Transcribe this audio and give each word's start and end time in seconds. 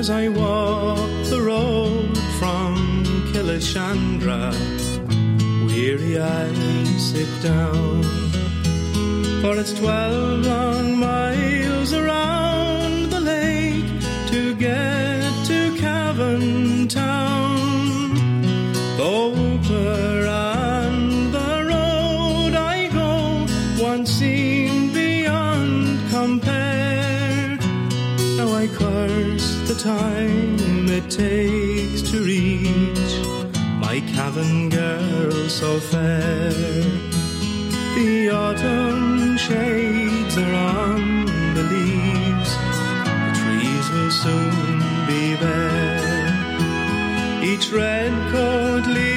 as 0.00 0.08
I 0.08 0.28
walk 0.28 1.10
the 1.28 1.42
road 1.42 2.16
from 2.38 3.04
Killeshandra. 3.32 4.50
Weary 5.66 6.18
I 6.18 6.54
sit 6.96 7.28
down, 7.42 8.02
for 9.42 9.58
it's 9.60 9.74
twelve 9.74 10.46
long 10.46 10.98
miles 10.98 11.92
around 11.92 12.39
time 29.82 30.88
it 30.90 31.08
takes 31.10 32.02
to 32.10 32.22
reach 32.22 33.12
my 33.80 34.00
Cavan 34.12 34.68
girl 34.68 35.48
so 35.48 35.80
fair. 35.80 36.50
The 37.94 38.28
autumn 38.30 39.38
shades 39.38 40.36
are 40.36 40.54
on 40.54 41.24
the 41.54 41.62
leaves, 41.62 42.52
the 43.24 43.32
trees 43.40 43.86
will 43.94 44.10
soon 44.10 44.80
be 45.06 45.36
bare. 45.36 46.28
Each 47.42 47.72
red 47.72 48.12
coat 48.32 48.86
leaf 48.86 49.09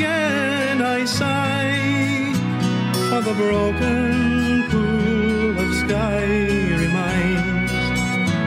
again 0.00 0.80
I 0.80 1.04
sigh 1.04 2.32
for 3.10 3.20
the 3.28 3.34
broken 3.34 4.64
pool 4.70 5.58
of 5.64 5.70
sky 5.84 6.24
reminds 6.84 7.72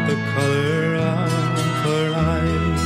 the 0.10 0.18
color 0.34 0.96
of 0.96 1.70
her 1.86 2.08
eyes. 2.34 2.84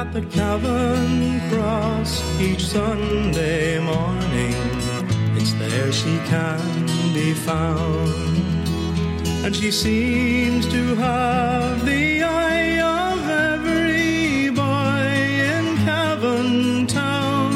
At 0.00 0.08
the 0.12 0.22
Cavan 0.36 1.40
Cross 1.48 2.12
each 2.40 2.66
Sunday 2.66 3.78
morning, 3.78 4.54
it's 5.38 5.54
there 5.54 5.92
she 5.92 6.18
can 6.30 6.79
found. 7.34 8.36
And 9.44 9.54
she 9.54 9.70
seems 9.70 10.66
to 10.68 10.94
have 10.96 11.84
the 11.84 12.22
eye 12.22 12.80
of 12.80 13.18
every 13.28 14.50
boy 14.50 15.02
in 15.56 15.64
Cavan 15.84 16.86
town. 16.86 17.52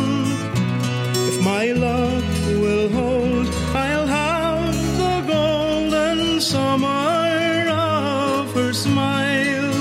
If 1.31 1.37
my 1.43 1.73
luck 1.73 2.25
will 2.63 2.89
hold, 2.91 3.47
I'll 3.75 4.07
have 4.07 4.75
the 5.03 5.17
golden 5.33 6.41
summer 6.41 7.69
of 7.71 8.53
her 8.55 8.73
smile. 8.73 9.75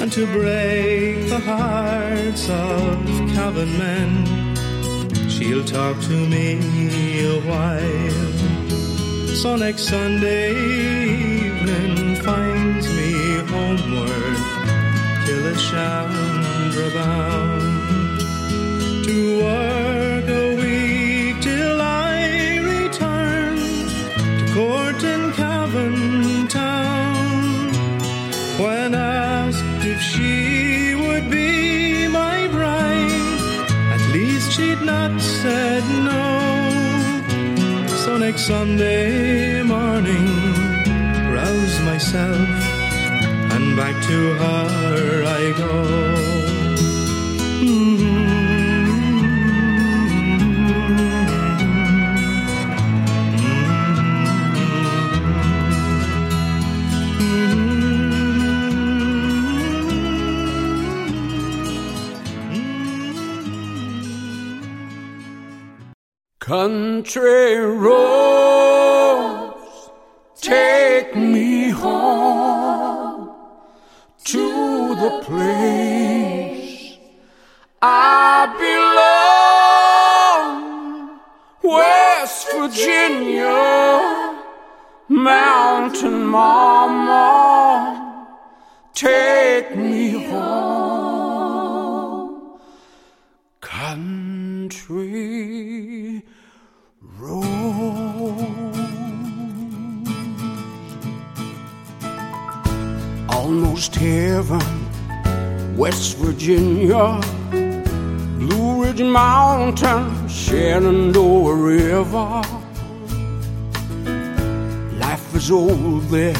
And 0.00 0.10
to 0.12 0.26
break 0.26 1.28
the 1.28 1.40
hearts 1.40 2.48
of 2.48 2.96
Cavan 3.34 3.72
men, 3.78 4.10
she'll 5.28 5.64
talk 5.64 6.00
to 6.02 6.16
me 6.34 7.24
a 7.34 7.40
while. 7.50 8.23
So 9.44 9.56
next 9.56 9.82
Sunday 9.88 10.52
evening 10.52 12.16
finds 12.22 12.88
me 12.96 13.12
homeward 13.52 14.38
Killeshandra 15.26 16.88
bound 16.94 18.20
to 19.04 19.44
Next 38.34 38.48
Sunday 38.48 39.62
morning, 39.62 40.26
rouse 41.32 41.80
myself 41.82 42.48
and 43.54 43.76
back 43.76 43.94
to 44.08 44.34
her 44.34 45.24
I 45.24 45.52
go. 45.56 46.33
Country 66.56 67.56
roads, 67.84 69.10
take 70.40 71.16
me 71.16 71.70
home 71.70 73.34
to 74.24 74.94
the 75.02 75.10
place 75.24 76.98
I 77.82 78.46
belong. 80.46 80.54
West 81.64 82.42
Virginia, 82.54 83.58
mountain 85.08 86.18
mama, 86.24 87.26
take 88.94 89.74
me 89.76 90.24
home. 90.30 91.24
Country 93.60 95.43
Almost 103.44 103.94
heaven, 103.96 105.76
West 105.76 106.16
Virginia, 106.16 107.20
Blue 108.38 108.82
Ridge 108.82 109.02
Mountain, 109.02 110.26
Shenandoah 110.30 111.54
River. 111.54 112.42
Life 114.98 115.34
is 115.34 115.50
old 115.50 116.04
there, 116.04 116.34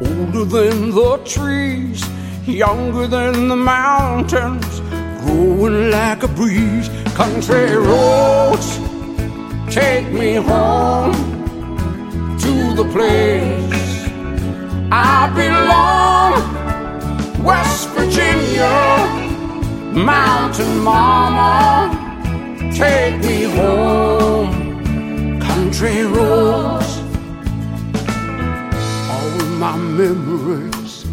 older 0.00 0.44
than 0.44 0.90
the 0.90 1.20
trees, 1.24 2.04
younger 2.48 3.06
than 3.06 3.46
the 3.46 3.54
mountains, 3.54 4.80
growing 5.20 5.92
like 5.92 6.24
a 6.24 6.28
breeze. 6.28 6.88
Country 7.14 7.76
roads 7.76 8.80
take 9.72 10.10
me 10.10 10.34
home 10.34 11.14
to 12.40 12.74
the 12.74 12.90
place 12.90 13.79
I 14.92 15.30
belong. 15.34 16.32
West 17.44 17.88
Virginia, 17.90 18.70
mountain 19.92 20.78
mama, 20.80 21.90
take 22.74 23.18
me 23.24 23.44
home. 23.44 25.40
Country 25.40 26.04
roads, 26.04 26.98
all 29.10 29.38
my 29.64 29.76
memories 29.76 31.04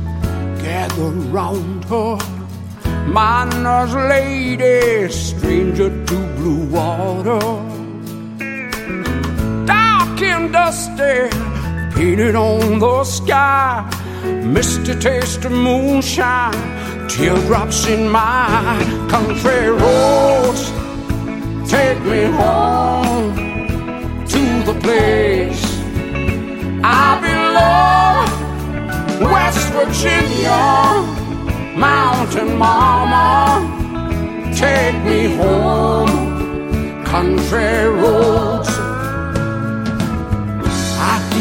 gather 0.64 1.12
round 1.32 1.86
her. 1.86 2.18
My 3.08 3.46
nurse 3.64 3.94
lady, 3.94 5.10
stranger 5.12 5.90
to 6.06 6.16
blue 6.36 6.66
water 6.68 7.78
dark 9.66 10.22
and 10.22 10.52
dusty, 10.52 11.30
painted 11.98 12.36
on 12.36 12.78
the 12.78 13.04
sky. 13.04 13.84
Misty 14.56 14.94
taste 15.00 15.44
of 15.46 15.52
moonshine, 15.52 16.54
teardrops 17.10 17.88
in 17.88 18.08
my 18.08 18.78
country 19.10 19.70
roads. 19.82 20.64
Take 21.68 22.00
me 22.12 22.24
home 22.40 23.36
to 24.34 24.44
the 24.70 24.76
place 24.86 25.64
I 26.84 27.08
belong. 27.26 28.28
West 29.34 29.66
Virginia, 29.78 30.62
mountain 31.88 32.58
mama, 32.58 33.26
take 34.56 34.98
me 35.04 35.36
home 35.36 37.04
country 37.06 37.86
roads. 38.02 38.37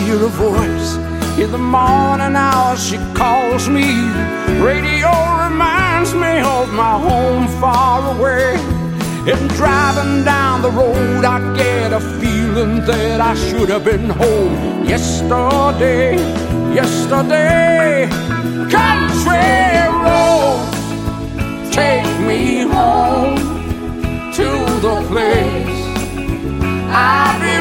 Hear 0.06 0.24
a 0.24 0.28
voice 0.28 0.96
in 1.36 1.50
the 1.50 1.58
morning 1.58 2.36
hours, 2.36 2.80
she 2.88 2.96
calls 3.12 3.68
me. 3.68 3.88
Radio 4.70 5.10
reminds 5.46 6.14
me 6.14 6.34
of 6.56 6.72
my 6.72 6.94
home 7.08 7.48
far 7.60 7.98
away. 8.14 8.54
And 9.32 9.50
driving 9.60 10.22
down 10.24 10.62
the 10.62 10.70
road, 10.70 11.24
I 11.24 11.38
get 11.56 11.92
a 11.92 12.00
feeling 12.20 12.84
that 12.90 13.20
I 13.20 13.34
should 13.34 13.68
have 13.68 13.84
been 13.84 14.08
home 14.08 14.84
yesterday. 14.84 16.14
Yesterday, 16.72 18.08
country 18.76 19.48
road, 20.06 20.62
take 21.72 22.10
me 22.30 22.60
home 22.60 23.38
to 24.38 24.48
the 24.86 24.96
place 25.10 25.86
I 26.94 27.55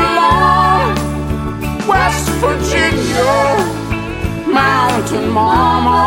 Virginia, 2.45 3.33
Mountain 4.47 5.27
Mama, 5.29 6.03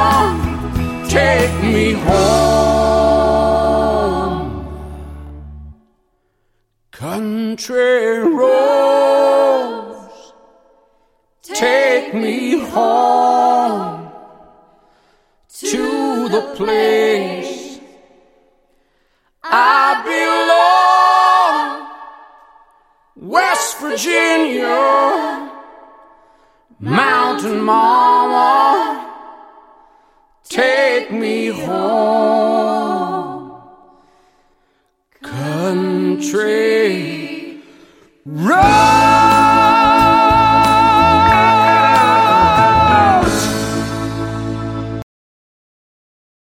take 1.09 1.55
me 1.65 1.93
home. 1.93 3.19
Country 6.93 8.19
roads, 8.41 9.33
take 11.43 12.15
me 12.15 12.61
home 12.61 14.13
to 15.49 16.29
the 16.29 16.43
place 16.55 17.81
I 19.43 20.03
belong, 20.13 21.69
West 23.29 23.79
Virginia, 23.81 25.48
Mountain 26.81 27.61
Mama, 27.61 29.13
take 30.45 31.11
me 31.11 31.49
home, 31.49 32.81
country 35.21 36.41
roads. 38.25 38.69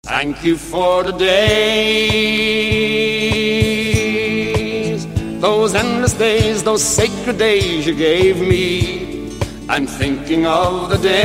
Thank 0.04 0.44
you 0.44 0.56
for 0.56 1.04
the 1.04 1.14
days, 1.14 1.48
those 5.42 5.74
endless 5.74 6.14
days, 6.14 6.62
those 6.62 6.84
sacred 6.84 7.40
days 7.40 7.88
you 7.88 7.96
gave 7.96 8.40
me. 8.40 9.07
I'm 9.70 9.86
thinking 9.86 10.46
of 10.46 10.90
the 10.90 10.98
days. 10.98 11.18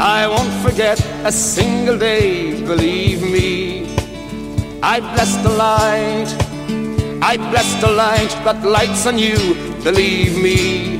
I 0.00 0.26
won't 0.26 0.52
forget 0.64 1.00
a 1.24 1.30
single 1.30 1.96
day, 1.96 2.60
believe 2.64 3.22
me. 3.22 3.86
I 4.82 5.00
bless 5.00 5.36
the 5.44 5.50
light, 5.50 6.26
I 7.22 7.36
bless 7.36 7.80
the 7.80 7.90
light 7.90 8.30
that 8.44 8.64
lights 8.64 9.06
on 9.06 9.18
you, 9.18 9.54
believe 9.84 10.36
me. 10.42 10.98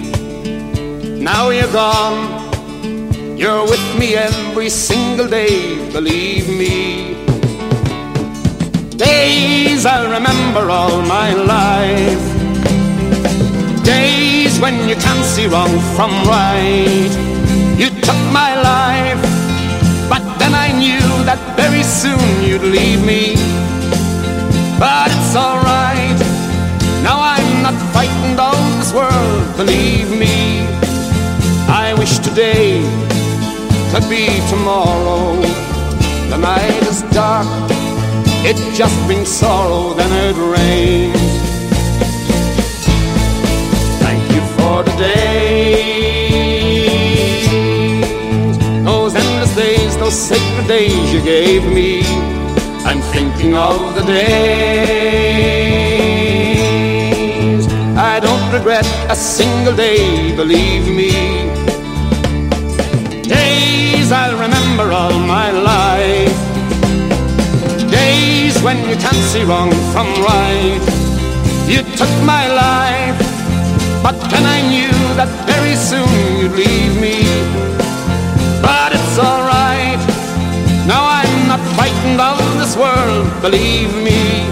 Now 1.20 1.50
you're 1.50 1.72
gone. 1.72 2.48
You're 3.38 3.62
with 3.62 3.98
me 3.98 4.16
every 4.16 4.68
single 4.68 5.28
day, 5.28 5.92
believe 5.92 6.48
me. 6.48 7.14
Days 8.96 9.86
I'll 9.86 10.10
remember 10.10 10.70
all 10.70 11.02
my 11.02 11.32
life. 11.34 12.27
Days 13.88 14.60
when 14.60 14.86
you 14.86 14.96
can't 14.96 15.24
see 15.24 15.46
wrong 15.46 15.72
from 15.96 16.10
right. 16.28 17.12
You 17.80 17.88
took 18.06 18.20
my 18.40 18.52
life, 18.72 19.22
but 20.12 20.22
then 20.38 20.52
I 20.52 20.68
knew 20.72 21.06
that 21.24 21.40
very 21.56 21.82
soon 21.82 22.20
you'd 22.44 22.68
leave 22.76 23.02
me. 23.02 23.32
But 24.78 25.08
it's 25.16 25.34
alright, 25.34 26.18
now 27.02 27.18
I'm 27.32 27.62
not 27.62 27.76
frightened 27.92 28.38
of 28.38 28.58
this 28.78 28.92
world, 28.92 29.56
believe 29.56 30.10
me. 30.10 30.68
I 31.66 31.94
wish 31.98 32.18
today 32.18 32.84
could 33.90 34.06
be 34.10 34.24
tomorrow. 34.52 35.40
The 36.28 36.36
night 36.36 36.82
is 36.92 37.00
dark, 37.16 37.48
it 38.44 38.58
just 38.74 38.96
brings 39.06 39.28
sorrow, 39.28 39.94
then 39.94 40.12
it 40.28 40.36
rains. 40.54 41.17
Days, 44.98 46.58
those 48.84 49.14
endless 49.14 49.54
days, 49.54 49.96
those 49.96 50.14
sacred 50.14 50.66
days 50.66 51.12
you 51.12 51.22
gave 51.22 51.64
me. 51.64 52.02
I'm 52.84 53.00
thinking 53.12 53.54
of 53.54 53.94
the 53.94 54.02
days. 54.02 54.18
I 57.96 58.20
don't 58.20 58.52
regret 58.52 58.86
a 59.10 59.16
single 59.16 59.74
day, 59.74 60.34
believe 60.36 60.86
me 60.94 61.38
days 64.08 64.12
I'll 64.12 64.38
remember 64.40 64.90
all 64.92 65.18
my 65.36 65.50
life. 65.50 66.38
Days 67.90 68.60
when 68.62 68.78
you 68.88 68.96
can't 68.96 69.24
see 69.32 69.44
wrong 69.44 69.70
from 69.92 70.06
right. 70.30 70.84
You 71.66 71.82
took 72.00 72.14
my 72.24 72.44
life, 72.48 72.87
that 75.18 75.28
very 75.50 75.74
soon 75.74 76.06
you'd 76.38 76.54
leave 76.54 76.94
me. 77.00 77.26
But 78.62 78.92
it's 78.94 79.18
alright, 79.18 79.98
now 80.86 81.02
I'm 81.02 81.48
not 81.50 81.58
frightened 81.74 82.20
of 82.20 82.38
this 82.60 82.76
world, 82.76 83.26
believe 83.42 83.92
me. 84.06 84.46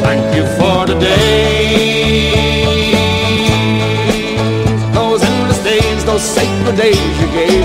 Thank 0.00 0.24
you 0.34 0.44
for 0.56 0.86
the 0.86 0.96
days, 0.98 2.24
those 4.94 5.22
endless 5.22 5.60
days, 5.62 6.04
those 6.06 6.22
sacred 6.22 6.76
days 6.76 7.20
you 7.20 7.28
gave 7.36 7.63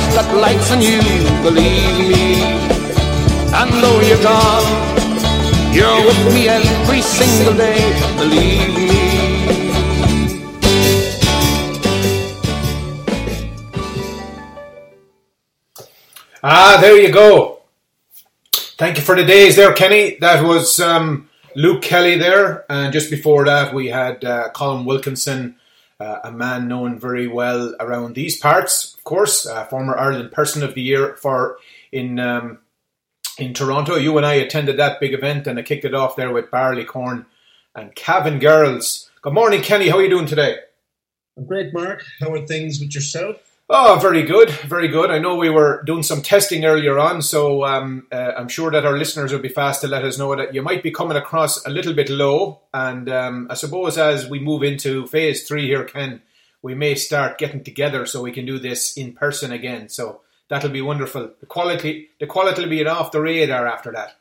light 0.00 0.14
that 0.14 0.34
lights 0.36 0.70
on 0.72 0.80
you, 0.80 1.00
believe 1.42 2.08
me. 2.08 2.42
And 3.52 3.70
though 3.82 4.00
you're 4.00 4.22
gone, 4.22 4.64
you're 5.74 6.06
with 6.06 6.34
me 6.34 6.48
every 6.48 7.02
single 7.02 7.54
day, 7.54 7.80
believe 8.16 8.74
me. 8.74 8.90
Ah, 16.42 16.78
there 16.80 16.98
you 16.98 17.12
go. 17.12 17.60
Thank 18.78 18.96
you 18.96 19.02
for 19.02 19.14
the 19.14 19.24
days 19.24 19.56
there, 19.56 19.74
Kenny. 19.74 20.16
That 20.20 20.42
was 20.42 20.80
um, 20.80 21.28
Luke 21.54 21.82
Kelly 21.82 22.16
there. 22.16 22.64
And 22.70 22.94
just 22.94 23.10
before 23.10 23.44
that, 23.44 23.74
we 23.74 23.88
had 23.88 24.24
uh, 24.24 24.48
Colin 24.54 24.86
Wilkinson, 24.86 25.56
uh, 26.00 26.20
a 26.24 26.32
man 26.32 26.66
known 26.66 26.98
very 26.98 27.28
well 27.28 27.74
around 27.78 28.14
these 28.14 28.38
parts, 28.38 28.94
of 28.94 29.04
course, 29.04 29.46
uh, 29.46 29.64
former 29.66 29.96
Ireland 29.96 30.32
Person 30.32 30.62
of 30.62 30.74
the 30.74 30.82
Year 30.82 31.14
for 31.16 31.58
in 31.92 32.18
um, 32.18 32.58
in 33.38 33.52
Toronto. 33.52 33.96
You 33.96 34.16
and 34.16 34.26
I 34.26 34.34
attended 34.34 34.78
that 34.78 34.98
big 34.98 35.12
event 35.12 35.46
and 35.46 35.58
I 35.58 35.62
kicked 35.62 35.84
it 35.84 35.94
off 35.94 36.16
there 36.16 36.32
with 36.32 36.50
Barleycorn 36.50 37.26
and 37.74 37.94
Cavan 37.94 38.38
Girls. 38.38 39.10
Good 39.22 39.34
morning, 39.34 39.62
Kenny. 39.62 39.88
How 39.88 39.98
are 39.98 40.02
you 40.02 40.08
doing 40.08 40.26
today? 40.26 40.56
I'm 41.36 41.44
great, 41.44 41.72
Mark. 41.72 42.02
How 42.18 42.32
are 42.32 42.46
things 42.46 42.80
with 42.80 42.94
yourself? 42.94 43.49
Oh, 43.72 44.00
very 44.02 44.24
good, 44.24 44.50
very 44.50 44.88
good. 44.88 45.12
I 45.12 45.20
know 45.20 45.36
we 45.36 45.48
were 45.48 45.84
doing 45.84 46.02
some 46.02 46.22
testing 46.22 46.64
earlier 46.64 46.98
on, 46.98 47.22
so 47.22 47.64
um, 47.64 48.08
uh, 48.10 48.32
I'm 48.36 48.48
sure 48.48 48.68
that 48.72 48.84
our 48.84 48.98
listeners 48.98 49.32
will 49.32 49.38
be 49.38 49.48
fast 49.48 49.80
to 49.82 49.86
let 49.86 50.04
us 50.04 50.18
know 50.18 50.34
that 50.34 50.52
you 50.52 50.60
might 50.60 50.82
be 50.82 50.90
coming 50.90 51.16
across 51.16 51.64
a 51.64 51.70
little 51.70 51.94
bit 51.94 52.10
low. 52.10 52.62
And 52.74 53.08
um, 53.08 53.46
I 53.48 53.54
suppose 53.54 53.96
as 53.96 54.28
we 54.28 54.40
move 54.40 54.64
into 54.64 55.06
phase 55.06 55.46
three 55.46 55.68
here, 55.68 55.84
Ken, 55.84 56.20
we 56.62 56.74
may 56.74 56.96
start 56.96 57.38
getting 57.38 57.62
together 57.62 58.06
so 58.06 58.22
we 58.22 58.32
can 58.32 58.44
do 58.44 58.58
this 58.58 58.96
in 58.96 59.12
person 59.12 59.52
again. 59.52 59.88
So 59.88 60.22
that'll 60.48 60.70
be 60.70 60.82
wonderful. 60.82 61.30
The 61.38 61.46
quality, 61.46 62.08
the 62.18 62.26
quality 62.26 62.62
will 62.62 62.70
be 62.70 62.84
off 62.84 63.12
the 63.12 63.20
radar 63.20 63.68
after 63.68 63.92
that. 63.92 64.16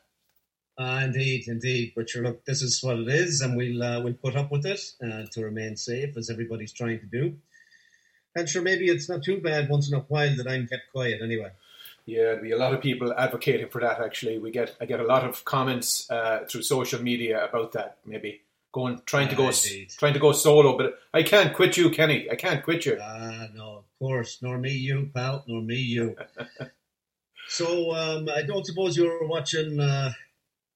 Uh, 0.77 1.01
indeed, 1.05 1.47
indeed. 1.47 1.93
But 1.95 2.07
sure, 2.07 2.21
look, 2.21 2.45
this 2.45 2.61
is 2.61 2.83
what 2.83 2.99
it 2.99 3.07
is, 3.07 3.41
and 3.41 3.57
we'll 3.57 3.81
uh, 3.81 3.99
we'll 4.01 4.13
put 4.13 4.35
up 4.35 4.51
with 4.51 4.67
it 4.67 4.79
uh, 5.03 5.23
to 5.31 5.43
remain 5.43 5.75
safe, 5.75 6.15
as 6.17 6.29
everybody's 6.29 6.71
trying 6.71 6.99
to 6.99 7.07
do. 7.07 7.35
And 8.39 8.49
sure, 8.49 8.61
maybe 8.61 8.87
it's 8.87 9.09
not 9.09 9.23
too 9.23 9.39
bad 9.41 9.69
once 9.69 9.89
in 9.91 9.95
a 9.97 9.99
while 10.01 10.35
that 10.37 10.47
I'm 10.47 10.67
kept 10.67 10.91
quiet 10.91 11.21
anyway. 11.21 11.51
Yeah, 12.05 12.23
there'll 12.23 12.41
be 12.41 12.51
a 12.51 12.57
lot 12.57 12.73
of 12.73 12.81
people 12.81 13.13
advocating 13.13 13.69
for 13.69 13.81
that. 13.81 13.99
Actually, 14.01 14.39
we 14.39 14.49
get 14.51 14.75
I 14.81 14.85
get 14.85 14.99
a 14.99 15.03
lot 15.03 15.23
of 15.25 15.45
comments 15.45 16.09
uh, 16.09 16.45
through 16.49 16.63
social 16.63 17.01
media 17.01 17.45
about 17.45 17.73
that. 17.73 17.97
Maybe 18.05 18.41
going 18.71 19.01
trying 19.05 19.29
to 19.29 19.35
go 19.35 19.47
Ah, 19.47 19.51
indeed. 19.63 19.89
trying 19.97 20.13
to 20.13 20.19
go 20.19 20.31
solo, 20.31 20.77
but 20.77 20.97
I 21.13 21.21
can't 21.23 21.53
quit 21.53 21.77
you, 21.77 21.89
Kenny. 21.91 22.27
I 22.31 22.35
can't 22.35 22.63
quit 22.63 22.85
you. 22.85 22.97
Ah, 23.01 23.47
no, 23.53 23.77
of 23.79 23.85
course, 23.99 24.39
nor 24.41 24.57
me, 24.57 24.71
you, 24.71 25.09
pal, 25.13 25.43
nor 25.47 25.61
me, 25.61 25.75
you. 25.75 26.15
so, 27.47 27.93
um, 27.95 28.29
I 28.29 28.41
don't 28.43 28.65
suppose 28.65 28.97
you 28.97 29.05
were 29.05 29.27
watching 29.27 29.79
uh, 29.79 30.11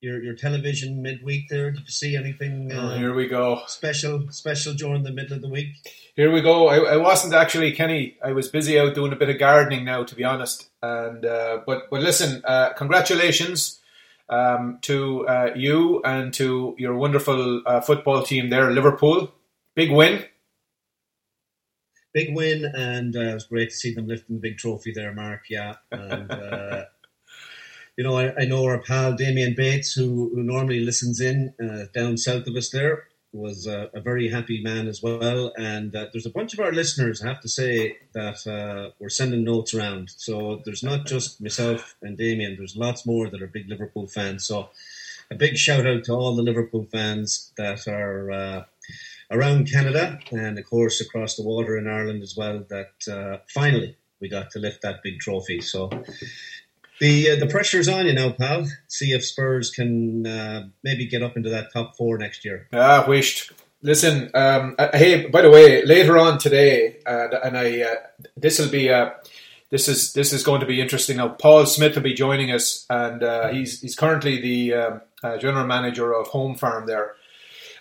your 0.03 0.21
your 0.21 0.35
television 0.35 1.01
midweek 1.01 1.47
there. 1.49 1.71
Did 1.71 1.81
you 1.85 1.91
see 1.91 2.15
anything 2.15 2.71
Oh, 2.73 2.79
uh, 2.79 2.97
here 2.97 3.13
we 3.13 3.27
go. 3.27 3.61
special 3.67 4.27
special 4.29 4.73
during 4.73 5.03
the 5.03 5.11
middle 5.11 5.35
of 5.35 5.41
the 5.41 5.49
week? 5.49 5.69
Here 6.15 6.31
we 6.31 6.41
go. 6.41 6.67
I, 6.67 6.93
I 6.93 6.97
wasn't 6.97 7.33
actually 7.33 7.71
Kenny. 7.71 8.17
I 8.23 8.33
was 8.33 8.49
busy 8.49 8.77
out 8.79 8.93
doing 8.93 9.13
a 9.13 9.15
bit 9.15 9.29
of 9.29 9.39
gardening 9.39 9.85
now, 9.85 10.03
to 10.03 10.13
be 10.15 10.23
honest. 10.23 10.69
And 10.81 11.25
uh, 11.25 11.61
but 11.65 11.89
but 11.89 12.01
listen, 12.01 12.41
uh, 12.45 12.73
congratulations 12.73 13.79
um, 14.29 14.79
to 14.81 15.27
uh, 15.27 15.49
you 15.55 16.01
and 16.03 16.33
to 16.35 16.75
your 16.77 16.95
wonderful 16.95 17.63
uh, 17.65 17.81
football 17.81 18.23
team 18.23 18.49
there, 18.49 18.69
Liverpool. 18.71 19.33
Big 19.75 19.91
win. 19.91 20.23
Big 22.13 22.35
win, 22.35 22.65
and 22.75 23.15
uh, 23.15 23.19
it 23.21 23.33
was 23.33 23.45
great 23.45 23.71
to 23.71 23.75
see 23.75 23.91
them 23.91 24.07
lifting 24.07 24.35
the 24.35 24.39
big 24.41 24.57
trophy 24.59 24.91
there, 24.93 25.13
Mark. 25.15 25.45
Yeah, 25.49 25.77
and 25.91 26.29
uh, 26.31 26.83
you 27.97 28.03
know, 28.03 28.17
I, 28.17 28.33
I 28.41 28.45
know 28.45 28.65
our 28.65 28.79
pal 28.79 29.13
Damien 29.13 29.53
Bates, 29.55 29.93
who, 29.93 30.31
who 30.33 30.43
normally 30.43 30.79
listens 30.79 31.19
in 31.19 31.53
uh, 31.63 31.85
down 31.93 32.17
south 32.17 32.47
of 32.47 32.55
us, 32.55 32.69
there 32.69 33.05
was 33.33 33.65
a 33.65 33.89
very 33.99 34.29
happy 34.29 34.61
man 34.61 34.87
as 34.87 35.01
well. 35.01 35.51
And 35.57 35.95
uh, 35.95 36.05
there's 36.13 36.27
a 36.27 36.31
bunch 36.31 36.53
of 36.53 36.59
our 36.59 36.71
listeners, 36.71 37.21
I 37.21 37.27
have 37.27 37.41
to 37.41 37.49
say, 37.49 37.97
that 38.13 38.45
uh, 38.45 38.91
were 38.99 39.09
sending 39.09 39.43
notes 39.43 39.73
around. 39.73 40.11
So 40.11 40.61
there's 40.65 40.83
not 40.83 41.07
just 41.07 41.41
myself 41.41 41.95
and 42.03 42.15
Damien. 42.15 42.55
There's 42.55 42.77
lots 42.77 43.07
more 43.07 43.29
that 43.29 43.41
are 43.41 43.47
big 43.47 43.67
Liverpool 43.67 44.07
fans. 44.07 44.45
So 44.45 44.69
a 45.31 45.35
big 45.35 45.57
shout 45.57 45.87
out 45.87 46.03
to 46.05 46.13
all 46.13 46.35
the 46.35 46.43
Liverpool 46.43 46.87
fans 46.91 47.51
that 47.57 47.87
are. 47.87 48.31
Uh, 48.31 48.63
around 49.31 49.71
Canada 49.71 50.19
and 50.31 50.59
of 50.59 50.65
course 50.65 51.01
across 51.01 51.35
the 51.35 51.43
water 51.43 51.77
in 51.77 51.87
Ireland 51.87 52.21
as 52.21 52.35
well 52.35 52.63
that 52.69 52.91
uh, 53.11 53.37
finally 53.47 53.97
we 54.19 54.29
got 54.29 54.51
to 54.51 54.59
lift 54.59 54.81
that 54.83 55.01
big 55.01 55.19
trophy 55.19 55.61
so 55.61 55.89
the 56.99 57.31
uh, 57.31 57.35
the 57.37 57.47
pressure's 57.47 57.87
on 57.87 58.05
you 58.05 58.13
now 58.13 58.31
pal 58.31 58.65
see 58.87 59.11
if 59.11 59.25
Spurs 59.25 59.71
can 59.71 60.25
uh, 60.27 60.67
maybe 60.83 61.05
get 61.07 61.23
up 61.23 61.35
into 61.37 61.49
that 61.49 61.73
top 61.73 61.95
four 61.97 62.17
next 62.17 62.45
year 62.45 62.67
Ah, 62.73 63.05
wished. 63.07 63.51
Listen, 63.85 64.31
um, 64.33 64.75
uh, 64.79 64.87
hey, 64.93 65.27
by 65.27 65.41
the 65.41 65.49
way, 65.49 65.83
later 65.83 66.17
on 66.17 66.37
today, 66.37 66.99
uh, 67.05 67.27
and 67.43 67.57
I, 67.57 67.81
uh, 67.81 67.95
this 68.37 68.57
will 68.57 68.69
be, 68.69 68.89
uh, 68.89 69.09
this 69.71 69.89
is 69.89 70.13
this 70.13 70.31
is 70.31 70.41
going 70.41 70.61
to 70.61 70.65
be 70.65 70.79
interesting. 70.79 71.17
Now, 71.17 71.27
Paul 71.27 71.65
Smyth 71.65 71.95
will 71.95 72.01
be 72.01 72.13
joining 72.13 72.49
us, 72.49 72.85
and 72.89 73.53
he's 73.53 73.81
he's 73.81 73.97
currently 73.97 74.39
the 74.39 74.73
um, 74.73 75.01
general 75.39 75.67
manager 75.67 76.13
of 76.13 76.27
Home 76.27 76.55
Farm 76.55 76.85
there, 76.87 77.15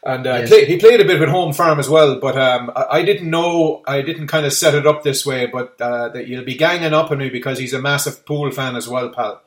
and 0.04 0.26
uh, 0.26 0.30
Yes. 0.40 0.48
play, 0.48 0.64
he 0.64 0.76
played 0.78 1.00
a 1.00 1.04
bit 1.04 1.20
with 1.20 1.28
Home 1.28 1.52
Farm 1.52 1.78
as 1.78 1.88
well. 1.88 2.18
But 2.20 2.36
um, 2.38 2.70
I, 2.74 2.86
I 2.98 3.02
didn't 3.04 3.30
know, 3.30 3.82
I 3.86 4.02
didn't 4.02 4.26
kind 4.28 4.44
of 4.46 4.52
set 4.52 4.74
it 4.74 4.86
up 4.86 5.02
this 5.02 5.24
way, 5.24 5.46
but 5.46 5.80
uh, 5.80 6.08
that 6.10 6.26
you'll 6.28 6.44
be 6.44 6.56
ganging 6.56 6.92
up 6.94 7.10
on 7.10 7.18
me 7.18 7.28
because 7.30 7.58
he's 7.58 7.72
a 7.72 7.80
massive 7.80 8.24
pool 8.26 8.50
fan 8.50 8.76
as 8.76 8.88
well, 8.88 9.10
pal. 9.10 9.42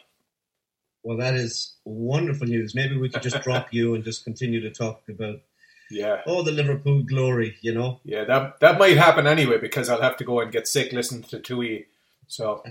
well 1.04 1.18
that 1.18 1.34
is 1.36 1.76
wonderful 1.86 2.48
news 2.48 2.74
maybe 2.74 2.98
we 2.98 3.10
could 3.10 3.22
just 3.22 3.42
drop 3.44 3.68
you 3.72 3.94
and 3.94 4.04
just 4.04 4.24
continue 4.24 4.60
to 4.62 4.72
talk 4.72 5.04
about 5.08 5.38
Yeah. 5.92 6.22
all 6.26 6.42
the 6.44 6.52
Liverpool 6.52 7.04
glory 7.04 7.58
you 7.62 7.74
know 7.74 8.00
Yeah, 8.04 8.24
that 8.26 8.60
that 8.62 8.80
might 8.80 8.98
happen 8.98 9.28
anyway 9.28 9.58
because 9.60 9.88
I'll 9.90 10.02
have 10.02 10.18
to 10.18 10.24
go 10.24 10.40
and 10.40 10.52
get 10.52 10.68
sick 10.68 10.92
listening 10.94 11.24
to 11.30 11.40
Tui. 11.40 11.86
So 12.28 12.64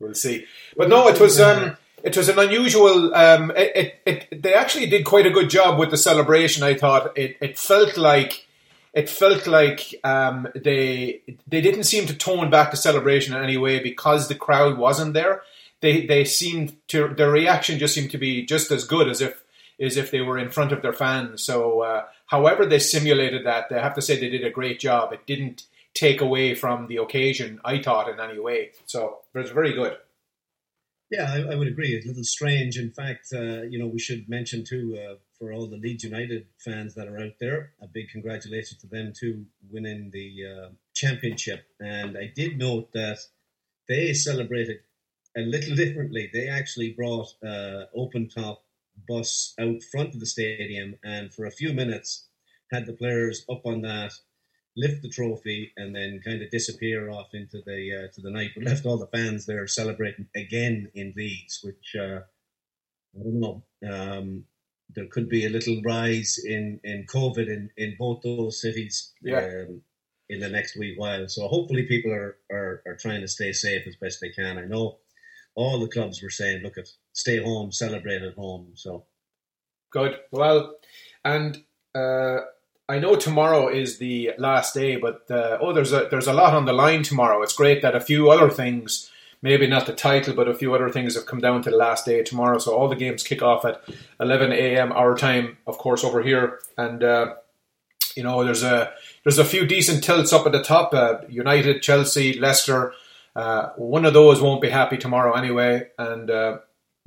we'll 0.00 0.14
see. 0.14 0.46
But 0.76 0.88
no, 0.88 1.06
it 1.08 1.20
was 1.20 1.40
um, 1.40 1.76
it 2.02 2.16
was 2.16 2.28
an 2.28 2.38
unusual. 2.38 3.14
Um, 3.14 3.52
it, 3.56 3.76
it, 3.76 4.00
it 4.30 4.42
they 4.42 4.54
actually 4.54 4.86
did 4.86 5.04
quite 5.04 5.26
a 5.26 5.30
good 5.30 5.50
job 5.50 5.78
with 5.78 5.90
the 5.90 5.96
celebration. 5.96 6.62
I 6.62 6.74
thought 6.74 7.16
it 7.16 7.36
it 7.40 7.58
felt 7.58 7.96
like 7.96 8.46
it 8.92 9.08
felt 9.08 9.46
like 9.46 9.94
um, 10.04 10.48
they 10.54 11.22
they 11.46 11.60
didn't 11.60 11.84
seem 11.84 12.06
to 12.06 12.14
tone 12.14 12.50
back 12.50 12.70
the 12.70 12.76
celebration 12.76 13.34
in 13.34 13.42
any 13.42 13.56
way 13.56 13.80
because 13.80 14.28
the 14.28 14.34
crowd 14.34 14.78
wasn't 14.78 15.14
there. 15.14 15.42
They 15.80 16.06
they 16.06 16.24
seemed 16.24 16.76
to 16.88 17.08
their 17.08 17.30
reaction 17.30 17.78
just 17.78 17.94
seemed 17.94 18.10
to 18.10 18.18
be 18.18 18.44
just 18.44 18.70
as 18.70 18.84
good 18.84 19.08
as 19.08 19.20
if 19.20 19.42
as 19.80 19.96
if 19.96 20.10
they 20.10 20.20
were 20.20 20.38
in 20.38 20.50
front 20.50 20.72
of 20.72 20.82
their 20.82 20.92
fans. 20.92 21.42
So 21.42 21.80
uh, 21.80 22.04
however 22.26 22.66
they 22.66 22.78
simulated 22.78 23.46
that, 23.46 23.72
I 23.72 23.82
have 23.82 23.94
to 23.94 24.02
say 24.02 24.18
they 24.18 24.28
did 24.28 24.44
a 24.44 24.50
great 24.50 24.78
job. 24.78 25.12
It 25.12 25.26
didn't 25.26 25.64
take 25.94 26.20
away 26.20 26.54
from 26.54 26.86
the 26.86 26.96
occasion. 26.96 27.60
I 27.64 27.82
thought 27.82 28.08
in 28.08 28.20
any 28.20 28.38
way. 28.38 28.72
So 28.86 29.18
it 29.34 29.38
was 29.38 29.50
very 29.50 29.72
good. 29.72 29.96
Yeah, 31.12 31.30
I, 31.30 31.52
I 31.52 31.54
would 31.56 31.68
agree. 31.68 31.94
It's 31.94 32.06
a 32.06 32.08
little 32.08 32.24
strange. 32.24 32.78
In 32.78 32.90
fact, 32.90 33.34
uh, 33.34 33.64
you 33.64 33.78
know, 33.78 33.86
we 33.86 33.98
should 33.98 34.30
mention 34.30 34.64
too 34.64 34.98
uh, 34.98 35.16
for 35.38 35.52
all 35.52 35.66
the 35.66 35.76
Leeds 35.76 36.04
United 36.04 36.46
fans 36.56 36.94
that 36.94 37.06
are 37.06 37.18
out 37.18 37.34
there, 37.38 37.72
a 37.82 37.86
big 37.86 38.08
congratulations 38.08 38.80
to 38.80 38.86
them 38.86 39.12
too 39.14 39.44
winning 39.70 40.10
the 40.10 40.46
uh, 40.46 40.68
championship. 40.94 41.66
And 41.80 42.16
I 42.16 42.32
did 42.34 42.56
note 42.56 42.92
that 42.94 43.18
they 43.90 44.14
celebrated 44.14 44.78
a 45.36 45.42
little 45.42 45.76
differently. 45.84 46.30
They 46.32 46.48
actually 46.48 46.94
brought 46.94 47.28
uh, 47.46 47.84
open 47.94 48.30
top 48.30 48.64
bus 49.06 49.52
out 49.60 49.82
front 49.82 50.14
of 50.14 50.20
the 50.20 50.26
stadium, 50.26 50.94
and 51.04 51.30
for 51.34 51.44
a 51.44 51.50
few 51.50 51.74
minutes 51.74 52.24
had 52.72 52.86
the 52.86 52.94
players 52.94 53.44
up 53.50 53.66
on 53.66 53.82
that 53.82 54.14
lift 54.76 55.02
the 55.02 55.08
trophy 55.08 55.72
and 55.76 55.94
then 55.94 56.20
kind 56.24 56.42
of 56.42 56.50
disappear 56.50 57.10
off 57.10 57.28
into 57.34 57.60
the 57.66 58.04
uh, 58.04 58.14
to 58.14 58.20
the 58.20 58.30
night. 58.30 58.50
But 58.54 58.64
left 58.64 58.86
all 58.86 58.98
the 58.98 59.06
fans 59.06 59.46
there 59.46 59.66
celebrating 59.66 60.26
again 60.34 60.90
in 60.94 61.12
Leeds, 61.16 61.60
which 61.62 61.94
uh, 61.98 62.20
I 63.18 63.22
don't 63.22 63.40
know. 63.40 63.62
Um, 63.88 64.44
there 64.94 65.06
could 65.06 65.28
be 65.28 65.46
a 65.46 65.50
little 65.50 65.80
rise 65.84 66.38
in, 66.44 66.78
in 66.84 67.06
COVID 67.06 67.48
in, 67.48 67.70
in 67.76 67.96
both 67.98 68.20
those 68.22 68.60
cities 68.60 69.12
Yeah. 69.22 69.38
um, 69.68 69.80
in 70.28 70.40
the 70.40 70.48
next 70.48 70.76
week 70.76 70.98
while. 70.98 71.28
So 71.28 71.48
hopefully 71.48 71.84
people 71.84 72.12
are, 72.12 72.36
are, 72.50 72.82
are 72.86 72.96
trying 72.96 73.22
to 73.22 73.28
stay 73.28 73.52
safe 73.52 73.86
as 73.86 73.96
best 73.96 74.20
they 74.20 74.28
can. 74.30 74.58
I 74.58 74.66
know 74.66 74.98
all 75.54 75.80
the 75.80 75.88
clubs 75.88 76.22
were 76.22 76.30
saying, 76.30 76.62
look 76.62 76.76
at 76.78 76.88
stay 77.12 77.42
home, 77.42 77.72
celebrate 77.72 78.22
at 78.22 78.34
home. 78.34 78.72
So 78.74 79.06
Good. 79.90 80.16
Well, 80.30 80.74
and 81.24 81.58
uh, 81.94 82.40
I 82.88 82.98
know 82.98 83.16
tomorrow 83.16 83.68
is 83.68 83.98
the 83.98 84.32
last 84.38 84.74
day, 84.74 84.96
but 84.96 85.30
uh, 85.30 85.58
oh, 85.60 85.72
there's 85.72 85.92
a 85.92 86.08
there's 86.10 86.26
a 86.26 86.32
lot 86.32 86.54
on 86.54 86.64
the 86.64 86.72
line 86.72 87.02
tomorrow. 87.02 87.42
It's 87.42 87.54
great 87.54 87.80
that 87.82 87.94
a 87.94 88.00
few 88.00 88.30
other 88.30 88.50
things, 88.50 89.10
maybe 89.40 89.66
not 89.66 89.86
the 89.86 89.94
title, 89.94 90.34
but 90.34 90.48
a 90.48 90.54
few 90.54 90.74
other 90.74 90.90
things 90.90 91.14
have 91.14 91.26
come 91.26 91.40
down 91.40 91.62
to 91.62 91.70
the 91.70 91.76
last 91.76 92.04
day 92.04 92.22
tomorrow. 92.22 92.58
So 92.58 92.74
all 92.74 92.88
the 92.88 92.96
games 92.96 93.22
kick 93.22 93.40
off 93.40 93.64
at 93.64 93.82
11 94.20 94.52
a.m. 94.52 94.92
our 94.92 95.14
time, 95.14 95.58
of 95.66 95.78
course, 95.78 96.02
over 96.02 96.22
here, 96.22 96.58
and 96.76 97.04
uh, 97.04 97.34
you 98.16 98.24
know 98.24 98.44
there's 98.44 98.64
a 98.64 98.92
there's 99.22 99.38
a 99.38 99.44
few 99.44 99.64
decent 99.64 100.02
tilts 100.02 100.32
up 100.32 100.46
at 100.46 100.52
the 100.52 100.62
top. 100.62 100.92
Uh, 100.92 101.18
United, 101.28 101.82
Chelsea, 101.82 102.38
Leicester. 102.38 102.94
Uh, 103.34 103.70
one 103.76 104.04
of 104.04 104.12
those 104.12 104.42
won't 104.42 104.60
be 104.60 104.70
happy 104.70 104.96
tomorrow 104.96 105.32
anyway, 105.34 105.88
and. 105.98 106.30
Uh, 106.30 106.58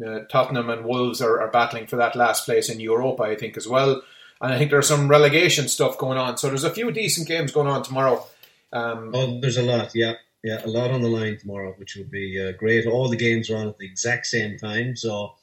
uh, 0.06 0.20
Tottenham 0.30 0.70
and 0.70 0.84
Wolves 0.84 1.22
are, 1.22 1.40
are 1.40 1.50
battling 1.50 1.88
for 1.88 1.96
that 1.96 2.18
last 2.18 2.44
place 2.44 2.68
in 2.68 2.82
Europa, 2.82 3.24
I 3.24 3.38
think, 3.38 3.56
as 3.56 3.66
well. 3.66 4.02
And 4.42 4.54
I 4.54 4.58
think 4.58 4.72
there's 4.72 4.88
some 4.88 5.08
relegation 5.08 5.68
stuff 5.68 5.98
going 5.98 6.18
on. 6.18 6.38
So 6.38 6.48
there's 6.48 6.64
a 6.64 6.70
few 6.70 6.92
decent 6.92 7.28
games 7.28 7.52
going 7.52 7.68
on 7.68 7.84
tomorrow. 7.84 8.26
Um, 8.74 9.12
Oh, 9.14 9.40
there's 9.40 9.58
a 9.58 9.64
lot, 9.64 9.92
yeah. 9.96 10.14
Yeah, 10.44 10.64
a 10.64 10.68
lot 10.68 10.92
on 10.92 11.02
the 11.02 11.08
line 11.08 11.38
tomorrow, 11.40 11.74
which 11.78 11.96
will 11.96 12.06
be 12.06 12.40
uh, 12.40 12.52
great. 12.52 12.86
All 12.86 13.10
the 13.10 13.16
games 13.18 13.50
are 13.50 13.58
on 13.58 13.68
at 13.68 13.80
the 13.80 13.86
exact 13.88 14.28
same 14.28 14.60
time, 14.60 14.96
so 14.96 15.34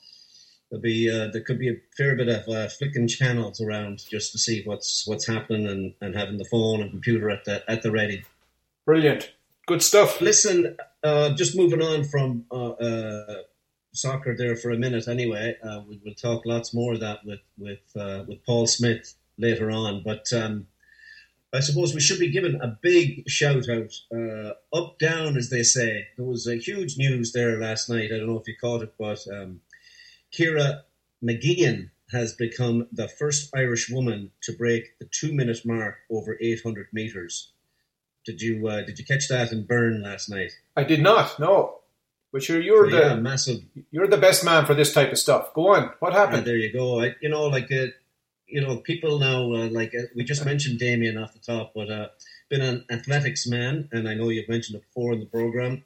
there'll 0.70 0.80
be 0.80 1.11
uh, 1.11 1.26
there 1.32 1.40
could 1.40 1.58
be 1.58 1.70
a 1.70 1.76
fair 1.96 2.14
bit 2.14 2.28
of 2.28 2.49
uh, 2.49 2.68
flicking 2.68 3.08
channels 3.08 3.61
around 3.61 3.99
just 4.08 4.30
to 4.30 4.38
see 4.38 4.62
what's 4.64 5.04
what's 5.06 5.26
happening 5.26 5.66
and, 5.66 5.94
and 6.00 6.14
having 6.14 6.38
the 6.38 6.44
phone 6.44 6.82
and 6.82 6.90
computer 6.92 7.30
at 7.30 7.44
the 7.44 7.68
at 7.68 7.82
the 7.82 7.90
ready. 7.90 8.22
brilliant. 8.84 9.32
Good 9.66 9.82
stuff. 9.82 10.20
Listen, 10.20 10.76
uh, 11.02 11.30
just 11.34 11.56
moving 11.56 11.82
on 11.82 12.04
from 12.04 12.44
uh, 12.52 12.70
uh, 12.70 13.42
soccer 13.92 14.34
there 14.37 14.56
for 14.56 14.70
a 14.70 14.78
minute. 14.78 15.08
Anyway, 15.08 15.56
uh, 15.62 15.80
we, 15.88 16.00
we'll 16.04 16.14
talk 16.14 16.44
lots 16.46 16.75
more 16.75 16.94
of 16.94 17.00
that 17.00 17.25
with 17.25 17.40
with 17.58 17.80
uh, 17.96 18.25
with 18.26 18.44
Paul 18.44 18.66
Smyth 18.66 19.14
later 19.38 19.70
on. 19.70 20.02
But 20.04 20.32
um, 20.32 20.66
I 21.52 21.61
suppose 21.61 21.94
we 21.94 22.00
should 22.00 22.18
be 22.18 22.30
giving 22.30 22.58
a 22.61 22.78
big 22.80 23.28
shout 23.28 23.68
out, 23.68 23.92
uh, 24.14 24.52
up 24.75 24.99
down 24.99 25.37
as 25.37 25.50
they 25.50 25.62
say. 25.62 26.06
There 26.16 26.25
was 26.25 26.46
a 26.46 26.56
huge 26.56 26.96
news 26.96 27.32
there 27.32 27.61
last 27.61 27.90
night. 27.90 28.11
I 28.12 28.18
don't 28.18 28.28
know 28.28 28.38
if 28.38 28.49
you 28.49 28.56
caught 28.58 28.82
it, 28.82 28.94
but 28.99 29.20
um, 29.30 29.61
Ciara 30.30 30.84
Mageean 31.22 31.90
has 32.11 32.34
become 32.34 32.88
the 32.90 33.08
first 33.08 33.54
Irish 33.54 33.90
woman 33.90 34.30
to 34.42 34.52
break 34.52 34.99
the 34.99 35.08
two 35.11 35.32
minute 35.32 35.61
mark 35.64 35.96
over 36.11 36.38
800 36.40 36.88
meters. 36.92 37.52
Did 38.25 38.40
you 38.40 38.66
uh, 38.68 38.82
did 38.82 38.99
you 38.99 39.04
catch 39.04 39.28
that 39.28 39.52
in 39.52 39.66
Bern 39.66 40.02
last 40.02 40.30
night? 40.30 40.52
I 40.76 40.84
did 40.84 41.02
not, 41.02 41.38
no. 41.38 41.81
But 42.32 42.48
you're, 42.48 42.60
you're, 42.62 42.90
So, 42.90 42.96
yeah, 42.98 43.14
the, 43.14 43.20
massive. 43.20 43.60
you're 43.90 44.08
the 44.08 44.16
best 44.16 44.44
man 44.44 44.64
for 44.64 44.74
this 44.74 44.92
type 44.94 45.12
of 45.12 45.18
stuff. 45.18 45.52
Go 45.54 45.68
on. 45.74 45.90
What 46.00 46.12
Yeah, 46.12 46.20
happened? 46.20 46.46
there 46.46 46.56
you 46.56 46.72
go. 46.72 47.00
I, 47.02 47.14
you 47.20 47.28
know, 47.28 47.44
like 47.46 47.70
uh, 47.70 47.86
you 48.46 48.60
know, 48.60 48.78
people 48.78 49.18
now 49.18 49.52
uh, 49.52 49.68
like 49.70 49.92
uh, 49.94 50.04
we 50.16 50.24
just 50.24 50.44
mentioned 50.44 50.78
Damien 50.78 51.18
off 51.18 51.32
the 51.34 51.40
top, 51.40 51.72
but 51.74 51.90
uh, 51.90 52.08
been 52.50 52.62
an 52.62 52.84
athletics 52.90 53.46
man, 53.46 53.88
and 53.92 54.08
I 54.08 54.14
know 54.14 54.28
you've 54.30 54.48
mentioned 54.48 54.76
it 54.76 54.84
before 54.88 55.12
in 55.12 55.20
the 55.20 55.26
program. 55.26 55.84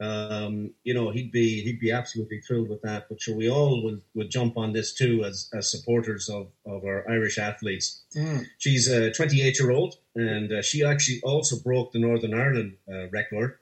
um, 0.00 0.74
you 0.82 0.94
know, 0.94 1.10
he'd 1.10 1.30
be 1.30 1.62
he'd 1.62 1.78
be 1.78 1.92
absolutely 1.92 2.40
thrilled 2.40 2.68
with 2.68 2.82
that. 2.82 3.06
But 3.08 3.20
sure, 3.22 3.36
we 3.36 3.48
all 3.48 3.84
would, 3.84 4.02
would 4.14 4.30
jump 4.30 4.56
on 4.56 4.72
this 4.72 4.92
too 4.94 5.24
as, 5.24 5.48
as 5.54 5.70
supporters 5.70 6.28
of, 6.28 6.48
of 6.66 6.84
our 6.84 7.08
Irish 7.08 7.38
athletes. 7.38 8.02
Mm. 8.16 8.46
She's 8.58 8.88
a 8.90 9.12
28 9.12 9.60
year 9.60 9.70
old, 9.70 9.94
and 10.16 10.50
uh, 10.52 10.62
she 10.62 10.82
actually 10.84 11.20
also 11.22 11.56
broke 11.62 11.92
the 11.92 11.98
Northern 12.00 12.34
Ireland 12.34 12.76
uh, 12.92 13.08
record. 13.10 13.58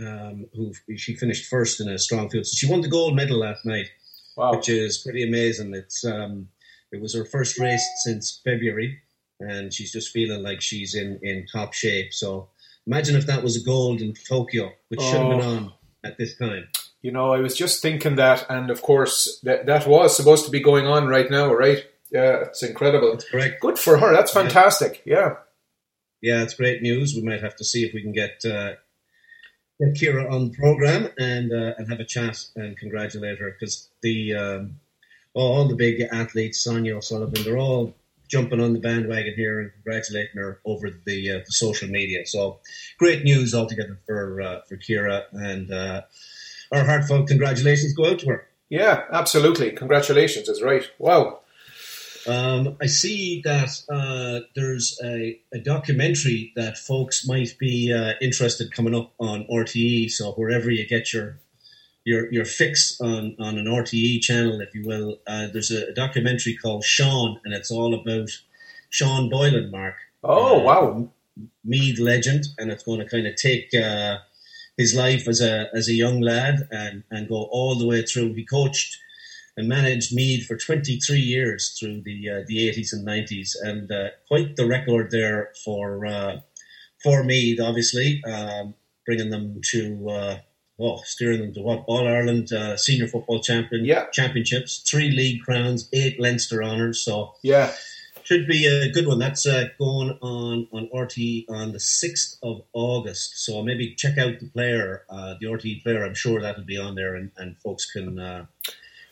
Um, 0.00 0.46
who 0.54 0.72
she 0.96 1.16
finished 1.16 1.46
first 1.50 1.80
in 1.80 1.88
a 1.88 1.98
strong 1.98 2.30
field, 2.30 2.46
so 2.46 2.54
she 2.56 2.70
won 2.70 2.82
the 2.82 2.88
gold 2.88 3.16
medal 3.16 3.38
last 3.38 3.64
night, 3.66 3.88
Wow. 4.36 4.52
which 4.52 4.68
is 4.68 4.98
pretty 4.98 5.26
amazing. 5.26 5.74
It's 5.74 6.04
um, 6.04 6.48
it 6.92 7.00
was 7.00 7.14
her 7.16 7.24
first 7.24 7.58
race 7.58 7.84
since 8.04 8.40
February, 8.44 9.00
and 9.40 9.74
she's 9.74 9.90
just 9.92 10.12
feeling 10.12 10.42
like 10.44 10.60
she's 10.60 10.94
in 10.94 11.18
in 11.22 11.46
top 11.50 11.74
shape. 11.74 12.14
So 12.14 12.48
imagine 12.86 13.16
if 13.16 13.26
that 13.26 13.42
was 13.42 13.56
a 13.60 13.64
gold 13.64 14.00
in 14.00 14.14
Tokyo, 14.14 14.70
which 14.88 15.00
should 15.00 15.20
have 15.20 15.30
been 15.30 15.40
Oh. 15.40 15.48
on 15.56 15.72
at 16.04 16.16
this 16.16 16.36
time. 16.38 16.68
You 17.02 17.10
know, 17.12 17.32
I 17.32 17.38
was 17.40 17.56
just 17.56 17.82
thinking 17.82 18.14
that, 18.16 18.46
and 18.48 18.70
of 18.70 18.82
course, 18.82 19.40
that 19.42 19.66
that 19.66 19.88
was 19.88 20.16
supposed 20.16 20.44
to 20.44 20.50
be 20.52 20.60
going 20.60 20.86
on 20.86 21.08
right 21.08 21.28
now, 21.30 21.52
right? 21.52 21.84
Yeah, 22.12 22.42
it's 22.44 22.62
incredible. 22.62 23.10
That's 23.12 23.28
correct. 23.28 23.60
Good 23.60 23.78
for 23.80 23.98
her. 23.98 24.12
That's 24.12 24.32
fantastic. 24.32 25.02
Yeah. 25.04 25.36
Yeah, 26.22 26.42
it's 26.44 26.54
great 26.54 26.82
news. 26.82 27.14
We 27.14 27.22
might 27.22 27.42
have 27.42 27.56
to 27.56 27.64
see 27.64 27.84
if 27.84 27.92
we 27.94 28.00
can 28.02 28.12
get 28.12 28.44
uh, 28.44 28.74
get 29.80 29.96
Ciara 29.96 30.32
on 30.32 30.50
the 30.50 30.56
program 30.56 31.08
and 31.18 31.52
uh, 31.52 31.74
and 31.78 31.88
have 31.88 32.00
a 32.00 32.04
chat 32.04 32.44
and 32.56 32.76
congratulate 32.76 33.38
her 33.38 33.50
because 33.50 33.88
the 34.02 34.34
um, 34.34 34.80
all 35.34 35.66
the 35.68 35.76
big 35.76 36.00
athletes, 36.12 36.62
Sonia 36.62 36.96
O'Sullivan, 36.96 37.42
they're 37.44 37.58
all 37.58 37.94
jumping 38.28 38.60
on 38.60 38.74
the 38.74 38.80
bandwagon 38.80 39.34
here 39.34 39.60
and 39.60 39.72
congratulating 39.72 40.36
her 40.36 40.60
over 40.64 40.90
the 41.06 41.30
uh, 41.30 41.38
the 41.38 41.52
social 41.52 41.88
media. 41.88 42.26
So 42.26 42.60
great 42.98 43.24
news 43.24 43.54
altogether 43.54 43.98
for 44.06 44.40
uh, 44.40 44.60
for 44.68 44.76
Ciara 44.76 45.24
and 45.32 45.70
uh, 45.70 46.02
our 46.72 46.84
heartfelt 46.84 47.28
congratulations 47.28 47.94
go 47.94 48.10
out 48.10 48.18
to 48.20 48.26
her. 48.26 48.46
Yeah, 48.68 49.04
absolutely. 49.10 49.72
Congratulations 49.72 50.48
is 50.48 50.62
right. 50.62 50.88
Wow. 50.98 51.40
Um, 52.28 52.76
I 52.80 52.86
see 52.86 53.40
that 53.44 53.70
uh, 53.88 54.40
there's 54.54 54.98
a, 55.02 55.40
a 55.52 55.58
documentary 55.58 56.52
that 56.56 56.76
folks 56.76 57.26
might 57.26 57.56
be 57.58 57.92
uh, 57.92 58.12
interested 58.20 58.72
coming 58.72 58.94
up 58.94 59.14
on 59.18 59.46
RTE. 59.50 60.10
So 60.10 60.32
wherever 60.32 60.70
you 60.70 60.86
get 60.86 61.12
your 61.12 61.38
your 62.04 62.32
your 62.32 62.44
fix 62.44 63.00
on, 63.00 63.34
on 63.38 63.58
an 63.58 63.66
RTE 63.66 64.20
channel, 64.20 64.60
if 64.60 64.74
you 64.74 64.82
will, 64.86 65.18
uh, 65.26 65.48
there's 65.52 65.70
a, 65.70 65.88
a 65.88 65.94
documentary 65.94 66.56
called 66.56 66.84
Sean, 66.84 67.40
and 67.44 67.54
it's 67.54 67.70
all 67.70 67.94
about 67.94 68.28
Sean 68.90 69.28
Boylan, 69.30 69.70
Mark. 69.70 69.94
Oh, 70.22 70.60
Uh, 70.60 70.64
wow. 70.64 71.08
Meath 71.64 71.98
legend, 72.00 72.44
and 72.58 72.70
it's 72.72 72.82
going 72.82 72.98
to 72.98 73.06
kind 73.08 73.26
of 73.26 73.36
take 73.36 73.72
uh, 73.74 74.18
his 74.76 74.94
life 74.94 75.28
as 75.28 75.40
a 75.40 75.68
as 75.72 75.88
a 75.88 75.94
young 75.94 76.20
lad 76.20 76.68
and 76.70 77.04
and 77.10 77.28
go 77.28 77.48
all 77.50 77.74
the 77.78 77.86
way 77.86 78.02
through. 78.02 78.34
He 78.34 78.44
coached 78.44 78.98
and 79.58 79.68
managed 79.68 80.14
Meath 80.14 80.46
for 80.46 80.56
23 80.56 81.18
years 81.18 81.76
through 81.78 82.00
the 82.02 82.30
uh, 82.30 82.40
the 82.46 82.70
80s 82.70 82.92
and 82.94 83.06
90s, 83.06 83.50
and 83.62 83.90
uh, 83.92 84.08
quite 84.28 84.56
the 84.56 84.66
record 84.66 85.10
there 85.10 85.50
for 85.64 86.06
uh, 86.06 86.36
for 87.02 87.24
Meath. 87.24 87.60
Obviously, 87.60 88.22
um, 88.24 88.74
bringing 89.04 89.30
them 89.30 89.60
to. 89.72 90.08
Uh, 90.08 90.38
Oh, 90.80 91.02
steering 91.04 91.40
them 91.40 91.52
to 91.54 91.60
what? 91.60 91.82
All 91.88 92.06
Ireland 92.06 92.52
uh, 92.52 92.76
senior 92.76 93.08
football 93.08 93.40
champion 93.42 93.84
Yeah. 93.84 94.06
championships, 94.12 94.78
three 94.88 95.10
league 95.10 95.42
crowns, 95.42 95.88
eight 95.92 96.20
Leinster 96.20 96.62
honours. 96.62 97.00
So 97.00 97.34
Yeah. 97.42 97.72
should 98.22 98.46
be 98.46 98.64
a 98.66 98.88
good 98.92 99.08
one. 99.08 99.18
That's 99.18 99.44
uh, 99.44 99.70
going 99.76 100.16
on 100.22 100.68
on 100.70 100.88
RT 100.96 101.46
on 101.48 101.72
the 101.72 101.80
sixth 101.80 102.38
of 102.44 102.62
August. 102.74 103.44
So 103.44 103.60
maybe 103.64 103.96
check 103.96 104.18
out 104.18 104.38
the 104.38 104.46
player, 104.46 105.02
uh, 105.10 105.34
the 105.40 105.48
RT 105.52 105.82
player. 105.82 106.04
I'm 106.04 106.14
sure 106.14 106.40
that'll 106.40 106.62
be 106.64 106.78
on 106.78 106.94
there, 106.94 107.16
and, 107.16 107.32
and 107.38 107.58
folks 107.58 107.90
can 107.90 108.16
uh, 108.20 108.46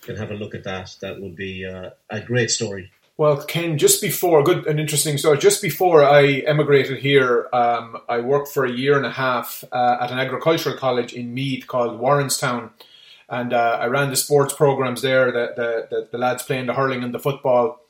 can 0.07 0.16
have 0.16 0.31
a 0.31 0.35
look 0.35 0.55
at 0.55 0.64
that. 0.64 0.97
That 1.01 1.21
would 1.21 1.37
be 1.37 1.66
uh, 1.66 1.90
a 2.09 2.21
great 2.21 2.51
story. 2.51 2.90
Well, 3.19 3.42
Ken, 3.45 3.79
just 3.79 4.03
before, 4.03 4.42
good 4.42 4.66
and 4.66 4.79
interesting 4.79 5.16
story. 5.16 5.38
Just 5.38 5.62
before 5.62 6.05
I 6.05 6.42
emigrated 6.47 6.99
here, 6.99 7.49
um, 7.53 7.97
I 8.09 8.21
worked 8.21 8.49
for 8.49 8.66
a 8.66 8.71
year 8.71 8.97
and 8.97 9.07
a 9.07 9.11
half 9.11 9.64
uh, 9.73 9.97
at 10.01 10.11
an 10.11 10.19
agricultural 10.19 10.77
college 10.77 11.14
in 11.14 11.33
Meath 11.33 11.66
called 11.66 11.99
Warrenstown. 11.99 12.71
And 13.29 13.55
uh, 13.55 13.79
I 13.81 13.87
ran 13.87 14.11
the 14.11 14.16
sports 14.16 14.53
programs 14.53 15.01
there, 15.01 15.33
the, 15.33 15.53
the, 15.57 15.88
the, 15.90 16.09
the 16.12 16.19
lads 16.19 16.42
playing 16.42 16.66
the 16.66 16.75
hurling 16.75 17.03
and 17.03 17.12
the 17.12 17.19
football 17.19 17.81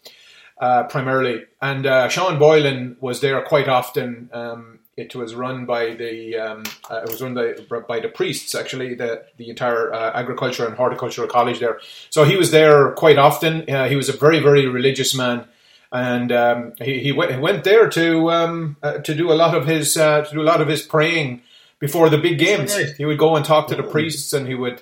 uh, 0.61 0.85
primarily. 0.85 1.44
And 1.61 1.87
uh, 1.87 2.09
Sean 2.09 2.38
Boylan 2.38 2.96
was 3.00 3.20
there 3.20 3.42
quite 3.42 3.68
often. 3.68 4.31
Um, 4.33 4.75
it 4.96 5.14
was 5.14 5.35
run 5.35 5.66
by 5.66 5.94
the 5.94 6.37
um, 6.37 6.64
uh, 6.90 7.02
it 7.04 7.11
was 7.11 7.20
run 7.20 7.35
by, 7.35 7.80
by 7.80 8.00
the 8.00 8.09
priests 8.09 8.54
actually 8.54 8.94
the 8.94 9.24
the 9.37 9.50
entire 9.50 9.92
uh, 9.92 10.12
agriculture 10.14 10.66
and 10.66 10.74
horticultural 10.74 11.28
college 11.28 11.61
there. 11.61 11.80
So 12.11 12.24
he 12.24 12.37
was 12.37 12.50
there 12.50 12.92
quite 12.92 13.18
often. 13.18 13.68
Uh, 13.68 13.88
he 13.88 13.96
was 13.96 14.09
a 14.09 14.16
very 14.16 14.40
very 14.40 14.66
religious 14.66 15.14
man, 15.14 15.44
and 15.92 16.32
um, 16.32 16.72
he 16.80 17.00
he 17.00 17.12
went, 17.12 17.32
he 17.32 17.38
went 17.38 17.64
there 17.64 17.90
to 17.90 18.30
um, 18.30 18.76
uh, 18.82 18.98
to 18.98 19.14
do 19.14 19.30
a 19.30 19.35
lot 19.35 19.54
of 19.54 19.66
his 19.66 19.96
uh, 19.96 20.22
to 20.22 20.35
do 20.35 20.40
a 20.40 20.50
lot 20.50 20.62
of 20.62 20.68
his 20.68 20.82
praying 20.82 21.42
before 21.78 22.09
the 22.09 22.18
big 22.18 22.38
games. 22.38 22.74
Right. 22.74 22.94
He 22.96 23.04
would 23.04 23.18
go 23.18 23.37
and 23.37 23.44
talk 23.44 23.68
to 23.68 23.76
the 23.76 23.82
priests, 23.82 24.32
and 24.32 24.48
he 24.48 24.54
would 24.54 24.80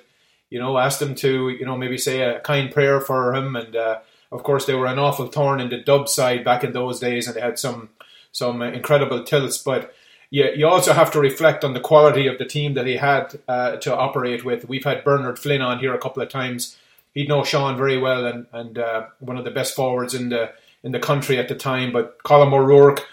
you 0.49 0.59
know 0.59 0.77
ask 0.77 0.99
them 0.99 1.13
to 1.15 1.49
you 1.49 1.65
know 1.65 1.75
maybe 1.75 1.97
say 1.97 2.21
a 2.21 2.39
kind 2.39 2.71
prayer 2.71 3.01
for 3.01 3.35
him 3.35 3.55
and. 3.55 3.75
Uh, 3.75 3.99
of 4.31 4.43
course, 4.43 4.65
they 4.65 4.73
were 4.73 4.87
an 4.87 4.99
awful 4.99 5.27
thorn 5.27 5.61
in 5.61 5.69
the 5.69 5.77
dub 5.77 6.09
side 6.09 6.43
back 6.43 6.63
in 6.63 6.73
those 6.73 6.99
days, 6.99 7.27
and 7.27 7.37
they 7.37 7.41
had 7.41 7.57
some 7.57 7.89
some 8.31 8.61
incredible 8.61 9.23
tilts. 9.23 9.59
But 9.59 9.93
you, 10.29 10.49
you 10.55 10.67
also 10.67 10.93
have 10.93 11.11
to 11.11 11.19
reflect 11.19 11.63
on 11.63 11.73
the 11.73 11.79
quality 11.79 12.27
of 12.27 12.37
the 12.37 12.45
team 12.45 12.73
that 12.73 12.85
he 12.85 12.97
had 12.97 13.39
uh, 13.47 13.77
to 13.77 13.95
operate 13.95 14.43
with. 14.43 14.67
We've 14.67 14.83
had 14.83 15.03
Bernard 15.03 15.39
Flynn 15.39 15.61
on 15.61 15.79
here 15.79 15.93
a 15.93 15.99
couple 15.99 16.21
of 16.23 16.29
times. 16.29 16.77
He'd 17.13 17.29
know 17.29 17.43
Sean 17.43 17.77
very 17.77 17.97
well, 17.97 18.25
and 18.25 18.45
and 18.51 18.77
uh, 18.77 19.07
one 19.19 19.37
of 19.37 19.45
the 19.45 19.51
best 19.51 19.75
forwards 19.75 20.13
in 20.13 20.29
the 20.29 20.51
in 20.83 20.91
the 20.91 20.99
country 20.99 21.37
at 21.37 21.47
the 21.47 21.55
time. 21.55 21.91
But 21.91 22.21
Colin 22.23 22.53
O'Rourke, 22.53 23.05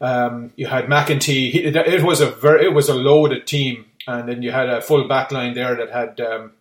um, 0.00 0.52
you 0.56 0.66
had 0.66 0.86
McEntee. 0.86 1.50
He, 1.50 1.64
it, 1.64 2.02
was 2.02 2.20
a 2.20 2.30
very 2.30 2.66
it 2.66 2.74
was 2.74 2.88
a 2.88 2.94
loaded 2.94 3.46
team, 3.46 3.86
and 4.06 4.28
then 4.28 4.42
you 4.42 4.50
had 4.50 4.68
a 4.68 4.82
full 4.82 5.06
back 5.06 5.30
line 5.32 5.54
there 5.54 5.76
that 5.76 5.90
had. 5.90 6.20
Um, 6.20 6.52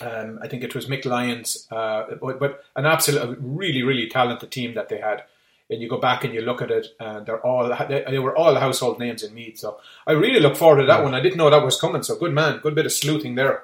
um, 0.00 0.40
I 0.42 0.48
think 0.48 0.64
it 0.64 0.74
was 0.74 0.86
Mick 0.86 1.04
Lyons, 1.04 1.68
uh, 1.70 2.16
but, 2.20 2.40
but 2.40 2.64
an 2.74 2.86
absolute, 2.86 3.38
really, 3.40 3.82
really 3.82 4.08
talented 4.08 4.50
team 4.50 4.74
that 4.74 4.88
they 4.88 4.98
had. 4.98 5.22
And 5.70 5.80
you 5.80 5.88
go 5.88 5.98
back 5.98 6.24
and 6.24 6.34
you 6.34 6.42
look 6.42 6.60
at 6.60 6.70
it, 6.70 6.88
and 7.00 7.24
they're 7.24 7.44
all 7.46 7.68
they, 7.88 8.04
they 8.10 8.18
were 8.18 8.36
all 8.36 8.54
household 8.56 8.98
names 8.98 9.22
in 9.22 9.32
Meath. 9.34 9.58
So 9.58 9.78
I 10.06 10.12
really 10.12 10.40
look 10.40 10.56
forward 10.56 10.80
to 10.80 10.86
that 10.86 11.02
one. 11.02 11.14
I 11.14 11.20
didn't 11.20 11.38
know 11.38 11.48
that 11.48 11.64
was 11.64 11.80
coming. 11.80 12.02
So 12.02 12.16
good 12.16 12.32
man, 12.32 12.60
good 12.62 12.74
bit 12.74 12.86
of 12.86 12.92
sleuthing 12.92 13.36
there. 13.36 13.62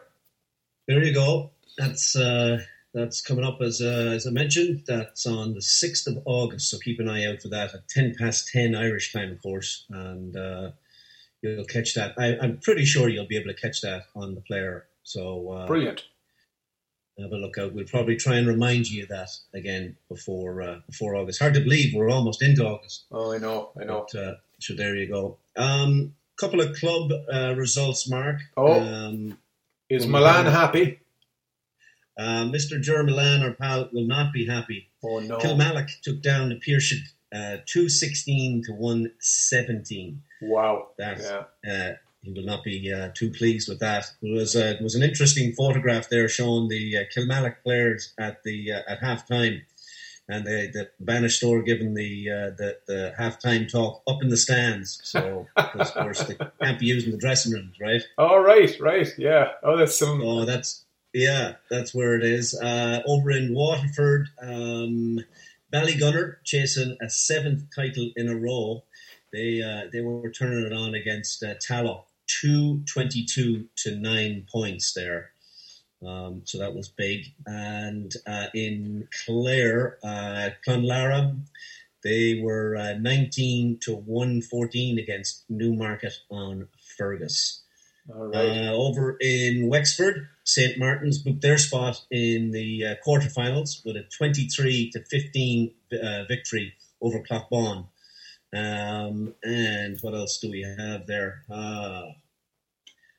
There 0.87 1.03
you 1.03 1.13
go. 1.13 1.51
That's 1.77 2.17
uh, 2.17 2.61
that's 2.95 3.21
coming 3.21 3.45
up 3.45 3.61
as 3.61 3.83
uh, 3.83 4.13
as 4.15 4.27
I 4.27 4.31
mentioned. 4.31 4.85
That's 4.87 5.27
on 5.27 5.55
the 5.55 5.63
sixth 5.63 6.07
of 6.07 6.23
August. 6.25 6.71
So 6.71 6.79
keep 6.79 6.99
an 6.99 7.09
eye 7.09 7.27
out 7.27 7.43
for 7.43 7.49
that 7.49 7.75
at 7.75 7.89
ten 7.89 8.15
past 8.19 8.49
ten 8.49 8.75
Irish 8.75 9.13
time, 9.13 9.33
of 9.33 9.43
course, 9.43 9.85
and 9.91 10.35
uh, 10.37 10.71
you'll 11.43 11.65
catch 11.65 11.95
that. 11.95 12.15
I, 12.19 12.39
I'm 12.41 12.59
pretty 12.59 12.85
sure 12.85 13.09
you'll 13.09 13.27
be 13.27 13.37
able 13.37 13.53
to 13.53 13.61
catch 13.61 13.83
that 13.83 14.05
on 14.17 14.35
the 14.35 14.41
player. 14.41 14.87
So 15.03 15.51
uh, 15.51 15.67
Brilliant. 15.67 16.05
Have 17.21 17.33
a 17.33 17.37
look 17.37 17.59
out. 17.59 17.75
We'll 17.75 17.85
probably 17.85 18.17
try 18.17 18.37
and 18.37 18.47
remind 18.47 18.89
you 18.89 19.03
of 19.05 19.09
that 19.11 19.31
again 19.55 19.97
before 20.09 20.63
uh, 20.63 20.81
before 20.87 21.17
August. 21.17 21.41
Hard 21.41 21.55
to 21.55 21.61
believe 21.61 21.95
we're 21.95 22.11
almost 22.11 22.43
into 22.43 22.67
August. 22.67 23.05
Oh, 23.11 23.33
I 23.33 23.39
know, 23.39 23.71
I 23.81 23.85
know. 23.85 24.07
But, 24.13 24.21
uh, 24.21 24.35
so 24.61 24.75
there 24.75 24.95
you 24.97 25.09
go. 25.09 25.39
Um, 25.57 26.15
couple 26.39 26.61
of 26.61 26.77
club 26.77 27.11
uh, 27.33 27.55
results, 27.57 28.09
Mark. 28.09 28.41
Oh. 28.57 28.81
Um, 28.81 29.39
Is 29.89 30.07
Milan 30.07 30.47
happy? 30.47 31.01
uh, 32.19 32.45
Mr. 32.45 32.81
Ger 32.81 33.03
Milan, 33.03 33.43
our 33.43 33.53
pal, 33.53 33.89
will 33.93 34.07
not 34.07 34.33
be 34.33 34.47
happy. 34.47 34.89
Oh 35.05 35.21
no. 35.21 35.39
Kilmallock 35.39 35.89
took 36.03 36.23
down 36.23 36.49
the 36.49 36.57
Pearship 36.57 37.03
uh, 37.33 37.59
216 37.67 38.65
to 38.65 38.73
117. 38.73 40.23
Wow. 40.43 40.89
That 40.99 41.19
Yeah. 41.65 41.97
He 42.29 42.41
will 42.41 42.47
not 42.47 42.65
be 42.65 42.93
uh, 42.93 43.09
too 43.15 43.31
pleased 43.31 43.69
with 43.69 43.81
that. 43.81 44.05
It 44.23 44.33
was 44.33 44.55
uh, 44.55 44.77
it 44.79 44.83
was 44.83 44.95
an 44.95 45.03
interesting 45.03 45.53
photograph 45.53 46.09
there 46.09 46.29
showing 46.29 46.69
the 46.69 46.99
uh, 46.99 47.01
Kilmallock 47.15 47.63
players 47.63 48.13
at 48.19 48.43
the 48.45 48.73
uh, 48.73 48.83
at 48.89 49.01
half 49.01 49.27
time, 49.27 49.63
and 50.29 50.47
the 50.47 50.71
the 50.73 50.91
Banish 51.01 51.39
store 51.39 51.63
giving 51.63 51.95
the 51.95 52.31
uh, 52.31 52.51
the 52.57 52.79
the 52.87 53.15
halftime 53.19 53.71
talk 53.71 54.03
up 54.07 54.23
in 54.23 54.29
the 54.29 54.37
stands. 54.37 55.01
So 55.05 55.47
of 55.57 55.73
course 55.95 56.23
they 56.25 56.37
can't 56.61 56.79
be 56.79 56.87
using 56.87 57.13
the 57.13 57.19
dressing 57.19 57.53
rooms, 57.53 57.77
right? 57.81 58.03
Oh, 58.19 58.39
right, 58.39 58.75
right. 58.81 59.09
Yeah. 59.17 59.53
Oh, 59.63 59.77
that's 59.77 59.99
some. 59.99 60.21
Oh, 60.23 60.45
that's 60.45 60.85
yeah, 61.15 61.55
that's 61.71 61.95
where 61.95 62.15
it 62.15 62.25
is. 62.25 62.55
Uh, 62.55 63.03
over 63.07 63.31
in 63.31 63.55
Waterford, 63.55 64.29
um, 64.43 65.21
Ballygunner 65.73 66.37
chasing 66.45 66.97
a 67.01 67.09
seventh 67.09 67.65
title 67.75 68.11
in 68.17 68.29
a 68.29 68.37
row. 68.37 68.85
They 69.33 69.63
uh, 69.63 69.89
they 69.93 70.01
were 70.01 70.31
turning 70.31 70.67
it 70.67 70.73
on 70.73 70.95
against 70.95 71.43
uh, 71.43 71.55
Tallow, 71.61 72.07
two 72.29 72.83
twenty 72.93 73.25
two 73.25 73.67
to 73.77 73.97
nine 73.97 74.47
points 74.51 74.93
there. 74.93 75.31
Um, 76.07 76.43
so 76.45 76.59
that 76.59 76.75
was 76.75 76.89
big. 76.89 77.27
And 77.47 78.13
uh, 78.27 78.47
in 78.55 79.09
Clare, 79.25 79.99
uh, 80.05 80.51
Clonlara, 80.67 81.37
they 82.05 82.41
were 82.41 82.77
uh, 82.77 82.95
19 82.95 83.81
to 83.83 83.95
114 83.97 84.99
against 84.99 85.45
Newmarket 85.49 86.15
on 86.31 86.69
Fergus. 86.97 87.63
All 88.15 88.29
right. 88.29 88.69
Uh, 88.69 88.73
over 88.73 89.17
in 89.21 89.69
Wexford, 89.69 90.29
St. 90.45 90.79
Martin's 90.79 91.19
booked 91.19 91.43
their 91.43 91.59
spot 91.59 92.01
in 92.11 92.53
the 92.53 92.85
uh, 92.87 92.95
quarterfinals 93.07 93.85
with 93.85 93.97
a 93.97 94.05
23 94.17 94.91
to 94.93 95.05
15 95.05 95.71
uh, 95.93 96.25
victory 96.29 96.75
over 97.03 97.21
Cloughbawn. 97.21 97.87
Um, 98.55 99.35
and 99.43 99.99
what 100.01 100.15
else 100.15 100.39
do 100.39 100.51
we 100.51 100.63
have 100.63 101.07
there? 101.07 101.45
Uh, 101.51 102.13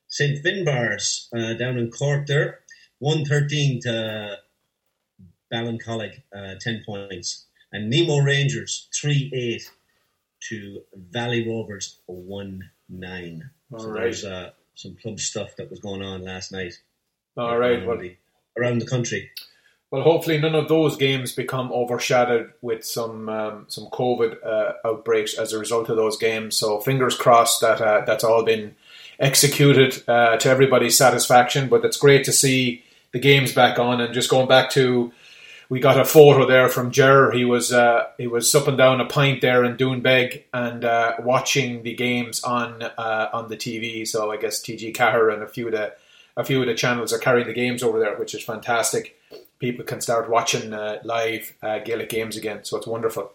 St. 0.07 0.43
Finbarr's 0.43 1.29
uh, 1.35 1.53
down 1.53 1.77
in 1.77 1.91
Cork 1.91 2.25
there, 2.25 2.59
113 2.99 3.81
to 3.81 4.37
Ballincollig, 5.53 6.21
uh, 6.35 6.55
10 6.59 6.83
points. 6.85 7.45
And 7.71 7.89
Nemo 7.89 8.17
Rangers, 8.17 8.87
3 8.99 9.31
8 9.33 9.71
to 10.49 10.81
Valley 11.11 11.47
Rovers, 11.47 11.99
1 12.07 12.69
9. 12.89 13.49
All 13.71 13.79
so 13.79 13.89
right. 13.89 14.01
there's 14.01 14.25
uh, 14.25 14.49
some 14.73 14.95
club 15.01 15.19
stuff 15.19 15.55
that 15.57 15.69
was 15.69 15.79
going 15.79 16.01
on 16.01 16.23
last 16.23 16.51
night. 16.51 16.73
All 17.37 17.57
right. 17.57 17.85
Well, 17.85 17.97
the, 17.97 18.15
around 18.57 18.79
the 18.79 18.87
country. 18.87 19.29
Well, 19.91 20.03
hopefully 20.03 20.37
none 20.37 20.53
of 20.53 20.67
those 20.67 20.97
games 20.97 21.31
become 21.31 21.71
overshadowed 21.71 22.53
with 22.61 22.85
some 22.85 23.27
um, 23.27 23.65
some 23.69 23.85
COVID 23.85 24.45
uh, 24.45 24.73
outbreaks 24.85 25.33
as 25.33 25.51
a 25.51 25.59
result 25.59 25.89
of 25.89 25.97
those 25.97 26.17
games. 26.17 26.55
So 26.55 26.79
fingers 26.79 27.15
crossed 27.15 27.61
that 27.61 27.81
uh, 27.81 28.03
that's 28.05 28.23
all 28.23 28.43
been 28.43 28.75
executed 29.19 30.03
uh, 30.07 30.37
to 30.37 30.49
everybody's 30.49 30.97
satisfaction. 30.97 31.69
But 31.69 31.83
it's 31.85 31.97
great 31.97 32.23
to 32.25 32.31
see 32.31 32.83
the 33.13 33.19
games 33.19 33.51
back 33.51 33.79
on 33.79 33.99
and 33.99 34.13
just 34.13 34.29
going 34.29 34.47
back 34.47 34.69
to. 34.71 35.11
We 35.69 35.79
got 35.79 35.99
a 35.99 36.05
photo 36.05 36.47
there 36.47 36.67
from 36.67 36.89
Ger. 36.89 37.31
He 37.31 37.45
was 37.45 37.71
uh, 37.71 38.05
he 38.17 38.25
was 38.25 38.51
supping 38.51 38.75
down 38.77 39.01
a 39.01 39.05
pint 39.05 39.41
there 39.41 39.63
in 39.63 39.77
Doonbeg 39.77 40.43
and 40.51 40.83
uh, 40.83 41.13
watching 41.19 41.83
the 41.83 41.93
games 41.93 42.43
on 42.43 42.81
uh, 42.81 43.29
on 43.31 43.49
the 43.49 43.57
TV. 43.57 44.07
So 44.07 44.31
I 44.31 44.37
guess 44.37 44.61
TG 44.61 44.95
Cahir 44.95 45.29
and 45.29 45.43
a 45.43 45.47
few 45.47 45.67
of 45.67 45.73
the 45.73 45.93
a 46.35 46.43
few 46.43 46.59
of 46.61 46.67
the 46.67 46.73
channels 46.73 47.13
are 47.13 47.19
carrying 47.19 47.45
the 47.45 47.53
games 47.53 47.83
over 47.83 47.99
there, 47.99 48.15
which 48.17 48.33
is 48.33 48.43
fantastic. 48.43 49.15
People 49.59 49.85
can 49.85 50.01
start 50.01 50.29
watching 50.29 50.73
uh, 50.73 50.99
live 51.03 51.53
uh, 51.61 51.79
Gaelic 51.79 52.09
games 52.09 52.37
again, 52.37 52.63
so 52.63 52.77
it's 52.77 52.87
wonderful. 52.87 53.31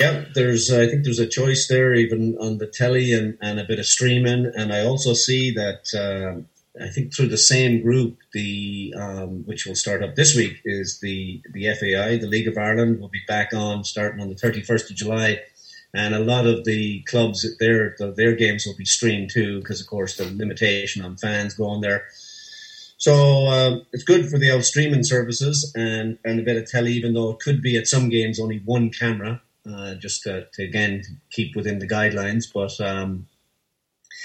Yeah, 0.00 0.24
there's 0.34 0.70
uh, 0.70 0.80
I 0.80 0.86
think 0.88 1.04
there's 1.04 1.18
a 1.18 1.26
choice 1.26 1.68
there 1.68 1.92
even 1.94 2.36
on 2.40 2.58
the 2.58 2.66
telly 2.66 3.12
and, 3.12 3.36
and 3.42 3.60
a 3.60 3.64
bit 3.64 3.78
of 3.78 3.86
streaming, 3.86 4.50
and 4.56 4.72
I 4.72 4.80
also 4.80 5.12
see 5.12 5.50
that 5.52 5.92
um 5.94 6.46
I 6.80 6.88
think 6.88 7.14
through 7.14 7.28
the 7.28 7.38
same 7.38 7.82
group, 7.82 8.18
the 8.32 8.94
um, 8.96 9.44
which 9.44 9.66
will 9.66 9.74
start 9.74 10.02
up 10.02 10.14
this 10.14 10.34
week 10.34 10.60
is 10.64 11.00
the 11.00 11.42
the 11.52 11.66
FAI, 11.74 12.16
the 12.16 12.26
League 12.26 12.48
of 12.48 12.56
Ireland, 12.56 12.98
will 12.98 13.08
be 13.08 13.22
back 13.28 13.52
on 13.52 13.84
starting 13.84 14.20
on 14.20 14.30
the 14.30 14.34
31st 14.34 14.90
of 14.90 14.96
July, 14.96 15.40
and 15.92 16.14
a 16.14 16.20
lot 16.20 16.46
of 16.46 16.64
the 16.64 17.02
clubs 17.02 17.46
their 17.58 17.94
their 18.16 18.34
games 18.34 18.64
will 18.64 18.76
be 18.76 18.86
streamed 18.86 19.30
too 19.30 19.58
because 19.58 19.82
of 19.82 19.86
course 19.86 20.16
the 20.16 20.24
limitation 20.24 21.04
on 21.04 21.16
fans 21.18 21.54
going 21.54 21.82
there. 21.82 22.04
So 23.02 23.48
um, 23.48 23.82
it's 23.92 24.04
good 24.04 24.30
for 24.30 24.38
the 24.38 24.52
old 24.52 24.64
streaming 24.64 25.02
services 25.02 25.72
and, 25.74 26.18
and 26.24 26.38
a 26.38 26.44
bit 26.44 26.56
of 26.56 26.70
telly, 26.70 26.92
even 26.92 27.14
though 27.14 27.30
it 27.30 27.40
could 27.40 27.60
be 27.60 27.76
at 27.76 27.88
some 27.88 28.08
games 28.08 28.38
only 28.38 28.62
one 28.64 28.90
camera, 28.90 29.42
uh, 29.68 29.96
just 29.96 30.22
to, 30.22 30.46
to 30.52 30.62
again 30.62 31.02
keep 31.32 31.56
within 31.56 31.80
the 31.80 31.88
guidelines. 31.88 32.44
But 32.54 32.80
um, 32.80 33.26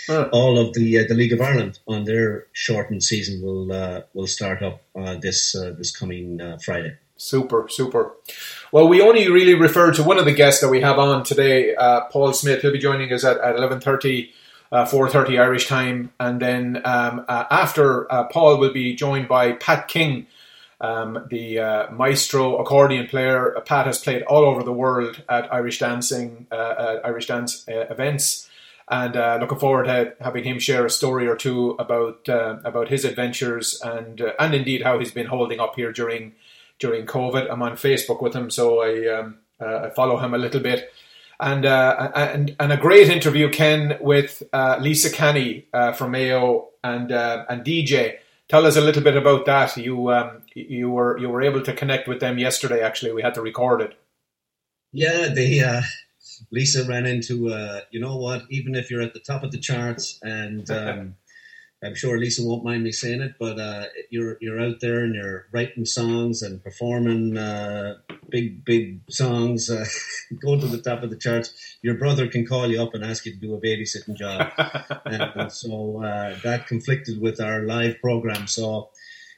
Huh. 0.05 0.29
all 0.31 0.59
of 0.59 0.73
the 0.73 0.99
uh, 0.99 1.03
the 1.07 1.15
League 1.15 1.33
of 1.33 1.41
Ireland 1.41 1.79
on 1.87 2.03
their 2.03 2.45
shortened 2.53 3.03
season 3.03 3.41
will 3.41 3.73
uh, 3.73 4.01
will 4.13 4.27
start 4.27 4.61
up 4.61 4.83
uh, 4.95 5.15
this 5.15 5.55
uh, 5.55 5.73
this 5.75 5.95
coming 5.97 6.39
uh, 6.39 6.59
Friday. 6.63 6.97
Super, 7.17 7.67
super. 7.67 8.15
Well, 8.71 8.87
we 8.87 9.01
only 9.01 9.27
really 9.29 9.55
referred 9.55 9.95
to 9.95 10.03
one 10.03 10.19
of 10.19 10.25
the 10.25 10.33
guests 10.33 10.61
that 10.61 10.69
we 10.69 10.81
have 10.81 10.99
on 10.99 11.23
today, 11.23 11.75
uh, 11.75 12.01
Paul 12.11 12.31
Smyth. 12.31 12.61
He'll 12.61 12.71
be 12.71 12.77
joining 12.77 13.11
us 13.11 13.23
at, 13.23 13.39
at 13.39 13.55
11.30, 13.55 14.29
uh, 14.71 14.85
4.30 14.85 15.39
Irish 15.39 15.67
time. 15.67 16.11
And 16.19 16.41
then 16.41 16.81
um, 16.85 17.25
uh, 17.27 17.45
after, 17.49 18.11
uh, 18.11 18.25
Paul 18.25 18.57
will 18.57 18.73
be 18.73 18.95
joined 18.95 19.27
by 19.27 19.53
Pat 19.53 19.87
King, 19.87 20.27
um, 20.79 21.25
the 21.29 21.59
uh, 21.59 21.91
maestro 21.91 22.57
accordion 22.57 23.07
player. 23.07 23.55
Uh, 23.57 23.61
Pat 23.61 23.87
has 23.87 23.99
played 23.99 24.23
all 24.23 24.45
over 24.45 24.63
the 24.63 24.73
world 24.73 25.23
at 25.29 25.51
Irish 25.53 25.79
dancing, 25.79 26.47
uh, 26.51 26.55
uh, 26.55 27.01
Irish 27.05 27.27
dance 27.27 27.65
events. 27.67 28.49
And 28.89 29.15
looking 29.41 29.59
forward 29.59 29.85
to 29.85 30.13
having 30.21 30.45
him 30.45 30.59
share 30.59 30.85
a 30.85 30.89
story 30.89 31.27
or 31.27 31.35
two 31.35 31.71
about 31.71 32.29
about 32.29 32.87
his 32.87 33.03
adventures 33.03 33.81
and 33.83 34.21
and 34.39 34.53
indeed 34.53 34.81
how 34.81 34.97
he's 34.97 35.11
been 35.11 35.25
holding 35.25 35.59
up 35.59 35.75
here 35.75 35.91
during 35.91 36.35
during 36.79 37.05
COVID. 37.05 37.51
I'm 37.51 37.61
on 37.61 37.73
Facebook 37.73 38.21
with 38.21 38.33
him, 38.33 38.49
so 38.49 38.81
I 38.81 39.13
um, 39.13 39.39
I 39.59 39.89
follow 39.89 40.15
him 40.19 40.33
a 40.33 40.37
little 40.37 40.61
bit. 40.61 40.89
And 41.39 41.65
uh, 41.65 42.11
and 42.15 42.55
and 42.59 42.71
a 42.71 42.77
great 42.77 43.09
interview, 43.09 43.49
Ken, 43.51 43.97
with 44.01 44.41
uh, 44.53 44.77
Lisa 44.81 45.11
Canny 45.11 45.67
uh, 45.71 45.91
from 45.91 46.11
Mayo 46.11 46.69
and 46.83 47.11
uh, 47.11 47.45
and 47.47 47.63
DeJay. 47.63 48.17
Tell 48.49 48.65
us 48.65 48.75
a 48.75 48.81
little 48.81 49.03
bit 49.03 49.15
about 49.15 49.45
that. 49.45 49.77
You 49.77 50.11
um, 50.11 50.41
you 50.55 50.89
were 50.89 51.17
you 51.19 51.29
were 51.29 51.43
able 51.43 51.61
to 51.61 51.73
connect 51.73 52.07
with 52.07 52.19
them 52.21 52.39
yesterday. 52.39 52.81
Actually, 52.81 53.11
we 53.11 53.21
had 53.21 53.35
to 53.35 53.41
record 53.41 53.81
it. 53.81 53.99
Yeah, 54.91 55.27
they 55.27 55.59
uh, 55.59 55.81
Lisa 56.49 56.87
ran 56.87 57.05
into 57.05 57.49
uh, 57.49 57.81
you 57.91 57.99
know 57.99 58.17
what? 58.17 58.43
Even 58.49 58.73
if 58.73 58.89
you're 58.89 59.01
at 59.01 59.13
the 59.13 59.19
top 59.19 59.43
of 59.43 59.51
the 59.51 59.59
charts, 59.59 60.19
and 60.23 60.69
um, 60.71 61.15
I'm 61.83 61.93
sure 61.93 62.17
Lisa 62.17 62.43
won't 62.43 62.63
mind 62.63 62.83
me 62.83 62.91
saying 62.91 63.21
it, 63.21 63.35
but 63.39 63.59
uh, 63.59 63.85
you're 64.09 64.37
you're 64.41 64.59
out 64.59 64.79
there 64.81 65.03
and 65.03 65.13
you're 65.13 65.45
writing 65.51 65.85
songs 65.85 66.41
and 66.41 66.63
performing 66.63 67.37
uh, 67.37 67.97
big 68.29 68.65
big 68.65 69.01
songs, 69.11 69.69
uh, 69.69 69.85
going 70.41 70.59
to 70.61 70.67
the 70.67 70.81
top 70.81 71.03
of 71.03 71.11
the 71.11 71.17
charts. 71.17 71.77
Your 71.83 71.93
brother 71.93 72.27
can 72.27 72.47
call 72.47 72.67
you 72.67 72.81
up 72.81 72.95
and 72.95 73.03
ask 73.03 73.27
you 73.27 73.33
to 73.33 73.39
do 73.39 73.53
a 73.53 73.61
babysitting 73.61 74.15
job, 74.15 74.51
and, 75.05 75.21
and 75.35 75.51
so 75.51 76.03
uh, 76.03 76.35
that 76.43 76.65
conflicted 76.65 77.21
with 77.21 77.39
our 77.39 77.61
live 77.61 77.99
program. 78.01 78.47
So. 78.47 78.89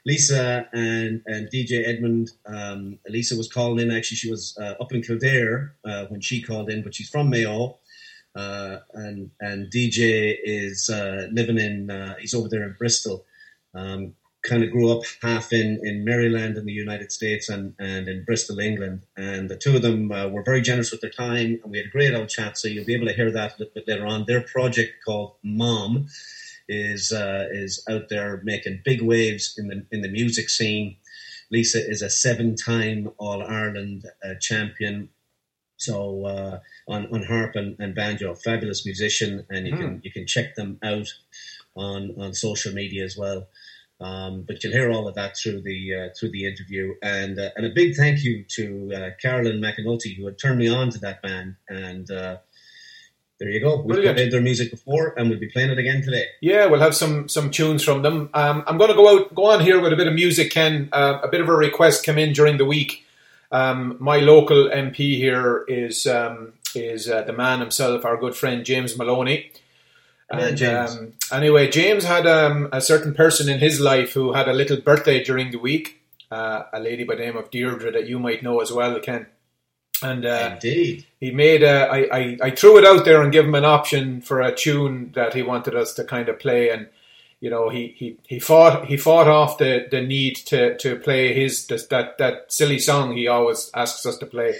Lisa 0.05 0.65
and, 0.71 1.21
and 1.25 1.49
DeJay 1.51 1.85
Edmund. 1.85 2.31
Um, 2.45 2.99
Lisa 3.09 3.35
was 3.35 3.51
calling 3.51 3.79
in. 3.85 3.95
Actually, 3.95 4.15
she 4.15 4.31
was 4.31 4.57
uh, 4.57 4.75
up 4.79 4.93
in 4.93 5.01
Kildare 5.01 5.75
uh, 5.83 6.05
when 6.05 6.21
she 6.21 6.41
called 6.41 6.69
in, 6.69 6.83
but 6.83 6.95
she's 6.95 7.09
from 7.09 7.29
Mayo. 7.29 7.78
Uh, 8.35 8.77
and 8.93 9.31
and 9.39 9.71
DeJay 9.71 10.37
is 10.43 10.89
uh, 10.89 11.27
living 11.31 11.57
in. 11.57 11.89
Uh, 11.89 12.15
he's 12.19 12.33
over 12.33 12.47
there 12.47 12.63
in 12.63 12.75
Bristol. 12.77 13.25
Um, 13.73 14.13
kind 14.41 14.63
of 14.63 14.71
grew 14.71 14.89
up 14.91 15.03
half 15.21 15.51
in, 15.51 15.79
in 15.83 16.05
Maryland 16.05 16.57
in 16.57 16.65
the 16.65 16.71
United 16.71 17.11
States 17.11 17.49
and, 17.49 17.73
and 17.77 18.07
in 18.07 18.23
Bristol, 18.23 18.59
England. 18.59 19.05
And 19.17 19.49
the 19.49 19.57
two 19.57 19.75
of 19.75 19.81
them 19.81 20.11
uh, 20.11 20.27
were 20.27 20.43
very 20.43 20.61
generous 20.61 20.91
with 20.91 21.01
their 21.01 21.09
time, 21.09 21.59
and 21.61 21.71
we 21.71 21.77
had 21.77 21.87
a 21.87 21.91
great 21.91 22.13
old 22.13 22.29
chat. 22.29 22.57
So 22.57 22.67
you'll 22.67 22.85
be 22.85 22.95
able 22.95 23.07
to 23.07 23.13
hear 23.13 23.31
that 23.31 23.51
a 23.51 23.55
little 23.59 23.73
bit 23.73 23.87
later 23.87 24.05
on. 24.05 24.25
Their 24.25 24.41
project 24.41 25.03
called 25.05 25.35
MoM 25.43 26.07
is 26.67 27.11
uh, 27.11 27.47
is 27.51 27.83
out 27.89 28.09
there 28.09 28.41
making 28.43 28.81
big 28.85 29.01
waves 29.01 29.55
in 29.57 29.67
the 29.67 29.85
in 29.91 30.01
the 30.01 30.09
music 30.09 30.49
scene. 30.49 30.97
Lisa 31.51 31.79
is 31.79 32.03
a 32.03 32.11
seven-time 32.11 33.09
All 33.17 33.41
Ireland 33.41 34.05
uh, 34.23 34.35
champion. 34.39 35.09
So 35.79 36.25
uh, 36.25 36.59
on 36.87 37.07
on 37.13 37.23
harp 37.23 37.55
and, 37.55 37.75
and 37.79 37.95
banjo, 37.95 38.35
fabulous 38.35 38.85
musician, 38.85 39.45
and 39.49 39.65
you 39.65 39.75
can 39.75 40.01
you 40.03 40.11
can 40.11 40.27
check 40.27 40.55
them 40.55 40.77
out 40.83 41.07
on 41.75 42.13
on 42.17 42.33
social 42.33 42.73
media 42.73 43.03
as 43.03 43.17
well. 43.17 43.47
Um, 44.01 44.43
but 44.47 44.63
you'll 44.63 44.73
hear 44.73 44.91
all 44.91 45.07
of 45.07 45.15
that 45.15 45.37
through 45.37 45.61
the 45.61 45.93
uh, 45.93 46.09
through 46.17 46.31
the 46.31 46.45
interview, 46.45 46.95
and 47.01 47.39
uh, 47.39 47.49
and 47.55 47.65
a 47.65 47.69
big 47.69 47.95
thank 47.95 48.23
you 48.23 48.43
to 48.49 48.91
uh, 48.93 49.09
Carolyn 49.21 49.61
McAnulty 49.61 50.15
who 50.15 50.25
had 50.25 50.37
turned 50.37 50.59
me 50.59 50.69
on 50.69 50.89
to 50.91 50.99
that 50.99 51.21
band, 51.21 51.55
and 51.67 52.09
uh, 52.11 52.37
there 53.39 53.49
you 53.49 53.61
go. 53.61 53.77
We've 53.77 53.87
Brilliant. 53.95 54.17
played 54.17 54.31
their 54.31 54.41
music 54.41 54.71
before, 54.71 55.13
and 55.17 55.29
we'll 55.29 55.39
be 55.39 55.47
playing 55.47 55.71
it 55.71 55.77
again 55.77 56.01
today. 56.01 56.25
Yeah, 56.41 56.65
we'll 56.65 56.81
have 56.81 56.95
some 56.95 57.29
some 57.29 57.51
tunes 57.51 57.83
from 57.83 58.01
them. 58.01 58.29
Um, 58.33 58.63
I'm 58.67 58.77
going 58.77 58.89
to 58.89 58.95
go 58.95 59.17
out, 59.17 59.33
go 59.33 59.45
on 59.45 59.61
here 59.61 59.79
with 59.81 59.93
a 59.93 59.95
bit 59.95 60.07
of 60.07 60.13
music. 60.13 60.51
Ken, 60.51 60.89
uh, 60.91 61.19
a 61.23 61.29
bit 61.29 61.39
of 61.39 61.47
a 61.47 61.55
request 61.55 62.03
came 62.03 62.17
in 62.17 62.33
during 62.33 62.57
the 62.57 62.65
week. 62.65 63.05
Um, 63.51 63.97
my 63.99 64.17
local 64.17 64.69
MP 64.69 65.17
here 65.17 65.65
is 65.67 66.05
um, 66.07 66.53
is 66.75 67.09
uh, 67.09 67.23
the 67.23 67.33
man 67.33 67.59
himself, 67.59 68.05
our 68.05 68.17
good 68.17 68.35
friend 68.35 68.63
James 68.65 68.97
Maloney. 68.97 69.51
Yeah, 70.31 70.39
And 70.39 70.57
James. 70.57 70.95
um, 70.97 71.13
anyway, 71.31 71.67
James 71.69 72.03
had 72.03 72.27
um, 72.27 72.69
a 72.71 72.81
certain 72.81 73.13
person 73.15 73.49
in 73.49 73.59
his 73.59 73.79
life 73.79 74.13
who 74.13 74.33
had 74.33 74.47
a 74.47 74.53
little 74.53 74.77
birthday 74.77 75.23
during 75.23 75.51
the 75.51 75.57
week. 75.57 75.95
Uh, 76.31 76.65
a 76.71 76.79
lady 76.79 77.03
by 77.03 77.15
the 77.15 77.23
name 77.23 77.35
of 77.37 77.49
Deirdre 77.49 77.91
that 77.91 78.07
you 78.07 78.19
might 78.19 78.43
know 78.43 78.59
as 78.61 78.71
well, 78.71 78.99
Ken. 78.99 79.25
And 80.03 80.23
uh, 80.27 80.51
Indeed. 80.53 81.05
he 81.19 81.31
made 81.31 81.63
a, 81.63 81.87
I, 81.89 82.17
I, 82.17 82.37
I 82.43 82.49
threw 82.51 82.77
it 82.77 82.85
out 82.85 83.03
there 83.03 83.23
and 83.23 83.31
gave 83.31 83.45
him 83.45 83.55
an 83.55 83.65
option 83.65 84.21
for 84.21 84.39
a 84.39 84.53
tune 84.55 85.11
that 85.15 85.33
he 85.33 85.41
wanted 85.41 85.75
us 85.75 85.93
to 85.95 86.03
kind 86.03 86.29
of 86.29 86.37
play 86.39 86.69
and 86.69 86.87
you 87.41 87.49
know 87.49 87.69
he, 87.69 87.93
he, 87.95 88.17
he 88.27 88.39
fought 88.39 88.85
he 88.85 88.97
fought 88.97 89.27
off 89.27 89.57
the, 89.57 89.87
the 89.89 90.01
need 90.01 90.35
to, 90.35 90.77
to 90.77 90.97
play 90.97 91.33
his 91.33 91.67
this, 91.67 91.85
that 91.87 92.17
that 92.17 92.51
silly 92.51 92.79
song 92.79 93.15
he 93.15 93.27
always 93.27 93.71
asks 93.73 94.05
us 94.05 94.17
to 94.17 94.25
play 94.25 94.55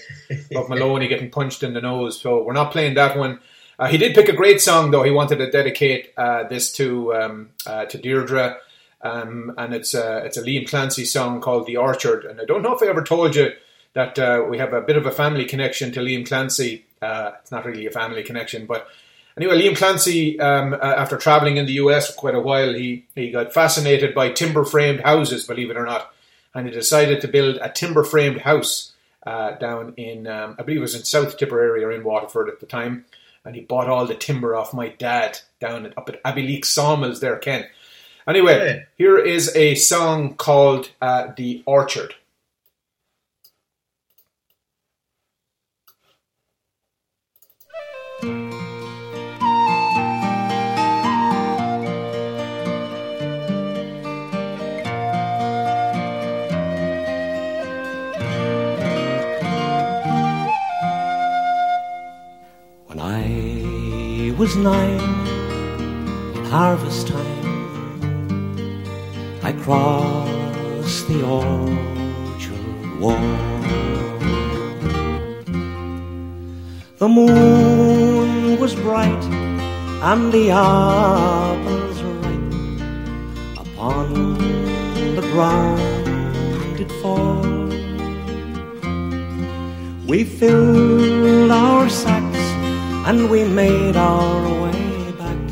of 0.56 0.70
Maloney 0.70 1.08
getting 1.08 1.30
punched 1.30 1.63
in 1.63 1.74
the 1.74 1.82
nose. 1.82 2.20
So 2.20 2.44
we're 2.44 2.54
not 2.54 2.72
playing 2.72 2.96
that 2.96 3.18
one. 3.18 3.39
Uh, 3.78 3.88
he 3.88 3.98
did 3.98 4.15
pick 4.15 4.30
a 4.30 4.34
great 4.34 4.62
song 4.62 4.92
though. 4.92 5.04
He 5.04 5.12
wanted 5.12 5.38
to 5.38 5.52
dedicate 5.52 6.13
uh, 6.18 6.44
this 6.48 6.72
to 6.74 7.13
um, 7.15 7.50
uh, 7.65 7.86
to 7.86 7.98
Deirdre. 7.98 8.58
Um, 9.02 9.54
and 9.58 9.74
it's 9.74 9.94
a, 9.94 10.26
it's 10.26 10.38
a 10.38 10.44
Liam 10.44 10.68
Clancy 10.68 11.06
song 11.06 11.42
called 11.42 11.65
The 11.65 11.78
Orchard. 11.78 12.26
And 12.26 12.42
I 12.42 12.46
don't 12.46 12.62
know 12.62 12.76
if 12.76 12.84
I 12.84 12.88
ever 12.88 13.04
told 13.04 13.36
you 13.36 13.52
that 13.94 14.20
uh, 14.20 14.46
we 14.48 14.58
have 14.58 14.74
a 14.74 14.82
bit 14.82 14.98
of 14.98 15.06
a 15.06 15.12
family 15.12 15.46
connection 15.46 15.92
to 15.94 16.02
Liam 16.02 16.28
Clancy. 16.28 16.86
Uh, 17.02 17.32
it's 17.42 17.52
not 17.52 17.65
really 17.65 17.86
a 17.86 17.92
family 17.92 18.24
connection, 18.24 18.65
but 18.65 18.88
Anyway, 19.39 19.62
Liam 19.62 19.78
Clancy, 19.78 20.38
um, 20.41 20.73
uh, 20.73 20.78
after 20.78 21.15
traveling 21.15 21.56
in 21.56 21.65
the 21.65 21.73
US 21.73 22.08
for 22.12 22.19
quite 22.19 22.36
a 22.36 22.41
while, 22.41 22.73
he, 22.73 23.06
he 23.15 23.32
got 23.32 23.54
fascinated 23.54 24.13
by 24.13 24.30
timber 24.32 24.65
framed 24.65 24.99
houses, 24.99 25.45
believe 25.45 25.69
it 25.69 25.78
or 25.78 25.86
not, 25.86 26.13
and 26.54 26.67
he 26.67 26.73
decided 26.73 27.21
to 27.21 27.28
build 27.30 27.58
a 27.62 27.69
timber 27.69 28.04
framed 28.04 28.41
house 28.41 28.91
uh, 29.25 29.52
down 29.52 29.93
in, 29.95 30.28
um, 30.28 30.58
I 30.60 30.63
believe 30.63 30.80
it 30.80 30.82
was 30.82 30.95
in 30.95 31.06
South 31.06 31.38
Tipperary 31.38 31.86
or 31.86 31.91
in 31.91 32.04
Waterford 32.04 32.49
at 32.49 32.60
the 32.60 32.65
time. 32.65 33.06
And 33.45 33.56
he 33.56 33.62
bought 33.62 33.88
all 33.88 34.06
the 34.06 34.13
timber 34.15 34.56
off 34.56 34.73
my 34.73 34.89
dad 34.89 35.39
down 35.62 35.86
at, 35.86 35.97
up 35.97 36.10
at 36.10 36.21
Abbeyleix 36.23 36.65
Sawmills 36.65 37.21
there, 37.21 37.38
Ken. 37.38 37.65
Anyway, 38.28 38.56
Okay. 38.56 38.84
here 38.97 39.17
is 39.17 39.56
a 39.56 39.75
song 39.75 40.36
called 40.36 40.91
uh, 41.02 41.32
The 41.38 41.63
Orchard. 41.65 42.15
Was 64.39 64.56
nine, 64.56 65.28
at 66.38 66.45
harvest 66.45 67.10
time, 67.10 68.86
I 69.43 69.52
crossed 69.52 71.10
the 71.10 71.21
orchard 71.25 72.99
wall. 73.02 73.36
The 76.99 77.10
moon 77.10 78.58
was 78.62 78.75
bright 78.75 79.23
and 80.10 80.32
the 80.32 80.52
apples 80.52 82.02
ripe 82.02 83.60
upon 83.60 84.38
the 85.17 85.25
ground 85.34 86.78
did 86.78 86.91
fall. 87.02 87.43
We 90.08 90.23
filled 90.23 91.52
our 91.52 91.89
sacks 91.89 92.29
and 93.10 93.28
we 93.28 93.43
made 93.43 93.95
our 93.95 94.43
way 94.62 95.12
back. 95.13 95.43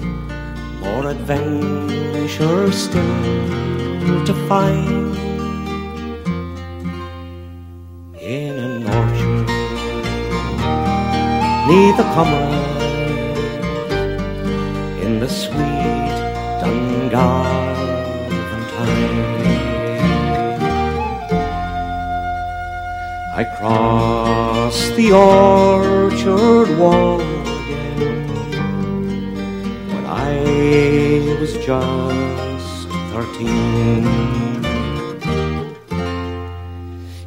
More 0.80 1.08
adventure 1.10 2.72
still 2.72 4.24
to 4.28 4.34
find 4.48 5.15
in 8.15 8.54
an 8.67 8.84
orchard. 9.00 9.48
Neath 11.67 11.98
the 11.98 12.08
comrade 12.15 12.78
in 15.04 15.20
the 15.20 15.28
sweet 15.28 16.15
Dungarvan 16.62 17.13
time. 18.76 19.26
I 23.39 23.43
crossed 23.58 24.96
the 24.96 25.12
orchard 25.12 26.70
wall 26.78 27.27
just 31.68 32.88
thirteen. 33.12 34.08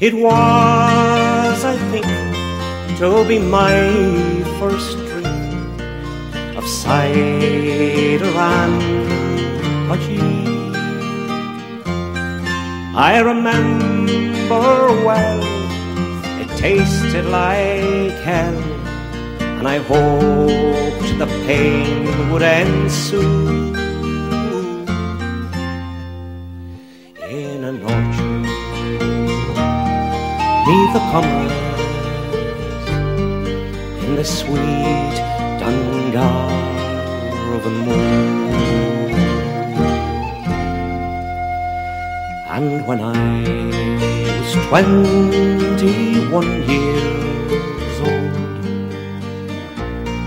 It 0.00 0.14
was, 0.14 1.59
I 1.72 1.76
think, 1.90 2.07
to 3.00 3.22
be 3.29 3.38
my 3.38 3.76
first 4.59 4.96
drink 4.96 5.29
of 6.57 6.66
cider 6.66 8.33
and 8.57 8.81
pudgy. 9.88 10.24
I 12.96 13.20
remember 13.20 14.88
well, 15.05 15.40
it 16.40 16.48
tasted 16.57 17.26
like 17.26 18.16
hell, 18.24 18.57
and 19.59 19.68
I 19.68 19.76
hoped 19.90 21.18
the 21.18 21.29
pain 21.44 22.33
would 22.33 22.40
end 22.40 22.90
In 23.12 23.59
the 30.92 31.00
comrades, 31.12 32.88
in 34.05 34.12
the 34.16 34.24
sweet 34.24 35.16
Dungarvan 35.61 37.76
moon. 37.87 38.20
And 42.50 42.68
when 42.88 43.00
I 43.00 43.12
was 44.40 44.53
twenty-one 44.66 46.53
years 46.68 47.98
old, 48.11 48.35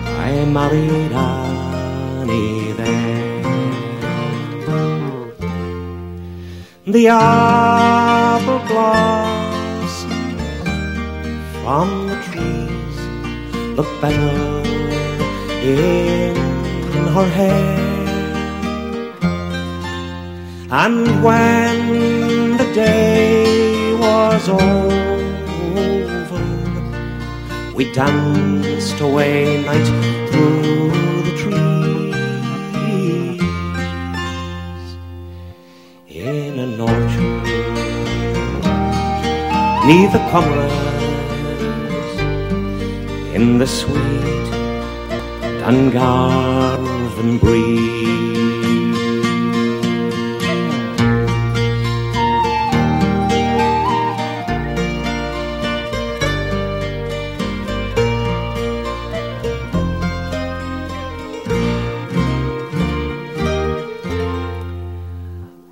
I 0.08 0.45
married 0.45 1.12
Annie 1.12 2.71
there. 2.80 3.12
The 6.86 7.08
apple 7.10 8.60
blossoms 8.67 9.32
look 13.75 13.89
better 14.01 14.62
in 15.63 16.36
her 17.15 17.29
hair. 17.38 17.79
And 20.69 21.23
when 21.23 22.57
the 22.57 22.71
day 22.73 23.93
was 23.93 24.49
over, 24.49 24.63
we 27.73 27.91
danced 27.93 28.99
away 28.99 29.63
night 29.63 29.88
through 30.29 30.91
the 31.27 31.33
trees 31.41 32.15
in 36.07 36.59
an 36.59 36.79
orchard 36.79 37.43
neath 39.88 40.12
the 40.13 40.19
comrades 40.31 40.92
in 43.43 43.58
the 43.58 43.67
sweet 43.67 44.47
Dungarvan 45.60 47.32
breeze. 47.41 47.91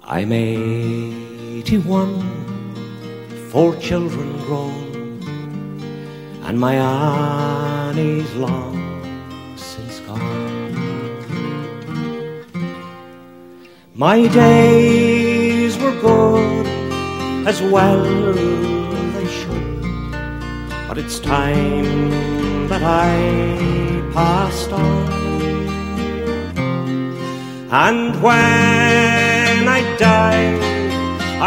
I'm 0.04 0.32
eighty-one, 0.34 2.16
four 3.50 3.72
children 3.78 4.30
grown, 4.46 4.90
and 6.44 6.60
my 6.60 6.76
Annie's 7.92 8.34
long 8.36 8.74
since 9.58 10.00
gone. 10.08 11.12
My 13.94 14.28
days 14.28 15.78
were 15.78 15.98
good, 16.00 16.68
as 17.46 17.62
well 17.62 18.02
they 19.16 19.28
should, 19.40 19.82
but 20.88 20.98
it's 20.98 21.20
time 21.20 22.10
that 22.70 22.82
I 22.82 23.12
passed 24.14 24.72
on. 24.72 25.12
And 27.88 28.24
when 28.24 29.68
I 29.78 29.82
die, 29.98 30.48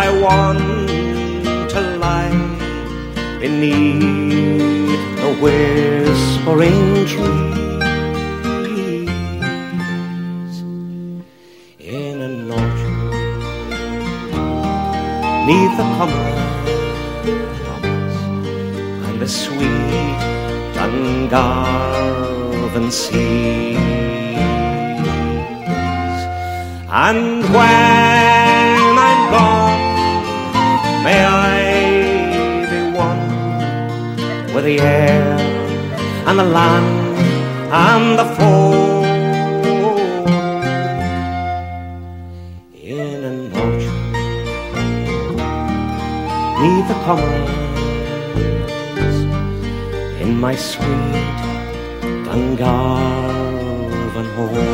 I 0.05 0.07
want 0.21 0.91
to 1.71 1.81
lie 2.05 3.39
beneath 3.41 5.01
the 5.23 5.33
whispering 6.45 7.07
trees 7.07 7.25
in 11.79 12.21
an 12.21 12.51
orchard 12.51 13.13
neath 15.47 15.77
the 15.79 15.85
comrades 15.97 16.89
and 19.07 19.17
the 19.21 19.29
sweet 19.29 20.19
Dungarvan 20.75 21.67
sea. 22.93 23.77
And 27.07 27.43
when 27.55 28.81
I'm 29.09 29.21
gone, 29.33 29.83
may 31.05 31.21
I 31.25 31.53
be 32.71 32.81
one 32.97 33.25
with 34.55 34.65
the 34.65 34.79
air 34.81 35.34
on 36.35 36.47
the 36.47 36.53
land 36.53 37.17
and 37.73 38.19
the 38.19 38.25
foe, 38.35 39.03
In 42.73 43.25
an 43.31 43.41
orchard, 43.63 44.01
neath 46.61 46.89
the 46.89 46.97
pomegranates, 47.05 49.19
in 50.23 50.31
my 50.41 50.55
sweet 50.57 51.15
Dungarvan 52.27 54.29
home. 54.35 54.74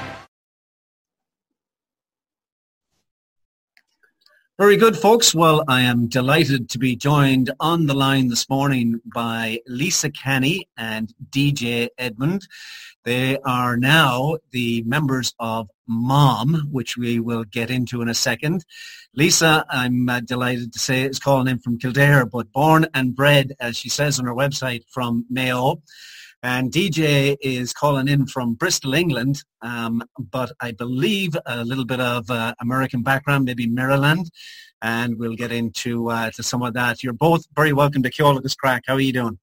Very 4.72 4.80
good, 4.80 4.95
folks. 4.95 5.36
Well, 5.36 5.65
I 5.67 5.82
am 5.82 6.07
delighted 6.07 6.69
to 6.69 6.80
be 6.80 6.95
joined 6.95 7.51
on 7.59 7.88
the 7.88 7.93
line 7.93 8.30
this 8.30 8.49
morning 8.49 9.01
by 9.13 9.59
Lisa 9.67 10.09
Canny 10.09 10.69
and 10.78 11.13
DeJay 11.30 11.89
Edmund. 11.97 12.47
They 13.03 13.38
are 13.39 13.76
now 13.76 14.38
the 14.51 14.82
members 14.84 15.36
of 15.41 15.69
MoM, 15.89 16.72
which 16.72 16.95
we 16.95 17.19
will 17.19 17.43
get 17.43 17.69
into 17.69 18.01
in 18.01 18.07
a 18.07 18.13
second. 18.13 18.63
Lisa, 19.13 19.65
I'm 19.69 20.07
uh, 20.07 20.22
delighted 20.22 20.72
to 20.72 20.80
say, 20.80 21.01
is 21.01 21.19
calling 21.19 21.49
in 21.49 21.59
from 21.59 21.78
Kildare, 21.78 22.26
but 22.26 22.49
born 22.53 22.88
and 22.93 23.13
bred, 23.13 23.51
as 23.59 23.76
she 23.76 23.89
says 23.89 24.19
on 24.19 24.26
her 24.26 24.34
website, 24.34 24.86
from 24.88 25.26
Mayo. 25.30 25.82
And 26.44 26.72
DeJay 26.72 27.38
is 27.42 27.72
calling 27.72 28.08
in 28.08 28.26
from 28.26 28.56
Bristol, 28.56 28.96
England, 28.96 29.44
um, 29.62 30.04
but 30.18 30.52
I 30.60 30.72
believe 30.72 31.36
a 31.46 31.64
little 31.64 31.86
bit 31.86 32.00
of 32.00 32.32
uh, 32.32 32.56
American 32.60 33.04
background, 33.04 33.46
maybe 33.46 33.68
Maryland, 33.68 34.32
and 34.82 35.20
we'll 35.20 35.36
get 35.36 35.52
into 35.52 36.10
uh, 36.10 36.32
to 36.32 36.42
some 36.42 36.64
of 36.64 36.74
that. 36.74 37.04
You're 37.04 37.14
both 37.14 37.46
very 37.56 37.74
welcome 37.74 38.02
to 38.02 38.10
Ceol 38.10 38.38
agus 38.38 38.56
Craic. 38.56 38.82
How 38.88 38.96
are 38.96 39.00
you 39.00 39.14
doing? 39.14 39.38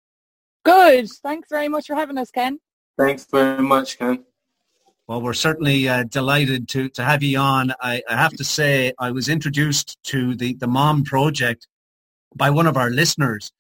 Good. 0.64 1.09
Thanks 1.22 1.49
very 1.49 1.68
much 1.68 1.86
for 1.86 1.94
having 1.94 2.18
us, 2.18 2.32
Ken. 2.32 2.59
Thanks 2.99 3.26
very 3.30 3.62
much, 3.62 3.96
Ken. 3.99 4.24
Well, 5.07 5.22
we're 5.22 5.34
certainly 5.34 5.88
uh, 5.88 6.03
delighted 6.03 6.68
to, 6.70 6.88
to 6.90 7.05
have 7.05 7.22
you 7.22 7.38
on. 7.38 7.72
I, 7.80 8.03
I 8.09 8.16
have 8.16 8.32
to 8.32 8.44
say, 8.44 8.92
I 8.99 9.12
was 9.12 9.28
introduced 9.28 9.96
to 10.05 10.34
the, 10.34 10.55
the 10.55 10.66
MoM 10.66 11.05
Project 11.05 11.68
by 12.34 12.51
one 12.51 12.66
of 12.66 12.76
our 12.76 12.90
listeners 12.90 13.53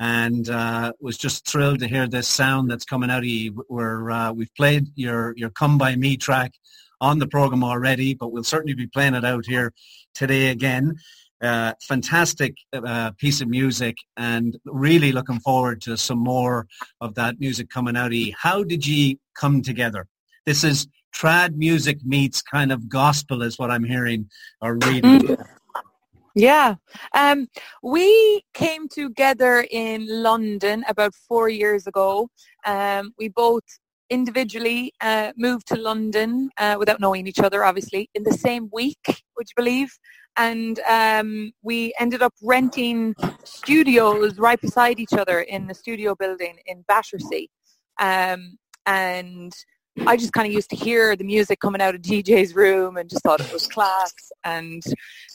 and 0.00 0.48
uh, 0.48 0.92
was 1.00 1.16
just 1.16 1.46
thrilled 1.46 1.80
to 1.80 1.88
hear 1.88 2.06
this 2.06 2.28
sound 2.28 2.70
that's 2.70 2.84
coming 2.84 3.10
out 3.10 3.18
of 3.18 3.24
you. 3.24 3.64
Where 3.68 4.10
uh, 4.10 4.32
we've 4.32 4.54
played 4.56 4.88
your 4.94 5.34
your 5.36 5.50
"Come 5.50 5.78
by 5.78 5.96
Me" 5.96 6.16
track 6.16 6.52
on 7.00 7.18
the 7.18 7.26
program 7.26 7.64
already, 7.64 8.14
but 8.14 8.32
we'll 8.32 8.44
certainly 8.44 8.74
be 8.74 8.86
playing 8.86 9.14
it 9.14 9.24
out 9.24 9.44
here 9.46 9.72
today 10.14 10.48
again. 10.50 10.96
Uh, 11.42 11.72
fantastic 11.82 12.54
uh, 12.72 13.10
piece 13.18 13.40
of 13.40 13.48
music, 13.48 13.96
and 14.16 14.56
really 14.64 15.10
looking 15.10 15.40
forward 15.40 15.80
to 15.82 15.96
some 15.96 16.18
more 16.18 16.66
of 17.00 17.14
that 17.16 17.40
music 17.40 17.68
coming 17.68 17.96
out 17.96 18.06
of 18.06 18.12
you. 18.12 18.32
How 18.38 18.62
did 18.62 18.86
you 18.86 19.16
come 19.34 19.62
together? 19.62 20.06
This 20.46 20.62
is 20.62 20.86
trad 21.12 21.56
music 21.56 21.98
meets 22.04 22.42
kind 22.42 22.72
of 22.72 22.88
gospel, 22.88 23.42
is 23.42 23.58
what 23.58 23.70
I'm 23.70 23.84
hearing 23.84 24.30
or 24.60 24.74
reading. 24.74 25.20
Mm. 25.20 25.46
Yeah. 26.34 26.76
Um, 27.14 27.48
we 27.82 28.42
came 28.54 28.88
together 28.88 29.66
in 29.70 30.06
London 30.08 30.84
about 30.88 31.14
four 31.28 31.48
years 31.48 31.86
ago. 31.86 32.28
Um, 32.64 33.12
we 33.18 33.28
both 33.28 33.64
individually 34.08 34.92
uh, 35.00 35.32
moved 35.36 35.66
to 35.68 35.76
London 35.76 36.50
uh, 36.58 36.76
without 36.78 37.00
knowing 37.00 37.26
each 37.26 37.40
other, 37.40 37.64
obviously, 37.64 38.08
in 38.14 38.22
the 38.22 38.32
same 38.32 38.68
week, 38.72 39.22
would 39.36 39.48
you 39.48 39.54
believe? 39.56 39.90
And 40.36 40.80
um, 40.88 41.52
we 41.62 41.92
ended 41.98 42.22
up 42.22 42.32
renting 42.42 43.14
studios 43.44 44.38
right 44.38 44.60
beside 44.60 45.00
each 45.00 45.12
other 45.12 45.40
in 45.40 45.66
the 45.66 45.74
studio 45.74 46.14
building 46.14 46.58
in 46.66 46.84
Battersea. 46.88 47.50
Um, 48.00 48.56
and 48.86 49.52
I 50.06 50.16
just 50.16 50.32
kind 50.32 50.46
of 50.46 50.52
used 50.52 50.70
to 50.70 50.76
hear 50.76 51.14
the 51.16 51.24
music 51.24 51.60
coming 51.60 51.82
out 51.82 51.94
of 51.94 52.00
DeJay's 52.00 52.54
room 52.54 52.96
and 52.96 53.10
just 53.10 53.22
thought 53.22 53.40
it 53.40 53.52
was 53.52 53.66
class 53.66 54.12
and 54.42 54.82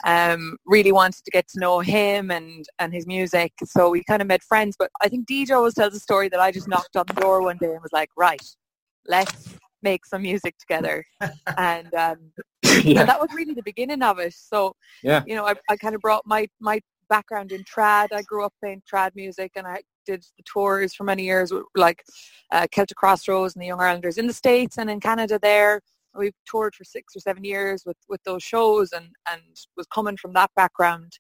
um, 0.03 0.58
really 0.66 0.91
wanted 0.91 1.24
to 1.24 1.32
get 1.32 1.47
to 1.49 1.60
know 1.60 1.80
him 1.80 2.32
and, 2.32 2.66
and 2.80 2.91
his 2.91 3.05
music. 3.05 3.53
So 3.66 3.89
we 3.89 4.03
kind 4.03 4.22
of 4.22 4.28
made 4.28 4.41
friends. 4.43 4.76
But 4.78 4.89
I 5.01 5.10
think 5.10 5.28
DeJay 5.28 5.51
always 5.55 5.76
tells 5.76 5.93
a 5.95 5.99
story 5.99 6.28
that 6.30 6.39
I 6.39 6.51
just 6.51 6.68
knocked 6.68 6.95
on 6.95 7.05
the 7.08 7.14
door 7.14 7.43
one 7.43 7.58
day 7.58 7.72
and 7.72 7.82
was 7.82 7.93
like, 7.93 8.10
right, 8.18 8.41
let's 9.08 9.55
make 9.84 10.05
some 10.05 10.24
music 10.24 10.58
together. 10.58 11.03
and, 11.58 11.93
um, 11.93 12.18
Yeah. 12.64 13.01
and 13.01 13.10
that 13.10 13.20
was 13.20 13.30
really 13.34 13.53
the 13.53 13.64
beginning 13.64 14.01
of 14.01 14.18
it. 14.20 14.34
So, 14.34 14.74
Yeah. 15.03 15.24
you 15.28 15.36
know, 15.36 15.45
I, 15.45 15.53
I 15.70 15.78
kind 15.78 15.93
of 15.93 16.01
brought 16.01 16.24
my, 16.26 16.47
my 16.60 16.80
background 17.10 17.51
in 17.51 17.64
trad. 17.64 18.08
I 18.12 18.24
grew 18.24 18.43
up 18.43 18.53
playing 18.60 18.82
trad 18.91 19.12
music 19.16 19.51
and 19.55 19.68
I 19.68 19.82
did 20.08 20.24
the 20.38 20.43
tours 20.43 20.93
for 20.95 21.03
many 21.03 21.24
years 21.24 21.51
like 21.76 22.03
uh, 22.51 22.66
Celtic 22.72 22.97
Crossroads 22.97 23.53
and 23.55 23.62
the 23.62 23.68
Young 23.68 23.82
Irelanders 23.82 24.18
in 24.18 24.28
the 24.28 24.34
States 24.34 24.78
and 24.78 24.89
in 24.89 24.99
Canada 24.99 25.38
there. 25.39 25.82
We 26.16 26.32
toured 26.49 26.74
for 26.74 26.84
six 26.84 27.16
or 27.16 27.20
seven 27.20 27.43
years 27.43 27.84
with, 27.86 27.97
with 28.10 28.24
those 28.24 28.41
shows 28.41 28.91
and, 28.91 29.10
and 29.32 29.41
was 29.76 29.86
coming 29.93 30.18
from 30.18 30.34
that 30.34 30.49
background. 30.55 31.12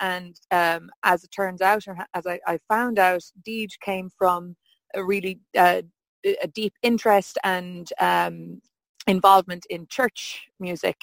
And 0.00 0.34
um, 0.50 0.90
as 1.04 1.22
it 1.22 1.30
turns 1.30 1.60
out, 1.60 1.86
or 1.86 1.96
as 2.14 2.26
I, 2.26 2.40
I 2.46 2.58
found 2.68 2.98
out, 2.98 3.22
Deej 3.46 3.78
came 3.80 4.10
from 4.18 4.56
a 4.94 5.04
really 5.04 5.38
uh, 5.56 5.82
a 6.42 6.48
deep 6.48 6.74
interest 6.82 7.38
and 7.44 7.90
um, 8.00 8.60
involvement 9.06 9.66
in 9.70 9.86
church 9.88 10.48
music, 10.58 10.96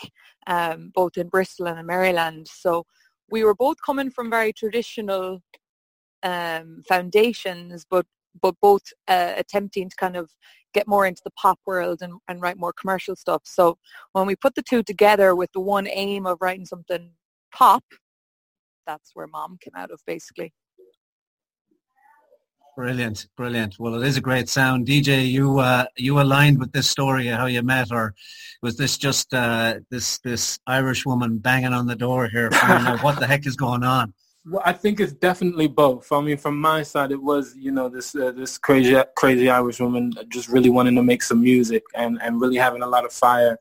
um, 0.48 0.92
both 0.94 1.18
in 1.18 1.28
Bristol 1.30 1.68
and 1.68 1.80
in 1.80 1.86
Maryland. 1.86 2.48
So 2.48 2.86
we 3.30 3.44
were 3.44 3.56
both 3.56 3.78
coming 3.86 4.10
from 4.10 4.30
very 4.30 4.54
traditional 4.54 5.42
um, 6.24 6.84
foundations, 6.88 7.86
but 7.90 8.06
but 8.42 8.56
both 8.62 8.84
uh, 9.08 9.34
attempting 9.36 9.90
to 9.90 9.96
kind 9.96 10.16
of 10.16 10.30
get 10.74 10.88
more 10.88 11.06
into 11.06 11.22
the 11.24 11.32
pop 11.32 11.60
world 11.66 12.02
and, 12.02 12.14
and 12.28 12.42
write 12.42 12.58
more 12.58 12.74
commercial 12.74 13.16
stuff. 13.16 13.42
So 13.46 13.78
when 14.12 14.28
we 14.28 14.36
put 14.36 14.54
the 14.54 14.62
two 14.62 14.84
together 14.84 15.36
with 15.36 15.52
the 15.54 15.60
one 15.60 15.88
aim 15.88 16.28
of 16.28 16.38
writing 16.40 16.66
something 16.66 17.12
pop, 17.52 17.84
that's 18.86 19.12
where 19.14 19.28
MoM 19.28 19.60
came 19.60 19.74
out 19.76 19.92
of 19.92 20.02
basically. 20.06 20.54
Brilliant, 22.76 23.28
brilliant. 23.36 23.80
Well, 23.80 23.96
it 23.96 24.08
is 24.08 24.18
a 24.18 24.22
great 24.22 24.50
sound. 24.50 24.86
DeJay, 24.86 25.28
you 25.28 25.58
uh, 25.58 25.86
you 25.98 26.22
aligned 26.22 26.60
with 26.60 26.74
this 26.74 26.88
story 26.88 27.28
of 27.30 27.40
how 27.40 27.48
you 27.48 27.64
met, 27.64 27.92
or 27.92 28.14
was 28.62 28.78
this 28.78 29.00
just 29.00 29.34
uh, 29.34 29.80
this 29.90 30.20
this 30.20 30.60
Irish 30.68 31.04
woman 31.04 31.40
banging 31.40 31.74
on 31.74 31.88
the 31.88 31.96
door 31.96 32.28
here, 32.28 32.52
what 33.02 33.20
the 33.20 33.26
heck 33.26 33.48
is 33.48 33.56
going 33.56 33.84
on? 33.84 34.14
Well, 34.50 34.62
I 34.64 34.72
think 34.72 35.02
it's 35.02 35.12
definitely 35.12 35.68
both. 35.68 36.10
I 36.12 36.22
mean, 36.22 36.38
from 36.38 36.60
my 36.62 36.82
side, 36.84 37.12
it 37.12 37.22
was 37.22 37.54
you 37.58 37.72
know 37.72 37.90
this 37.90 38.16
uh, 38.16 38.32
this 38.32 38.58
crazy 38.58 38.96
crazy 39.16 39.50
Irish 39.50 39.82
woman 39.82 40.14
just 40.30 40.48
really 40.48 40.70
wanting 40.70 40.96
to 40.96 41.04
make 41.04 41.22
some 41.22 41.42
music 41.42 41.84
and 41.94 42.18
and 42.22 42.40
really 42.40 42.56
having 42.56 42.82
a 42.82 42.88
lot 42.88 43.04
of 43.04 43.12
fire 43.12 43.58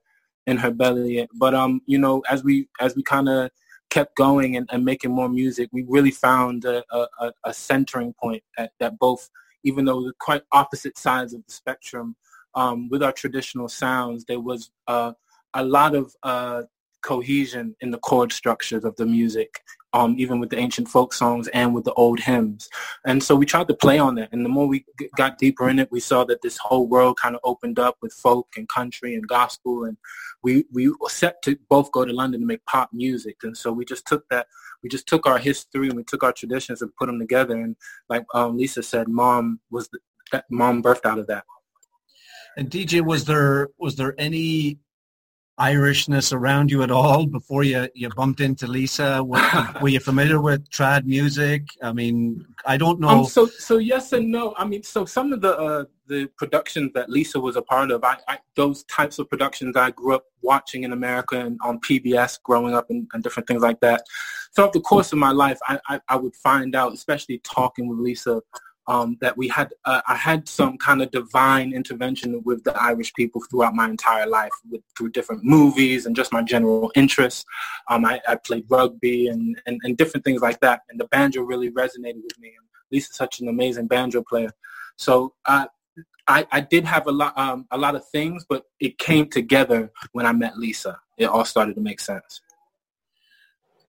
in 0.46 0.56
her 0.58 0.70
belly. 0.70 1.26
But 1.34 1.54
um, 1.54 1.80
you 1.86 1.98
know, 1.98 2.22
as 2.30 2.44
we 2.44 2.68
as 2.80 2.94
we 2.94 3.02
kind 3.02 3.28
of 3.28 3.50
kept 3.90 4.16
going 4.16 4.56
and, 4.56 4.68
and 4.70 4.84
making 4.84 5.10
more 5.10 5.28
music, 5.28 5.68
we 5.72 5.84
really 5.88 6.12
found 6.12 6.64
a, 6.64 6.84
a, 6.92 7.32
a 7.44 7.54
centering 7.54 8.14
point 8.14 8.42
at, 8.56 8.70
that 8.78 8.98
both, 8.98 9.28
even 9.64 9.84
though 9.86 10.02
we're 10.02 10.12
quite 10.20 10.42
opposite 10.52 10.98
sides 10.98 11.32
of 11.34 11.44
the 11.46 11.52
spectrum, 11.52 12.14
um, 12.54 12.88
with 12.88 13.02
our 13.02 13.12
traditional 13.12 13.68
sounds, 13.68 14.24
there 14.24 14.40
was 14.40 14.70
uh, 14.86 15.12
a 15.54 15.64
lot 15.64 15.94
of 15.94 16.14
uh, 16.22 16.62
cohesion 17.06 17.76
in 17.80 17.90
the 17.92 17.98
chord 17.98 18.32
structures 18.32 18.84
of 18.84 18.96
the 18.96 19.06
music, 19.06 19.62
um, 19.92 20.16
even 20.18 20.40
with 20.40 20.50
the 20.50 20.58
ancient 20.58 20.88
folk 20.88 21.14
songs 21.14 21.48
and 21.48 21.72
with 21.74 21.84
the 21.84 21.92
old 21.92 22.18
hymns. 22.20 22.68
And 23.06 23.22
so 23.22 23.36
we 23.36 23.46
tried 23.46 23.68
to 23.68 23.74
play 23.74 23.98
on 23.98 24.16
that. 24.16 24.30
And 24.32 24.44
the 24.44 24.48
more 24.50 24.66
we 24.66 24.84
g- 24.98 25.08
got 25.16 25.38
deeper 25.38 25.68
in 25.68 25.78
it, 25.78 25.90
we 25.92 26.00
saw 26.00 26.24
that 26.24 26.42
this 26.42 26.58
whole 26.58 26.88
world 26.88 27.18
kind 27.22 27.36
of 27.36 27.40
opened 27.44 27.78
up 27.78 27.96
with 28.02 28.12
folk 28.12 28.48
and 28.56 28.68
country 28.68 29.14
and 29.14 29.26
gospel. 29.26 29.84
And 29.84 29.96
we, 30.42 30.64
we 30.72 30.92
set 31.08 31.40
to 31.42 31.56
both 31.70 31.92
go 31.92 32.04
to 32.04 32.12
London 32.12 32.40
to 32.40 32.46
make 32.46 32.66
pop 32.66 32.90
music. 32.92 33.36
And 33.44 33.56
so 33.56 33.72
we 33.72 33.84
just 33.84 34.06
took 34.06 34.28
that, 34.30 34.48
we 34.82 34.88
just 34.88 35.06
took 35.06 35.26
our 35.26 35.38
history 35.38 35.88
and 35.88 35.96
we 35.96 36.04
took 36.04 36.24
our 36.24 36.32
traditions 36.32 36.82
and 36.82 36.94
put 36.98 37.06
them 37.06 37.20
together. 37.20 37.56
And 37.56 37.76
like 38.08 38.24
um, 38.34 38.58
Lisa 38.58 38.82
said, 38.82 39.06
MoM 39.06 39.60
was, 39.70 39.88
the, 39.88 40.00
MoM 40.50 40.82
birthed 40.82 41.06
out 41.06 41.20
of 41.20 41.28
that. 41.28 41.44
And 42.56 42.70
DeJay, 42.70 43.04
was 43.04 43.26
there 43.26 43.68
was 43.78 43.96
there 43.96 44.14
any 44.18 44.78
Irishness 45.58 46.34
around 46.34 46.70
you 46.70 46.82
at 46.82 46.90
all 46.90 47.26
before 47.26 47.64
you, 47.64 47.88
you 47.94 48.10
bumped 48.10 48.40
into 48.40 48.66
Lisa? 48.66 49.24
Were, 49.24 49.40
were 49.82 49.88
you 49.88 50.00
familiar 50.00 50.40
with 50.40 50.68
trad 50.70 51.04
music? 51.04 51.62
I 51.82 51.92
mean, 51.92 52.46
I 52.66 52.76
don't 52.76 53.00
know. 53.00 53.08
Um, 53.08 53.24
so 53.24 53.46
so 53.46 53.78
yes 53.78 54.12
and 54.12 54.30
no. 54.30 54.54
I 54.58 54.66
mean, 54.66 54.82
so 54.82 55.06
some 55.06 55.32
of 55.32 55.40
the 55.40 55.56
uh, 55.56 55.84
the 56.08 56.26
productions 56.36 56.92
that 56.94 57.08
Lisa 57.08 57.40
was 57.40 57.56
a 57.56 57.62
part 57.62 57.90
of, 57.90 58.04
I, 58.04 58.16
I 58.28 58.38
those 58.54 58.84
types 58.84 59.18
of 59.18 59.28
productions 59.28 59.76
I 59.76 59.90
grew 59.90 60.14
up 60.14 60.24
watching 60.42 60.84
in 60.84 60.92
America 60.92 61.38
and 61.38 61.58
on 61.62 61.80
PBS 61.80 62.42
growing 62.42 62.74
up 62.74 62.90
and, 62.90 63.08
and 63.12 63.22
different 63.22 63.46
things 63.46 63.62
like 63.62 63.80
that. 63.80 64.04
Throughout 64.54 64.72
the 64.72 64.80
course 64.80 65.12
of 65.12 65.18
my 65.18 65.32
life, 65.32 65.58
I, 65.66 65.78
I, 65.88 66.00
I 66.08 66.16
would 66.16 66.36
find 66.36 66.74
out, 66.74 66.92
especially 66.92 67.38
talking 67.38 67.88
with 67.88 67.98
Lisa, 67.98 68.40
um, 68.88 69.16
that 69.20 69.36
we 69.36 69.48
had 69.48 69.72
uh, 69.84 70.00
I 70.06 70.14
had 70.14 70.48
some 70.48 70.78
kind 70.78 71.02
of 71.02 71.10
divine 71.10 71.72
intervention 71.72 72.42
with 72.44 72.64
the 72.64 72.80
Irish 72.80 73.12
people 73.14 73.42
throughout 73.50 73.74
my 73.74 73.88
entire 73.88 74.26
life, 74.26 74.52
with, 74.70 74.82
through 74.96 75.10
different 75.10 75.44
movies 75.44 76.06
and 76.06 76.14
just 76.14 76.32
my 76.32 76.42
general 76.42 76.92
interests. 76.94 77.44
Um, 77.88 78.04
I, 78.04 78.20
I 78.28 78.36
played 78.36 78.64
rugby 78.68 79.28
and, 79.28 79.60
and, 79.66 79.80
and 79.82 79.96
different 79.96 80.24
things 80.24 80.42
like 80.42 80.60
that, 80.60 80.82
and 80.88 81.00
the 81.00 81.06
banjo 81.06 81.42
really 81.42 81.70
resonated 81.70 82.22
with 82.22 82.38
me. 82.38 82.52
Lisa's 82.92 83.16
such 83.16 83.40
an 83.40 83.48
amazing 83.48 83.88
banjo 83.88 84.22
player, 84.22 84.50
so 84.96 85.34
uh, 85.46 85.66
I, 86.28 86.46
I 86.50 86.60
did 86.60 86.84
have 86.84 87.06
a 87.06 87.12
lot 87.12 87.36
um, 87.36 87.66
a 87.70 87.78
lot 87.78 87.94
of 87.94 88.06
things, 88.08 88.44
but 88.48 88.64
it 88.80 88.98
came 88.98 89.28
together 89.28 89.90
when 90.12 90.26
I 90.26 90.32
met 90.32 90.58
Lisa. 90.58 90.98
It 91.18 91.26
all 91.26 91.44
started 91.44 91.74
to 91.74 91.80
make 91.80 92.00
sense. 92.00 92.40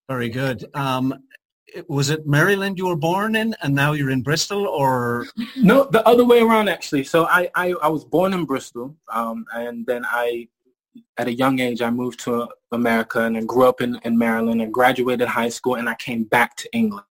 Very 0.07 0.29
good. 0.29 0.65
Um, 0.73 1.13
was 1.87 2.09
it 2.09 2.25
Maryland 2.25 2.77
you 2.77 2.87
were 2.87 2.95
born 2.95 3.35
in, 3.35 3.55
and 3.61 3.73
now 3.75 3.93
you're 3.93 4.09
in 4.09 4.21
Bristol, 4.21 4.65
or 4.65 5.27
No, 5.55 5.85
the 5.85 6.05
other 6.07 6.25
way 6.25 6.41
around 6.41 6.69
actually. 6.69 7.03
So 7.03 7.25
I, 7.25 7.49
I, 7.55 7.73
I 7.81 7.87
was 7.87 8.05
born 8.05 8.33
in 8.33 8.45
Bristol, 8.45 8.95
um, 9.11 9.45
and 9.53 9.85
then 9.85 10.05
I, 10.05 10.47
at 11.17 11.27
a 11.27 11.33
young 11.33 11.59
age, 11.59 11.81
I 11.81 11.89
moved 11.89 12.19
to 12.21 12.47
America 12.71 13.21
and 13.21 13.37
I 13.37 13.41
grew 13.41 13.67
up 13.67 13.81
in, 13.81 13.99
in 14.03 14.17
Maryland 14.17 14.61
and 14.61 14.73
graduated 14.73 15.27
high 15.27 15.49
school 15.49 15.75
and 15.75 15.87
I 15.87 15.95
came 15.95 16.23
back 16.23 16.55
to 16.57 16.69
England. 16.73 17.05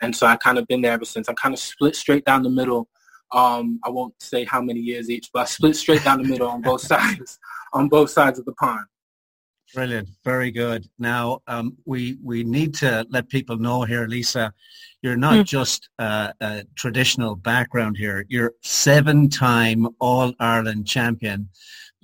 And 0.00 0.14
so 0.14 0.26
I 0.26 0.36
kind 0.36 0.58
of 0.58 0.66
been 0.66 0.82
there 0.82 0.92
ever 0.92 1.04
since. 1.04 1.28
I 1.28 1.34
kind 1.34 1.54
of 1.54 1.58
split 1.58 1.96
straight 1.96 2.24
down 2.24 2.42
the 2.42 2.50
middle. 2.50 2.88
Um, 3.32 3.80
I 3.84 3.90
won't 3.90 4.14
say 4.20 4.44
how 4.44 4.60
many 4.60 4.80
years 4.80 5.10
each, 5.10 5.30
but 5.32 5.40
I 5.40 5.44
split 5.46 5.76
straight 5.76 6.04
down 6.04 6.22
the 6.22 6.28
middle 6.28 6.48
on 6.48 6.60
both 6.60 6.80
sides, 6.86 7.38
on 7.72 7.88
both 7.88 8.10
sides 8.10 8.38
of 8.38 8.44
the 8.44 8.52
pond. 8.52 8.86
Brilliant, 9.74 10.08
very 10.24 10.50
good. 10.50 10.86
Now 10.98 11.40
um, 11.46 11.76
we 11.86 12.18
we 12.22 12.44
need 12.44 12.74
to 12.76 13.06
let 13.10 13.28
people 13.30 13.56
know 13.56 13.82
here, 13.84 14.06
Lisa, 14.06 14.52
you're 15.02 15.16
not 15.16 15.34
Mm. 15.34 15.44
just 15.46 15.88
uh, 15.98 16.32
a 16.40 16.64
traditional 16.76 17.36
background 17.36 17.96
here. 17.96 18.24
You're 18.28 18.52
seven-time 18.62 19.88
All 19.98 20.34
Ireland 20.38 20.86
champion, 20.86 21.48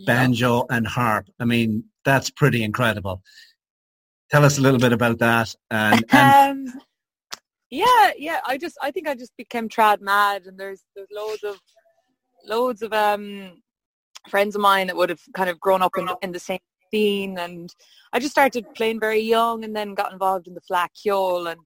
banjo 0.06 0.64
and 0.70 0.86
harp. 0.86 1.28
I 1.38 1.44
mean, 1.44 1.84
that's 2.04 2.30
pretty 2.30 2.62
incredible. 2.64 3.22
Tell 4.30 4.44
us 4.44 4.58
a 4.58 4.62
little 4.62 4.80
bit 4.80 4.92
about 4.92 5.18
that. 5.18 5.54
And, 5.70 6.04
and 6.12 6.68
um, 6.68 6.80
yeah, 7.70 8.12
yeah. 8.16 8.40
I 8.46 8.56
just, 8.56 8.76
I 8.82 8.90
think 8.90 9.08
I 9.08 9.14
just 9.14 9.36
became 9.36 9.68
trad 9.68 10.00
mad, 10.00 10.46
and 10.46 10.58
there's 10.58 10.82
there's 10.96 11.08
loads 11.12 11.44
of 11.44 11.60
loads 12.46 12.80
of 12.82 12.92
um 12.94 13.60
friends 14.28 14.54
of 14.56 14.62
mine 14.62 14.86
that 14.86 14.96
would 14.96 15.10
have 15.10 15.20
kind 15.34 15.50
of 15.50 15.60
grown 15.60 15.82
up 15.82 15.92
in 15.98 16.08
in 16.22 16.32
the 16.32 16.40
same 16.40 16.58
scene, 16.90 17.38
and 17.38 17.70
I 18.12 18.18
just 18.18 18.32
started 18.32 18.66
playing 18.76 19.00
very 19.00 19.20
young, 19.20 19.64
and 19.64 19.74
then 19.74 19.94
got 19.94 20.12
involved 20.12 20.48
in 20.48 20.54
the 20.54 20.60
Fleadh 20.60 20.88
Cheoil, 20.94 21.46
and 21.46 21.60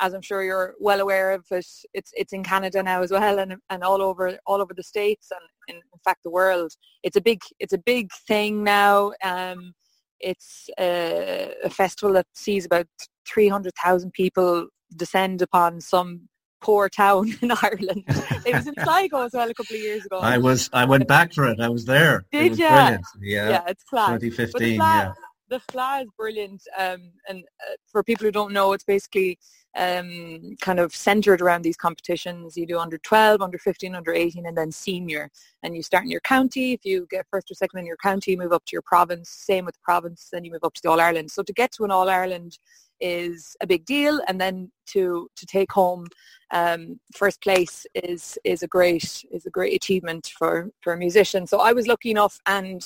as 0.00 0.14
I'm 0.14 0.22
sure 0.22 0.42
you're 0.44 0.74
well 0.78 1.00
aware 1.00 1.32
of 1.32 1.44
it, 1.50 1.66
it's 1.94 2.12
it's 2.14 2.32
in 2.32 2.44
Canada 2.44 2.82
now 2.82 3.02
as 3.02 3.10
well, 3.10 3.38
and 3.38 3.56
and 3.70 3.82
all 3.82 4.02
over 4.02 4.38
all 4.46 4.60
over 4.60 4.74
the 4.74 4.82
states, 4.82 5.28
and 5.30 5.40
in, 5.68 5.76
in 5.76 5.98
fact 6.04 6.22
the 6.24 6.30
world. 6.30 6.72
It's 7.02 7.16
a 7.16 7.20
big 7.20 7.40
it's 7.58 7.72
a 7.72 7.78
big 7.78 8.10
thing 8.26 8.64
now. 8.64 9.12
Um, 9.24 9.72
it's 10.20 10.68
a, 10.78 11.54
a 11.64 11.70
festival 11.70 12.12
that 12.14 12.26
sees 12.34 12.64
about 12.66 12.88
300,000 13.28 14.12
people 14.12 14.66
descend 14.96 15.42
upon 15.42 15.80
some 15.80 16.28
poor 16.60 16.88
town 16.88 17.32
in 17.42 17.50
Ireland. 17.50 18.04
it 18.08 18.54
was 18.54 18.66
in 18.66 18.74
Sligo 18.82 19.22
as 19.22 19.32
well 19.32 19.50
a 19.50 19.54
couple 19.54 19.76
of 19.76 19.82
years 19.82 20.04
ago. 20.06 20.18
I 20.18 20.38
was 20.38 20.68
I 20.72 20.84
went 20.84 21.08
back 21.08 21.32
for 21.32 21.46
it. 21.46 21.60
I 21.60 21.68
was 21.68 21.84
there. 21.84 22.24
Did 22.32 22.50
was 22.50 22.58
ya? 22.58 22.68
brilliant. 22.68 23.06
Yeah, 23.20 23.48
yeah, 23.48 23.62
it's 23.68 23.84
class. 23.84 24.10
But 24.10 24.20
the 24.20 24.30
2015. 24.30 24.76
fla- 24.76 24.86
Yeah. 24.86 25.12
The 25.50 25.60
Fleadh 25.72 26.02
is 26.02 26.10
brilliant, 26.18 26.62
um, 26.78 27.10
and 27.26 27.38
uh, 27.38 27.76
for 27.90 28.02
people 28.02 28.26
who 28.26 28.30
don't 28.30 28.52
know, 28.52 28.74
it's 28.74 28.84
basically 28.84 29.38
um, 29.78 30.56
kind 30.60 30.78
of 30.78 30.94
centered 30.94 31.40
around 31.40 31.62
these 31.62 31.76
competitions. 31.76 32.54
You 32.54 32.66
do 32.66 32.78
under 32.78 32.98
12, 32.98 33.40
under 33.40 33.56
15, 33.56 33.94
under 33.94 34.12
18, 34.12 34.44
and 34.44 34.58
then 34.58 34.70
senior. 34.70 35.30
And 35.62 35.74
you 35.74 35.82
start 35.82 36.04
in 36.04 36.10
your 36.10 36.20
county. 36.20 36.74
If 36.74 36.84
you 36.84 37.06
get 37.10 37.26
first 37.30 37.50
or 37.50 37.54
second 37.54 37.80
in 37.80 37.86
your 37.86 37.96
county, 37.96 38.32
you 38.32 38.36
move 38.36 38.52
up 38.52 38.64
to 38.66 38.72
your 38.72 38.82
province. 38.82 39.30
Same 39.30 39.64
with 39.64 39.74
the 39.76 39.80
province, 39.82 40.28
then 40.30 40.44
you 40.44 40.52
move 40.52 40.64
up 40.64 40.74
to 40.74 40.82
the 40.82 40.90
All 40.90 41.00
Ireland. 41.00 41.30
So 41.30 41.42
to 41.42 41.52
get 41.54 41.72
to 41.72 41.84
an 41.84 41.90
All 41.90 42.10
Ireland 42.10 42.58
is 43.00 43.56
a 43.60 43.66
big 43.66 43.84
deal, 43.84 44.20
and 44.28 44.40
then 44.40 44.70
to 44.88 45.28
to 45.36 45.46
take 45.46 45.72
home 45.72 46.06
um, 46.50 46.98
first 47.14 47.42
place 47.42 47.86
is 47.94 48.38
is 48.44 48.62
a 48.62 48.68
great 48.68 49.24
is 49.30 49.46
a 49.46 49.50
great 49.50 49.74
achievement 49.74 50.32
for 50.38 50.70
for 50.80 50.92
a 50.92 50.98
musician. 50.98 51.46
So 51.46 51.60
I 51.60 51.72
was 51.72 51.86
lucky 51.86 52.10
enough, 52.10 52.38
and 52.46 52.82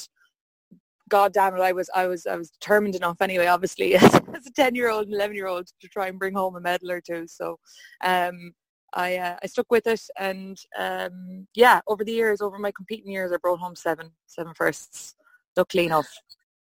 God 1.09 1.33
damn 1.33 1.55
it, 1.57 1.61
I 1.61 1.73
was 1.73 1.91
I 1.95 2.07
was 2.07 2.27
I 2.27 2.37
was 2.37 2.51
determined 2.51 2.95
enough 2.95 3.21
anyway, 3.21 3.47
obviously 3.47 3.95
as, 3.97 4.15
as 4.35 4.47
a 4.47 4.53
ten 4.53 4.75
year 4.75 4.91
old 4.91 5.07
and 5.07 5.15
eleven 5.15 5.37
year 5.37 5.47
old 5.47 5.69
to 5.81 5.89
try 5.89 6.09
and 6.09 6.19
bring 6.19 6.35
home 6.35 6.57
a 6.57 6.61
medal 6.61 6.91
or 6.91 7.01
two. 7.01 7.27
So 7.27 7.59
um, 8.03 8.53
I 8.95 9.17
uh, 9.17 9.37
I 9.43 9.47
stuck 9.47 9.71
with 9.71 9.87
it, 9.87 10.03
and 10.19 10.59
um, 10.79 11.47
yeah, 11.55 11.81
over 11.87 12.05
the 12.05 12.13
years, 12.13 12.41
over 12.41 12.59
my 12.59 12.73
competing 12.73 13.13
years, 13.13 13.33
I 13.33 13.37
brought 13.37 13.61
home 13.61 13.77
seven 13.77 14.11
seven 14.27 14.55
firsts. 14.55 15.15
Luckily 15.57 15.85
enough. 15.85 16.09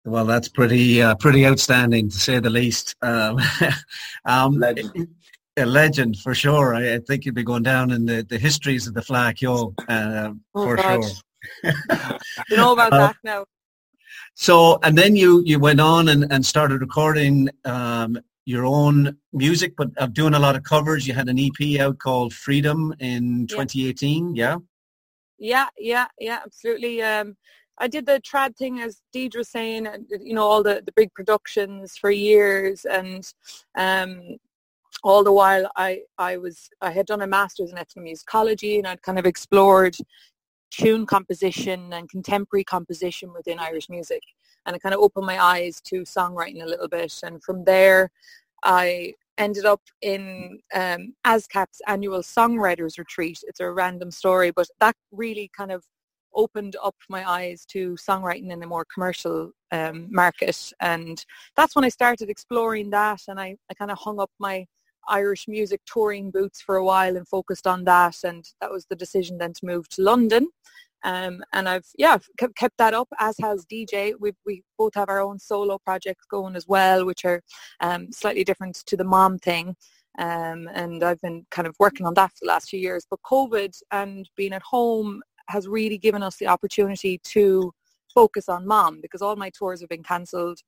Well, 0.06 0.24
that's 0.24 0.48
pretty 0.48 1.02
uh, 1.02 1.16
pretty 1.16 1.44
outstanding 1.46 2.08
to 2.08 2.16
say 2.18 2.38
the 2.38 2.48
least. 2.50 2.94
Um, 3.02 3.38
um, 4.24 4.58
Legend. 4.58 5.08
A 5.58 5.64
legend 5.64 6.18
for 6.18 6.34
sure. 6.34 6.74
I, 6.74 6.96
I 6.96 6.98
think 6.98 7.24
you'd 7.24 7.34
be 7.34 7.42
going 7.42 7.62
down 7.62 7.90
in 7.90 8.04
the, 8.04 8.22
the 8.28 8.38
histories 8.38 8.86
of 8.86 8.92
the 8.92 9.00
Fleadh 9.00 9.36
Cheoil 9.38 9.74
uh, 9.88 10.32
Oh, 10.54 10.64
for 10.64 10.76
God. 10.76 11.02
sure. 11.02 11.72
You 12.50 12.56
know 12.58 12.72
about 12.74 12.92
Uh, 12.92 12.98
that 12.98 13.16
now. 13.24 13.46
So, 14.34 14.78
and 14.82 14.98
then 14.98 15.16
you, 15.16 15.42
you 15.46 15.58
went 15.58 15.80
on 15.80 16.08
and, 16.10 16.30
and 16.30 16.44
started 16.44 16.82
recording 16.82 17.48
um, 17.64 18.18
your 18.44 18.66
own 18.66 19.16
music, 19.32 19.74
but 19.78 19.88
uh, 19.96 20.06
doing 20.08 20.34
a 20.34 20.38
lot 20.38 20.56
of 20.56 20.62
covers. 20.62 21.06
You 21.08 21.14
had 21.14 21.28
an 21.30 21.38
EP 21.38 21.80
out 21.80 21.98
called 21.98 22.34
Freedom 22.34 22.94
in 23.00 23.40
Yeah. 23.48 23.56
2018, 23.64 24.34
yeah? 24.36 24.58
Yeah, 25.38 25.68
yeah, 25.78 26.06
yeah, 26.20 26.40
absolutely. 26.44 27.00
Um, 27.02 27.36
I 27.78 27.88
did 27.88 28.06
the 28.06 28.20
trad 28.20 28.56
thing, 28.56 28.80
as 28.80 29.02
Deidre 29.14 29.36
was 29.36 29.48
saying, 29.48 29.86
you 30.20 30.34
know, 30.34 30.46
all 30.46 30.62
the, 30.62 30.82
the 30.84 30.92
big 30.92 31.12
productions 31.12 31.96
for 31.96 32.10
years, 32.10 32.84
and 32.86 33.30
um, 33.76 34.36
all 35.04 35.22
the 35.22 35.32
while 35.32 35.70
I, 35.76 36.02
I 36.18 36.38
was 36.38 36.68
I 36.80 36.90
had 36.90 37.06
done 37.06 37.22
a 37.22 37.26
master's 37.26 37.72
in 37.72 37.78
ethnomusicology, 37.78 38.78
and 38.78 38.86
I'd 38.86 39.02
kind 39.02 39.18
of 39.18 39.26
explored 39.26 39.96
tune 40.70 41.06
composition 41.06 41.92
and 41.92 42.08
contemporary 42.08 42.64
composition 42.64 43.32
within 43.32 43.58
Irish 43.58 43.88
music, 43.88 44.22
and 44.64 44.74
it 44.74 44.82
kind 44.82 44.94
of 44.94 45.00
opened 45.00 45.26
my 45.26 45.42
eyes 45.42 45.80
to 45.82 46.02
songwriting 46.02 46.62
a 46.62 46.66
little 46.66 46.88
bit, 46.88 47.12
and 47.22 47.42
from 47.42 47.64
there, 47.64 48.10
I 48.64 49.14
ended 49.38 49.66
up 49.66 49.82
in 50.00 50.60
um, 50.74 51.14
ASCAP's 51.26 51.82
annual 51.86 52.20
songwriters 52.20 52.98
retreat. 52.98 53.38
It's 53.46 53.60
a 53.60 53.70
random 53.70 54.10
story, 54.10 54.50
but 54.50 54.66
that 54.80 54.96
really 55.12 55.50
kind 55.54 55.70
of 55.70 55.84
opened 56.36 56.76
up 56.82 56.94
my 57.08 57.28
eyes 57.28 57.64
to 57.70 57.94
songwriting 57.94 58.52
in 58.52 58.62
a 58.62 58.66
more 58.66 58.84
commercial 58.92 59.50
um, 59.72 60.06
market. 60.10 60.72
And 60.80 61.24
that's 61.56 61.74
when 61.74 61.84
I 61.84 61.88
started 61.88 62.30
exploring 62.30 62.90
that 62.90 63.22
and 63.26 63.40
I, 63.40 63.56
I 63.70 63.74
kind 63.74 63.90
of 63.90 63.98
hung 63.98 64.20
up 64.20 64.30
my 64.38 64.66
Irish 65.08 65.46
music 65.48 65.80
touring 65.86 66.30
boots 66.30 66.60
for 66.60 66.76
a 66.76 66.84
while 66.84 67.16
and 67.16 67.26
focused 67.26 67.66
on 67.66 67.84
that. 67.84 68.16
And 68.24 68.44
that 68.60 68.70
was 68.70 68.86
the 68.86 68.96
decision 68.96 69.38
then 69.38 69.52
to 69.54 69.66
move 69.66 69.88
to 69.90 70.02
London. 70.02 70.48
Um, 71.04 71.42
and 71.52 71.68
I've, 71.68 71.86
yeah, 71.96 72.18
kept, 72.38 72.78
that 72.78 72.94
up, 72.94 73.08
as 73.20 73.36
has 73.40 73.64
DeJay. 73.66 74.14
We, 74.18 74.32
we 74.44 74.62
both 74.76 74.94
have 74.94 75.08
our 75.08 75.20
own 75.20 75.38
solo 75.38 75.78
projects 75.78 76.26
going 76.28 76.56
as 76.56 76.66
well, 76.66 77.04
which 77.04 77.24
are 77.24 77.42
um, 77.80 78.10
slightly 78.10 78.44
different 78.44 78.76
to 78.86 78.96
the 78.96 79.04
MoM 79.04 79.40
thing. 79.40 79.76
Um, 80.18 80.68
and 80.72 81.04
I've 81.04 81.20
been 81.20 81.46
kind 81.50 81.68
of 81.68 81.76
working 81.78 82.06
on 82.06 82.14
that 82.14 82.30
for 82.30 82.38
the 82.42 82.48
last 82.48 82.70
few 82.70 82.80
years. 82.80 83.06
But 83.08 83.20
COVID 83.30 83.74
and 83.92 84.28
being 84.36 84.52
at 84.52 84.62
home 84.62 85.22
has 85.48 85.68
really 85.68 85.98
given 85.98 86.22
us 86.22 86.36
the 86.36 86.46
opportunity 86.46 87.18
to 87.24 87.72
focus 88.14 88.48
on 88.48 88.66
MoM 88.66 89.00
because 89.00 89.22
all 89.22 89.36
my 89.36 89.50
tours 89.50 89.80
have 89.80 89.88
been 89.88 90.02
cancelled. 90.02 90.58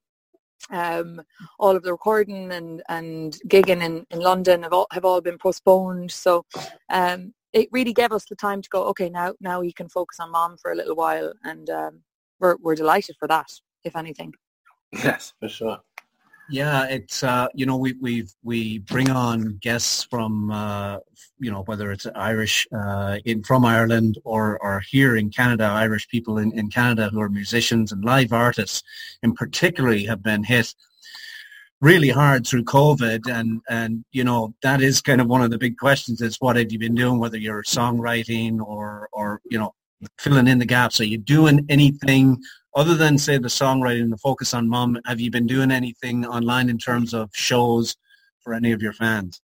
Um, 0.71 1.23
all 1.59 1.77
of 1.77 1.83
the 1.83 1.93
recording 1.93 2.53
and, 2.53 2.83
and 2.89 3.39
gigging 3.47 3.83
in, 3.83 4.05
in 4.11 4.21
London 4.21 4.65
have 4.65 4.73
all, 4.73 4.87
have 4.93 5.05
all 5.05 5.21
been 5.21 5.39
postponed. 5.39 6.11
So 6.11 6.45
um, 6.91 7.33
it 7.53 7.69
really 7.73 7.93
gave 7.93 8.13
us 8.13 8.25
the 8.27 8.37
time 8.37 8.61
to 8.63 8.69
go, 8.69 8.85
okay, 8.87 9.09
now 9.09 9.35
now 9.41 9.61
we 9.61 9.73
can 9.73 9.89
focus 9.89 10.19
on 10.21 10.33
MoM 10.33 10.59
for 10.61 10.73
a 10.73 10.75
little 10.75 10.97
while. 10.97 11.33
And 11.45 11.71
um, 11.71 12.03
we're, 12.41 12.57
we're 12.61 12.75
delighted 12.75 13.17
for 13.19 13.29
that, 13.29 13.49
if 13.85 13.97
anything. 13.97 14.35
Yes, 14.93 15.33
for 15.39 15.49
sure. 15.49 15.79
Yeah, 16.51 16.87
it's 16.87 17.23
uh, 17.23 17.49
you 17.55 17.67
know 17.67 17.77
we 17.77 17.93
we 18.01 18.27
we 18.43 18.79
bring 18.79 19.11
on 19.11 19.59
guests 19.61 20.05
from 20.05 20.51
uh, 20.51 20.99
you 21.39 21.51
know 21.51 21.63
whether 21.65 21.93
it's 21.93 22.07
Irish 22.15 22.67
uh, 22.73 23.19
in 23.27 23.43
from 23.43 23.67
Ireland 23.67 24.19
or 24.25 24.59
or 24.63 24.81
here 24.81 25.17
in 25.17 25.29
Canada, 25.29 25.65
Irish 25.65 26.09
people 26.09 26.39
in, 26.39 26.53
in 26.53 26.71
Canada 26.71 27.11
who 27.11 27.21
are 27.21 27.29
musicians 27.29 27.93
and 27.93 28.03
live 28.03 28.33
artists, 28.33 28.83
in 29.23 29.35
particularly 29.35 30.05
have 30.07 30.23
been 30.23 30.43
hit 30.43 30.75
really 31.83 32.09
hard 32.09 32.47
through 32.47 32.65
COVID, 32.65 33.31
and 33.31 33.61
and 33.69 34.05
you 34.13 34.25
know 34.25 34.55
that 34.63 34.81
is 34.81 35.03
kind 35.03 35.21
of 35.21 35.27
one 35.27 35.43
of 35.43 35.51
the 35.51 35.59
big 35.59 35.77
questions: 35.77 36.23
is 36.23 36.37
what 36.41 36.57
have 36.57 36.73
you 36.73 36.79
been 36.79 36.95
doing? 36.95 37.19
Whether 37.19 37.37
you're 37.37 37.63
songwriting 37.63 38.59
or 38.61 39.11
or 39.13 39.43
you 39.51 39.59
know 39.59 39.75
filling 40.19 40.49
in 40.49 40.59
the 40.59 40.65
gaps. 40.65 41.01
Are 41.01 41.05
you 41.05 41.19
doing 41.19 41.67
anything 41.69 42.43
other 42.79 42.95
than 42.95 43.19
say 43.19 43.37
the 43.37 43.49
songwriting 43.49 44.03
and 44.03 44.13
the 44.13 44.19
focus 44.19 44.55
on 44.55 44.69
MoM? 44.69 45.01
Have 45.05 45.19
you 45.19 45.33
been 45.33 45.49
doing 45.49 45.73
anything 45.73 46.25
online 46.25 46.71
in 46.71 46.79
terms 46.79 47.13
of 47.13 47.29
shows 47.35 47.97
for 48.39 48.55
any 48.55 48.71
of 48.71 48.81
your 48.81 48.93
fans? 48.93 49.43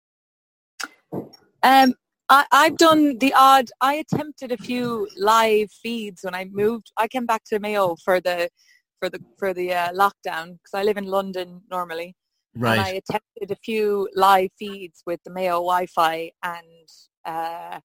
Um, 1.63 1.95
I, 2.29 2.45
I've 2.51 2.77
done 2.77 3.17
the 3.17 3.33
odd. 3.33 3.69
I 3.81 3.95
attempted 3.95 4.51
a 4.51 4.57
few 4.57 5.09
live 5.17 5.71
feeds 5.71 6.23
when 6.23 6.35
I 6.35 6.45
moved. 6.45 6.91
I 6.95 7.07
came 7.07 7.25
back 7.25 7.43
to 7.45 7.59
Mayo 7.59 7.95
for 8.05 8.21
the 8.21 8.49
for 8.99 9.09
the 9.09 9.19
for 9.39 9.51
the 9.51 9.73
uh, 9.73 9.91
lockdown 9.93 10.53
because 10.53 10.75
I 10.75 10.83
live 10.83 10.97
in 10.97 11.05
London 11.05 11.61
normally. 11.71 12.15
And 12.55 12.81
I 12.81 12.89
attempted 12.89 13.49
a 13.49 13.55
few 13.55 14.07
live 14.13 14.51
feeds 14.59 15.01
with 15.07 15.19
the 15.23 15.31
Mayo 15.31 15.53
Wi-Fi, 15.53 16.29
and 16.43 16.87
uh, 17.25 17.79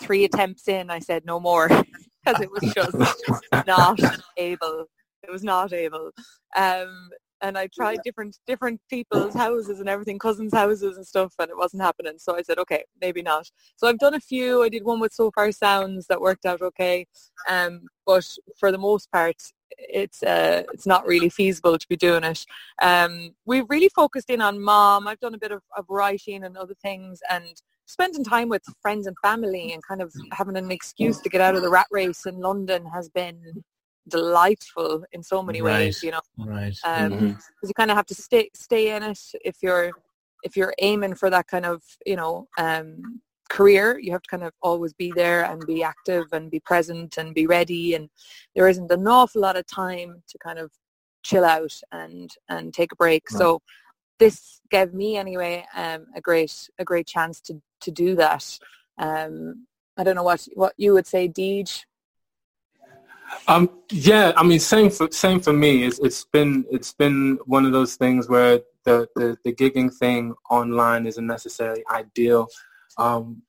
three 0.00 0.24
attempts 0.24 0.68
in, 0.68 0.90
I 0.90 1.00
said 1.00 1.24
no 1.26 1.40
more 1.40 1.68
because 2.26 2.42
it 2.42 2.50
was 2.50 2.72
just 2.74 3.66
not 3.66 4.00
able. 4.36 4.86
It 5.22 5.30
was 5.30 5.44
not 5.44 5.72
able. 5.72 6.10
Um, 6.56 7.10
and 7.42 7.58
I 7.58 7.68
tried 7.74 8.00
different 8.02 8.38
different 8.46 8.80
people's 8.88 9.34
houses 9.34 9.80
and 9.80 9.88
everything, 9.88 10.18
cousins' 10.18 10.54
houses 10.54 10.96
and 10.96 11.06
stuff, 11.06 11.34
and 11.38 11.50
it 11.50 11.56
wasn't 11.56 11.82
happening. 11.82 12.14
So 12.18 12.36
I 12.36 12.42
said, 12.42 12.58
okay, 12.58 12.84
maybe 13.00 13.22
not. 13.22 13.50
So 13.76 13.86
I've 13.86 13.98
done 13.98 14.14
a 14.14 14.20
few. 14.20 14.62
I 14.62 14.68
did 14.68 14.84
one 14.84 15.00
with 15.00 15.12
Sofar 15.12 15.52
Sounds 15.52 16.06
that 16.06 16.20
worked 16.20 16.46
out 16.46 16.62
okay, 16.62 17.06
um, 17.48 17.82
but 18.06 18.26
for 18.58 18.72
the 18.72 18.78
most 18.78 19.12
part, 19.12 19.36
it's 19.70 20.22
uh, 20.22 20.62
it's 20.72 20.86
not 20.86 21.06
really 21.06 21.28
feasible 21.28 21.76
to 21.76 21.88
be 21.88 21.96
doing 21.96 22.24
it. 22.24 22.44
Um, 22.80 23.34
we've 23.44 23.68
really 23.68 23.90
focused 23.90 24.30
in 24.30 24.40
on 24.40 24.58
MoM. 24.58 25.06
I've 25.06 25.20
done 25.20 25.34
a 25.34 25.38
bit 25.38 25.52
of, 25.52 25.62
of 25.76 25.84
writing 25.90 26.44
and 26.44 26.56
other 26.56 26.74
things, 26.74 27.20
and 27.30 27.60
spending 27.86 28.24
time 28.24 28.48
with 28.48 28.62
friends 28.82 29.06
and 29.06 29.16
family, 29.22 29.72
and 29.72 29.82
kind 29.86 30.02
of 30.02 30.12
having 30.32 30.56
an 30.56 30.70
excuse 30.70 31.20
to 31.22 31.28
get 31.28 31.40
out 31.40 31.54
of 31.56 31.62
the 31.62 31.70
rat 31.70 31.86
race 31.90 32.26
in 32.26 32.40
London 32.40 32.84
has 32.86 33.08
been 33.08 33.62
delightful 34.08 35.04
in 35.12 35.22
so 35.22 35.42
many 35.42 35.62
ways. 35.62 36.02
You 36.02 36.12
know, 36.12 36.20
Right. 36.38 36.76
um, 36.84 37.12
Mhm. 37.12 37.34
'cause 37.36 37.68
you 37.68 37.74
kind 37.74 37.90
of 37.90 37.96
have 37.96 38.06
to 38.06 38.14
stay 38.14 38.50
stay 38.54 38.94
in 38.94 39.02
it 39.02 39.20
if 39.44 39.56
you're 39.62 39.94
if 40.42 40.56
you're 40.56 40.74
aiming 40.78 41.14
for 41.14 41.30
that 41.30 41.46
kind 41.48 41.66
of 41.66 41.82
you 42.04 42.14
know 42.16 42.46
um, 42.58 43.20
career 43.48 43.98
you 43.98 44.10
have 44.12 44.22
to 44.22 44.28
kind 44.28 44.42
of 44.44 44.52
always 44.62 44.92
be 44.92 45.12
there 45.12 45.44
and 45.44 45.66
be 45.66 45.82
active 45.82 46.26
and 46.32 46.50
be 46.50 46.60
present 46.60 47.16
and 47.16 47.34
be 47.34 47.46
ready 47.46 47.94
and 47.94 48.10
there 48.54 48.68
isn't 48.68 48.90
an 48.90 49.06
awful 49.08 49.40
lot 49.40 49.56
of 49.56 49.64
time 49.66 50.22
to 50.28 50.36
kind 50.38 50.58
of 50.58 50.70
chill 51.22 51.44
out 51.44 51.72
and 51.92 52.36
and 52.48 52.74
take 52.74 52.92
a 52.92 52.96
break 52.96 53.22
Right. 53.30 53.38
so 53.38 53.60
this 54.18 54.60
gave 54.70 54.92
me 54.94 55.16
anyway 55.16 55.64
um, 55.74 56.06
a 56.14 56.20
great 56.20 56.68
a 56.78 56.84
great 56.84 57.06
chance 57.06 57.40
to 57.40 57.60
to 57.80 57.90
do 57.90 58.14
that 58.16 58.58
um, 58.98 59.66
I 59.96 60.04
don't 60.04 60.16
know 60.16 60.22
what 60.22 60.46
what 60.54 60.74
you 60.76 60.92
would 60.92 61.06
say 61.06 61.28
Deej 61.28 61.84
Um, 63.48 63.70
yeah, 63.90 64.32
I 64.36 64.42
mean, 64.42 64.60
same 64.60 64.90
for 64.90 65.08
same 65.10 65.40
for 65.40 65.52
me. 65.52 65.84
It's 65.84 65.98
it's 65.98 66.24
been 66.24 66.64
it's 66.70 66.92
been 66.92 67.38
one 67.46 67.64
of 67.66 67.72
those 67.72 67.96
things 67.96 68.28
where 68.28 68.60
the 68.84 69.08
the, 69.16 69.36
the 69.44 69.52
gigging 69.52 69.92
thing 69.92 70.34
online 70.50 71.06
isn't 71.06 71.26
necessarily 71.26 71.84
ideal. 71.90 72.48
Um, 72.98 73.42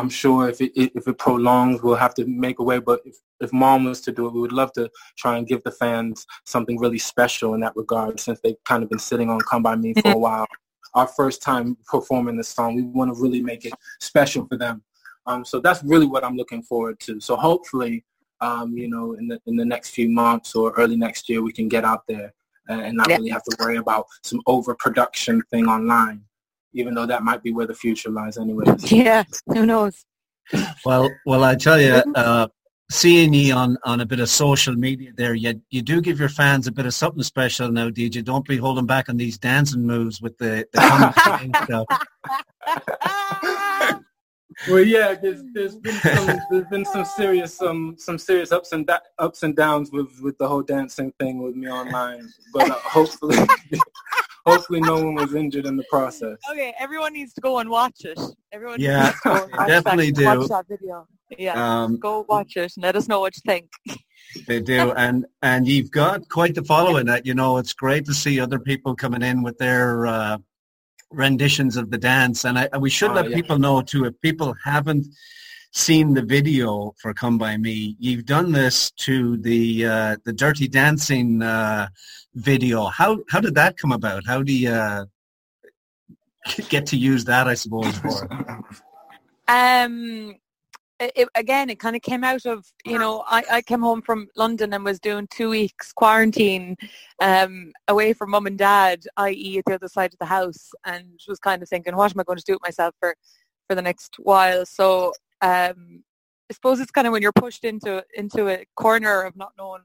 I'm 0.00 0.08
sure 0.08 0.48
if 0.48 0.60
it 0.60 0.72
if 0.74 1.06
it 1.06 1.18
prolongs, 1.18 1.82
we'll 1.82 1.94
have 2.06 2.14
to 2.14 2.26
make 2.26 2.58
a 2.58 2.62
way. 2.62 2.78
But 2.78 3.00
if 3.04 3.16
if 3.40 3.50
MoM 3.52 3.84
was 3.84 4.00
to 4.02 4.12
do 4.12 4.26
it, 4.26 4.32
we 4.32 4.40
would 4.40 4.52
love 4.52 4.72
to 4.74 4.90
try 5.16 5.36
and 5.36 5.46
give 5.46 5.62
the 5.62 5.72
fans 5.72 6.26
something 6.44 6.78
really 6.78 6.98
special 6.98 7.54
in 7.54 7.60
that 7.60 7.76
regard, 7.76 8.18
since 8.18 8.40
they've 8.40 8.64
kind 8.64 8.82
of 8.82 8.88
been 8.88 8.98
sitting 8.98 9.28
on 9.28 9.40
"Come 9.40 9.62
by 9.62 9.76
Me" 9.76 9.94
for 9.94 10.12
a 10.12 10.18
while. 10.18 10.46
Our 10.94 11.06
first 11.06 11.42
time 11.42 11.76
performing 11.86 12.36
the 12.36 12.44
song, 12.44 12.76
we 12.76 12.82
want 12.82 13.14
to 13.14 13.20
really 13.20 13.42
make 13.42 13.64
it 13.64 13.74
special 14.00 14.46
for 14.46 14.56
them. 14.56 14.82
Um, 15.26 15.44
so 15.44 15.60
that's 15.60 15.84
really 15.84 16.06
what 16.06 16.24
I'm 16.24 16.36
looking 16.36 16.62
forward 16.62 16.98
to. 17.00 17.20
So 17.20 17.36
hopefully 17.36 18.04
um, 18.40 18.76
you 18.76 18.88
know, 18.88 19.14
in 19.14 19.28
the 19.28 19.40
in 19.46 19.56
the 19.56 19.64
next 19.64 19.90
few 19.90 20.08
months 20.08 20.54
or 20.54 20.72
early 20.72 20.96
next 20.96 21.28
year, 21.28 21.42
we 21.42 21.52
can 21.52 21.68
get 21.68 21.84
out 21.84 22.06
there 22.06 22.32
and, 22.68 22.80
and 22.80 22.96
not 22.96 23.08
really 23.08 23.30
have 23.30 23.44
to 23.44 23.56
worry 23.60 23.76
about 23.76 24.06
some 24.22 24.40
overproduction 24.46 25.42
thing 25.50 25.66
online, 25.66 26.24
even 26.74 26.94
though 26.94 27.06
that 27.06 27.22
might 27.22 27.42
be 27.42 27.52
where 27.52 27.66
the 27.66 27.74
future 27.74 28.10
lies, 28.10 28.38
anyway. 28.38 28.64
yeah 28.86 29.24
who 29.46 29.66
knows 29.66 30.04
Well, 30.84 31.10
well, 31.26 31.44
I 31.44 31.54
tell 31.54 31.80
you, 31.80 32.02
uh, 32.14 32.48
seeing 32.90 33.32
you 33.32 33.54
on, 33.54 33.78
on 33.84 34.00
a 34.00 34.06
bit 34.06 34.20
of 34.20 34.28
social 34.28 34.74
media 34.74 35.12
there, 35.16 35.34
you 35.34 35.60
you 35.70 35.80
do 35.82 36.00
give 36.00 36.18
your 36.18 36.28
fans 36.28 36.66
a 36.66 36.72
bit 36.72 36.86
of 36.86 36.94
something 36.94 37.22
special 37.22 37.70
now, 37.70 37.88
DeJay. 37.88 38.24
Don't 38.24 38.46
be 38.46 38.56
holding 38.56 38.86
back 38.86 39.08
on 39.08 39.16
these 39.16 39.38
dancing 39.38 39.86
moves 39.86 40.20
with 40.20 40.36
the, 40.38 40.66
the 40.72 40.78
commentating 40.80 41.54
stuff. 41.64 41.86
well, 44.68 44.82
yeah, 44.82 45.14
there's 45.14 45.42
there's 45.54 45.76
been 45.76 45.94
some 45.94 46.40
there's 46.50 46.66
been 46.66 46.84
some 46.84 47.04
serious 47.04 47.62
um 47.62 47.94
some 47.96 48.18
serious 48.18 48.50
ups 48.52 48.72
and 48.72 48.86
da- 48.86 48.98
ups 49.18 49.42
and 49.44 49.54
downs 49.56 49.90
with 49.92 50.08
with 50.20 50.36
the 50.38 50.48
whole 50.48 50.62
dancing 50.62 51.12
thing 51.20 51.42
with 51.42 51.54
me 51.54 51.68
online, 51.70 52.28
but 52.52 52.70
uh, 52.70 52.74
hopefully 52.74 53.36
hopefully 54.46 54.80
no 54.80 54.94
one 55.04 55.14
was 55.14 55.34
injured 55.34 55.66
in 55.66 55.76
the 55.76 55.84
process. 55.90 56.36
Okay, 56.50 56.74
everyone 56.78 57.12
needs 57.12 57.32
to 57.34 57.40
go 57.40 57.58
and 57.58 57.68
watch 57.70 58.04
it. 58.04 58.18
Everyone 58.52 58.80
Yeah, 58.80 59.04
needs 59.06 59.20
to 59.22 59.28
go 59.28 59.42
and 59.44 59.52
watch 59.52 59.68
definitely 59.68 60.10
that, 60.12 60.20
do. 60.20 60.38
Watch 60.40 60.48
that 60.48 60.68
video. 60.68 61.06
Yeah, 61.38 61.82
Um, 61.84 61.98
go 61.98 62.24
watch 62.28 62.56
it 62.56 62.72
and 62.76 62.82
let 62.82 62.96
us 62.96 63.06
know 63.08 63.20
what 63.20 63.34
you 63.36 63.42
think. 63.46 63.70
They 64.46 64.60
do, 64.60 64.92
and 64.96 65.26
and 65.42 65.66
you've 65.68 65.90
got 65.90 66.28
quite 66.28 66.54
the 66.54 66.64
following. 66.64 67.06
That 67.06 67.24
you 67.26 67.34
know, 67.34 67.58
it's 67.58 67.72
great 67.72 68.04
to 68.06 68.14
see 68.14 68.40
other 68.40 68.58
people 68.58 68.94
coming 68.96 69.22
in 69.22 69.42
with 69.42 69.56
their 69.58 70.06
uh, 70.06 70.38
renditions 71.12 71.76
of 71.76 71.90
the 71.90 71.98
dance. 71.98 72.44
And 72.44 72.58
I, 72.58 72.68
we 72.78 72.90
should 72.90 73.10
Oh, 73.10 73.14
let 73.14 73.30
yeah. 73.30 73.36
people 73.36 73.58
know 73.58 73.82
too, 73.82 74.04
if 74.06 74.20
people 74.20 74.54
haven't 74.64 75.06
seen 75.72 76.14
the 76.14 76.22
video 76.22 76.94
for 76.98 77.14
"Come 77.14 77.38
by 77.38 77.56
Me," 77.56 77.96
you've 77.98 78.26
done 78.26 78.52
this 78.52 78.90
to 78.92 79.36
the 79.38 79.86
uh, 79.86 80.16
the 80.24 80.32
Dirty 80.32 80.68
Dancing 80.68 81.42
uh, 81.42 81.88
video. 82.34 82.86
How 82.86 83.18
how 83.28 83.40
did 83.40 83.54
that 83.54 83.76
come 83.76 83.92
about? 83.92 84.26
How 84.26 84.42
do 84.42 84.52
you 84.52 84.70
uh, 84.70 85.04
get 86.68 86.86
to 86.86 86.96
use 86.96 87.24
that? 87.26 87.46
I 87.46 87.54
suppose 87.54 87.96
for 87.98 88.64
Um, 89.48 90.36
it, 91.00 91.28
again, 91.34 91.70
it 91.70 91.78
kind 91.78 91.96
of 91.96 92.02
came 92.02 92.24
out 92.24 92.46
of 92.46 92.66
you 92.84 92.98
know 92.98 93.24
I, 93.26 93.42
I 93.50 93.62
came 93.62 93.80
home 93.80 94.02
from 94.02 94.28
London 94.36 94.74
and 94.74 94.84
was 94.84 95.00
doing 95.00 95.28
two 95.30 95.50
weeks 95.50 95.92
quarantine, 95.92 96.76
um, 97.20 97.72
away 97.88 98.12
from 98.12 98.30
mum 98.30 98.46
and 98.46 98.58
dad, 98.58 99.04
i.e. 99.16 99.58
at 99.58 99.64
the 99.66 99.74
other 99.74 99.88
side 99.88 100.12
of 100.12 100.18
the 100.18 100.26
house, 100.26 100.70
and 100.84 101.06
was 101.28 101.38
kind 101.38 101.62
of 101.62 101.68
thinking, 101.68 101.96
what 101.96 102.12
am 102.12 102.20
I 102.20 102.24
going 102.24 102.38
to 102.38 102.44
do 102.44 102.54
with 102.54 102.62
myself 102.62 102.94
for 103.00 103.14
for 103.68 103.74
the 103.74 103.82
next 103.82 104.16
while? 104.18 104.66
So 104.66 105.12
um, 105.42 106.02
I 106.50 106.54
suppose 106.54 106.80
it's 106.80 106.90
kind 106.90 107.06
of 107.06 107.12
when 107.12 107.22
you're 107.22 107.32
pushed 107.32 107.64
into 107.64 108.04
into 108.14 108.48
a 108.48 108.64
corner 108.76 109.22
of 109.22 109.36
not 109.36 109.52
knowing 109.56 109.82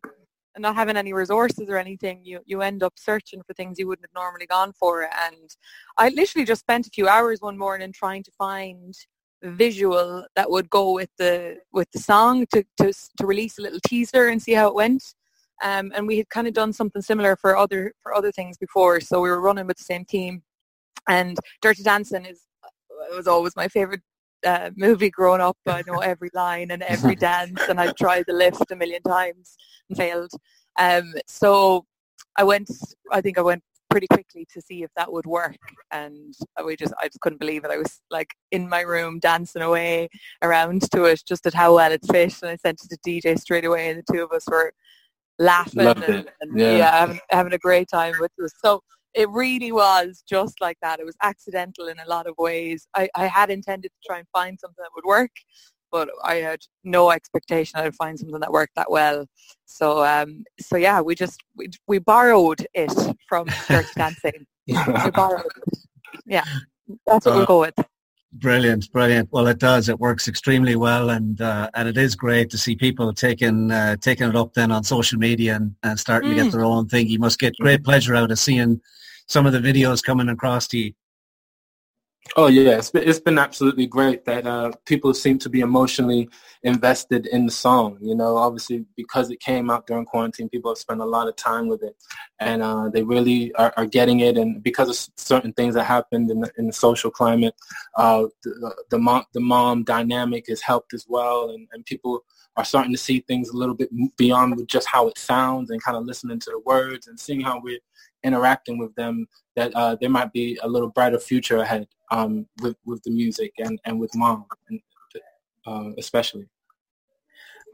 and 0.55 0.61
not 0.61 0.75
having 0.75 0.97
any 0.97 1.13
resources 1.13 1.69
or 1.69 1.77
anything, 1.77 2.21
you 2.23 2.39
you 2.45 2.61
end 2.61 2.81
up 2.81 2.93
searching 2.97 3.41
for 3.45 3.53
things 3.53 3.77
you 3.77 3.87
wouldn't 3.87 4.05
have 4.05 4.21
normally 4.21 4.47
gone 4.47 4.73
for. 4.73 5.03
And 5.03 5.49
I 5.97 6.09
literally 6.09 6.45
just 6.45 6.61
spent 6.61 6.87
a 6.87 6.91
few 6.91 7.07
hours 7.07 7.41
one 7.41 7.57
morning 7.57 7.91
trying 7.91 8.23
to 8.23 8.31
find 8.37 8.95
visual 9.43 10.25
that 10.35 10.49
would 10.49 10.69
go 10.69 10.91
with 10.91 11.09
the 11.17 11.57
with 11.71 11.89
the 11.91 11.99
song 11.99 12.45
to 12.53 12.65
to 12.81 12.93
to 13.17 13.27
release 13.27 13.57
a 13.59 13.61
little 13.61 13.79
teaser 13.87 14.27
and 14.27 14.41
see 14.41 14.53
how 14.53 14.67
it 14.67 14.75
went. 14.75 15.03
Um, 15.63 15.91
and 15.95 16.07
we 16.07 16.17
had 16.17 16.29
kind 16.29 16.47
of 16.47 16.53
done 16.53 16.73
something 16.73 17.01
similar 17.01 17.35
for 17.35 17.55
other 17.57 17.93
for 18.01 18.13
other 18.13 18.31
things 18.31 18.57
before, 18.57 18.99
so 19.01 19.21
we 19.21 19.29
were 19.29 19.41
running 19.41 19.67
with 19.67 19.77
the 19.77 19.83
same 19.83 20.05
team. 20.05 20.41
And 21.07 21.37
Dirty 21.61 21.83
Dancing 21.83 22.25
is 22.25 22.41
was 23.11 23.27
always 23.27 23.55
my 23.55 23.67
favorite 23.67 24.01
uh, 24.45 24.71
movie 24.75 25.09
growing 25.09 25.41
up. 25.41 25.57
I 25.67 25.83
know 25.85 25.99
every 25.99 26.29
line 26.33 26.71
and 26.71 26.83
every 26.83 27.15
dance, 27.15 27.61
and 27.69 27.79
I've 27.79 27.95
tried 27.95 28.25
the 28.27 28.33
lift 28.33 28.71
a 28.71 28.75
million 28.75 29.01
times 29.03 29.55
and 29.89 29.97
failed. 29.97 30.31
Um, 30.77 31.13
so 31.27 31.85
I 32.37 32.43
went. 32.43 32.69
I 33.11 33.21
think 33.21 33.37
I 33.37 33.41
went 33.41 33.63
pretty 33.89 34.07
quickly 34.07 34.45
to 34.53 34.61
see 34.61 34.83
if 34.83 34.89
that 34.95 35.11
would 35.11 35.25
work, 35.25 35.57
and 35.91 36.33
we 36.65 36.75
just 36.75 36.93
I 37.01 37.07
just 37.07 37.21
couldn't 37.21 37.39
believe 37.39 37.63
it. 37.63 37.71
I 37.71 37.77
was 37.77 38.01
like 38.11 38.33
in 38.51 38.67
my 38.69 38.81
room 38.81 39.19
dancing 39.19 39.61
away 39.61 40.09
around 40.41 40.89
to 40.91 41.05
it, 41.05 41.21
just 41.27 41.45
at 41.47 41.53
how 41.53 41.75
well 41.75 41.91
it 41.91 42.05
fit, 42.11 42.41
and 42.41 42.51
I 42.51 42.55
sent 42.57 42.81
it 42.83 42.89
to 42.89 43.09
DeJay 43.09 43.39
straight 43.39 43.65
away, 43.65 43.89
and 43.89 43.99
the 43.99 44.13
two 44.13 44.23
of 44.23 44.31
us 44.31 44.45
were 44.47 44.73
laughing 45.39 45.83
Loved 45.83 46.03
and, 46.03 46.29
and 46.41 46.59
Yeah. 46.59 46.77
yeah, 46.77 46.99
having, 46.99 47.19
having 47.29 47.53
a 47.53 47.57
great 47.57 47.87
time 47.89 48.15
with 48.19 48.31
us. 48.43 48.51
So 48.63 48.81
it 49.15 49.29
really 49.29 49.71
was 49.71 50.23
just 50.27 50.59
like 50.61 50.77
that. 50.81 50.99
It 50.99 51.05
was 51.05 51.15
accidental 51.21 51.87
in 51.87 51.97
a 51.99 52.07
lot 52.07 52.27
of 52.27 52.35
ways. 52.37 52.87
I, 52.95 53.09
I 53.15 53.27
had 53.27 53.49
intended 53.49 53.89
to 53.89 54.07
try 54.07 54.19
and 54.19 54.27
find 54.33 54.59
something 54.59 54.83
that 54.83 54.91
would 54.95 55.05
work, 55.05 55.31
but 55.91 56.09
I 56.23 56.35
had 56.35 56.59
no 56.83 57.11
expectation 57.11 57.79
I'd 57.79 57.95
find 57.95 58.19
something 58.19 58.39
that 58.41 58.51
worked 58.51 58.75
that 58.75 58.91
well. 58.91 59.25
So 59.65 60.03
um, 60.05 60.43
so 60.59 60.75
yeah, 60.77 61.01
we 61.01 61.15
just 61.15 61.39
we, 61.55 61.69
we 61.87 61.99
borrowed 61.99 62.67
it 62.73 62.93
from 63.29 63.47
Dirty 63.69 63.89
Dancing. 63.95 64.45
We 64.67 65.11
borrowed 65.11 65.45
it. 65.45 65.79
Yeah, 66.25 66.43
that's 67.07 67.25
what 67.25 67.33
Uh, 67.33 67.37
we'll 67.37 67.45
go 67.45 67.59
with. 67.61 67.75
Brilliant, 68.33 68.91
brilliant. 68.91 69.29
Well, 69.31 69.47
it 69.47 69.59
does. 69.59 69.87
It 69.87 69.97
works 69.97 70.27
extremely 70.27 70.75
well, 70.75 71.09
and 71.09 71.39
uh, 71.39 71.69
and 71.73 71.87
it 71.87 71.97
is 71.97 72.15
great 72.17 72.49
to 72.49 72.57
see 72.57 72.75
people 72.75 73.13
taking 73.13 73.71
uh, 73.71 73.95
taking 73.95 74.27
it 74.27 74.35
up 74.35 74.53
then 74.55 74.71
on 74.73 74.83
social 74.83 75.17
media 75.17 75.55
and, 75.55 75.73
and 75.83 75.97
starting 75.97 76.31
to 76.31 76.35
get 76.35 76.47
Mm. 76.47 76.51
their 76.51 76.65
own 76.65 76.89
thing. 76.89 77.07
You 77.07 77.19
must 77.19 77.39
get 77.39 77.55
great 77.61 77.85
pleasure 77.85 78.13
out 78.13 78.31
of 78.31 78.37
seeing 78.39 78.81
some 79.27 79.45
of 79.45 79.53
the 79.53 79.59
videos 79.59 80.03
coming 80.03 80.29
across 80.29 80.67
to 80.69 80.77
you. 80.77 80.93
Oh 82.35 82.47
yeah, 82.47 82.77
it's 82.77 82.89
been, 82.89 83.07
it's 83.07 83.19
been 83.19 83.37
absolutely 83.37 83.85
great 83.85 84.25
that 84.25 84.47
uh, 84.47 84.71
people 84.85 85.13
seem 85.13 85.37
to 85.39 85.49
be 85.49 85.59
emotionally 85.59 86.27
invested 86.63 87.27
in 87.27 87.45
the 87.45 87.51
song. 87.51 87.99
You 88.01 88.15
know, 88.15 88.35
obviously 88.37 88.83
because 88.97 89.29
it 89.29 89.39
came 89.39 89.69
out 89.69 89.85
during 89.85 90.05
quarantine, 90.05 90.49
people 90.49 90.71
have 90.71 90.79
spent 90.79 91.01
a 91.01 91.05
lot 91.05 91.27
of 91.27 91.35
time 91.35 91.67
with 91.67 91.83
it, 91.83 91.95
and 92.39 92.63
uh, 92.63 92.89
they 92.89 93.03
really 93.03 93.53
are, 93.53 93.71
are 93.77 93.85
getting 93.85 94.21
it. 94.21 94.37
And 94.37 94.61
because 94.63 94.89
of 94.89 95.13
certain 95.17 95.53
things 95.53 95.75
that 95.75 95.83
happened 95.83 96.31
in 96.31 96.41
the, 96.41 96.51
in 96.57 96.65
the 96.65 96.73
social 96.73 97.11
climate, 97.11 97.53
uh, 97.95 98.23
the 98.43 98.75
the 98.89 98.97
MoM, 98.97 99.23
the 99.33 99.39
MoM 99.39 99.85
dynamic 99.85 100.47
has 100.47 100.61
helped 100.61 100.95
as 100.95 101.05
well, 101.07 101.51
and, 101.51 101.67
and 101.73 101.85
people 101.85 102.25
are 102.57 102.65
starting 102.65 102.91
to 102.91 102.97
see 102.97 103.19
things 103.19 103.49
a 103.49 103.57
little 103.57 103.75
bit 103.75 103.89
beyond 104.17 104.67
just 104.67 104.87
how 104.87 105.07
it 105.07 105.17
sounds 105.17 105.69
and 105.69 105.83
kind 105.83 105.97
of 105.97 106.05
listening 106.05 106.39
to 106.39 106.49
the 106.49 106.59
words 106.65 107.05
and 107.07 107.19
seeing 107.19 107.41
how 107.41 107.59
we're 107.61 107.79
interacting 108.25 108.77
with 108.77 108.93
them 108.95 109.27
that 109.55 109.73
uh, 109.75 109.95
there 110.01 110.09
might 110.09 110.33
be 110.33 110.57
a 110.63 110.67
little 110.67 110.89
brighter 110.89 111.19
future 111.19 111.57
ahead 111.57 111.87
um, 112.11 112.47
with 112.61 112.75
with 112.85 113.01
the 113.03 113.11
music 113.11 113.51
and, 113.57 113.79
and 113.85 113.99
with 113.99 114.11
MoM, 114.15 114.45
and, 114.69 114.79
uh, 115.67 115.91
especially. 115.97 116.47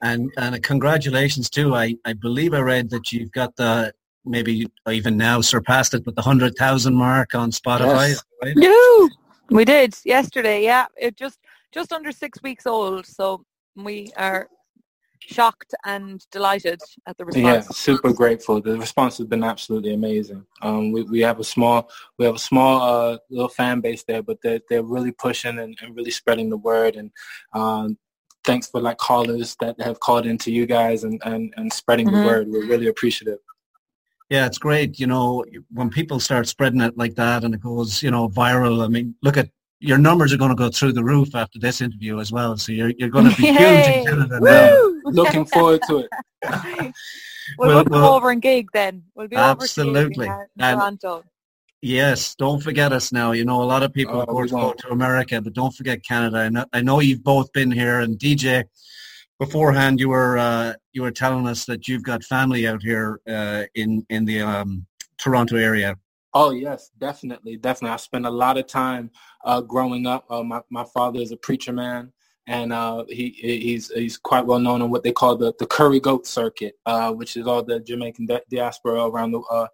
And 0.04 0.32
and 0.38 0.62
congratulations 0.64 1.50
too. 1.50 1.76
I, 1.76 1.96
I 2.06 2.14
believe 2.14 2.54
I 2.54 2.60
read 2.60 2.90
that 2.90 3.12
you've 3.12 3.32
got 3.32 3.56
the 3.56 3.94
maybe 4.26 4.68
even 4.90 5.18
now 5.18 5.42
surpassed 5.42 5.94
it 5.94 6.06
with 6.06 6.16
the 6.16 6.22
hundred 6.22 6.56
thousand 6.56 6.96
mark 6.96 7.34
on 7.36 7.52
Spotify. 7.52 8.10
Yes. 8.10 8.24
Right? 8.44 8.54
No, 8.56 9.10
we 9.50 9.66
did 9.66 9.96
yesterday. 10.06 10.64
Yeah, 10.64 10.86
it 11.00 11.16
just 11.16 11.40
just 11.72 11.92
under 11.94 12.12
six 12.12 12.42
weeks 12.42 12.66
old. 12.66 13.06
So 13.06 13.46
we 13.76 14.12
are 14.18 14.48
shocked 15.22 15.74
and 15.86 16.26
delighted 16.32 16.80
at 17.06 17.18
the 17.18 17.26
response. 17.26 17.66
Yeah, 17.66 17.72
super 17.72 18.12
grateful. 18.12 18.62
The 18.62 18.78
response 18.78 19.18
has 19.18 19.28
been 19.28 19.44
absolutely 19.44 19.94
amazing. 19.94 20.46
Um, 20.62 20.92
we, 20.92 21.04
we 21.04 21.20
have 21.22 21.40
a 21.40 21.44
small 21.44 21.90
we 22.18 22.26
have 22.26 22.36
a 22.36 22.40
small 22.40 22.82
uh, 22.82 23.18
little 23.30 23.50
fan 23.50 23.82
base 23.82 24.04
there, 24.04 24.24
but 24.24 24.38
they're 24.42 24.62
they're 24.70 24.84
really 24.84 25.12
pushing 25.12 25.60
and, 25.60 25.78
and 25.82 25.96
really 25.96 26.12
spreading 26.12 26.50
the 26.50 26.58
word. 26.58 26.96
And 26.96 27.12
um, 27.54 27.98
thanks 28.44 28.68
for 28.68 28.82
like 28.82 28.98
callers 28.98 29.56
that 29.60 29.80
have 29.82 30.00
called 30.00 30.26
into 30.26 30.52
you 30.52 30.66
guys 30.66 31.04
and, 31.04 31.22
and, 31.26 31.54
and 31.58 31.72
spreading 31.72 32.08
Mhm. 32.08 32.22
the 32.22 32.26
word. 32.26 32.48
We're 32.48 32.66
really 32.68 32.88
appreciative. 32.88 33.40
Yeah, 34.30 34.46
it's 34.46 34.58
great. 34.58 35.00
You 35.00 35.08
know, 35.08 35.44
when 35.72 35.90
people 35.90 36.20
start 36.20 36.48
spreading 36.48 36.82
it 36.82 36.98
like 36.98 37.16
that 37.16 37.44
and 37.44 37.54
it 37.54 37.62
goes, 37.62 38.02
you 38.02 38.12
know, 38.12 38.30
viral. 38.30 38.84
I 38.84 38.88
mean, 38.88 39.14
look 39.22 39.36
at 39.38 39.50
your 39.82 39.98
numbers 39.98 40.32
are 40.32 40.38
going 40.38 40.52
to 40.52 40.56
go 40.56 40.70
through 40.70 40.94
the 40.94 41.04
roof 41.04 41.36
after 41.36 41.60
this 41.60 41.82
interview 41.82 42.20
as 42.20 42.32
well. 42.32 42.56
So 42.56 42.72
you're 42.72 42.92
you're 42.98 43.10
going 43.10 43.30
to 43.30 43.36
be 43.36 43.48
huge 43.52 43.88
in 43.88 44.06
Canada 44.06 44.40
now. 44.40 44.91
Woo! 45.04 45.12
Looking 45.12 45.46
forward 45.46 45.82
to 45.88 45.98
it. 46.00 46.10
we'll, 46.44 46.92
Well, 47.58 47.76
we'll 47.76 47.84
come 47.86 48.02
well- 48.02 48.14
over 48.14 48.30
and 48.32 48.42
gig 48.42 48.68
then. 48.74 49.04
We'll 49.16 49.28
be 49.28 49.36
Absolutely. 49.36 50.28
over 50.30 50.48
in, 50.58 50.62
uh, 50.62 50.66
And- 50.66 50.80
Toronto. 50.80 51.24
Yes, 51.84 52.36
don't 52.36 52.62
forget 52.62 52.94
us 52.94 53.12
now. 53.12 53.32
You 53.32 53.44
know, 53.44 53.64
a 53.64 53.66
lot 53.66 53.82
of 53.82 53.92
people, 53.92 54.18
Oh, 54.18 54.22
of 54.22 54.28
course, 54.28 54.52
go 54.52 54.72
to 54.72 54.90
America, 54.92 55.42
but 55.42 55.54
don't 55.54 55.74
forget 55.74 56.04
Canada. 56.06 56.38
I 56.38 56.50
know, 56.50 56.66
I 56.74 56.82
know 56.82 57.00
you've 57.00 57.24
both 57.24 57.52
been 57.54 57.72
here, 57.72 58.02
and 58.02 58.20
DeJay, 58.20 58.66
beforehand, 59.40 60.00
you 60.00 60.10
were 60.10 60.38
uh, 60.38 60.74
you 60.94 61.02
were 61.02 61.10
telling 61.10 61.48
us 61.48 61.66
that 61.66 61.88
you've 61.88 62.04
got 62.04 62.24
family 62.24 62.68
out 62.68 62.84
here 62.84 63.20
uh, 63.28 63.64
in 63.74 64.06
in 64.12 64.26
the 64.26 64.42
um, 64.42 64.86
Toronto 65.18 65.56
area. 65.58 65.96
Oh 66.36 66.52
yes, 66.52 66.92
definitely, 67.00 67.58
definitely. 67.58 67.94
I 67.96 67.98
spent 67.98 68.28
a 68.28 68.30
lot 68.30 68.60
of 68.60 68.68
time 68.68 69.10
uh, 69.44 69.62
growing 69.62 70.06
up. 70.06 70.26
Uh, 70.30 70.44
my 70.44 70.62
my 70.70 70.84
father 70.84 71.20
is 71.20 71.32
a 71.32 71.38
preacher 71.38 71.74
man, 71.74 72.14
and 72.48 72.74
uh, 72.74 73.06
he 73.08 73.30
he's 73.30 73.92
he's 73.92 74.18
quite 74.18 74.46
well 74.46 74.60
known 74.60 74.82
on 74.82 74.90
what 74.90 75.04
they 75.04 75.12
call 75.12 75.36
the 75.38 75.54
the 75.60 75.66
curry 75.68 76.00
goat 76.00 76.26
circuit, 76.26 76.76
uh, 76.86 77.12
which 77.12 77.38
is 77.38 77.48
all 77.48 77.64
the 77.64 77.80
Jamaican 77.80 78.26
di- 78.26 78.42
diaspora 78.50 79.06
around 79.06 79.32
the 79.32 79.40
uh, 79.42 79.68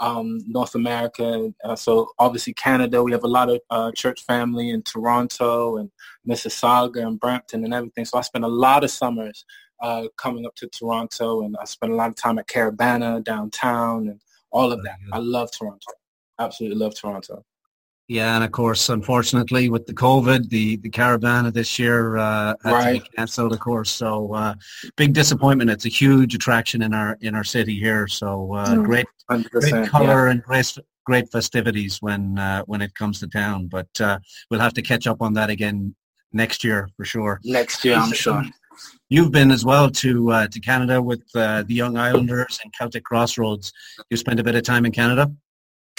um, 0.00 0.40
North 0.46 0.74
America. 0.74 1.52
Uh, 1.62 1.76
so 1.76 2.08
obviously 2.18 2.52
Canada, 2.54 3.02
we 3.02 3.12
have 3.12 3.24
a 3.24 3.28
lot 3.28 3.50
of 3.50 3.60
uh, 3.70 3.92
church 3.92 4.24
family 4.24 4.70
in 4.70 4.82
Toronto 4.82 5.76
and 5.76 5.90
Mississauga 6.26 7.06
and 7.06 7.20
Brampton 7.20 7.64
and 7.64 7.74
everything. 7.74 8.04
So 8.04 8.18
I 8.18 8.22
spent 8.22 8.44
a 8.44 8.48
lot 8.48 8.82
of 8.82 8.90
summers 8.90 9.44
uh, 9.80 10.08
coming 10.16 10.46
up 10.46 10.54
to 10.56 10.68
Toronto, 10.68 11.42
and 11.42 11.56
I 11.60 11.64
spent 11.64 11.92
a 11.92 11.96
lot 11.96 12.08
of 12.08 12.16
time 12.16 12.38
at 12.38 12.48
Caribana 12.48 13.22
downtown 13.24 14.08
and 14.08 14.20
all 14.50 14.72
of 14.72 14.82
that. 14.82 14.96
I 15.12 15.18
love 15.18 15.50
Toronto. 15.52 15.92
Absolutely 16.38 16.78
love 16.78 16.94
Toronto. 16.94 17.44
Yeah, 18.10 18.34
and 18.34 18.42
of 18.42 18.50
course, 18.50 18.88
unfortunately, 18.88 19.68
with 19.68 19.86
the 19.86 19.94
COVID, 19.94 20.48
the 20.48 20.78
the 20.78 20.90
Caribana 20.90 21.52
this 21.52 21.78
year 21.78 22.16
uh, 22.16 22.54
had 22.64 22.70
to 22.70 22.74
Right. 22.74 23.02
be 23.04 23.08
cancelled, 23.16 23.52
of 23.52 23.60
course. 23.60 23.88
So 23.88 24.34
uh, 24.34 24.54
big 24.96 25.12
disappointment. 25.12 25.70
It's 25.70 25.86
a 25.86 25.94
huge 26.02 26.34
attraction 26.34 26.82
in 26.82 26.92
our 26.92 27.16
in 27.20 27.36
our 27.36 27.44
city 27.44 27.76
here. 27.78 28.08
So 28.08 28.52
uh, 28.54 28.74
Mm. 28.74 28.84
great 28.84 29.06
great 29.52 29.88
color 29.88 30.26
and 30.26 30.42
great 30.42 30.76
great 31.06 31.30
festivities 31.30 32.02
when 32.02 32.36
uh, 32.36 32.62
when 32.70 32.80
it 32.82 32.92
comes 33.00 33.20
to 33.20 33.28
town. 33.28 33.68
But 33.68 33.92
uh, 34.00 34.18
we'll 34.50 34.64
have 34.66 34.74
to 34.74 34.82
catch 34.82 35.06
up 35.06 35.22
on 35.22 35.34
that 35.34 35.48
again 35.48 35.94
next 36.32 36.64
year 36.64 36.88
for 36.96 37.04
sure. 37.04 37.38
Next 37.44 37.84
year, 37.84 37.94
I'm 37.94 38.12
sure. 38.12 38.42
You've 39.08 39.30
been 39.30 39.52
as 39.52 39.64
well 39.64 39.88
to 40.02 40.10
uh, 40.32 40.46
to 40.48 40.58
Canada 40.70 41.00
with 41.00 41.22
uh, 41.36 41.62
the 41.68 41.74
Young 41.74 41.96
Irelanders 41.96 42.58
and 42.64 42.72
Celtic 42.78 43.04
Crossroads. 43.04 43.72
You 44.10 44.16
spent 44.16 44.40
a 44.40 44.42
bit 44.48 44.56
of 44.56 44.64
time 44.64 44.84
in 44.84 44.90
Canada. 44.90 45.30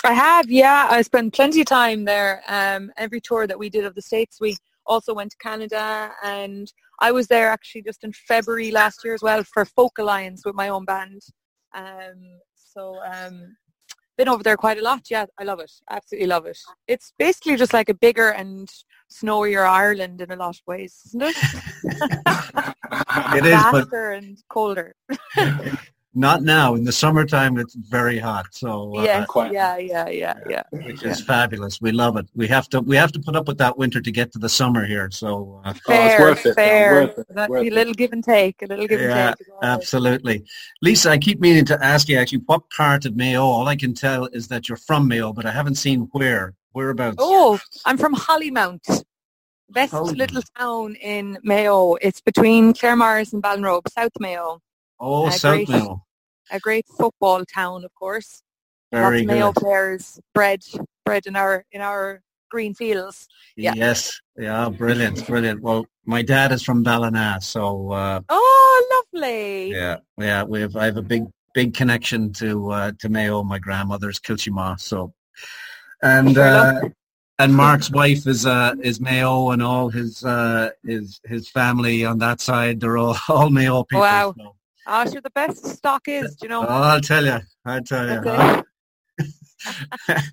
I 0.04 0.14
have, 0.14 0.49
yeah. 0.49 0.88
I 0.89 1.02
spent 1.02 1.34
plenty 1.34 1.62
of 1.62 1.68
time 1.68 2.06
there. 2.06 2.41
Um, 2.47 2.91
every 2.97 3.22
tour 3.22 3.47
that 3.47 3.60
we 3.60 3.70
did 3.70 3.86
of 3.86 3.95
the 3.95 4.02
States, 4.02 4.38
we 4.39 4.56
also 4.86 5.14
went 5.14 5.32
to 5.32 5.38
Canada 5.38 6.12
and 6.24 6.72
I 6.99 7.12
was 7.12 7.28
there 7.28 7.49
actually 7.49 7.84
just 7.84 8.04
in 8.04 8.14
February 8.14 8.72
last 8.72 9.04
year 9.04 9.14
as 9.14 9.22
well 9.22 9.43
for 9.43 9.66
Folk 9.66 9.97
Alliance 9.99 10.43
with 10.45 10.56
my 10.56 10.70
own 10.70 10.86
band. 10.86 11.22
Um, 11.74 12.39
so 12.56 12.99
um, 13.04 13.56
been 14.18 14.30
over 14.30 14.43
there 14.43 14.58
quite 14.58 14.78
a 14.78 14.84
lot. 14.84 15.02
Yeah, 15.10 15.26
I 15.39 15.43
love 15.43 15.60
it. 15.60 15.72
Absolutely 15.89 16.28
love 16.28 16.45
it. 16.45 16.58
It's 16.88 17.14
basically 17.18 17.56
just 17.56 17.74
like 17.74 17.89
a 17.89 17.93
bigger 17.93 18.30
and 18.30 18.70
snowier 19.12 19.68
Ireland 19.68 20.22
in 20.22 20.32
a 20.32 20.36
lot 20.36 20.56
of 20.56 20.62
ways, 20.68 20.99
isn't 21.08 21.24
it? 21.24 21.36
It 23.34 23.45
is, 23.45 23.52
but 23.52 23.84
Faster 23.84 24.12
and 24.12 24.38
colder. 24.49 24.95
not 26.14 26.43
now. 26.43 26.76
In 26.76 26.84
the 26.84 26.91
summertime, 26.91 27.57
it's 27.57 27.74
very 27.76 28.20
hot. 28.20 28.47
So 28.51 28.97
uh, 28.97 29.03
yes, 29.03 29.28
yeah, 29.36 29.78
yeah, 29.78 30.09
yeah, 30.09 30.34
yeah. 30.49 30.64
which 30.72 31.03
is 31.03 31.22
fabulous. 31.22 31.80
We 31.82 31.91
love 31.91 32.18
it. 32.18 32.28
We 32.36 32.47
have 32.47 32.68
to 32.70 32.82
we 32.82 32.95
have 32.97 33.12
to 33.14 33.20
put 33.20 33.36
up 33.36 33.47
with 33.47 33.57
that 33.59 33.78
winter 33.78 34.01
to 34.01 34.12
get 34.12 34.32
to 34.34 34.39
the 34.39 34.49
summer 34.49 34.86
here. 34.86 35.09
So 35.12 35.62
uh, 35.64 35.70
Oh, 35.70 35.72
it's 35.72 35.80
Fair, 35.86 36.20
worth 36.22 36.45
it, 36.45 36.55
fair. 36.55 36.93
worth 36.93 37.18
it, 37.20 37.28
That- 37.36 37.49
worth 37.49 37.64
a 37.64 37.68
it. 37.68 37.74
little 37.74 37.93
give 37.93 38.12
and 38.14 38.24
take, 38.24 38.62
a 38.62 38.66
little 38.66 38.88
give 38.88 38.99
Yeah, 39.01 39.30
and 39.30 39.38
take. 39.38 39.47
as 39.62 39.70
absolutely, 39.70 40.43
Lisa. 40.82 41.12
I 41.12 41.18
keep 41.18 41.39
meaning 41.39 41.66
to 41.66 41.84
ask 41.84 42.09
you 42.09 42.18
actually 42.18 42.43
what 42.45 42.70
part 42.72 43.05
of 43.05 43.16
Mayo. 43.16 43.43
All 43.43 43.68
I 43.68 43.76
can 43.76 43.93
tell 43.93 44.26
is 44.28 44.47
that 44.49 44.68
you're 44.68 44.78
from 44.78 45.07
Mayo, 45.07 45.32
but 45.34 45.45
I 45.45 45.51
haven't 45.51 45.76
seen 45.76 46.09
where 46.12 46.53
whereabouts. 46.74 47.18
Oh, 47.20 47.59
I'm 47.86 47.97
from 47.97 48.16
Hollymount, 48.16 49.03
best 49.70 49.93
Hollymount. 49.93 50.18
little 50.18 50.41
town 50.57 50.95
in 50.95 51.38
Mayo. 51.43 51.95
It's 51.95 52.20
between 52.22 52.74
Claremorris 52.74 53.32
and 53.34 53.41
Ballinrobe, 53.41 53.88
South 53.89 54.12
Mayo. 54.20 54.62
Oh, 55.02 55.26
uh, 55.28 55.32
South 55.32 55.56
great. 55.66 55.70
Mayo. 55.70 56.06
A 56.52 56.60
great 56.60 56.86
football 56.88 57.43
town, 57.45 57.84
of 57.84 57.93
course. 57.95 58.43
Very 58.91 59.20
Lots 59.20 59.22
of 59.22 59.28
Mayo 59.28 59.52
good. 59.54 59.62
players 59.62 60.20
bred 60.34 60.62
bred 61.06 61.26
in 61.26 61.36
our 61.36 61.66
in 61.72 61.82
our 61.82 62.22
green 62.49 62.74
fields. 62.76 63.28
yeah. 63.56 63.74
Yes. 63.76 64.20
Yeah. 64.38 64.70
Brilliant. 64.70 65.26
Brilliant. 65.26 65.62
Well, 65.62 65.86
my 66.06 66.22
dad 66.22 66.52
is 66.52 66.62
from 66.64 66.84
Ballina, 66.84 67.39
so 67.41 67.91
uh, 67.91 68.20
Oh, 68.30 69.04
lovely. 69.14 69.72
yeah, 69.72 69.97
yeah. 70.18 70.43
We 70.43 70.60
have 70.62 70.76
I 70.76 70.86
have 70.86 70.97
a 70.97 71.02
big 71.02 71.24
big 71.54 71.74
connection 71.74 72.32
to 72.34 72.72
uh, 72.72 72.91
to 72.99 73.10
Mayo. 73.10 73.43
My 73.43 73.60
grandmother's 73.60 74.20
Kiltimagh, 74.20 74.80
so 74.82 75.14
and 76.04 76.38
uh, 76.38 76.82
and 77.39 77.56
Mark's 77.56 77.89
wife 77.91 78.28
is 78.28 78.45
uh, 78.45 78.74
is 78.82 78.99
Mayo, 78.99 79.52
and 79.52 79.64
all 79.64 79.89
his 79.89 80.24
uh, 80.26 80.72
his 80.84 81.22
his 81.26 81.47
family 81.49 82.04
on 82.04 82.18
that 82.20 82.41
side 82.41 82.80
they're 82.82 82.97
all 82.97 83.16
all 83.30 83.49
Mayo 83.49 83.84
people. 83.84 84.02
Wow. 84.02 84.34
so- 84.38 84.56
Ah, 84.88 85.06
sure, 85.06 85.22
the 85.22 85.30
best 85.32 85.66
stock 85.66 86.04
is, 86.08 86.36
do 86.36 86.46
you 86.46 86.50
know. 86.50 86.64
Oh, 86.64 86.68
I'll 86.68 87.02
tell 87.02 87.26
you. 87.26 87.40
I'll 87.66 87.84
tell 87.84 88.08
you. 88.08 88.22
That's 88.22 88.68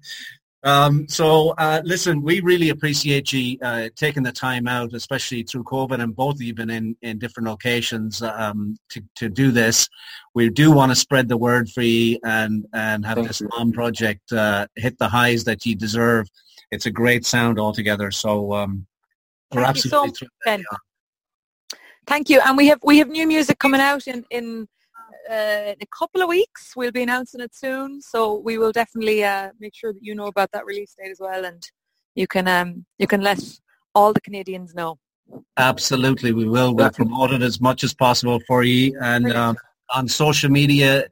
um, 0.62 1.07
so, 1.09 1.51
uh, 1.51 1.82
listen, 1.84 2.22
we 2.22 2.40
really 2.40 2.70
appreciate 2.70 3.32
you 3.32 3.59
uh, 3.62 3.88
taking 3.94 4.22
the 4.22 4.32
time 4.32 4.66
out, 4.66 4.94
especially 4.94 5.42
through 5.42 5.64
COVID, 5.64 6.03
and 6.03 6.14
both 6.16 6.36
of 6.36 6.42
you 6.42 6.55
been 6.55 6.70
in, 6.70 6.96
in 7.03 7.18
different 7.18 7.49
locations 7.49 8.22
um, 8.22 8.76
to, 8.90 9.03
to 9.16 9.28
do 9.28 9.51
this. 9.51 9.88
We 10.34 10.49
do 10.51 10.72
want 10.72 10.92
to 10.92 10.96
spread 10.96 11.28
the 11.28 11.36
word 11.36 11.68
for 11.70 11.82
you 11.82 12.18
and, 12.24 12.66
and 12.72 13.05
have 13.05 13.16
Thank 13.16 13.28
this 13.28 13.40
you. 13.40 13.49
MoM 13.49 13.72
project 13.72 14.32
uh, 14.32 14.66
hit 14.76 14.99
the 14.99 15.09
highs 15.09 15.44
that 15.44 15.66
you 15.66 15.74
deserve. 15.74 16.28
It's 16.70 16.86
a 16.86 16.90
great 16.90 17.24
sound 17.24 17.59
altogether. 17.59 18.11
So 18.11 18.53
um, 18.55 18.86
we're 19.53 19.64
Thank 19.64 19.76
you 19.76 19.82
so 19.82 20.05
absolutely 20.05 20.09
much, 20.09 20.18
thrilled. 20.18 20.30
Ben. 20.44 20.64
Thank 22.09 22.30
you. 22.30 22.40
And 22.40 22.56
we 22.56 22.66
have 22.68 22.78
we 22.82 22.96
have 22.98 23.09
new 23.09 23.26
music 23.26 23.59
coming 23.59 23.82
out 23.82 24.06
in 24.06 24.24
in, 24.30 24.66
uh, 25.30 25.72
in 25.72 25.76
a 25.82 25.86
couple 25.96 26.22
of 26.22 26.28
weeks. 26.28 26.72
We'll 26.74 26.90
be 26.90 27.02
announcing 27.02 27.42
it 27.42 27.54
soon, 27.54 28.00
so 28.00 28.38
we 28.38 28.56
will 28.56 28.72
definitely 28.72 29.22
uh, 29.22 29.50
make 29.61 29.74
sure 29.74 29.92
that 29.92 30.02
you 30.02 30.14
know 30.14 30.26
about 30.26 30.50
that 30.52 30.64
release 30.64 30.94
date 30.98 31.11
as 31.11 31.20
well, 31.20 31.44
and 31.44 31.62
you 32.14 32.26
can 32.26 32.48
um 32.48 32.86
you 32.98 33.06
can 33.06 33.20
let 33.20 33.40
all 33.94 34.14
the 34.14 34.22
Canadians 34.22 34.74
know. 34.74 34.98
Absolutely, 35.59 36.32
we 36.32 36.48
will. 36.48 36.74
We'll 36.74 36.90
promote 36.90 37.32
it 37.32 37.42
as 37.42 37.61
much 37.61 37.84
as 37.84 37.92
possible 37.92 38.40
for 38.46 38.62
you. 38.62 38.98
And 39.02 39.30
um, 39.32 39.59
on 39.94 40.09
social 40.09 40.50
media, 40.50 41.09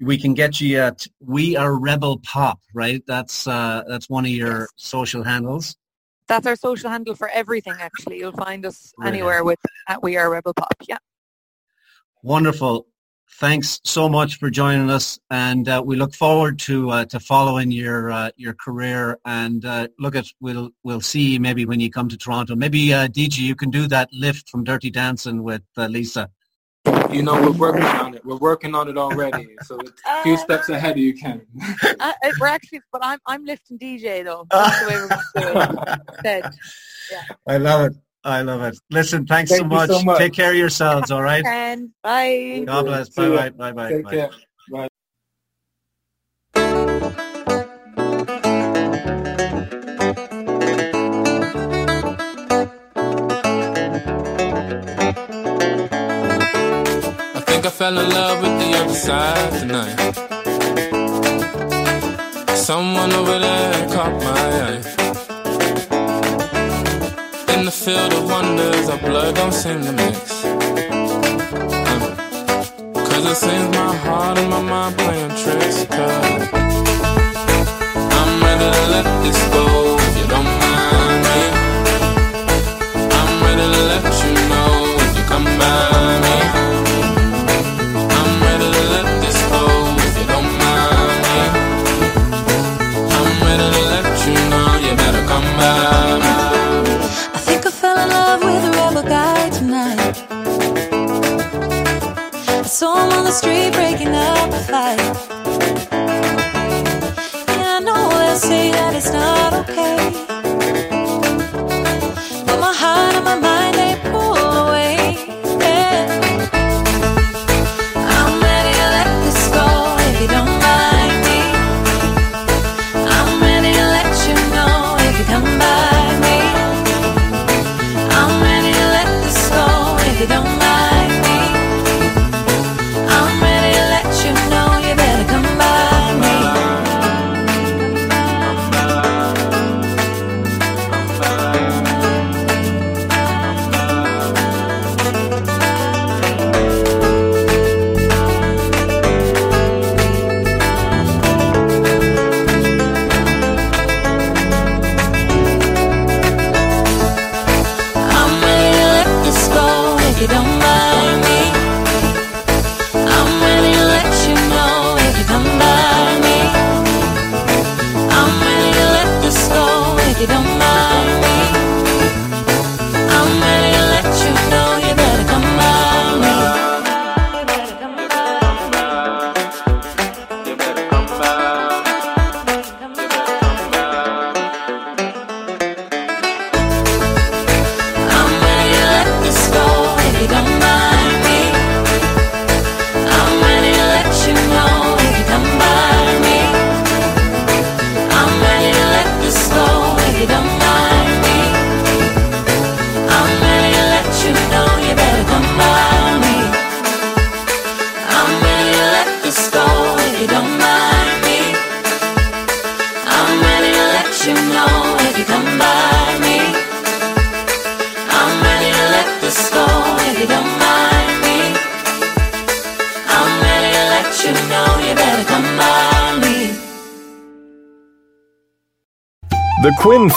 we 0.00 0.18
can 0.18 0.34
get 0.34 0.60
you 0.60 0.80
at 0.80 1.06
We 1.20 1.56
Are 1.56 1.78
Rebel 1.78 2.18
Pop, 2.24 2.58
right? 2.74 3.02
That's 3.06 3.46
uh, 3.46 3.84
that's 3.86 4.10
one 4.10 4.24
of 4.24 4.32
your 4.32 4.68
social 4.74 5.22
handles. 5.22 5.76
That's 6.30 6.46
our 6.46 6.54
social 6.54 6.90
handle 6.90 7.16
for 7.16 7.28
everything. 7.28 7.74
Actually, 7.80 8.18
you'll 8.18 8.30
find 8.30 8.64
us 8.64 8.92
Brilliant. 8.96 9.16
anywhere 9.16 9.42
with 9.42 9.58
at 9.88 10.00
We 10.00 10.16
Are 10.16 10.30
Rebel 10.30 10.54
Pop. 10.54 10.74
Yeah. 10.86 10.98
Wonderful. 12.22 12.86
Thanks 13.40 13.80
so 13.82 14.08
much 14.08 14.38
for 14.38 14.48
joining 14.48 14.90
us, 14.90 15.18
and 15.30 15.68
uh, 15.68 15.82
we 15.84 15.96
look 15.96 16.14
forward 16.14 16.60
to 16.60 16.90
uh, 16.90 17.04
to 17.06 17.18
following 17.18 17.72
your 17.72 18.12
uh, 18.12 18.30
your 18.36 18.54
career. 18.54 19.18
And 19.24 19.64
uh, 19.64 19.88
look 19.98 20.14
at 20.14 20.26
we'll 20.40 20.70
we'll 20.84 21.00
see 21.00 21.36
maybe 21.40 21.64
when 21.64 21.80
you 21.80 21.90
come 21.90 22.08
to 22.08 22.16
Toronto. 22.16 22.54
Maybe 22.54 22.94
uh, 22.94 23.08
DeJay, 23.08 23.38
you 23.38 23.56
can 23.56 23.70
do 23.70 23.88
that 23.88 24.08
lift 24.12 24.48
from 24.48 24.62
Dirty 24.62 24.90
Dancing 24.90 25.42
with 25.42 25.62
uh, 25.76 25.86
Lisa. 25.86 26.30
You 27.12 27.22
know, 27.22 27.34
we're 27.42 27.52
working 27.52 27.82
on 27.84 28.14
it. 28.14 28.24
We're 28.24 28.36
working 28.36 28.74
on 28.74 28.88
it 28.88 28.96
already. 28.96 29.48
So 29.62 29.80
it's 29.80 30.00
a 30.06 30.22
few 30.22 30.34
Uh, 30.34 30.36
steps 30.38 30.68
ahead 30.68 30.92
of 30.92 30.98
you, 30.98 31.12
Ken. 31.14 31.42
Uh, 31.98 32.12
we're 32.38 32.46
actually, 32.46 32.80
but 32.92 33.02
I'm 33.04 33.18
I'm 33.26 33.44
lifting 33.44 33.78
DeJay 33.78 34.24
though. 34.24 34.46
That's 34.50 34.80
the 34.80 34.86
way 34.86 34.98
we're 35.00 35.08
going 35.08 35.24
to 35.36 35.60
it. 35.60 35.98
Instead. 36.24 36.54
I 37.46 37.56
love 37.58 37.90
it. 37.90 37.96
I 38.24 38.42
love 38.42 38.62
it. 38.62 38.78
Listen, 38.90 39.26
thanks 39.26 39.50
so 39.50 39.56
Thank 39.58 39.72
you 39.72 39.78
much. 39.78 39.90
so 39.90 40.02
much. 40.02 40.18
Take 40.18 40.32
care 40.34 40.50
of 40.52 40.56
yourselves, 40.56 41.10
all 41.10 41.22
right? 41.22 41.44
And 41.44 41.90
bye. 42.02 42.62
God 42.66 42.86
bless. 42.86 43.08
Bye 43.10 43.28
bye. 43.28 43.50
Bye 43.50 43.72
bye. 43.72 43.88
Take 43.90 44.04
bye. 44.04 44.10
care. 44.10 44.30
fell 57.80 57.96
in 57.98 58.10
love 58.10 58.42
with 58.42 58.56
the 58.60 58.70
other 58.78 58.94
side 58.94 59.52
tonight. 59.58 59.96
Someone 62.54 63.10
over 63.12 63.38
there 63.38 63.88
caught 63.94 64.16
my 64.28 64.42
eye. 64.66 64.82
In 67.54 67.64
the 67.64 67.72
field 67.72 68.12
of 68.12 68.24
wonders, 68.28 68.86
our 68.90 68.98
blood 68.98 69.34
don't 69.34 69.54
seem 69.54 69.80
to 69.86 69.92
mix. 69.92 70.42
Cause 73.08 73.24
it 73.32 73.36
seems 73.44 73.68
my 73.74 73.96
heart 74.04 74.36
and 74.36 74.50
my 74.50 74.60
mind 74.60 74.98
playing 74.98 75.34
tricks. 75.42 75.86
Cause 75.86 76.48
I'm 78.18 78.32
ready 78.46 78.68
to 78.76 78.84
let 78.94 79.06
this 79.24 79.40
go. 79.56 79.64
If 80.06 80.14
you 80.20 80.26
don't 80.34 80.50
mind 80.64 81.20
me, 81.28 81.40
I'm 83.18 83.32
ready 83.46 83.66
to 83.74 83.82
let 83.90 84.09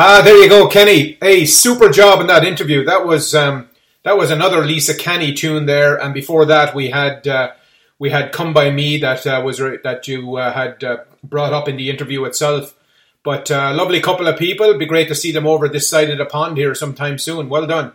Ah, 0.00 0.22
there 0.22 0.40
you 0.40 0.48
go, 0.48 0.68
Kenny. 0.68 1.18
A 1.22 1.44
super 1.44 1.88
job 1.88 2.20
in 2.20 2.28
that 2.28 2.44
interview. 2.44 2.84
That 2.84 3.04
was 3.04 3.34
um, 3.34 3.68
that 4.04 4.16
was 4.16 4.30
another 4.30 4.64
Lisa 4.64 4.94
Canny 4.96 5.32
tune 5.32 5.66
there, 5.66 6.00
and 6.00 6.14
before 6.14 6.46
that 6.46 6.72
we 6.72 6.90
had 6.90 7.26
uh, 7.26 7.50
we 7.98 8.10
had 8.10 8.30
"Come 8.30 8.52
by 8.52 8.70
Me" 8.70 8.98
that 8.98 9.26
uh, 9.26 9.42
was 9.44 9.60
re- 9.60 9.80
that 9.82 10.06
you 10.06 10.36
uh, 10.36 10.52
had 10.52 10.84
uh, 10.84 10.98
brought 11.24 11.52
up 11.52 11.66
in 11.66 11.76
the 11.76 11.90
interview 11.90 12.24
itself. 12.26 12.78
But 13.24 13.50
uh, 13.50 13.74
lovely 13.74 14.00
couple 14.00 14.28
of 14.28 14.38
people. 14.38 14.66
It'd 14.66 14.78
be 14.78 14.86
great 14.86 15.08
to 15.08 15.16
see 15.16 15.32
them 15.32 15.48
over 15.48 15.68
this 15.68 15.88
side 15.88 16.10
of 16.10 16.18
the 16.18 16.26
pond 16.26 16.58
here 16.58 16.76
sometime 16.76 17.18
soon. 17.18 17.48
Well 17.48 17.66
done. 17.66 17.92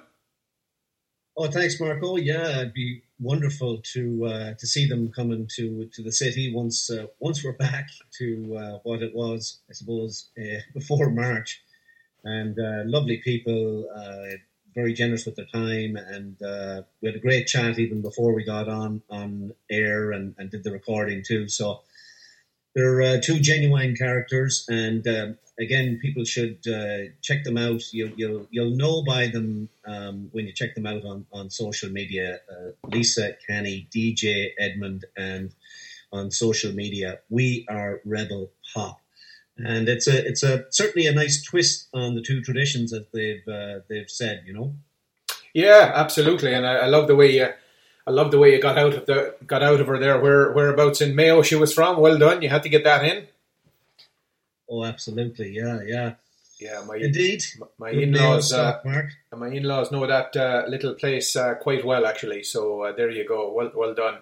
Oh, 1.38 1.48
thanks, 1.48 1.80
Marco. 1.80 2.18
Yeah, 2.18 2.50
it'd 2.50 2.74
be 2.74 3.04
wonderful 3.18 3.78
to 3.94 4.26
uh, 4.26 4.54
to 4.56 4.68
see 4.68 4.88
them 4.88 5.10
coming 5.14 5.48
to 5.56 5.90
to 5.94 6.04
the 6.04 6.12
city 6.12 6.54
once 6.54 6.92
once 7.22 7.46
we're 7.46 7.54
back 7.54 7.88
to 8.18 8.82
what 8.84 9.02
it 9.02 9.16
was, 9.16 9.62
I 9.70 9.74
suppose, 9.74 10.32
before 10.74 11.10
March. 11.10 11.63
And 12.24 12.58
uh, 12.58 12.84
lovely 12.86 13.18
people, 13.18 13.90
uh, 13.94 14.38
very 14.74 14.94
generous 14.94 15.26
with 15.26 15.36
their 15.36 15.46
time, 15.54 15.96
and 15.98 16.42
uh, 16.42 16.82
we 17.02 17.10
had 17.10 17.16
a 17.16 17.20
great 17.20 17.48
chat 17.48 17.78
even 17.78 18.02
before 18.02 18.34
we 18.34 18.44
got 18.44 18.68
on 18.68 19.02
on 19.10 19.54
air 19.70 20.12
and, 20.12 20.34
and 20.38 20.50
did 20.50 20.64
the 20.64 20.72
recording 20.72 21.24
too. 21.26 21.48
So 21.48 21.82
they're 22.76 23.22
two 23.22 23.40
genuine 23.40 23.96
characters, 23.96 24.66
and 24.68 25.08
um, 25.08 25.38
again, 25.60 26.00
people 26.02 26.24
should 26.24 26.66
uh, 26.68 27.12
check 27.22 27.44
them 27.44 27.58
out. 27.58 27.82
You'll 27.94 28.14
you'll 28.16 28.48
you'll 28.50 28.76
know 28.76 29.04
by 29.04 29.28
them 29.28 29.70
um, 29.86 30.30
when 30.32 30.46
you 30.46 30.54
check 30.54 30.76
them 30.76 30.88
out 30.88 31.06
on 31.06 31.26
on 31.32 31.50
social 31.50 31.90
media. 31.90 32.40
Uh, 32.50 32.72
Lisa 32.88 33.34
Canny, 33.48 33.88
DeJay 33.94 34.52
Edmund, 34.58 35.06
and 35.16 35.54
on 36.12 36.32
social 36.32 36.72
media, 36.72 37.20
we 37.30 37.66
are 37.70 38.02
Rebel 38.06 38.52
Pop, 38.74 39.02
and 39.58 39.88
it's 39.88 40.08
a 40.08 40.26
it's 40.26 40.44
a 40.44 40.66
certainly 40.70 41.08
a 41.08 41.14
nice 41.14 41.44
twist 41.44 41.88
on 41.94 42.16
the 42.16 42.22
two 42.22 42.42
traditions 42.42 42.92
that 42.92 43.12
they've 43.12 43.48
uh, 43.48 43.80
they've 43.90 44.10
said. 44.10 44.44
You 44.46 44.54
know. 44.54 44.74
Yeah, 45.54 45.92
absolutely, 45.94 46.54
and 46.54 46.66
I, 46.66 46.74
I 46.74 46.86
love 46.88 47.08
the 47.08 47.16
way 47.16 47.32
you. 47.32 47.48
I 48.06 48.12
love 48.12 48.32
the 48.32 48.40
way 48.40 48.52
you 48.52 48.62
got 48.62 48.78
out 48.78 48.94
of 48.94 49.06
the 49.06 49.36
got 49.46 49.64
out 49.64 49.80
of 49.80 49.88
her 49.88 50.00
there. 50.00 50.20
Where 50.20 50.52
whereabouts 50.52 51.02
in 51.02 51.16
Mayo 51.16 51.42
she 51.42 51.56
was 51.56 51.74
from? 51.74 52.00
Well 52.00 52.18
done. 52.18 52.42
You 52.42 52.50
had 52.50 52.64
to 52.64 52.70
get 52.70 52.84
that 52.84 53.06
in. 53.06 53.28
Oh, 54.70 54.84
absolutely. 54.84 55.52
Yeah, 55.52 55.82
yeah. 55.86 56.14
Yeah, 56.60 56.84
my 56.88 56.96
Indeed. 56.96 57.44
my 57.78 57.92
Good 57.92 58.04
in-laws, 58.04 58.54
uh, 58.54 58.80
my 59.36 59.50
in-laws 59.50 59.92
know 59.92 60.08
that 60.08 60.36
uh, 60.38 60.64
little 60.70 60.94
place 60.94 61.36
uh, 61.36 61.56
quite 61.56 61.84
well, 61.84 62.06
actually. 62.06 62.44
So 62.44 62.84
uh, 62.84 62.94
there 62.94 63.10
you 63.10 63.28
go. 63.28 63.52
Well, 63.52 63.72
well 63.76 63.94
done. 63.94 64.20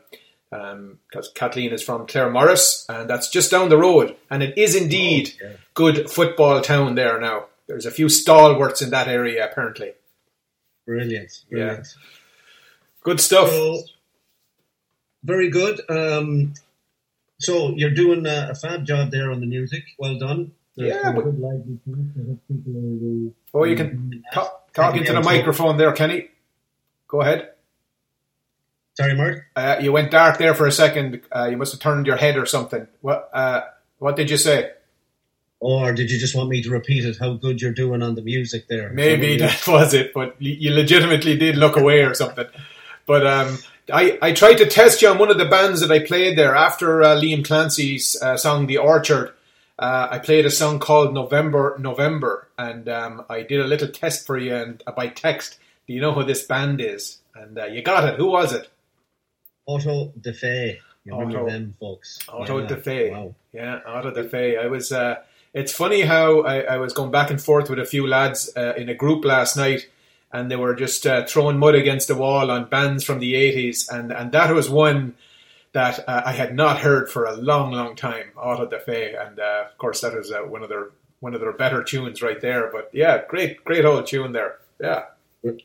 Because 0.51 1.31
Kathleen 1.33 1.71
is 1.71 1.81
from 1.81 2.05
Claremorris, 2.05 2.85
and 2.89 3.09
that's 3.09 3.29
just 3.29 3.49
down 3.51 3.69
the 3.69 3.77
road, 3.77 4.15
and 4.29 4.43
it 4.43 4.57
is 4.57 4.75
indeed 4.75 5.33
Oh, 5.41 5.47
yeah. 5.47 5.53
good 5.73 6.09
football 6.11 6.59
town 6.61 6.95
there 6.95 7.19
now. 7.21 7.45
There's 7.67 7.85
a 7.85 7.91
few 7.91 8.09
stalwarts 8.09 8.81
in 8.81 8.89
that 8.89 9.07
area, 9.07 9.45
apparently. 9.49 9.93
Brilliant. 10.85 11.31
Brilliant. 11.49 11.87
Good 13.01 13.21
stuff. 13.21 13.49
So, 13.49 13.83
very 15.23 15.49
good. 15.49 15.79
Um, 15.89 16.53
so 17.39 17.69
you're 17.75 17.91
doing 17.93 18.25
a, 18.25 18.49
a 18.51 18.55
fab 18.55 18.85
job 18.85 19.09
there 19.11 19.31
on 19.31 19.39
the 19.39 19.45
music. 19.45 19.83
Well 19.97 20.17
done. 20.19 20.51
There's 20.75 20.89
Yeah, 20.93 21.13
but- 21.13 21.23
good 21.23 21.39
lively 21.39 21.79
tunes. 21.85 22.13
I 22.17 22.27
hope 22.27 22.39
people 22.49 22.73
are, 22.75 23.29
uh, 23.29 23.61
Oh, 23.61 23.63
you 23.63 23.75
can 23.77 24.23
talk, 24.33 24.73
talk 24.73 24.97
into 24.97 25.13
the 25.13 25.21
microphone 25.21 25.77
there, 25.77 25.93
Kenny. 25.93 26.27
Go 27.07 27.21
ahead. 27.21 27.51
Sorry, 29.01 29.15
Mark. 29.15 29.45
Uh, 29.55 29.77
you 29.81 29.91
went 29.91 30.11
dark 30.11 30.37
there 30.37 30.53
for 30.53 30.67
a 30.67 30.71
second. 30.71 31.21
Uh, 31.31 31.47
you 31.51 31.57
must 31.57 31.73
have 31.73 31.81
turned 31.81 32.07
your 32.07 32.17
head 32.17 32.37
or 32.37 32.45
something. 32.45 32.87
What? 33.01 33.29
Uh, 33.33 33.61
what 33.99 34.15
did 34.15 34.29
you 34.29 34.37
say? 34.37 34.71
Or 35.59 35.93
did 35.93 36.09
you 36.09 36.17
just 36.17 36.35
want 36.35 36.49
me 36.49 36.63
to 36.63 36.71
repeat 36.71 37.05
it? 37.05 37.17
How 37.19 37.33
good 37.33 37.61
you're 37.61 37.71
doing 37.71 38.01
on 38.01 38.15
the 38.15 38.23
music 38.23 38.67
there? 38.67 38.89
Maybe 38.89 39.37
that 39.37 39.67
was 39.67 39.93
it, 39.93 40.11
but 40.11 40.35
you 40.39 40.53
you 40.53 40.73
legitimately 40.73 41.37
did 41.37 41.55
look 41.55 41.77
away 41.77 42.01
or 42.01 42.15
something. 42.15 42.47
But 43.05 43.27
um, 43.27 43.57
I, 43.93 44.17
I 44.21 44.31
tried 44.31 44.55
to 44.55 44.65
test 44.65 45.01
you 45.01 45.09
on 45.09 45.19
one 45.19 45.29
of 45.29 45.37
the 45.37 45.45
bands 45.45 45.81
that 45.81 45.91
I 45.91 45.99
played 45.99 46.35
there 46.37 46.55
after 46.55 47.03
uh, 47.03 47.15
Liam 47.15 47.45
Clancy's 47.45 48.19
uh, 48.21 48.37
song 48.37 48.65
"The 48.65 48.77
Orchard." 48.77 49.33
Uh, 49.77 50.07
I 50.11 50.19
played 50.19 50.45
a 50.47 50.51
song 50.51 50.79
called 50.79 51.13
"November, 51.13 51.75
November," 51.79 52.47
and 52.57 52.89
um, 52.89 53.25
I 53.29 53.43
did 53.43 53.59
a 53.59 53.67
little 53.67 53.89
test 53.89 54.25
for 54.25 54.39
you 54.39 54.55
and 54.55 54.81
uh, 54.87 54.91
by 54.93 55.09
text. 55.09 55.59
Do 55.85 55.93
you 55.93 56.01
know 56.01 56.13
who 56.13 56.23
this 56.23 56.43
band 56.43 56.81
is? 56.81 57.19
And 57.35 57.57
uh, 57.57 57.65
you 57.65 57.81
got 57.83 58.07
it. 58.07 58.15
Who 58.15 58.27
was 58.31 58.53
it? 58.53 58.70
Auto 59.65 60.11
da 60.19 60.31
Fé. 60.31 60.77
You 61.05 61.13
remember 61.13 61.39
Auto- 61.41 61.49
them, 61.51 61.73
folks? 61.79 62.19
Auto 62.27 62.59
Yeah. 62.59 62.67
de 62.67 62.75
Fe. 62.77 63.09
Wow. 63.11 63.35
Yeah, 63.53 63.79
Auto 63.87 64.11
da 64.11 64.23
Fé. 64.23 64.59
I 64.61 64.67
was. 64.67 64.91
Uh, 64.91 65.15
it's 65.53 65.73
funny 65.73 66.01
how 66.01 66.41
I, 66.41 66.61
I 66.61 66.77
was 66.77 66.93
going 66.93 67.11
back 67.11 67.29
and 67.29 67.41
forth 67.41 67.69
with 67.69 67.79
a 67.79 67.85
few 67.85 68.07
lads 68.07 68.51
uh, 68.55 68.73
in 68.77 68.87
a 68.89 68.93
group 68.93 69.25
last 69.25 69.57
night, 69.57 69.89
and 70.31 70.49
they 70.49 70.55
were 70.55 70.75
just 70.75 71.05
uh, 71.07 71.25
throwing 71.25 71.57
mud 71.57 71.75
against 71.75 72.07
the 72.07 72.15
wall 72.15 72.49
on 72.51 72.69
bands 72.69 73.03
from 73.03 73.19
the 73.19 73.35
eighties, 73.35 73.89
and 73.89 74.11
and 74.13 74.31
that 74.31 74.53
was 74.53 74.69
one 74.69 75.15
that 75.73 76.07
uh, 76.07 76.21
I 76.25 76.33
had 76.33 76.53
not 76.55 76.79
heard 76.79 77.09
for 77.09 77.25
a 77.25 77.33
long, 77.33 77.71
long 77.71 77.95
time. 77.95 78.25
Auto 78.37 78.65
da 78.67 78.77
Fé, 78.79 79.19
and 79.27 79.39
uh, 79.39 79.65
of 79.71 79.77
course 79.77 80.01
that 80.01 80.13
was 80.13 80.31
uh, 80.31 80.39
one 80.41 80.61
of 80.63 80.69
their 80.69 80.89
one 81.19 81.33
of 81.33 81.41
their 81.41 81.51
better 81.53 81.83
tunes 81.83 82.21
right 82.21 82.39
there. 82.41 82.69
But 82.71 82.89
yeah, 82.93 83.21
great, 83.27 83.63
great 83.63 83.85
old 83.85 84.05
tune 84.07 84.31
there. 84.33 84.57
Yeah. 84.79 85.03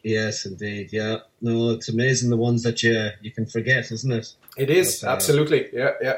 Yes, 0.02 0.46
indeed. 0.46 0.92
Yeah. 0.92 1.18
No, 1.40 1.70
it's 1.70 1.88
amazing 1.88 2.30
the 2.30 2.36
ones 2.36 2.62
that 2.62 2.82
you 2.82 3.10
you 3.20 3.30
can 3.30 3.46
forget, 3.46 3.90
isn't 3.92 4.12
it? 4.12 4.32
It 4.56 4.70
is 4.70 5.00
But, 5.00 5.08
uh, 5.08 5.12
absolutely, 5.12 5.68
yeah, 5.72 5.92
yeah. 6.00 6.16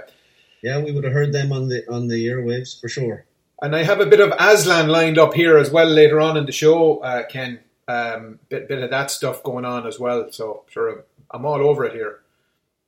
Yeah, 0.62 0.82
we 0.82 0.92
would 0.92 1.04
have 1.04 1.12
heard 1.12 1.32
them 1.32 1.52
on 1.52 1.68
the 1.68 1.88
on 1.90 2.09
the 2.09 2.26
airwaves 2.26 2.80
for 2.80 2.88
sure. 2.88 3.24
And 3.61 3.74
I 3.74 3.82
have 3.82 4.00
a 4.00 4.06
bit 4.06 4.20
of 4.20 4.32
Aslan 4.38 4.88
lined 4.88 5.18
up 5.18 5.34
here 5.34 5.59
as 5.59 5.70
well 5.70 5.88
later 5.88 6.20
on 6.20 6.36
in 6.36 6.46
the 6.46 6.52
show, 6.52 6.98
uh, 6.98 7.24
Ken. 7.26 7.61
Um, 7.88 8.38
bit 8.48 8.68
bit 8.68 8.82
of 8.82 8.90
that 8.90 9.11
stuff 9.11 9.42
going 9.42 9.64
on 9.64 9.86
as 9.86 9.98
well. 9.98 10.30
So 10.30 10.64
sure, 10.68 11.04
I'm 11.30 11.44
all 11.44 11.66
over 11.66 11.84
it 11.84 11.94
here. 11.94 12.20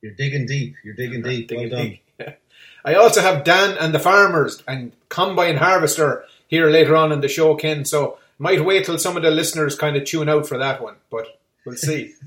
You're 0.02 0.14
digging 0.14 0.46
deep. 0.46 0.76
You're 0.84 0.94
digging 0.94 1.22
deep. 1.22 1.48
Digging 1.48 1.70
well 1.70 1.82
deep. 1.82 2.02
I 2.84 2.94
also 2.94 3.20
have 3.20 3.44
Dan 3.44 3.76
and 3.78 3.94
the 3.94 3.98
farmers 3.98 4.62
and 4.66 4.92
combine 5.08 5.56
harvester 5.56 6.24
here 6.48 6.70
later 6.70 6.96
on 6.96 7.12
in 7.12 7.20
the 7.20 7.28
show, 7.28 7.54
Ken. 7.54 7.84
So 7.84 8.18
might 8.41 8.64
wait 8.64 8.86
till 8.86 8.99
some 8.99 9.16
of 9.16 9.22
the 9.22 9.30
listeners 9.30 9.76
kind 9.76 9.97
of 9.97 10.05
tune 10.05 10.28
out 10.28 10.49
for 10.49 10.59
that 10.59 10.82
one, 10.82 10.97
but 11.11 11.41
we'll 11.64 11.76
see. 11.76 12.14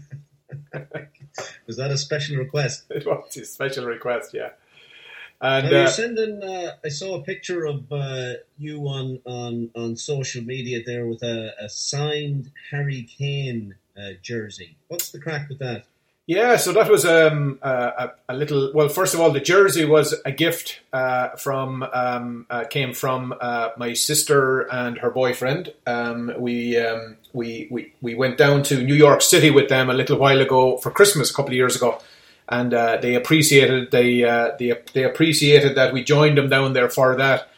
Was 1.67 1.77
that 1.77 1.91
a 1.91 1.97
special 1.97 2.37
request? 2.37 2.85
it 2.89 3.05
was 3.05 3.35
a 3.37 3.45
special 3.45 3.85
request, 3.85 4.33
yeah. 4.33 4.49
And 5.41 5.65
Now, 5.65 5.71
uh, 5.71 5.79
you're 5.81 5.87
sending. 5.87 6.43
Uh, 6.43 6.75
I 6.85 6.89
saw 6.89 7.15
a 7.15 7.23
picture 7.23 7.65
of 7.65 7.91
uh, 7.91 8.33
you 8.57 8.87
on, 8.87 9.19
on 9.25 9.71
on 9.75 9.97
social 9.97 10.43
media 10.43 10.81
there 10.85 11.07
with 11.07 11.23
a, 11.23 11.53
a 11.59 11.67
signed 11.69 12.51
Harry 12.71 13.03
Kane 13.03 13.75
uh, 13.97 14.11
jersey. 14.21 14.77
What's 14.87 15.11
the 15.11 15.19
craic 15.19 15.49
with 15.49 15.59
that? 15.59 15.85
Yeah, 16.25 16.55
so 16.55 16.71
that 16.71 16.89
was 16.89 17.05
um, 17.05 17.59
a, 17.61 18.11
a, 18.29 18.33
little. 18.33 18.71
Well, 18.73 18.87
first 18.87 19.13
of 19.13 19.19
all, 19.19 19.31
the 19.31 19.41
jersey 19.41 19.83
was 19.83 20.15
a 20.23 20.31
gift 20.31 20.79
uh, 20.93 21.29
from 21.31 21.83
um, 21.83 22.45
uh, 22.49 22.63
came 22.63 22.93
from 22.93 23.35
uh, 23.41 23.71
my 23.75 23.91
sister 23.91 24.61
and 24.61 24.97
her 24.99 25.09
boyfriend. 25.09 25.73
Um, 25.85 26.31
we, 26.37 26.77
um, 26.77 27.17
we 27.33 27.67
we 27.69 27.91
we 28.01 28.15
went 28.15 28.37
down 28.37 28.63
to 28.63 28.81
New 28.81 28.95
York 28.95 29.21
City 29.21 29.51
with 29.51 29.67
them 29.67 29.89
a 29.89 29.93
little 29.93 30.17
while 30.17 30.39
ago 30.39 30.77
for 30.77 30.91
Christmas, 30.91 31.29
a 31.29 31.33
couple 31.33 31.51
of 31.51 31.55
years 31.55 31.75
ago, 31.75 32.01
and 32.47 32.73
uh, 32.73 32.99
they 33.01 33.15
appreciated 33.15 33.91
they, 33.91 34.23
uh, 34.23 34.51
they 34.57 34.79
they 34.93 35.03
appreciated 35.03 35.75
that 35.75 35.91
we 35.91 36.05
joined 36.05 36.37
them 36.37 36.47
down 36.47 36.71
there 36.71 36.89
for 36.89 37.17
that. 37.17 37.49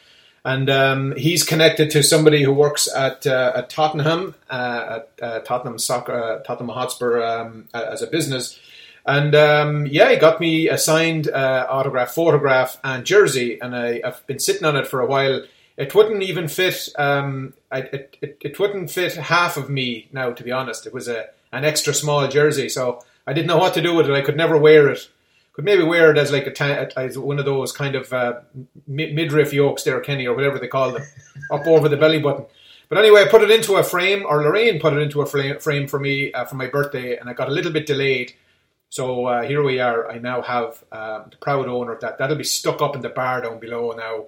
And 0.46 0.70
um, 0.70 1.16
he's 1.18 1.44
connected 1.44 1.90
to 1.90 2.04
somebody 2.04 2.44
who 2.44 2.54
works 2.54 2.88
at 2.94 3.26
uh, 3.26 3.54
at 3.56 3.70
Tottenham, 3.72 4.36
uh, 4.48 5.00
at 5.00 5.24
uh, 5.26 5.40
Tottenham 5.40 5.80
Soccer, 5.80 6.14
uh, 6.14 6.44
Tottenham 6.44 6.70
Hotspur 6.70 7.20
um, 7.20 7.68
as 7.74 8.04
a 8.04 8.08
business. 8.08 8.60
And 9.08 9.34
um, 9.34 9.88
yeah, 9.88 10.12
he 10.12 10.18
got 10.18 10.40
me 10.40 10.70
a 10.70 10.78
signed 10.78 11.28
uh, 11.30 11.66
autograph, 11.68 12.12
photograph, 12.12 12.78
and 12.84 13.04
jersey, 13.06 13.60
and 13.60 13.76
I, 13.76 14.02
I've 14.06 14.26
been 14.28 14.38
sitting 14.40 14.66
on 14.66 14.76
it 14.76 14.88
for 14.88 15.00
a 15.02 15.08
while. 15.08 15.42
It 15.78 15.96
wouldn't 15.96 16.22
even 16.22 16.48
fit. 16.48 16.90
Um, 16.96 17.56
I, 17.72 17.80
it, 17.80 18.18
it 18.22 18.38
it 18.42 18.60
wouldn't 18.60 18.92
fit 18.92 19.16
half 19.16 19.58
of 19.58 19.68
me 19.68 20.10
now, 20.14 20.32
to 20.32 20.44
be 20.44 20.52
honest. 20.52 20.86
It 20.86 20.94
was 20.94 21.08
a 21.08 21.26
an 21.52 21.66
extra 21.66 21.92
small 21.92 22.28
jersey, 22.28 22.70
so 22.70 23.04
I 23.26 23.34
didn't 23.34 23.48
know 23.48 23.58
what 23.58 23.74
to 23.74 23.82
do 23.82 23.96
with 23.96 24.08
it. 24.08 24.14
I 24.14 24.22
could 24.22 24.38
never 24.38 24.60
wear 24.60 24.90
it 24.90 25.10
could 25.56 25.64
maybe 25.64 25.84
wear 25.84 26.12
it 26.12 26.18
as 26.18 26.34
like 26.34 26.46
a 26.48 26.52
ta- 26.52 26.88
as 26.98 27.18
one 27.18 27.40
of 27.40 27.46
those 27.46 27.72
kind 27.72 27.96
of 27.96 28.12
uh, 28.12 28.42
midriff 28.88 29.54
yokes 29.54 29.84
there, 29.84 30.02
Kenny, 30.02 30.28
or 30.28 30.36
whatever 30.36 30.60
they 30.60 30.68
call 30.68 30.92
them, 30.92 31.04
up 31.52 31.66
over 31.66 31.88
the 31.88 31.96
belly 31.96 32.20
button. 32.20 32.46
But 32.90 32.98
anyway, 32.98 33.22
I 33.22 33.28
put 33.30 33.42
it 33.42 33.50
into 33.50 33.76
a 33.76 33.84
frame, 33.84 34.26
or 34.28 34.44
Lorraine 34.44 34.82
put 34.82 34.94
it 34.94 35.00
into 35.00 35.22
a 35.22 35.26
frame, 35.26 35.58
frame 35.60 35.88
for 35.88 35.98
me 35.98 36.34
uh, 36.34 36.44
for 36.44 36.56
my 36.56 36.68
birthday, 36.68 37.18
and 37.18 37.30
I 37.30 37.34
got 37.34 37.48
a 37.48 37.54
little 37.54 37.72
bit 37.72 37.86
delayed. 37.86 38.34
So 38.90 39.26
uh, 39.26 39.44
here 39.44 39.64
we 39.64 39.80
are. 39.80 40.12
I 40.12 40.20
now 40.20 40.42
have 40.42 40.84
um, 40.92 41.28
the 41.32 41.38
proud 41.40 41.68
owner 41.68 41.94
of 41.94 42.02
that. 42.02 42.18
That'll 42.18 42.36
be 42.36 42.44
stuck 42.44 42.82
up 42.82 42.96
in 42.96 43.02
the 43.02 43.10
bar 43.10 43.42
down 43.42 43.60
below 43.60 43.92
now. 43.92 44.26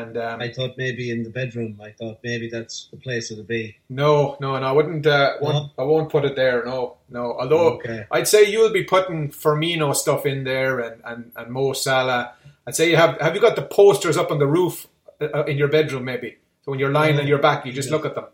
And 0.00 0.16
um, 0.16 0.40
I 0.40 0.48
thought 0.50 0.72
maybe 0.76 1.10
in 1.10 1.22
the 1.22 1.30
bedroom. 1.30 1.78
I 1.82 1.90
thought 1.90 2.18
maybe 2.24 2.48
that's 2.48 2.88
the 2.90 2.96
place 2.96 3.30
it'll 3.30 3.44
be. 3.44 3.76
No, 3.88 4.36
no, 4.40 4.58
no. 4.58 4.66
I 4.66 4.72
wouldn't. 4.72 5.06
Uh, 5.06 5.34
won't, 5.40 5.72
I 5.78 5.82
won't 5.84 6.10
put 6.10 6.24
it 6.24 6.34
there. 6.36 6.64
No, 6.64 6.96
no. 7.08 7.36
Although 7.38 7.74
Okay. 7.74 8.06
I'd 8.10 8.28
say 8.28 8.50
you'll 8.50 8.72
be 8.72 8.84
putting 8.84 9.30
Firmino 9.30 9.94
stuff 9.94 10.26
in 10.26 10.44
there 10.44 10.80
and, 10.80 11.00
and, 11.04 11.32
and 11.36 11.50
Mo 11.52 11.72
Salah. 11.72 12.34
I'd 12.66 12.74
say 12.74 12.90
you 12.90 12.96
have. 12.96 13.20
Have 13.20 13.34
you 13.34 13.40
got 13.40 13.56
the 13.56 13.62
posters 13.80 14.16
up 14.16 14.30
on 14.30 14.38
the 14.38 14.46
roof 14.46 14.86
uh, 15.20 15.44
in 15.44 15.56
your 15.58 15.68
bedroom? 15.68 16.04
Maybe 16.04 16.36
So 16.64 16.70
when 16.72 16.80
you're 16.80 16.92
lying 16.92 17.18
on 17.20 17.26
your 17.26 17.38
back, 17.38 17.64
you 17.66 17.72
just 17.72 17.90
look 17.90 18.04
at 18.04 18.14
them. 18.14 18.26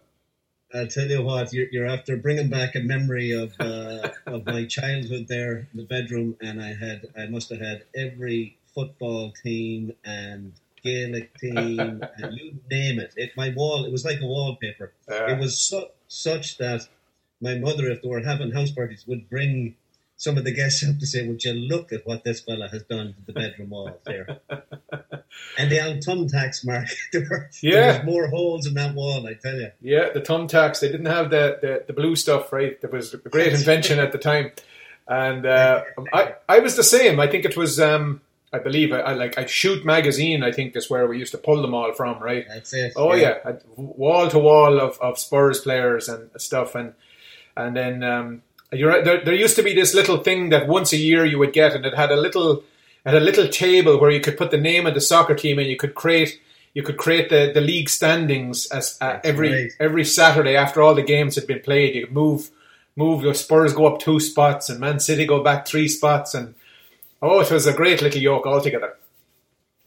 I'll 0.73 0.87
tell 0.87 1.09
you 1.09 1.21
what, 1.23 1.53
you're, 1.53 1.67
you're 1.73 1.89
after 1.89 2.17
bringing 2.17 2.49
back 2.49 2.77
a 2.77 2.81
memory 2.81 3.33
of 3.33 3.53
uh, 3.59 4.09
of 4.27 4.47
my 4.47 4.65
childhood 4.67 5.27
there 5.29 5.67
in 5.73 5.81
the 5.81 5.85
bedroom, 5.85 6.37
and 6.41 6.63
I 6.63 6.75
had 6.75 7.09
I 7.19 7.27
must 7.27 7.51
have 7.51 7.61
had 7.61 7.83
every 7.95 8.57
football 8.73 9.33
team 9.43 9.93
and 10.05 10.53
Gaelic 10.83 11.37
team, 11.39 11.79
and 12.17 12.35
you 12.39 12.59
name 12.71 12.99
it. 13.01 13.13
It 13.17 13.31
my 13.37 13.51
wall. 13.57 13.85
It 13.85 13.93
was 13.93 14.05
like 14.05 14.21
a 14.21 14.27
wallpaper. 14.27 14.93
Yeah. 15.09 15.33
It 15.35 15.39
was 15.39 15.59
su- 15.59 15.87
such 16.09 16.59
that 16.59 16.89
my 17.41 17.57
mother, 17.57 17.91
if 17.91 18.03
they 18.03 18.09
were 18.09 18.21
having 18.23 18.51
house 18.53 18.71
parties, 18.71 19.05
would 19.07 19.29
bring 19.31 19.77
some 20.17 20.37
of 20.37 20.45
the 20.45 20.53
guests 20.53 20.85
up 20.89 20.99
to 20.99 21.07
say, 21.07 21.27
"Would 21.27 21.45
you 21.45 21.53
look 21.55 21.93
at 21.93 22.07
what 22.07 22.25
this 22.25 22.41
fella 22.41 22.69
has 22.69 22.83
done 22.85 23.15
to 23.15 23.27
the 23.27 23.33
bedroom 23.33 23.71
walls 23.71 24.01
there?" 24.05 24.41
and 25.59 25.71
the 25.71 25.85
old 25.87 25.99
thumbtacks, 25.99 26.65
Mark. 26.67 26.89
there, 27.13 27.27
were, 27.31 27.49
Yeah. 27.63 27.93
there 27.93 28.03
more 28.05 28.29
holes 28.29 28.67
in 28.67 28.75
that 28.75 28.95
wall. 28.95 29.27
I 29.27 29.35
tell 29.35 29.55
you. 29.57 29.71
Yeah, 29.81 30.11
the 30.13 30.21
thumbtacks. 30.21 30.81
They 30.81 30.89
didn't 30.91 31.07
have 31.07 31.31
the, 31.31 31.59
the, 31.61 31.85
the 31.87 31.93
blue 31.93 32.17
stuff, 32.17 32.53
right? 32.53 32.81
There 32.81 32.91
was 32.91 33.15
a 33.15 33.19
great 33.19 33.53
invention 33.53 33.99
at 33.99 34.13
the 34.13 34.19
time, 34.19 34.53
and 35.09 35.47
uh, 35.47 35.83
I 36.13 36.35
I 36.49 36.59
was 36.61 36.77
the 36.77 36.85
same. 36.85 37.19
I 37.21 37.27
think 37.27 37.45
it 37.45 37.57
was 37.57 37.81
um, 37.81 38.21
I 38.53 38.59
believe 38.59 38.93
I, 38.93 39.01
I 39.01 39.13
like 39.15 39.39
I 39.39 39.47
shoot 39.47 39.85
magazine. 39.85 40.43
I 40.43 40.51
think 40.51 40.75
is 40.75 40.91
where 40.91 41.07
we 41.07 41.19
used 41.19 41.33
to 41.33 41.39
pull 41.39 41.63
them 41.63 41.75
all 41.75 41.93
from, 41.93 42.21
right? 42.21 42.45
That's 42.49 42.73
it. 42.73 42.93
Oh 42.97 43.15
yeah, 43.15 43.39
wall 43.77 44.29
to 44.29 44.39
wall 44.39 44.81
of, 44.81 44.99
of 45.01 45.19
Spurs 45.19 45.61
players 45.61 46.09
and 46.09 46.31
stuff, 46.37 46.75
and 46.75 46.95
and 47.57 47.77
then 47.77 48.03
um, 48.03 48.43
you're. 48.73 49.05
There, 49.05 49.25
there 49.25 49.35
used 49.35 49.57
to 49.57 49.63
be 49.63 49.75
this 49.75 49.95
little 49.95 50.19
thing 50.19 50.49
that 50.49 50.67
once 50.67 50.93
a 50.93 50.97
year 50.97 51.25
you 51.25 51.39
would 51.39 51.53
get, 51.53 51.75
and 51.75 51.87
it 51.87 51.95
had 51.95 52.11
a 52.11 52.17
little 52.17 52.65
had 53.07 53.15
a 53.15 53.21
little 53.21 53.49
table 53.49 54.01
where 54.01 54.11
you 54.11 54.21
could 54.21 54.37
put 54.37 54.51
the 54.51 54.59
name 54.59 54.87
of 54.87 54.95
the 54.95 55.01
soccer 55.01 55.35
team, 55.35 55.59
and 55.59 55.69
you 55.69 55.77
could 55.77 55.95
create 55.95 56.41
you 56.75 56.83
could 56.83 56.99
create 56.99 57.31
the, 57.31 57.51
the 57.53 57.61
league 57.61 57.89
standings 57.89 58.67
as 58.67 58.97
uh, 59.01 59.21
every 59.25 59.53
right. 59.53 59.73
every 59.79 60.05
Saturday 60.05 60.57
after 60.57 60.83
all 60.83 60.95
the 60.95 61.03
games 61.03 61.37
had 61.37 61.47
been 61.47 61.61
played. 61.61 61.95
You 61.95 62.07
could 62.07 62.15
move 62.15 62.51
move 62.97 63.23
the 63.23 63.35
Spurs 63.35 63.73
go 63.73 63.87
up 63.87 64.01
two 64.01 64.21
spots, 64.21 64.69
and 64.69 64.81
Man 64.81 64.99
City 65.01 65.25
go 65.25 65.43
back 65.43 65.67
three 65.67 65.89
spots, 65.89 66.35
and 66.35 66.55
oh, 67.23 67.41
it 67.41 67.51
was 67.51 67.67
a 67.67 67.73
great 67.73 68.03
little 68.03 68.21
yoke 68.21 68.47
altogether. 68.47 68.97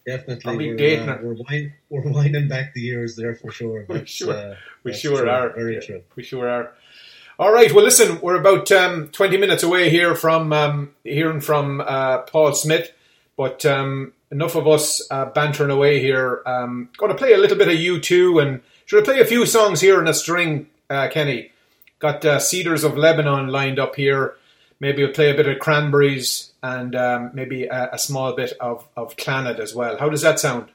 Definitely, 0.05 0.57
we're, 0.57 0.75
dating 0.75 1.09
uh, 1.09 1.19
we're, 1.21 1.35
wind, 1.49 1.73
we're 1.89 2.11
winding 2.11 2.49
back 2.49 2.73
the 2.73 2.81
years 2.81 3.15
there 3.15 3.35
for 3.35 3.51
sure. 3.51 3.85
We 3.87 4.05
sure, 4.05 4.33
uh, 4.33 4.55
we 4.83 4.93
sure 4.93 5.21
true, 5.21 5.29
are. 5.29 5.49
Very 5.51 5.75
Yeah, 5.75 5.79
true. 5.79 6.03
We 6.15 6.23
sure 6.23 6.49
are. 6.49 6.73
All 7.39 7.53
right. 7.53 7.71
Well, 7.73 7.85
listen, 7.85 8.19
we're 8.21 8.39
about 8.39 8.69
um, 8.71 9.07
twenty 9.09 9.37
minutes 9.37 9.63
away 9.63 9.89
here 9.89 10.13
from 10.13 10.51
um, 10.51 10.93
hearing 11.03 11.39
from 11.39 11.81
uh, 11.81 12.19
Paul 12.19 12.53
Smyth, 12.53 12.91
but 13.37 13.65
um, 13.65 14.11
enough 14.29 14.55
of 14.55 14.67
us 14.67 15.01
uh, 15.09 15.25
bantering 15.25 15.71
away 15.71 15.99
here. 15.99 16.41
Um, 16.45 16.89
going 16.97 17.11
to 17.11 17.17
play 17.17 17.33
a 17.33 17.37
little 17.37 17.57
bit 17.57 17.69
of 17.69 17.75
U2, 17.75 18.41
and 18.41 18.61
should 18.85 19.03
I 19.03 19.05
play 19.05 19.21
a 19.21 19.25
few 19.25 19.45
songs 19.45 19.79
here 19.79 20.01
in 20.01 20.07
a 20.07 20.13
string, 20.13 20.67
uh, 20.89 21.07
Kenny? 21.09 21.51
Got 21.99 22.25
uh, 22.25 22.39
Cedars 22.39 22.83
of 22.83 22.97
Lebanon 22.97 23.47
lined 23.47 23.79
up 23.79 23.95
here. 23.95 24.35
Maybe 24.81 25.03
we'll 25.03 25.13
play 25.13 25.31
a 25.31 25.35
bit 25.35 25.47
of 25.47 25.59
Cranberries 25.59 26.52
and 26.63 26.95
um, 26.95 27.31
maybe 27.33 27.65
a, 27.65 27.89
a 27.93 27.99
small 27.99 28.33
bit 28.35 28.53
of 28.59 28.87
of 28.95 29.15
Clannad 29.17 29.59
as 29.59 29.75
well. 29.75 29.97
How 29.97 30.09
does 30.09 30.21
that 30.21 30.39
sound? 30.39 30.69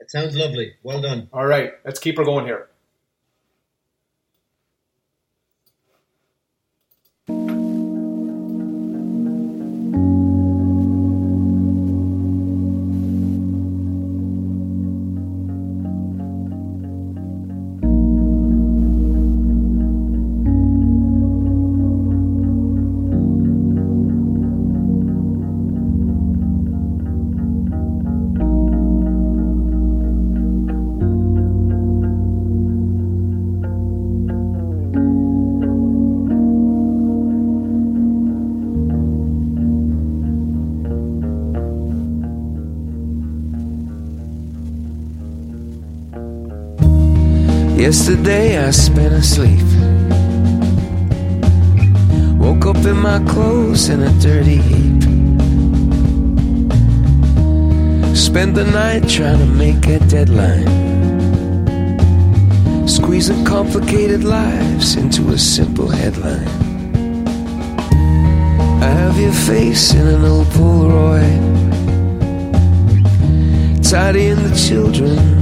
It 0.00 0.10
sounds 0.10 0.34
lovely. 0.34 0.72
Well 0.82 1.02
done. 1.02 1.28
All 1.32 1.46
right, 1.46 1.74
let's 1.84 2.00
keep 2.00 2.16
her 2.16 2.24
going 2.24 2.46
here. 2.46 2.69
Yesterday 47.90 48.56
I 48.56 48.70
spent 48.70 49.12
asleep. 49.12 49.66
Woke 52.38 52.66
up 52.66 52.76
in 52.86 52.96
my 52.96 53.18
clothes 53.28 53.88
in 53.88 54.00
a 54.02 54.12
dirty 54.20 54.58
heap. 54.58 55.02
Spent 58.14 58.54
the 58.54 58.64
night 58.72 59.08
trying 59.08 59.40
to 59.40 59.46
make 59.46 59.88
a 59.88 59.98
deadline. 60.06 60.68
Squeezing 62.86 63.44
complicated 63.44 64.22
lives 64.22 64.94
into 64.94 65.30
a 65.30 65.36
simple 65.36 65.88
headline. 65.88 66.46
I 68.80 68.90
have 69.02 69.18
your 69.18 69.32
face 69.32 69.94
in 69.94 70.06
an 70.06 70.24
old 70.24 70.46
Polaroid. 70.54 71.42
Tidying 73.82 74.44
the 74.44 74.54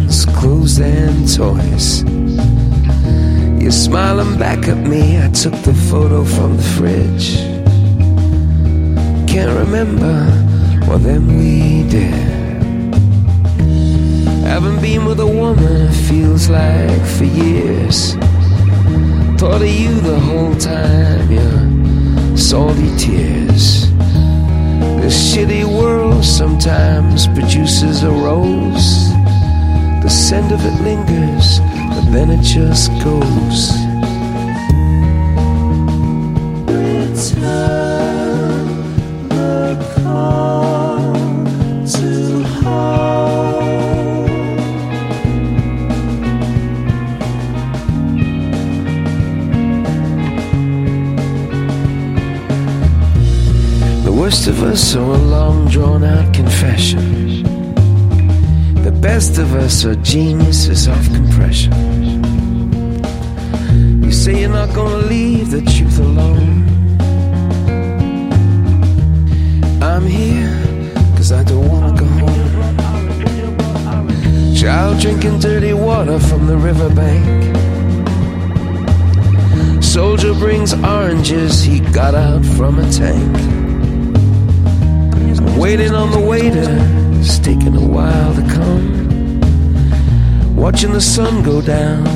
children's 0.09 0.26
clothes 0.39 0.78
and 0.80 1.35
toys. 1.35 2.02
You're 3.62 3.70
smiling 3.70 4.39
back 4.39 4.68
at 4.68 4.76
me. 4.76 5.18
I 5.18 5.28
took 5.30 5.55
the 5.62 5.74
photo 5.90 6.24
from 6.24 6.56
the 6.56 6.62
fridge. 6.62 7.36
Can't 9.28 9.56
remember 9.59 10.24
what 10.86 11.02
then 11.02 11.26
we 11.26 11.89
did. 11.89 12.12
Haven't 14.44 14.80
been 14.80 15.05
with 15.05 15.20
a 15.20 15.26
woman, 15.26 15.89
it 15.89 15.93
feels 16.09 16.48
like 16.48 17.05
for 17.16 17.24
years. 17.24 18.14
Thought 19.39 19.62
of 19.62 19.68
you 19.68 19.94
the 20.01 20.18
whole 20.18 20.55
time, 20.56 21.30
your 21.30 22.36
salty 22.36 22.90
tears. 22.97 23.90
This 25.01 25.36
shitty 25.36 25.64
world 25.64 26.24
sometimes 26.24 27.28
produces 27.28 28.02
a 28.02 28.10
rose. 28.10 29.17
The 30.09 30.14
scent 30.14 30.52
of 30.52 30.64
it 30.64 30.80
lingers, 30.82 31.60
but 31.90 32.10
then 32.10 32.30
it 32.30 32.40
just 32.40 32.90
goes. 33.05 33.72
Return 37.12 37.68
the 39.28 39.76
call 40.01 41.12
to 41.93 42.43
home. 42.62 44.24
The 54.05 54.12
worst 54.18 54.47
of 54.47 54.62
us 54.62 54.94
are 54.97 55.02
a 55.02 55.18
long 55.18 55.68
drawn 55.68 56.02
out 56.02 56.32
confession. 56.32 57.17
Best 59.14 59.39
of 59.39 59.55
us 59.55 59.86
are 59.86 59.97
geniuses 59.97 60.86
of 60.86 61.02
compression. 61.14 61.72
You 64.02 64.12
say 64.12 64.40
you're 64.43 64.51
not 64.51 64.74
gonna 64.74 65.06
leave 65.06 65.51
the 65.51 65.62
truth 65.62 65.98
alone. 65.98 66.68
I'm 69.82 70.06
here 70.06 70.55
cause 71.16 71.32
I 71.32 71.43
don't 71.43 71.66
wanna 71.66 71.98
go 71.98 72.05
home. 72.05 72.55
Child 74.55 75.01
drinking 75.01 75.39
dirty 75.39 75.72
water 75.72 76.18
from 76.20 76.47
the 76.47 76.59
riverbank. 76.59 77.24
Soldier 79.82 80.35
brings 80.35 80.74
oranges 80.74 81.62
he 81.62 81.80
got 81.80 82.14
out 82.14 82.44
from 82.44 82.78
a 82.78 82.86
tank. 82.93 83.36
I'm 85.40 85.56
waiting 85.56 85.94
on 85.94 86.10
the 86.10 86.20
waiter, 86.20 86.68
it's 87.28 87.38
taking 87.38 87.76
a 87.76 87.86
while 87.86 88.34
to 88.34 88.42
come. 88.42 88.86
Watching 90.56 90.92
the 90.92 91.00
sun 91.00 91.42
go 91.42 91.60
down 91.60 92.06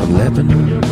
on 0.00 0.16
Lebanon. 0.16 0.91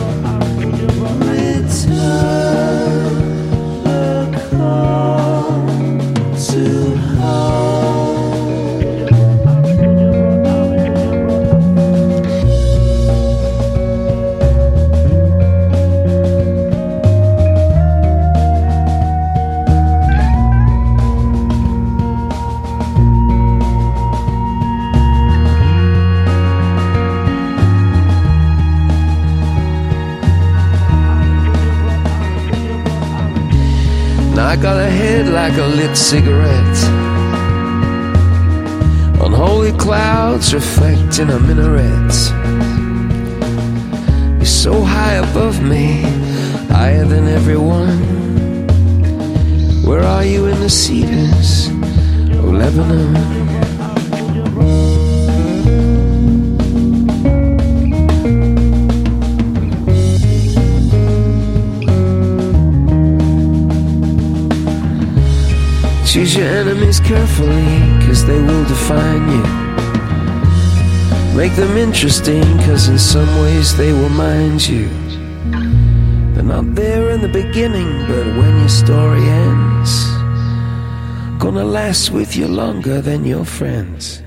Like 35.40 35.56
a 35.56 35.66
lit 35.68 35.96
cigarette. 35.96 36.78
Unholy 39.24 39.72
clouds 39.72 40.52
reflect 40.52 41.18
in 41.18 41.30
a 41.30 41.40
minaret. 41.40 42.14
You're 44.36 44.44
so 44.44 44.82
high 44.82 45.14
above 45.14 45.62
me, 45.62 46.02
higher 46.68 47.06
than 47.06 47.26
everyone. 47.26 47.96
Where 49.82 50.02
are 50.02 50.26
you 50.26 50.44
in 50.44 50.60
the 50.60 50.68
cedars, 50.68 51.70
oh 52.38 52.50
Lebanon? 52.60 53.69
Choose 66.10 66.34
your 66.34 66.48
enemies 66.48 66.98
carefully, 66.98 67.78
cause 68.04 68.26
they 68.26 68.42
will 68.42 68.64
define 68.64 69.30
you. 69.30 69.42
Make 71.36 71.54
them 71.54 71.76
interesting, 71.76 72.42
cause 72.66 72.88
in 72.88 72.98
some 72.98 73.28
ways 73.42 73.76
they 73.76 73.92
will 73.92 74.08
mind 74.08 74.66
you. 74.66 74.88
They're 76.34 76.42
not 76.42 76.74
there 76.74 77.10
in 77.10 77.20
the 77.20 77.28
beginning, 77.28 78.06
but 78.08 78.26
when 78.26 78.58
your 78.58 78.68
story 78.68 79.22
ends, 79.22 80.04
gonna 81.38 81.62
last 81.62 82.10
with 82.10 82.36
you 82.36 82.48
longer 82.48 83.00
than 83.00 83.24
your 83.24 83.44
friends. 83.44 84.19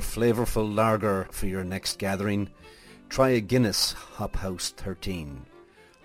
More 0.00 0.06
flavourful 0.06 0.74
lager 0.74 1.28
for 1.30 1.46
your 1.46 1.62
next 1.62 1.98
gathering, 1.98 2.48
try 3.10 3.30
a 3.30 3.40
Guinness 3.40 3.92
Hop 3.92 4.34
House 4.36 4.72
13. 4.78 5.44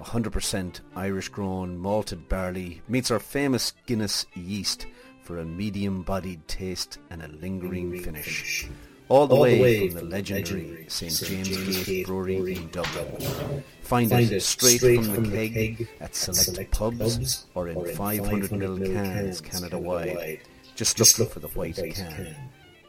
100% 0.02 0.80
Irish 0.98 1.30
grown 1.30 1.78
malted 1.78 2.28
barley 2.28 2.82
meets 2.90 3.10
our 3.10 3.20
famous 3.20 3.72
Guinness 3.86 4.26
yeast 4.34 4.88
for 5.24 5.40
a 5.40 5.46
medium 5.46 6.02
bodied 6.02 6.46
taste 6.46 6.98
and 7.10 7.24
a 7.24 7.30
lingering 7.30 7.98
finish. 8.02 8.68
All 9.08 9.28
the, 9.28 9.36
way, 9.38 9.88
from 9.88 10.00
the 10.00 10.06
legendary 10.06 10.86
St. 10.90 11.14
James 11.14 11.86
Gate 11.86 12.06
Brewery 12.06 12.58
in 12.58 12.70
Dublin. 12.72 13.64
Find, 13.82 14.12
it 14.12 14.42
straight, 14.42 14.82
from, 14.82 15.30
the 15.30 15.50
keg, 15.50 15.88
at 16.02 16.14
select, 16.16 16.72
pubs, 16.72 17.46
or 17.54 17.70
in 17.70 17.78
500ml 17.78 18.94
cans 18.94 19.40
Canada 19.40 19.80
wide. 19.80 20.42
Just 20.76 21.00
look, 21.18 21.32
for 21.32 21.40
the 21.40 21.48
white 21.50 21.76
can. 21.76 22.36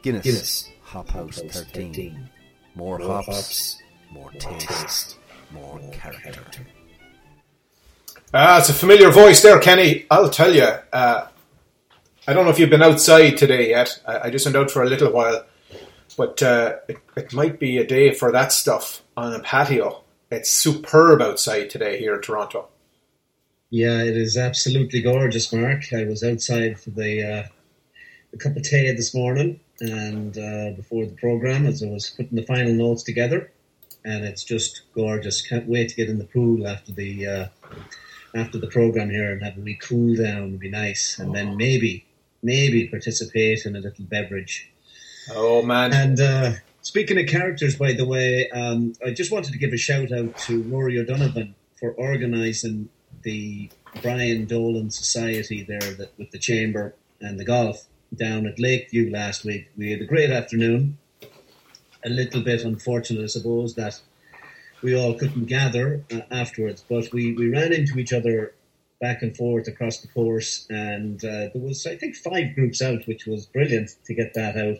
Guinness, 0.02 0.70
Hop 0.96 1.10
House 1.10 1.42
13. 1.50 2.30
More, 2.74 2.98
hops, 2.98 3.82
more 4.10 4.30
taste, 4.30 5.18
more 5.50 5.78
character. 5.92 6.40
Ah, 8.32 8.60
it's 8.60 8.70
a 8.70 8.72
familiar 8.72 9.10
voice 9.10 9.42
there, 9.42 9.58
Kenny. 9.58 10.06
I'll 10.10 10.30
tell 10.30 10.54
you. 10.54 10.62
Uh, 10.90 11.26
I 12.26 12.32
don't 12.32 12.46
know 12.46 12.50
if 12.50 12.58
you've 12.58 12.70
been 12.70 12.82
outside 12.82 13.36
today 13.36 13.68
yet. 13.68 14.00
I, 14.06 14.20
I 14.20 14.30
just 14.30 14.46
went 14.46 14.56
out 14.56 14.70
for 14.70 14.82
a 14.82 14.88
little 14.88 15.12
while, 15.12 15.44
but 16.16 16.42
uh, 16.42 16.76
it, 16.88 16.96
it 17.14 17.34
might 17.34 17.60
be 17.60 17.76
a 17.76 17.86
day 17.86 18.14
for 18.14 18.32
that 18.32 18.50
stuff 18.50 19.02
on 19.18 19.34
a 19.34 19.40
patio. 19.40 20.02
It's 20.30 20.50
superb 20.50 21.20
outside 21.20 21.68
today 21.68 21.98
here 21.98 22.14
in 22.14 22.22
Toronto. 22.22 22.68
Yeah, 23.68 24.00
it 24.00 24.16
is 24.16 24.38
absolutely 24.38 25.02
gorgeous, 25.02 25.52
Mark. 25.52 25.92
I 25.92 26.04
was 26.04 26.24
outside 26.24 26.80
for 26.80 26.88
the 26.88 27.22
uh, 27.22 27.48
a 28.32 28.36
cup 28.38 28.56
of 28.56 28.62
tea 28.62 28.90
this 28.92 29.14
morning, 29.14 29.60
and 29.80 30.36
uh, 30.38 30.70
before 30.76 31.06
the 31.06 31.16
program, 31.16 31.66
as 31.66 31.82
I 31.82 31.88
was 31.88 32.10
putting 32.10 32.36
the 32.36 32.42
final 32.42 32.72
notes 32.72 33.02
together, 33.02 33.50
and 34.04 34.24
it's 34.24 34.44
just 34.44 34.82
gorgeous. 34.94 35.46
Can't 35.46 35.68
wait 35.68 35.90
to 35.90 35.96
get 35.96 36.08
in 36.08 36.18
the 36.18 36.24
pool 36.24 36.66
after 36.66 36.92
the 36.92 37.26
uh, 37.26 37.46
after 38.34 38.58
the 38.58 38.68
program 38.68 39.10
here 39.10 39.32
and 39.32 39.42
have 39.42 39.56
a 39.56 39.60
wee 39.60 39.78
cool 39.80 40.14
down. 40.16 40.52
Would 40.52 40.60
be 40.60 40.70
nice, 40.70 41.18
and 41.18 41.34
then 41.34 41.56
maybe 41.56 42.06
maybe 42.42 42.86
participate 42.88 43.66
in 43.66 43.76
a 43.76 43.80
little 43.80 44.04
beverage. 44.04 44.70
Oh 45.32 45.62
man! 45.62 45.92
And 45.92 46.20
uh, 46.20 46.52
speaking 46.82 47.18
of 47.18 47.26
characters, 47.26 47.76
by 47.76 47.92
the 47.92 48.06
way, 48.06 48.48
um, 48.50 48.94
I 49.04 49.10
just 49.10 49.32
wanted 49.32 49.52
to 49.52 49.58
give 49.58 49.72
a 49.72 49.76
shout 49.76 50.12
out 50.12 50.36
to 50.38 50.62
Rory 50.62 50.98
O'Donovan 50.98 51.54
for 51.78 51.92
organising 51.92 52.88
the 53.22 53.68
Brian 54.02 54.46
Dolan 54.46 54.90
Society 54.90 55.62
there 55.62 55.80
that, 55.80 56.12
with 56.18 56.30
the 56.30 56.38
chamber 56.38 56.94
and 57.20 57.40
the 57.40 57.44
golf 57.44 57.86
down 58.14 58.46
at 58.46 58.58
Lakeview 58.58 59.10
last 59.10 59.44
week. 59.44 59.70
We 59.76 59.90
had 59.90 60.00
a 60.00 60.06
great 60.06 60.30
afternoon. 60.30 60.98
A 62.04 62.08
little 62.08 62.42
bit 62.42 62.62
unfortunate, 62.62 63.24
I 63.24 63.26
suppose, 63.26 63.74
that 63.74 64.00
we 64.82 64.94
all 64.94 65.14
couldn't 65.14 65.46
gather 65.46 66.04
uh, 66.12 66.20
afterwards, 66.30 66.84
but 66.88 67.12
we, 67.12 67.32
we 67.32 67.48
ran 67.48 67.72
into 67.72 67.98
each 67.98 68.12
other 68.12 68.54
back 69.00 69.22
and 69.22 69.36
forth 69.36 69.68
across 69.68 69.98
the 69.98 70.08
course, 70.08 70.66
and 70.70 71.22
uh, 71.24 71.48
there 71.52 71.62
was, 71.62 71.86
I 71.86 71.96
think, 71.96 72.16
five 72.16 72.54
groups 72.54 72.80
out, 72.80 73.06
which 73.06 73.26
was 73.26 73.46
brilliant 73.46 73.90
to 74.04 74.14
get 74.14 74.34
that 74.34 74.56
out. 74.56 74.78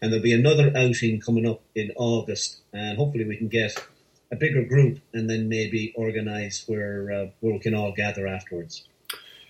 And 0.00 0.12
there'll 0.12 0.22
be 0.22 0.32
another 0.32 0.72
outing 0.76 1.20
coming 1.20 1.46
up 1.46 1.60
in 1.74 1.90
August, 1.96 2.60
and 2.72 2.96
hopefully 2.96 3.24
we 3.24 3.36
can 3.36 3.48
get 3.48 3.76
a 4.30 4.36
bigger 4.36 4.62
group 4.62 5.00
and 5.12 5.28
then 5.28 5.48
maybe 5.48 5.92
organise 5.96 6.64
where 6.66 7.10
uh, 7.10 7.26
where 7.40 7.54
we 7.54 7.58
can 7.58 7.74
all 7.74 7.92
gather 7.92 8.26
afterwards. 8.26 8.86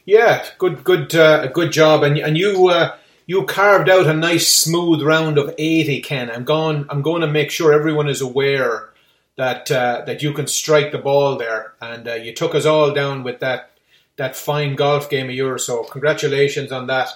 Yeah, 0.05 0.47
good, 0.57 0.85
good, 0.85 1.15
uh, 1.15 1.49
good 1.49 1.73
job. 1.73 2.03
And 2.03 2.17
and 2.19 2.39
you 2.39 2.69
uh, 2.69 2.97
you 3.29 3.45
carved 3.45 3.91
out 3.91 4.07
a 4.07 4.15
nice 4.15 4.49
smooth 4.49 5.03
round 5.03 5.37
of 5.37 5.55
eighty, 5.59 6.01
Ken. 6.01 6.31
I'm 6.31 6.45
going. 6.45 6.87
I'm 6.89 7.03
going 7.03 7.21
to 7.21 7.29
make 7.29 7.51
sure 7.51 7.75
everyone 7.75 8.09
is 8.09 8.23
aware 8.23 8.89
that 9.37 9.71
uh, 9.71 10.03
that 10.07 10.23
you 10.23 10.33
can 10.33 10.47
strike 10.47 10.93
the 10.93 10.99
ball 10.99 11.37
there, 11.37 11.75
and 11.81 12.09
uh, 12.09 12.15
you 12.15 12.33
took 12.33 12.55
us 12.55 12.65
all 12.65 12.93
down 12.95 13.23
with 13.23 13.41
that 13.41 13.71
that 14.17 14.35
fine 14.35 14.77
golf 14.77 15.11
game 15.11 15.29
of 15.29 15.35
yours. 15.35 15.67
So 15.67 15.85
congratulations 15.85 16.73
on 16.73 16.87
that, 16.87 17.11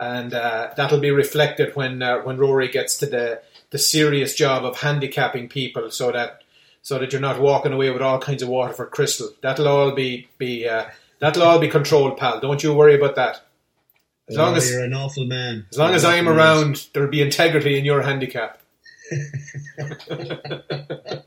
and 0.00 0.32
uh, 0.32 0.70
that'll 0.76 1.00
be 1.00 1.10
reflected 1.10 1.74
when 1.74 2.00
uh, 2.00 2.20
when 2.20 2.38
Rory 2.38 2.68
gets 2.68 2.96
to 2.98 3.06
the 3.06 3.42
the 3.70 3.78
serious 3.78 4.36
job 4.36 4.64
of 4.64 4.78
handicapping 4.78 5.48
people, 5.48 5.90
so 5.90 6.12
that 6.12 6.42
so 6.80 7.00
that 7.00 7.10
you're 7.12 7.20
not 7.20 7.40
walking 7.40 7.72
away 7.72 7.90
with 7.90 8.02
all 8.02 8.20
kinds 8.20 8.44
of 8.44 8.48
Waterford 8.48 8.92
crystal. 8.92 9.30
That'll 9.42 9.66
all 9.66 9.90
be 9.96 10.28
be 10.38 10.68
uh, 10.68 10.86
that'll 11.18 11.42
all 11.42 11.58
be 11.58 11.68
controlled, 11.68 12.18
pal. 12.18 12.38
Don't 12.38 12.62
you 12.62 12.72
worry 12.72 12.94
about 12.94 13.16
that. 13.16 13.42
As 14.30 14.36
long 14.36 14.54
Oh, 14.54 14.56
as 14.56 14.70
you're 14.70 14.84
an 14.84 14.94
awful 14.94 15.24
man. 15.26 15.66
as 15.70 15.78
long 15.78 15.92
as 15.92 16.04
I 16.04 16.16
am 16.16 16.28
an 16.28 16.38
awful 16.38 16.44
man. 16.54 16.64
around, 16.68 16.86
there'll 16.94 17.10
be 17.10 17.20
integrity 17.20 17.78
in 17.78 17.84
your 17.84 18.00
handicap. 18.02 18.60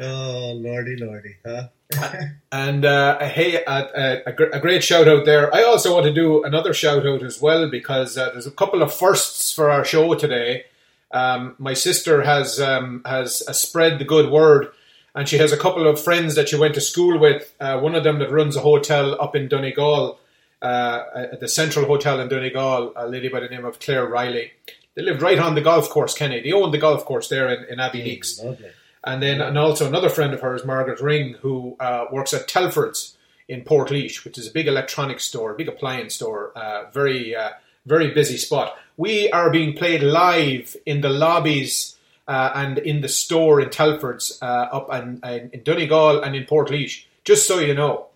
Oh, 0.00 0.52
lordy, 0.56 0.96
lordy, 0.96 1.36
huh? 1.46 1.68
And 2.52 2.84
uh, 2.84 3.18
hey, 3.20 3.62
a, 3.64 3.70
a, 3.70 4.22
a 4.26 4.32
gr- 4.32 4.50
a 4.52 4.60
great 4.60 4.82
shout 4.82 5.06
out 5.06 5.24
there. 5.24 5.54
I 5.54 5.62
also 5.62 5.94
want 5.94 6.06
to 6.06 6.12
do 6.12 6.42
another 6.42 6.74
shout 6.74 7.06
out 7.06 7.22
as 7.22 7.40
well 7.40 7.70
because 7.70 8.18
uh, 8.18 8.30
there's 8.32 8.46
a 8.46 8.50
couple 8.50 8.82
of 8.82 8.92
firsts 8.92 9.52
for 9.52 9.70
our 9.70 9.84
show 9.84 10.14
today. 10.14 10.64
Um, 11.12 11.54
my 11.58 11.74
sister 11.74 12.22
has 12.22 12.60
um, 12.60 13.02
has 13.06 13.44
uh, 13.46 13.52
spread 13.52 14.00
the 14.00 14.04
good 14.04 14.30
word, 14.32 14.68
and 15.14 15.28
she 15.28 15.38
has 15.38 15.52
a 15.52 15.56
couple 15.56 15.86
of 15.86 16.02
friends 16.02 16.34
that 16.34 16.48
she 16.48 16.56
went 16.56 16.74
to 16.74 16.80
school 16.80 17.16
with. 17.18 17.54
Uh, 17.60 17.78
one 17.78 17.94
of 17.94 18.02
them 18.02 18.18
that 18.18 18.32
runs 18.32 18.56
a 18.56 18.60
hotel 18.60 19.20
up 19.20 19.36
in 19.36 19.46
Donegal, 19.48 20.18
uh, 20.64 21.28
at 21.32 21.40
the 21.40 21.48
Central 21.48 21.84
Hotel 21.84 22.20
in 22.20 22.28
Donegal, 22.28 22.92
a 22.96 23.06
lady 23.06 23.28
by 23.28 23.40
the 23.40 23.48
name 23.48 23.64
of 23.64 23.78
Claire 23.78 24.06
Riley. 24.06 24.52
They 24.94 25.02
lived 25.02 25.22
right 25.22 25.38
on 25.38 25.54
the 25.54 25.60
golf 25.60 25.90
course, 25.90 26.14
Kenny. 26.14 26.40
They 26.40 26.52
owned 26.52 26.72
the 26.72 26.78
golf 26.78 27.04
course 27.04 27.28
there 27.28 27.48
in, 27.48 27.64
in 27.68 27.78
Abbeyleix. 27.78 28.42
Lovely. 28.42 28.70
And 29.04 29.22
then, 29.22 29.40
and 29.42 29.58
also 29.58 29.86
another 29.86 30.08
friend 30.08 30.32
of 30.32 30.40
hers, 30.40 30.64
Margaret 30.64 31.00
Ring, 31.00 31.34
who 31.42 31.76
uh, 31.78 32.06
works 32.10 32.32
at 32.32 32.48
Telford's 32.48 33.16
in 33.48 33.62
Portlaoise, 33.62 34.24
which 34.24 34.38
is 34.38 34.48
a 34.48 34.50
big 34.50 34.66
electronics 34.66 35.24
store, 35.24 35.52
big 35.52 35.68
appliance 35.68 36.14
store, 36.14 36.52
uh, 36.56 36.90
very, 36.90 37.36
uh, 37.36 37.50
very 37.84 38.14
busy 38.14 38.38
spot. 38.38 38.78
We 38.96 39.30
are 39.30 39.50
being 39.50 39.76
played 39.76 40.02
live 40.02 40.74
in 40.86 41.02
the 41.02 41.10
lobbies 41.10 41.98
uh, 42.26 42.52
and 42.54 42.78
in 42.78 43.02
the 43.02 43.08
store 43.08 43.60
in 43.60 43.68
Telford's 43.68 44.38
uh, 44.40 44.46
up 44.72 44.88
in, 44.94 45.20
in, 45.28 45.50
in 45.52 45.62
Donegal 45.62 46.22
and 46.22 46.34
in 46.34 46.44
Portlaoise, 46.44 47.04
Just 47.24 47.46
so 47.46 47.58
you 47.58 47.74
know, 47.74 48.06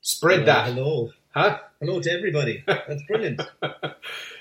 spread 0.00 0.46
that, 0.46 0.72
hello. 0.72 1.12
huh? 1.30 1.60
Hello 1.80 2.00
to 2.00 2.10
everybody. 2.10 2.64
That's 2.66 3.02
brilliant. 3.04 3.40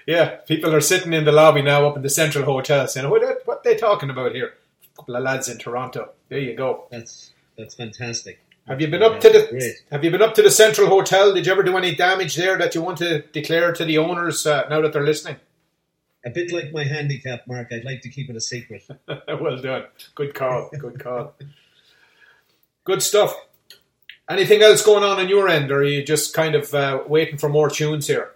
Yeah, 0.08 0.38
people 0.48 0.74
are 0.74 0.80
sitting 0.80 1.12
in 1.12 1.26
the 1.26 1.34
lobby 1.34 1.62
now 1.62 1.86
up 1.86 1.98
in 1.98 2.02
the 2.02 2.10
Central 2.10 2.46
Hotel 2.46 2.88
saying, 2.88 3.10
"What, 3.10 3.22
what 3.44 3.58
are 3.58 3.62
they 3.66 3.76
talking 3.76 4.10
about 4.10 4.32
here?" 4.32 4.54
A 4.94 4.96
couple 4.96 5.18
of 5.18 5.24
lads 5.24 5.50
in 5.50 5.58
Toronto. 5.58 6.12
There 6.30 6.40
you 6.40 6.56
go. 6.56 6.88
That's 6.90 7.34
that's 7.58 7.76
fantastic. 7.76 8.40
Have 8.70 8.80
you 8.80 8.88
been 8.88 9.04
up 9.04 9.20
to 9.20 9.30
the 9.30 9.48
Great. 9.50 9.84
Have 9.92 10.06
you 10.06 10.12
been 10.12 10.22
up 10.22 10.34
to 10.36 10.42
the 10.42 10.50
Central 10.50 10.88
Hotel? 10.88 11.34
Did 11.34 11.46
you 11.46 11.52
ever 11.52 11.62
do 11.62 11.76
any 11.76 11.94
damage 11.94 12.38
there 12.38 12.58
that 12.58 12.74
you 12.74 12.82
want 12.82 13.00
to 13.00 13.22
declare 13.34 13.74
to 13.74 13.84
the 13.84 13.98
owners 13.98 14.48
uh, 14.48 14.66
now 14.70 14.80
that 14.80 14.94
they're 14.94 15.04
listening? 15.04 15.36
A 16.26 16.30
bit 16.30 16.54
like 16.54 16.72
my 16.72 16.86
handicap, 16.86 17.46
Mark. 17.46 17.68
I'd 17.74 17.84
like 17.84 18.02
to 18.04 18.10
keep 18.10 18.30
it 18.30 18.38
a 18.38 18.42
secret. 18.42 18.88
well 19.28 19.58
done. 19.58 19.88
Good 20.16 20.34
call. 20.36 20.70
Good 20.70 21.04
call. 21.04 21.34
Good 22.86 23.04
stuff. 23.04 23.36
Anything 24.30 24.62
else 24.62 24.84
going 24.84 25.04
on 25.04 25.20
on 25.20 25.30
your 25.30 25.48
end, 25.48 25.72
or 25.72 25.80
are 25.80 25.84
you 25.84 26.04
just 26.04 26.34
kind 26.34 26.54
of 26.54 26.74
uh, 26.74 27.02
waiting 27.08 27.38
for 27.38 27.48
more 27.48 27.70
tunes 27.70 28.08
here? 28.08 28.32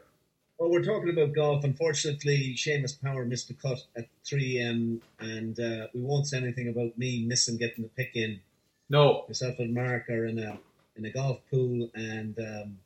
Well, 0.57 0.69
we're 0.69 0.83
talking 0.83 1.09
about 1.09 1.33
golf. 1.33 1.63
Unfortunately, 1.63 2.53
Seamus 2.55 3.01
Power 3.01 3.25
missed 3.25 3.47
the 3.47 3.55
cut 3.55 3.83
at 3.97 4.07
3 4.25 4.59
a.m. 4.59 5.01
and 5.19 5.59
uh, 5.59 5.87
we 5.93 6.01
won't 6.01 6.27
say 6.27 6.37
anything 6.37 6.69
about 6.69 6.97
me 6.97 7.25
missing 7.25 7.57
getting 7.57 7.83
the 7.83 7.89
pick 7.89 8.11
in. 8.15 8.39
No. 8.87 9.25
Myself 9.27 9.57
and 9.59 9.73
Mark 9.73 10.07
are 10.09 10.25
in 10.25 10.37
a 10.37 10.59
in 10.95 11.05
a 11.05 11.09
golf 11.09 11.39
pool, 11.49 11.89
and 11.95 12.37
um, 12.37 12.77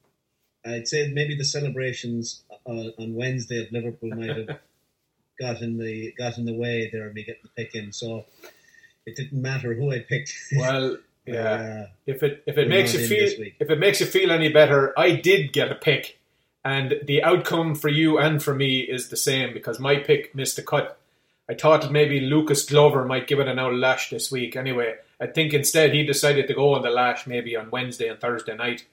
I'd 0.65 0.87
say 0.87 1.11
maybe 1.11 1.35
the 1.35 1.43
celebrations 1.43 2.43
on, 2.65 2.93
on 2.97 3.13
Wednesday 3.13 3.61
of 3.61 3.71
Liverpool 3.71 4.09
might 4.11 4.37
have 4.37 4.59
got 5.39 5.61
in 5.61 5.77
the 5.77 6.13
got 6.17 6.37
in 6.37 6.45
the 6.45 6.53
way 6.53 6.89
there 6.91 7.07
of 7.07 7.13
me 7.13 7.23
getting 7.23 7.41
the 7.43 7.61
pick 7.61 7.75
in. 7.75 7.91
So 7.91 8.25
it 9.05 9.15
didn't 9.15 9.41
matter 9.41 9.73
who 9.73 9.91
I 9.91 9.99
picked. 9.99 10.33
Well, 10.55 10.97
yeah. 11.25 11.87
If 12.05 12.23
it 12.23 12.43
if 12.45 12.57
it 12.57 12.67
we're 12.67 12.69
makes 12.69 12.93
you 12.93 13.07
feel 13.07 13.47
if 13.59 13.69
it 13.69 13.79
makes 13.79 13.99
you 13.99 14.05
feel 14.05 14.31
any 14.31 14.49
better, 14.49 14.97
I 14.97 15.11
did 15.11 15.53
get 15.53 15.71
a 15.71 15.75
pick, 15.75 16.19
and 16.63 16.95
the 17.03 17.23
outcome 17.23 17.75
for 17.75 17.89
you 17.89 18.17
and 18.17 18.41
for 18.41 18.53
me 18.53 18.79
is 18.79 19.09
the 19.09 19.17
same 19.17 19.53
because 19.53 19.79
my 19.79 19.97
pick 19.97 20.35
missed 20.35 20.57
a 20.59 20.63
cut. 20.63 20.97
I 21.49 21.53
thought 21.53 21.91
maybe 21.91 22.19
Lucas 22.21 22.65
Glover 22.65 23.05
might 23.05 23.27
give 23.27 23.39
it 23.39 23.47
an 23.47 23.59
out 23.59 23.75
lash 23.75 24.09
this 24.09 24.31
week. 24.31 24.55
Anyway, 24.55 24.95
I 25.19 25.27
think 25.27 25.53
instead 25.53 25.93
he 25.93 26.03
decided 26.03 26.47
to 26.47 26.53
go 26.53 26.73
on 26.73 26.81
the 26.81 26.89
lash 26.89 27.27
maybe 27.27 27.55
on 27.55 27.69
Wednesday 27.69 28.07
and 28.07 28.19
Thursday 28.19 28.55
night, 28.55 28.85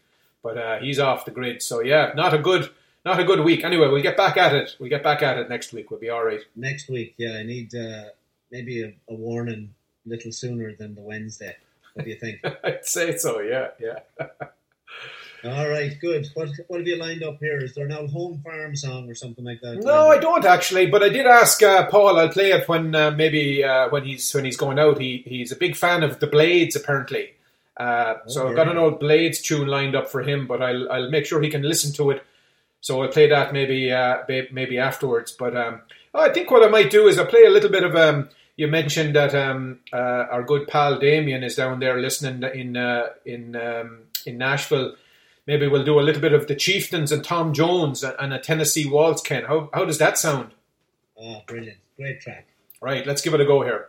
but 0.42 0.58
uh, 0.58 0.78
he's 0.78 0.98
off 0.98 1.24
the 1.24 1.30
grid. 1.30 1.62
So 1.62 1.80
yeah, 1.80 2.12
not 2.14 2.34
a 2.34 2.38
good 2.38 2.70
not 3.04 3.18
a 3.18 3.24
good 3.24 3.40
week. 3.40 3.64
Anyway, 3.64 3.88
we'll 3.88 4.02
get 4.02 4.16
back 4.16 4.36
at 4.36 4.54
it. 4.54 4.76
We'll 4.78 4.90
get 4.90 5.02
back 5.02 5.22
at 5.22 5.38
it 5.38 5.48
next 5.48 5.72
week. 5.72 5.90
We'll 5.90 6.00
be 6.00 6.10
all 6.10 6.24
right. 6.24 6.40
next 6.54 6.88
week, 6.88 7.14
yeah, 7.16 7.38
I 7.38 7.42
need 7.42 7.74
uh, 7.74 8.04
maybe 8.50 8.82
a, 8.82 8.92
a 9.08 9.14
warning 9.14 9.74
a 10.06 10.08
little 10.08 10.32
sooner 10.32 10.74
than 10.74 10.94
the 10.94 11.00
Wednesday. 11.00 11.56
What 11.94 12.04
do 12.04 12.10
you 12.10 12.16
think? 12.16 12.40
I'd 12.64 12.84
say 12.84 13.16
so. 13.16 13.40
Yeah, 13.40 13.68
yeah. 13.80 14.26
All 15.44 15.68
right, 15.68 15.98
good. 16.00 16.28
What 16.34 16.50
what 16.68 16.78
have 16.78 16.86
you 16.86 16.96
lined 16.96 17.24
up 17.24 17.38
here? 17.40 17.58
Is 17.58 17.74
there 17.74 17.86
an 17.86 17.92
old 17.92 18.12
Home 18.12 18.40
Farm 18.44 18.76
song 18.76 19.10
or 19.10 19.14
something 19.14 19.44
like 19.44 19.60
that? 19.62 19.82
No, 19.82 20.08
I 20.08 20.18
don't 20.18 20.44
actually, 20.44 20.86
but 20.86 21.02
I 21.02 21.08
did 21.08 21.26
ask 21.26 21.60
uh, 21.62 21.86
Paul. 21.86 22.18
I'll 22.18 22.28
play 22.28 22.52
it 22.52 22.68
when 22.68 22.94
uh, 22.94 23.10
maybe 23.10 23.64
uh, 23.64 23.88
when 23.88 24.04
he's 24.04 24.32
when 24.32 24.44
he's 24.44 24.56
going 24.56 24.78
out. 24.78 25.00
He 25.00 25.24
he's 25.26 25.50
a 25.50 25.56
big 25.56 25.74
fan 25.74 26.04
of 26.04 26.20
the 26.20 26.28
Blades 26.28 26.76
apparently. 26.76 27.34
Uh, 27.76 28.16
so 28.26 28.48
I've 28.48 28.54
got 28.56 28.68
an 28.68 28.78
old 28.78 29.00
Blades 29.00 29.40
tune 29.40 29.66
lined 29.66 29.96
up 29.96 30.08
for 30.08 30.22
him, 30.22 30.46
but 30.46 30.62
I'll 30.62 30.90
I'll 30.92 31.10
make 31.10 31.26
sure 31.26 31.42
he 31.42 31.50
can 31.50 31.62
listen 31.62 31.92
to 31.94 32.10
it. 32.10 32.22
So 32.80 33.02
I'll 33.02 33.08
play 33.08 33.28
that 33.28 33.52
maybe 33.52 33.90
uh, 33.90 34.18
maybe 34.28 34.78
afterwards. 34.78 35.32
But 35.32 35.56
um, 35.56 35.80
I 36.14 36.28
think 36.28 36.52
what 36.52 36.62
I 36.62 36.68
might 36.68 36.90
do 36.90 37.08
is 37.08 37.18
I'll 37.18 37.26
play 37.26 37.44
a 37.44 37.50
little 37.50 37.70
bit 37.70 37.82
of. 37.82 37.96
Um, 37.96 38.28
you 38.62 38.68
mentioned 38.68 39.16
that 39.16 39.34
um, 39.34 39.80
uh, 39.92 39.96
our 40.30 40.44
good 40.44 40.68
pal 40.68 40.96
Damien 40.96 41.42
is 41.42 41.56
down 41.56 41.80
there 41.80 41.98
listening 42.00 42.48
in 42.54 42.76
uh, 42.76 43.08
in 43.26 43.56
um, 43.56 44.04
in 44.24 44.38
Nashville. 44.38 44.94
Maybe 45.48 45.66
we'll 45.66 45.84
do 45.84 45.98
a 45.98 46.06
little 46.06 46.22
bit 46.22 46.32
of 46.32 46.46
the 46.46 46.54
Chieftains 46.54 47.10
and 47.10 47.24
Tom 47.24 47.52
Jones 47.52 48.04
and 48.04 48.32
a 48.32 48.38
Tennessee 48.38 48.88
Waltz. 48.88 49.20
Ken, 49.20 49.46
how 49.46 49.68
how 49.74 49.84
does 49.84 49.98
that 49.98 50.16
sound? 50.16 50.52
Oh, 51.20 51.40
brilliant. 51.48 51.78
Great 51.96 52.20
track. 52.20 52.46
Right, 52.80 53.04
let's 53.04 53.20
give 53.20 53.34
it 53.34 53.40
a 53.40 53.44
go 53.44 53.62
here. 53.64 53.88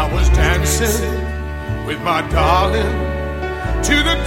I 0.00 0.10
was 0.14 0.30
dancing 0.30 1.86
with 1.86 2.00
my 2.00 2.26
darling 2.30 3.12
to 3.82 3.96
the 3.96 4.24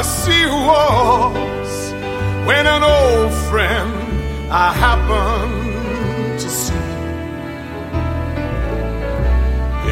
Tennessee 0.00 0.46
waltz 0.46 1.92
when 2.46 2.66
an 2.66 2.82
old 2.82 3.34
friend 3.50 3.92
I 4.50 4.72
happened 4.72 6.40
to 6.40 6.48
see 6.48 6.74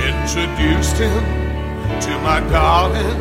introduced 0.09 0.97
him 0.97 1.25
to 2.01 2.19
my 2.21 2.41
darling, 2.49 3.21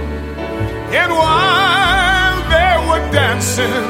and 0.95 1.11
while 1.11 2.37
they 2.55 2.73
were 2.87 3.11
dancing, 3.11 3.85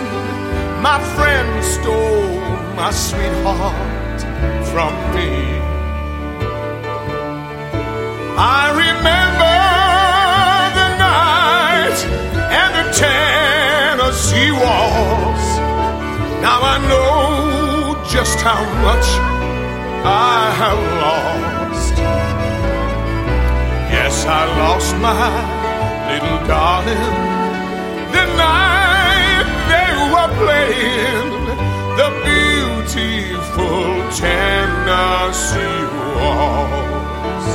my 0.82 1.00
friend 1.16 1.64
stole 1.64 2.42
my 2.76 2.90
sweetheart 2.90 4.22
from 4.72 4.94
me. 5.14 5.30
I 8.40 8.70
remember 8.86 9.58
the 10.80 10.90
night 10.98 12.37
Tennessee 12.98 14.52
waltz. 14.52 15.48
Now 16.42 16.60
I 16.74 16.78
know 16.90 18.04
just 18.10 18.40
how 18.42 18.64
much 18.88 19.08
I 20.04 20.52
have 20.62 20.82
lost. 21.04 21.96
Yes, 23.94 24.26
I 24.26 24.44
lost 24.62 24.92
my 25.08 25.30
little 26.10 26.40
darling 26.48 27.14
the 28.16 28.26
night 28.48 29.48
they 29.72 29.92
were 30.14 30.32
playing 30.42 31.32
the 32.00 32.10
beautiful 32.28 33.86
Tennessee 34.24 35.84
waltz. 36.18 37.50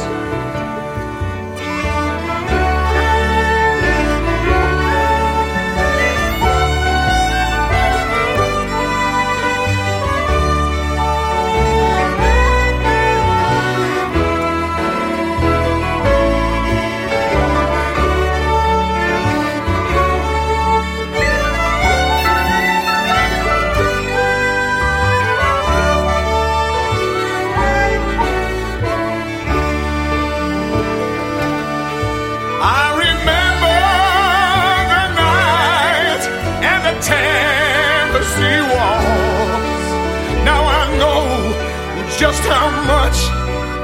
Just 42.23 42.45
how 42.45 42.71
much 42.87 43.19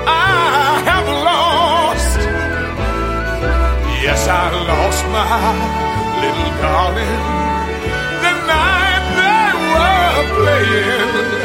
I 0.07 0.81
have 0.91 1.09
lost. 1.29 2.19
Yes, 4.05 4.29
I 4.29 4.47
lost 4.71 5.03
my 5.17 5.27
little 6.23 6.53
darling 6.63 7.23
the 8.25 8.33
night 8.55 9.05
they 9.19 9.49
were 9.75 10.23
playing 10.39 11.38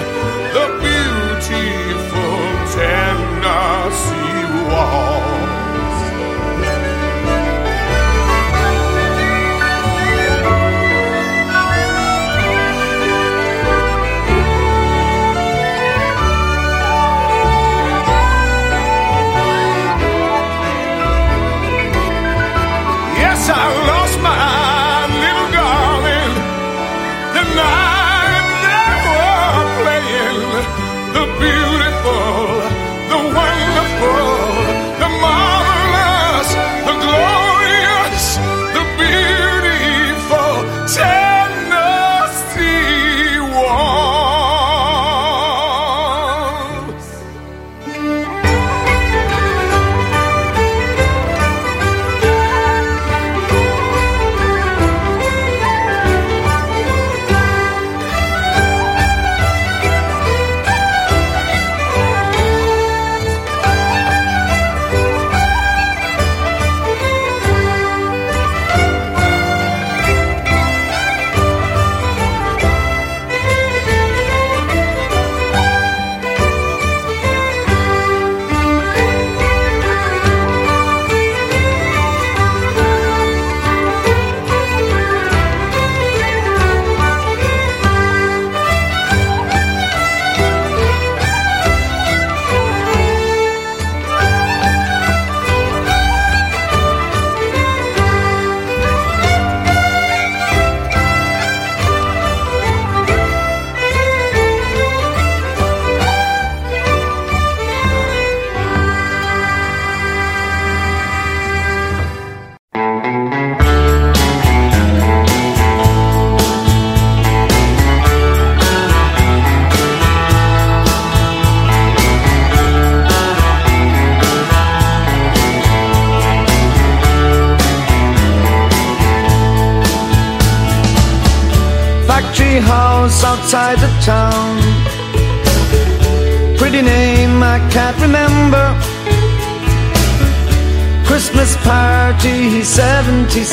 Christmas 141.13 141.55
party 141.57 142.63
77. 142.63 143.45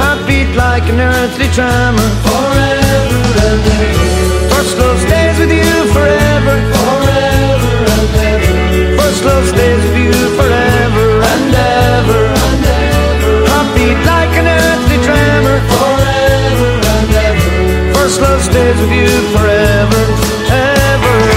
Heartbeat 0.00 0.56
like 0.56 0.88
an 0.88 0.98
earthly 0.98 1.48
tremor. 1.52 2.10
Forever 2.24 3.20
and 3.44 3.60
ever. 3.68 4.08
First 4.56 4.78
love 4.80 4.98
stays 5.04 5.36
with 5.38 5.52
you 5.52 5.72
forever. 5.92 6.56
Forever 6.80 7.72
and 7.92 8.08
ever. 8.32 8.56
First 9.02 9.22
love 9.22 9.44
stays 9.52 9.82
with 9.84 9.98
you 10.00 10.16
forever 10.40 11.06
and 11.28 11.52
ever. 11.52 12.22
And 12.48 12.64
ever. 12.80 13.34
Heartbeat 13.52 14.00
like 14.08 14.32
an 14.40 14.48
earthly 14.48 14.98
tremor. 15.04 15.58
Forever 15.76 16.72
and 16.96 17.12
ever. 17.28 17.92
First 18.00 18.18
love 18.22 18.40
stays 18.48 18.80
with 18.80 18.92
you 18.96 19.12
forever. 19.36 20.02
Ever. 20.48 21.29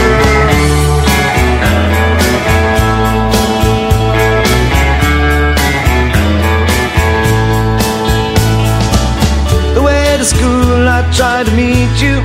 To 11.43 11.51
meet 11.57 11.99
you. 11.99 12.23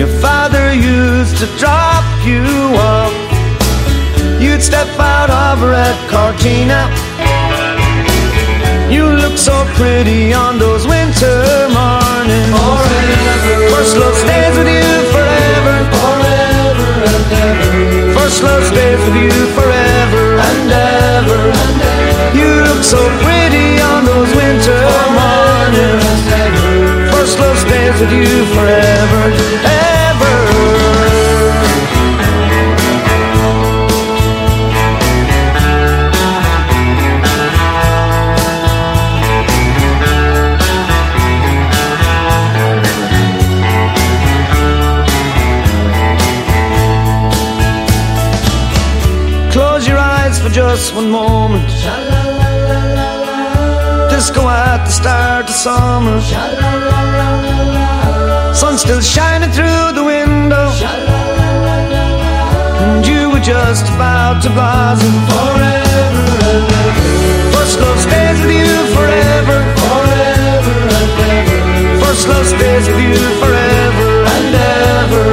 Your 0.00 0.08
father 0.24 0.72
used 0.72 1.36
to 1.42 1.46
drop 1.60 2.06
you 2.24 2.40
off. 2.80 3.12
You'd 4.40 4.62
step 4.62 4.88
out 4.98 5.28
of 5.28 5.60
red 5.60 5.92
cortina. 6.08 6.88
You 8.88 9.04
look 9.12 9.36
so 9.36 9.52
pretty 9.76 10.32
on 10.32 10.58
those 10.58 10.86
winter 10.86 11.36
mornings. 11.68 12.48
Forever. 12.48 13.68
First 13.76 13.94
love 13.98 14.16
stays 14.16 14.56
with 14.56 14.72
you 14.72 14.88
forever. 15.12 15.74
Forever 15.92 16.88
and 17.12 17.24
ever. 17.44 18.18
First 18.18 18.42
love 18.42 18.64
stays 18.64 19.00
with 19.04 19.16
you 19.20 19.36
forever 19.52 20.24
and 20.48 20.72
ever. 20.72 21.40
And 21.60 21.78
ever. 21.92 22.38
You 22.40 22.48
look 22.64 22.82
so 22.82 23.00
pretty 23.20 23.82
on 23.82 24.06
those 24.06 24.32
winter 24.34 24.80
mornings. 25.12 25.41
With 28.00 28.10
you 28.10 28.46
forever. 28.46 29.22
Ever. 29.64 30.34
Close 49.52 49.86
your 49.86 49.98
eyes 49.98 50.40
for 50.40 50.48
just 50.48 50.94
one 50.94 51.10
moment. 51.10 51.68
Disco 54.10 54.48
at 54.48 54.84
the 54.86 54.90
start 54.90 55.44
of 55.44 55.54
summer. 55.54 57.11
Sun 58.72 58.78
still 58.78 59.00
shining 59.02 59.50
through 59.50 59.92
the 59.92 60.02
window. 60.02 60.72
And 62.80 63.06
you 63.06 63.28
were 63.28 63.44
just 63.44 63.84
about 63.92 64.40
to 64.44 64.48
blossom 64.48 65.12
forever 65.28 66.24
and 66.48 66.64
ever. 66.72 67.52
First 67.52 67.80
love 67.80 68.00
stays 68.00 68.40
with 68.40 68.54
you 68.56 68.72
forever. 68.96 69.56
Forever 69.76 70.76
and 71.00 71.20
ever. 71.36 72.00
First 72.00 72.28
love 72.28 72.46
stays 72.46 72.88
with 72.88 72.96
you 72.96 73.20
forever 73.44 74.08
and 74.34 74.54
ever. 74.56 75.24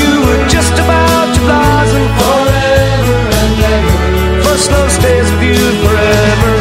You 0.00 0.12
were 0.24 0.48
just 0.48 0.72
about 0.72 1.34
to 1.34 1.40
blossom 1.44 2.04
forever 2.16 3.16
and 3.44 3.60
ever. 3.76 4.42
First 4.42 4.70
love 4.70 4.90
stays 4.90 5.28
with 5.32 5.42
you 5.42 5.60
forever. 5.84 6.55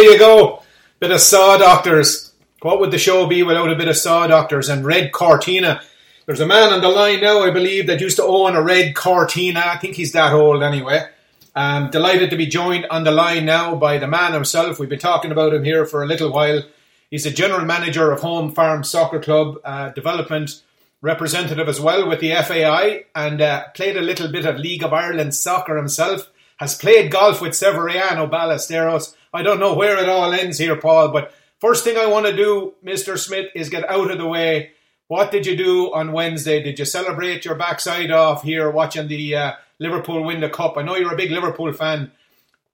There 0.00 0.12
you 0.12 0.18
go. 0.18 0.62
Bit 0.98 1.10
of 1.10 1.20
Saw 1.20 1.58
Doctors. 1.58 2.32
What 2.62 2.80
would 2.80 2.90
the 2.90 2.98
show 2.98 3.26
be 3.26 3.42
without 3.42 3.70
a 3.70 3.76
bit 3.76 3.88
of 3.88 3.98
Saw 3.98 4.26
Doctors 4.26 4.70
and 4.70 4.84
Red 4.84 5.12
Cortina? 5.12 5.82
There's 6.24 6.40
a 6.40 6.46
man 6.46 6.72
on 6.72 6.80
the 6.80 6.88
line 6.88 7.20
now, 7.20 7.42
I 7.42 7.50
believe, 7.50 7.86
that 7.86 8.00
used 8.00 8.16
to 8.16 8.24
own 8.24 8.56
a 8.56 8.62
Red 8.62 8.94
Cortina. 8.94 9.62
I 9.62 9.76
think 9.76 9.96
he's 9.96 10.12
that 10.12 10.32
old 10.32 10.62
anyway. 10.62 11.06
Um, 11.54 11.90
delighted 11.90 12.30
to 12.30 12.36
be 12.36 12.46
joined 12.46 12.86
on 12.90 13.04
the 13.04 13.10
line 13.10 13.44
now 13.44 13.74
by 13.74 13.98
the 13.98 14.06
man 14.08 14.32
himself. 14.32 14.78
We've 14.78 14.88
been 14.88 14.98
talking 14.98 15.32
about 15.32 15.52
him 15.52 15.64
here 15.64 15.84
for 15.84 16.02
a 16.02 16.06
little 16.06 16.32
while. 16.32 16.62
He's 17.10 17.24
the 17.24 17.30
general 17.30 17.66
manager 17.66 18.10
of 18.10 18.20
Home 18.20 18.52
Farm 18.52 18.84
Soccer 18.84 19.20
Club, 19.20 19.58
uh, 19.64 19.90
development 19.90 20.62
representative 21.02 21.68
as 21.68 21.80
well 21.80 22.08
with 22.08 22.20
the 22.20 22.34
FAI, 22.36 23.04
and 23.14 23.42
uh, 23.42 23.64
played 23.74 23.98
a 23.98 24.02
little 24.02 24.32
bit 24.32 24.46
of 24.46 24.56
League 24.56 24.82
of 24.82 24.94
Ireland 24.94 25.34
soccer 25.34 25.76
himself. 25.76 26.30
Has 26.56 26.74
played 26.74 27.10
golf 27.10 27.40
with 27.40 27.52
Severiano 27.52 28.30
Ballesteros. 28.30 29.14
I 29.32 29.42
don't 29.42 29.60
know 29.60 29.74
where 29.74 29.98
it 29.98 30.08
all 30.08 30.32
ends 30.32 30.58
here, 30.58 30.76
Paul, 30.76 31.08
but 31.08 31.32
first 31.60 31.84
thing 31.84 31.96
I 31.96 32.06
want 32.06 32.26
to 32.26 32.36
do, 32.36 32.74
Mr. 32.84 33.18
Smyth, 33.18 33.50
is 33.54 33.68
get 33.68 33.88
out 33.88 34.10
of 34.10 34.18
the 34.18 34.26
way. 34.26 34.72
What 35.08 35.30
did 35.30 35.46
you 35.46 35.56
do 35.56 35.92
on 35.92 36.12
Wednesday? 36.12 36.62
Did 36.62 36.78
you 36.78 36.84
celebrate 36.84 37.44
your 37.44 37.56
backside 37.56 38.10
off 38.10 38.42
here 38.42 38.70
watching 38.70 39.08
the 39.08 39.34
uh, 39.36 39.52
Liverpool 39.78 40.24
win 40.24 40.40
the 40.40 40.48
cup? 40.48 40.76
I 40.76 40.82
know 40.82 40.96
you're 40.96 41.14
a 41.14 41.16
big 41.16 41.30
Liverpool 41.30 41.72
fan. 41.72 42.12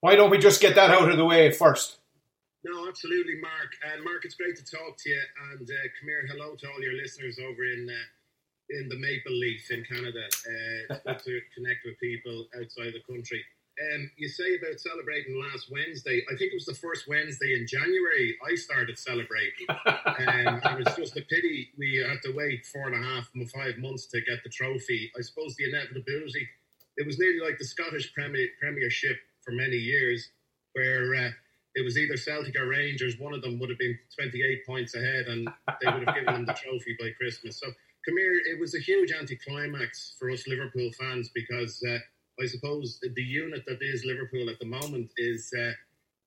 Why 0.00 0.16
don't 0.16 0.30
we 0.30 0.38
just 0.38 0.60
get 0.60 0.74
that 0.74 0.90
out 0.90 1.10
of 1.10 1.16
the 1.16 1.24
way 1.24 1.50
first? 1.50 1.98
No, 2.64 2.88
absolutely, 2.88 3.36
Mark. 3.40 3.72
And 3.92 4.04
Mark, 4.04 4.24
it's 4.24 4.34
great 4.34 4.56
to 4.56 4.64
talk 4.64 4.96
to 4.98 5.08
you. 5.08 5.20
And 5.52 5.62
uh, 5.62 5.74
come 5.98 6.08
here, 6.08 6.26
hello 6.28 6.56
to 6.56 6.66
all 6.68 6.82
your 6.82 6.94
listeners 6.94 7.38
over 7.38 7.64
in 7.64 7.88
uh, 7.88 8.76
in 8.78 8.88
the 8.88 8.98
Maple 8.98 9.32
Leaf 9.32 9.70
in 9.70 9.84
Canada. 9.84 10.26
Uh, 10.90 11.14
to 11.24 11.40
connect 11.54 11.84
with 11.84 11.98
people 12.00 12.46
outside 12.58 12.92
the 12.92 13.02
country. 13.12 13.44
Um, 13.76 14.10
you 14.16 14.28
say 14.28 14.56
about 14.56 14.80
celebrating 14.80 15.38
last 15.38 15.70
Wednesday. 15.70 16.24
I 16.32 16.36
think 16.36 16.52
it 16.52 16.54
was 16.56 16.64
the 16.64 16.74
first 16.74 17.06
Wednesday 17.06 17.54
in 17.60 17.66
January 17.66 18.36
I 18.46 18.54
started 18.54 18.98
celebrating. 18.98 19.66
um, 19.68 20.60
and 20.64 20.80
it's 20.80 20.96
just 20.96 21.16
a 21.16 21.22
pity 21.22 21.68
we 21.76 21.96
had 22.08 22.22
to 22.22 22.34
wait 22.34 22.64
four 22.64 22.88
and 22.88 22.94
a 22.94 23.06
half, 23.06 23.28
five 23.54 23.76
months 23.76 24.06
to 24.06 24.20
get 24.22 24.42
the 24.42 24.48
trophy. 24.48 25.12
I 25.16 25.20
suppose 25.20 25.56
the 25.56 25.68
inevitability. 25.68 26.48
It 26.96 27.06
was 27.06 27.18
nearly 27.18 27.40
like 27.40 27.58
the 27.58 27.66
Scottish 27.66 28.14
Premier, 28.14 28.48
Premiership 28.58 29.18
for 29.42 29.50
many 29.52 29.76
years, 29.76 30.30
where 30.72 31.14
uh, 31.14 31.30
it 31.74 31.84
was 31.84 31.98
either 31.98 32.16
Celtic 32.16 32.58
or 32.58 32.68
Rangers. 32.68 33.18
One 33.18 33.34
of 33.34 33.42
them 33.42 33.58
would 33.58 33.68
have 33.68 33.78
been 33.78 33.98
28 34.18 34.66
points 34.66 34.94
ahead, 34.94 35.26
and 35.26 35.46
they 35.82 35.92
would 35.92 36.08
have 36.08 36.14
given 36.14 36.32
them 36.32 36.46
the 36.46 36.54
trophy 36.54 36.96
by 36.98 37.10
Christmas. 37.10 37.60
So, 37.60 37.66
come 37.66 38.16
here. 38.16 38.32
It 38.32 38.58
was 38.58 38.74
a 38.74 38.78
huge 38.80 39.12
anticlimax 39.12 40.16
for 40.18 40.30
us 40.30 40.48
Liverpool 40.48 40.90
fans 40.98 41.30
because 41.34 41.82
uh, 41.86 41.98
I 42.40 42.46
suppose 42.46 42.98
the 43.00 43.22
unit 43.22 43.64
that 43.66 43.78
is 43.80 44.04
Liverpool 44.04 44.50
at 44.50 44.58
the 44.58 44.66
moment 44.66 45.10
is 45.16 45.50
uh, 45.58 45.72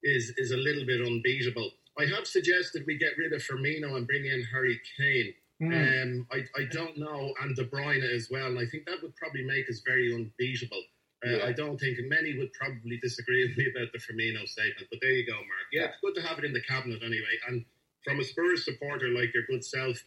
is 0.03 0.33
is 0.37 0.51
a 0.51 0.57
little 0.57 0.85
bit 0.85 1.01
unbeatable. 1.05 1.71
I 1.97 2.05
have 2.05 2.25
suggested 2.25 2.83
we 2.87 2.97
get 2.97 3.17
rid 3.17 3.33
of 3.33 3.41
Firmino 3.41 3.95
and 3.97 4.07
bring 4.07 4.25
in 4.25 4.43
Harry 4.51 4.79
Kane. 4.97 5.33
Hmm. 5.59 5.73
Um, 5.73 6.27
I, 6.31 6.61
I 6.61 6.65
don't 6.71 6.97
know, 6.97 7.33
and 7.41 7.53
De 7.55 7.65
Bruyne 7.65 8.01
as 8.15 8.29
well. 8.31 8.47
And 8.47 8.59
I 8.59 8.65
think 8.65 8.85
that 8.85 9.01
would 9.01 9.15
probably 9.17 9.43
make 9.43 9.69
us 9.69 9.81
very 9.85 10.13
unbeatable. 10.13 10.81
Uh, 11.25 11.31
Yeah. 11.31 11.45
I 11.47 11.51
don't 11.51 11.77
think 11.77 11.97
many 12.07 12.37
would 12.37 12.53
probably 12.53 12.97
disagree 13.01 13.45
with 13.47 13.57
me 13.57 13.67
about 13.75 13.91
the 13.91 13.99
Firmino 13.99 14.47
statement, 14.47 14.87
but 14.89 14.99
there 15.01 15.11
you 15.11 15.25
go, 15.25 15.33
Mark. 15.33 15.67
Yeah, 15.73 15.87
it's 15.87 15.99
good 16.01 16.15
to 16.15 16.25
have 16.25 16.39
it 16.39 16.45
in 16.45 16.53
the 16.53 16.61
cabinet 16.61 17.03
anyway. 17.03 17.35
And 17.49 17.65
from 18.05 18.21
a 18.21 18.23
Spurs 18.23 18.63
supporter 18.63 19.09
like 19.09 19.33
your 19.33 19.43
good 19.49 19.65
self, 19.65 19.97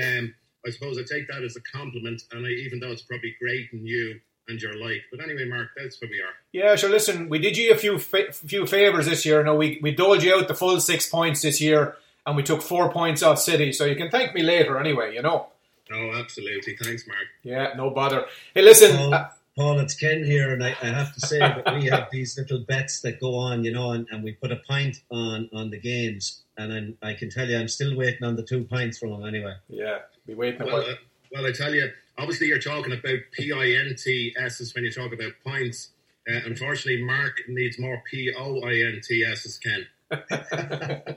um, 0.00 0.32
I 0.64 0.70
suppose 0.70 0.96
I 0.96 1.02
take 1.02 1.26
that 1.26 1.42
as 1.42 1.56
a 1.56 1.60
compliment. 1.60 2.22
And 2.30 2.46
I, 2.46 2.50
even 2.50 2.78
though 2.78 2.92
it's 2.92 3.02
probably 3.02 3.34
great 3.40 3.70
in 3.72 3.84
you 3.84 4.20
and 4.48 4.60
your 4.60 4.74
like, 4.74 5.02
but 5.10 5.20
anyway, 5.22 5.46
Mark, 5.46 5.68
that's 5.76 6.00
where 6.00 6.10
we 6.10 6.20
are. 6.20 6.34
Yeah, 6.52 6.76
sure. 6.76 6.90
Listen, 6.90 7.28
we 7.28 7.38
did 7.38 7.56
you 7.56 7.72
a 7.72 7.76
few 7.76 7.98
fa- 7.98 8.32
few 8.32 8.66
favors 8.66 9.06
this 9.06 9.24
year. 9.24 9.42
No, 9.42 9.54
we 9.54 9.78
we 9.82 9.92
doled 9.92 10.22
you 10.22 10.34
out 10.34 10.48
the 10.48 10.54
full 10.54 10.80
six 10.80 11.08
points 11.08 11.42
this 11.42 11.60
year, 11.60 11.96
and 12.26 12.36
we 12.36 12.42
took 12.42 12.62
four 12.62 12.92
points 12.92 13.22
off 13.22 13.40
City. 13.40 13.72
So 13.72 13.84
you 13.84 13.96
can 13.96 14.10
thank 14.10 14.34
me 14.34 14.42
later, 14.42 14.78
anyway. 14.78 15.14
You 15.14 15.22
know. 15.22 15.48
Oh, 15.92 16.12
absolutely. 16.14 16.76
Thanks, 16.76 17.06
Mark. 17.06 17.26
Yeah, 17.42 17.74
no 17.76 17.90
bother. 17.90 18.26
Hey, 18.54 18.62
listen. 18.62 18.96
Paul, 18.96 19.14
uh, 19.14 19.28
Paul, 19.56 19.78
it's 19.78 19.94
Ken 19.94 20.24
here, 20.24 20.52
and 20.52 20.64
I, 20.64 20.70
I 20.82 20.86
have 20.86 21.14
to 21.14 21.20
say 21.20 21.38
that 21.38 21.74
we 21.76 21.86
have 21.86 22.08
these 22.10 22.36
little 22.36 22.58
bets 22.58 23.02
that 23.02 23.20
go 23.20 23.36
on, 23.36 23.62
you 23.62 23.72
know, 23.72 23.92
and, 23.92 24.04
and 24.10 24.24
we 24.24 24.32
put 24.32 24.50
a 24.50 24.56
pint 24.56 24.96
on 25.10 25.48
on 25.52 25.70
the 25.70 25.78
games, 25.78 26.42
and 26.58 26.72
I'm, 26.72 26.98
I 27.02 27.14
can 27.14 27.30
tell 27.30 27.48
you, 27.48 27.56
I'm 27.56 27.68
still 27.68 27.96
waiting 27.96 28.24
on 28.24 28.34
the 28.34 28.42
two 28.42 28.64
pints 28.64 28.98
from 28.98 29.10
them 29.10 29.24
anyway. 29.24 29.54
Yeah, 29.68 29.98
be 30.26 30.34
waiting. 30.34 30.66
Well, 30.66 30.78
uh, 30.80 30.94
well, 31.32 31.46
I 31.46 31.52
tell 31.52 31.72
you, 31.72 31.88
obviously 32.18 32.48
you're 32.48 32.58
talking 32.58 32.92
about 32.92 33.18
P-I-N-T-S's 33.32 34.74
when 34.74 34.84
you 34.84 34.92
talk 34.92 35.12
about 35.12 35.32
pints. 35.44 35.90
Uh, 36.28 36.40
unfortunately, 36.46 37.02
Mark 37.04 37.42
needs 37.48 37.78
more 37.78 38.02
P-O-I-N-T-S's, 38.10 39.58
Ken. 39.58 39.86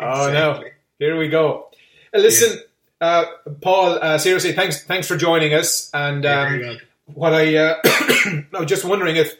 Oh 0.00 0.32
no! 0.32 0.64
Here 0.98 1.16
we 1.16 1.28
go. 1.28 1.70
Uh, 2.14 2.18
listen, 2.18 2.60
uh, 3.00 3.24
Paul. 3.60 3.98
Uh, 4.00 4.18
seriously, 4.18 4.52
thanks. 4.52 4.84
Thanks 4.84 5.06
for 5.06 5.16
joining 5.16 5.54
us. 5.54 5.90
And 5.92 6.24
um, 6.24 6.78
what 7.06 7.34
I, 7.34 7.56
uh, 7.56 7.76
I 7.84 8.44
was 8.52 8.68
just 8.68 8.84
wondering 8.84 9.16
if 9.16 9.36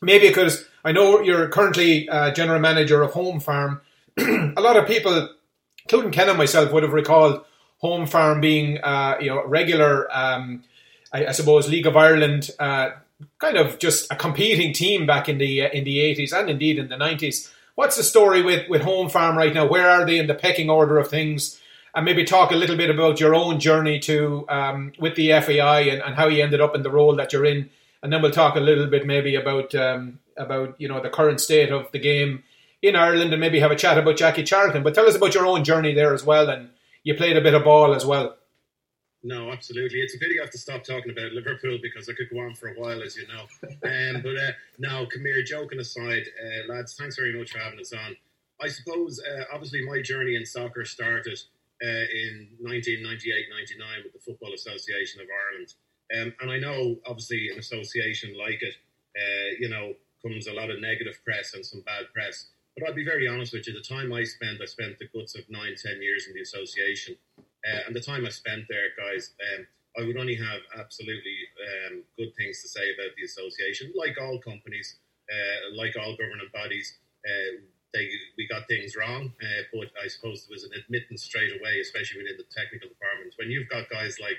maybe 0.00 0.28
because 0.28 0.64
I 0.84 0.92
know 0.92 1.20
you're 1.20 1.48
currently 1.48 2.08
uh, 2.08 2.32
general 2.32 2.60
manager 2.60 3.02
of 3.02 3.12
Home 3.12 3.40
Farm. 3.40 3.80
a 4.18 4.60
lot 4.60 4.76
of 4.76 4.86
people, 4.86 5.28
including 5.84 6.12
Ken 6.12 6.28
and 6.28 6.38
myself, 6.38 6.72
would 6.72 6.82
have 6.82 6.92
recalled 6.92 7.44
Home 7.78 8.06
Farm 8.06 8.40
being, 8.40 8.78
uh, 8.78 9.16
you 9.20 9.28
know, 9.28 9.44
regular. 9.46 10.08
Um, 10.16 10.64
I, 11.12 11.26
I 11.26 11.32
suppose 11.32 11.68
League 11.68 11.86
of 11.86 11.96
Ireland, 11.96 12.50
uh, 12.58 12.90
kind 13.38 13.56
of 13.56 13.78
just 13.78 14.12
a 14.12 14.16
competing 14.16 14.72
team 14.72 15.06
back 15.06 15.28
in 15.28 15.38
the 15.38 15.62
uh, 15.62 15.68
in 15.70 15.84
the 15.84 16.00
eighties 16.00 16.32
and 16.32 16.50
indeed 16.50 16.78
in 16.78 16.88
the 16.88 16.96
nineties. 16.96 17.52
What's 17.74 17.96
the 17.96 18.02
story 18.02 18.42
with, 18.42 18.68
with 18.68 18.82
Home 18.82 19.08
Farm 19.08 19.38
right 19.38 19.54
now? 19.54 19.64
Where 19.64 19.88
are 19.88 20.04
they 20.04 20.18
in 20.18 20.26
the 20.26 20.34
pecking 20.34 20.68
order 20.68 20.98
of 20.98 21.08
things? 21.08 21.60
And 21.94 22.04
maybe 22.04 22.24
talk 22.24 22.50
a 22.50 22.56
little 22.56 22.76
bit 22.76 22.90
about 22.90 23.20
your 23.20 23.34
own 23.34 23.60
journey 23.60 24.00
to 24.00 24.44
um, 24.48 24.92
with 24.98 25.14
the 25.14 25.28
FAI 25.40 25.82
and, 25.82 26.02
and 26.02 26.14
how 26.16 26.26
you 26.26 26.42
ended 26.42 26.60
up 26.60 26.74
in 26.74 26.82
the 26.82 26.90
role 26.90 27.14
that 27.16 27.32
you're 27.32 27.44
in. 27.44 27.70
And 28.02 28.12
then 28.12 28.20
we'll 28.20 28.32
talk 28.32 28.56
a 28.56 28.60
little 28.60 28.86
bit 28.88 29.06
maybe 29.06 29.36
about 29.36 29.74
um, 29.76 30.18
about 30.36 30.74
you 30.78 30.88
know 30.88 31.00
the 31.00 31.08
current 31.08 31.40
state 31.40 31.70
of 31.70 31.90
the 31.92 31.98
game 31.98 32.42
in 32.82 32.96
Ireland 32.96 33.32
and 33.32 33.40
maybe 33.40 33.60
have 33.60 33.70
a 33.70 33.76
chat 33.76 33.98
about 33.98 34.16
Jackie 34.16 34.44
Charlton. 34.44 34.82
But 34.82 34.94
tell 34.94 35.06
us 35.06 35.16
about 35.16 35.34
your 35.34 35.46
own 35.46 35.64
journey 35.64 35.94
there 35.94 36.14
as 36.14 36.24
well. 36.24 36.48
And 36.50 36.70
you 37.04 37.14
played 37.14 37.36
a 37.36 37.40
bit 37.40 37.54
of 37.54 37.64
ball 37.64 37.94
as 37.94 38.04
well. 38.04 38.36
No, 39.22 39.50
absolutely. 39.50 40.00
It's 40.00 40.14
a 40.14 40.18
pity 40.18 40.38
I 40.38 40.44
have 40.44 40.52
to 40.52 40.58
stop 40.58 40.84
talking 40.84 41.10
about 41.10 41.32
Liverpool 41.32 41.78
because 41.82 42.08
I 42.08 42.12
could 42.12 42.30
go 42.30 42.38
on 42.38 42.54
for 42.54 42.68
a 42.68 42.74
while, 42.74 43.02
as 43.02 43.16
you 43.16 43.26
know. 43.26 43.46
Um, 43.84 44.22
but 44.22 44.36
uh, 44.36 44.52
no, 44.78 45.06
come 45.06 45.24
here, 45.24 45.42
joking 45.42 45.80
aside, 45.80 46.24
uh, 46.42 46.72
lads, 46.72 46.94
thanks 46.94 47.16
very 47.16 47.36
much 47.36 47.50
for 47.50 47.58
having 47.58 47.80
us 47.80 47.92
on. 47.92 48.16
I 48.60 48.68
suppose, 48.68 49.20
uh, 49.20 49.44
obviously, 49.52 49.84
my 49.86 50.02
journey 50.02 50.36
in 50.36 50.44
soccer 50.44 50.84
started 50.84 51.38
uh, 51.82 51.86
in 51.86 52.48
1998-99 52.62 54.04
with 54.04 54.12
the 54.12 54.18
Football 54.24 54.52
Association 54.52 55.20
of 55.20 55.26
Ireland. 55.50 55.74
Um, 56.16 56.34
and 56.40 56.50
I 56.50 56.58
know, 56.58 56.96
obviously, 57.06 57.48
an 57.52 57.58
association 57.58 58.36
like 58.36 58.62
it, 58.62 58.74
uh, 59.16 59.56
you 59.58 59.68
know, 59.68 59.94
comes 60.22 60.46
a 60.46 60.52
lot 60.52 60.70
of 60.70 60.80
negative 60.80 61.18
press 61.24 61.54
and 61.54 61.64
some 61.64 61.80
bad 61.82 62.06
press. 62.12 62.46
But 62.78 62.88
I'll 62.88 62.94
be 62.94 63.04
very 63.04 63.26
honest 63.26 63.52
with 63.52 63.66
you, 63.66 63.74
the 63.74 63.80
time 63.80 64.12
I 64.12 64.22
spent, 64.24 64.60
I 64.62 64.66
spent 64.66 64.98
the 64.98 65.08
guts 65.08 65.34
of 65.34 65.48
nine, 65.50 65.74
ten 65.74 66.00
years 66.00 66.26
in 66.28 66.34
the 66.34 66.42
association. 66.42 67.16
Uh, 67.38 67.80
and 67.86 67.96
the 67.96 68.00
time 68.00 68.24
I 68.24 68.30
spent 68.30 68.66
there, 68.68 68.94
guys, 68.96 69.34
um, 69.50 69.66
I 69.98 70.06
would 70.06 70.16
only 70.16 70.36
have 70.36 70.60
absolutely 70.78 71.38
um, 71.58 72.02
good 72.16 72.30
things 72.36 72.62
to 72.62 72.68
say 72.68 72.94
about 72.94 73.16
the 73.16 73.24
association. 73.24 73.92
Like 73.96 74.16
all 74.20 74.38
companies, 74.38 74.96
uh, 75.26 75.74
like 75.74 75.96
all 75.98 76.14
governing 76.14 76.46
bodies, 76.54 76.98
uh, 77.26 77.58
they 77.92 78.06
we 78.36 78.46
got 78.46 78.68
things 78.68 78.94
wrong, 78.94 79.32
uh, 79.42 79.62
but 79.72 79.88
I 80.02 80.06
suppose 80.06 80.46
there 80.46 80.54
was 80.54 80.64
an 80.64 80.72
admittance 80.78 81.24
straight 81.24 81.50
away, 81.58 81.80
especially 81.80 82.22
within 82.22 82.36
the 82.36 82.46
technical 82.54 82.88
department. 82.88 83.34
When 83.38 83.50
you've 83.50 83.68
got 83.68 83.88
guys 83.88 84.20
like 84.20 84.38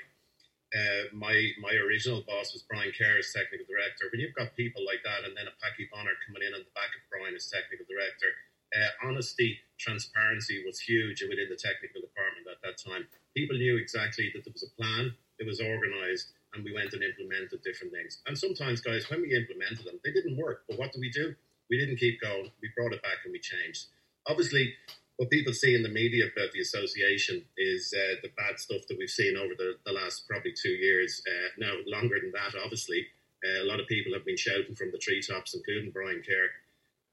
uh, 0.69 1.09
my 1.13 1.33
my 1.57 1.73
original 1.81 2.21
boss 2.27 2.53
was 2.53 2.61
Brian 2.69 2.93
Kerr 2.93 3.17
as 3.17 3.33
technical 3.33 3.65
director. 3.65 4.05
When 4.11 4.21
you've 4.21 4.37
got 4.37 4.53
people 4.53 4.85
like 4.85 5.01
that, 5.01 5.25
and 5.25 5.33
then 5.33 5.49
a 5.49 5.55
Packie 5.57 5.89
Bonner 5.89 6.13
coming 6.25 6.45
in 6.45 6.53
on 6.53 6.61
the 6.61 6.73
back 6.77 6.93
of 6.93 7.01
Brian 7.09 7.33
as 7.33 7.49
technical 7.49 7.89
director, 7.89 8.29
uh, 8.77 9.09
honesty, 9.09 9.57
transparency 9.81 10.61
was 10.61 10.79
huge 10.79 11.25
within 11.25 11.49
the 11.49 11.57
technical 11.57 12.01
department 12.05 12.45
at 12.45 12.61
that 12.61 12.77
time. 12.77 13.09
People 13.33 13.57
knew 13.57 13.77
exactly 13.81 14.29
that 14.33 14.45
there 14.45 14.53
was 14.53 14.61
a 14.61 14.73
plan, 14.77 15.09
it 15.41 15.45
was 15.49 15.57
organised, 15.57 16.37
and 16.53 16.61
we 16.61 16.73
went 16.73 16.93
and 16.93 17.01
implemented 17.01 17.61
different 17.65 17.93
things. 17.93 18.21
And 18.29 18.37
sometimes, 18.37 18.81
guys, 18.81 19.09
when 19.09 19.21
we 19.25 19.33
implemented 19.33 19.85
them, 19.89 19.97
they 20.05 20.13
didn't 20.13 20.37
work. 20.37 20.69
But 20.69 20.77
what 20.77 20.93
do 20.93 20.99
we 21.01 21.09
do? 21.09 21.33
We 21.69 21.77
didn't 21.77 21.97
keep 21.97 22.21
going. 22.21 22.51
We 22.61 22.69
brought 22.77 22.93
it 22.93 23.01
back 23.01 23.25
and 23.25 23.33
we 23.33 23.39
changed. 23.39 23.89
Obviously, 24.27 24.73
what 25.19 25.29
people 25.29 25.51
see 25.51 25.75
in 25.75 25.83
the 25.83 25.89
media 25.89 26.23
about 26.33 26.49
the 26.53 26.61
association 26.61 27.43
is 27.57 27.93
uh, 27.93 28.15
the 28.23 28.31
bad 28.37 28.57
stuff 28.57 28.87
that 28.87 28.97
we've 28.97 29.09
seen 29.09 29.35
over 29.35 29.53
the, 29.57 29.75
the 29.85 29.91
last 29.91 30.25
probably 30.29 30.53
two 30.53 30.69
years. 30.69 31.21
Uh, 31.27 31.49
no, 31.57 31.75
longer 31.87 32.15
than 32.21 32.31
that, 32.31 32.57
obviously. 32.63 33.05
Uh, 33.43 33.63
a 33.63 33.67
lot 33.67 33.81
of 33.81 33.87
people 33.87 34.13
have 34.13 34.23
been 34.23 34.37
shouting 34.37 34.73
from 34.75 34.91
the 34.93 34.97
treetops, 34.97 35.53
including 35.53 35.91
Brian 35.91 36.23
Kerr, 36.25 36.47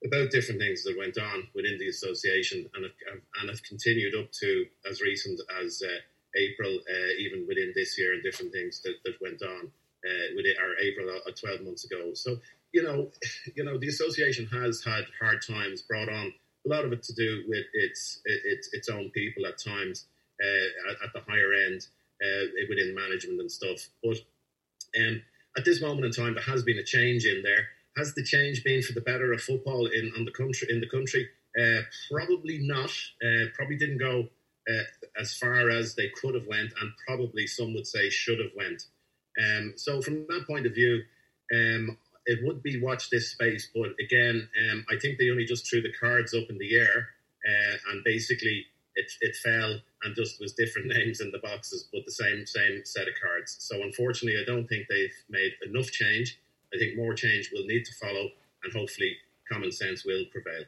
about 0.07 0.31
different 0.31 0.61
things 0.61 0.85
that 0.85 0.97
went 0.97 1.19
on 1.19 1.49
within 1.53 1.79
the 1.81 1.89
association 1.89 2.71
and 2.75 2.85
have, 2.85 3.21
and 3.41 3.51
have 3.51 3.63
continued 3.65 4.15
up 4.15 4.31
to 4.39 4.67
as 4.89 5.01
recent 5.01 5.41
as 5.61 5.83
uh, 5.83 5.99
April, 6.39 6.79
uh, 6.89 7.13
even 7.19 7.45
within 7.49 7.73
this 7.75 7.99
year, 7.99 8.15
and 8.15 8.23
different 8.23 8.53
things 8.53 8.81
that, 8.83 8.95
that 9.05 9.21
went 9.21 9.43
on 9.43 9.67
uh, 10.07 10.27
within 10.37 10.55
our 10.63 10.79
April 10.81 11.11
uh, 11.11 11.31
12 11.33 11.63
months 11.63 11.85
ago. 11.85 12.15
So, 12.15 12.39
you 12.73 12.85
know, 12.85 13.11
you 13.57 13.65
know, 13.65 13.79
the 13.79 13.89
association 13.89 14.47
has 14.47 14.85
had 14.85 15.07
hard 15.19 15.43
times 15.45 15.83
brought 15.83 16.09
on 16.09 16.33
a 16.67 16.69
lot 16.69 16.85
of 16.85 16.93
it 16.93 17.03
to 17.05 17.15
do 17.15 17.45
with 17.49 17.65
its 17.75 18.21
its 18.25 18.71
its 18.73 18.89
own 18.89 19.11
people 19.11 19.47
at 19.47 19.59
times 19.59 20.07
uh, 20.43 20.91
at, 20.91 20.97
at 21.05 21.13
the 21.15 21.31
higher 21.31 21.53
end 21.67 21.87
uh, 22.23 22.47
within 22.69 22.95
management 22.95 23.41
and 23.41 23.51
stuff. 23.51 23.89
But 24.03 24.19
um, 24.99 25.23
at 25.57 25.65
this 25.65 25.81
moment 25.81 26.07
in 26.07 26.13
time, 26.13 26.35
there 26.35 26.43
has 26.43 26.63
been 26.63 26.79
a 26.79 26.85
change 26.85 27.25
in 27.25 27.43
there. 27.43 27.69
Has 27.97 28.15
the 28.15 28.25
change 28.25 28.63
been 28.63 28.83
for 28.83 28.93
the 28.93 29.01
better 29.01 29.33
of 29.33 29.41
football 29.41 29.87
in 29.87 30.13
on 30.17 30.25
the 30.25 30.33
country 30.33 30.69
in 30.71 30.81
the 30.81 30.89
country? 30.89 31.29
Uh, 31.59 31.81
probably 32.11 32.59
not. 32.59 32.91
Uh, 33.25 33.47
probably 33.55 33.77
didn't 33.77 33.99
go 33.99 34.29
uh, 34.69 35.21
as 35.21 35.35
far 35.35 35.71
as 35.71 35.95
they 35.95 36.11
could 36.21 36.35
have 36.35 36.47
went, 36.47 36.73
and 36.81 36.93
probably 37.07 37.47
some 37.47 37.73
would 37.75 37.87
say 37.87 38.11
should 38.11 38.39
have 38.39 38.53
went. 38.57 38.83
Um, 39.43 39.75
so 39.77 40.03
from 40.03 40.27
that 40.29 40.45
point 40.47 40.67
of 40.67 40.75
view, 40.75 41.03
um, 41.55 41.97
it 42.27 42.41
would 42.45 42.63
be 42.63 42.81
watch 42.81 43.11
this 43.11 43.31
space. 43.31 43.71
But 43.75 43.91
again, 44.01 44.49
um, 44.71 44.85
I 44.91 44.99
think 44.99 45.19
they 45.19 45.31
only 45.31 45.45
just 45.45 45.69
threw 45.69 45.81
the 45.81 45.93
cards 45.99 46.35
up 46.35 46.51
in 46.51 46.59
the 46.59 46.77
air, 46.77 47.09
uh, 47.49 47.77
and 47.91 48.05
basically 48.05 48.67
it, 48.97 49.11
it 49.21 49.37
fell 49.37 49.79
and 50.03 50.15
just 50.15 50.41
was 50.41 50.53
different 50.53 50.89
names 50.97 51.21
in 51.21 51.31
the 51.31 51.39
boxes, 51.39 51.89
but 51.93 52.05
the 52.05 52.13
same 52.13 52.47
same 52.47 52.83
set 52.85 53.09
of 53.09 53.15
cards. 53.23 53.57
So 53.61 53.83
unfortunately, 53.83 54.41
I 54.41 54.45
don't 54.45 54.67
think 54.67 54.87
they've 54.89 55.15
made 55.31 55.53
enough 55.67 55.91
change. 55.91 56.39
I 56.75 56.79
think 56.79 56.97
more 56.97 57.15
change 57.15 57.51
will 57.53 57.65
need 57.65 57.85
to 57.85 57.95
follow, 57.95 58.29
and 58.65 58.73
hopefully, 58.73 59.17
common 59.51 59.71
sense 59.71 60.05
will 60.05 60.25
prevail. 60.33 60.65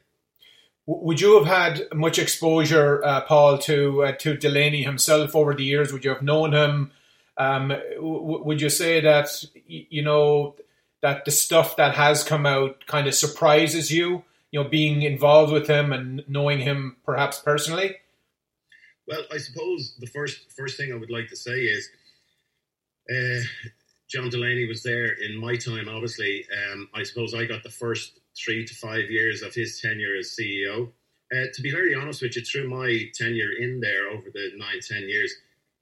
Would 0.85 1.21
you 1.21 1.37
have 1.37 1.45
had 1.45 1.93
much 1.93 2.17
exposure, 2.17 3.03
uh, 3.05 3.21
Paul, 3.21 3.57
to 3.59 4.05
uh, 4.05 4.11
to 4.13 4.37
Delaney 4.37 4.83
himself 4.83 5.35
over 5.35 5.53
the 5.53 5.63
years? 5.63 5.91
Would 5.91 6.05
you 6.05 6.11
have 6.11 6.23
known 6.23 6.53
him? 6.53 6.91
Um, 7.37 7.69
w- 7.69 8.43
would 8.43 8.59
you 8.59 8.69
say 8.69 8.99
that 9.01 9.43
you 9.67 10.01
know 10.01 10.55
that 11.01 11.25
the 11.25 11.31
stuff 11.31 11.75
that 11.77 11.95
has 11.95 12.23
come 12.23 12.45
out 12.45 12.85
kind 12.87 13.07
of 13.07 13.15
surprises 13.15 13.91
you? 13.91 14.23
You 14.51 14.63
know, 14.63 14.69
being 14.69 15.03
involved 15.03 15.53
with 15.53 15.67
him 15.67 15.93
and 15.93 16.23
knowing 16.27 16.59
him 16.59 16.97
perhaps 17.05 17.39
personally. 17.39 17.97
Well, 19.07 19.23
I 19.31 19.37
suppose 19.37 19.95
the 19.99 20.07
first 20.07 20.51
first 20.55 20.77
thing 20.77 20.91
I 20.91 20.95
would 20.95 21.11
like 21.11 21.29
to 21.29 21.35
say 21.35 21.61
is 21.61 21.89
uh, 23.09 23.41
John 24.09 24.29
Delaney 24.29 24.67
was 24.67 24.83
there 24.83 25.13
in 25.13 25.37
my 25.37 25.55
time. 25.55 25.87
Obviously, 25.89 26.45
um, 26.71 26.89
I 26.93 27.03
suppose 27.03 27.33
I 27.33 27.45
got 27.45 27.63
the 27.63 27.69
first 27.69 28.19
three 28.37 28.65
to 28.65 28.75
five 28.75 29.09
years 29.09 29.41
of 29.41 29.53
his 29.53 29.79
tenure 29.79 30.15
as 30.17 30.35
CEO. 30.39 30.91
Uh, 31.31 31.45
to 31.53 31.61
be 31.61 31.71
very 31.71 31.93
honest 31.93 32.21
with 32.21 32.35
you, 32.35 32.43
through 32.43 32.69
my 32.69 33.03
tenure 33.13 33.51
in 33.59 33.79
there 33.79 34.09
over 34.09 34.29
the 34.33 34.51
nine 34.57 34.79
ten 34.87 35.07
years, 35.07 35.33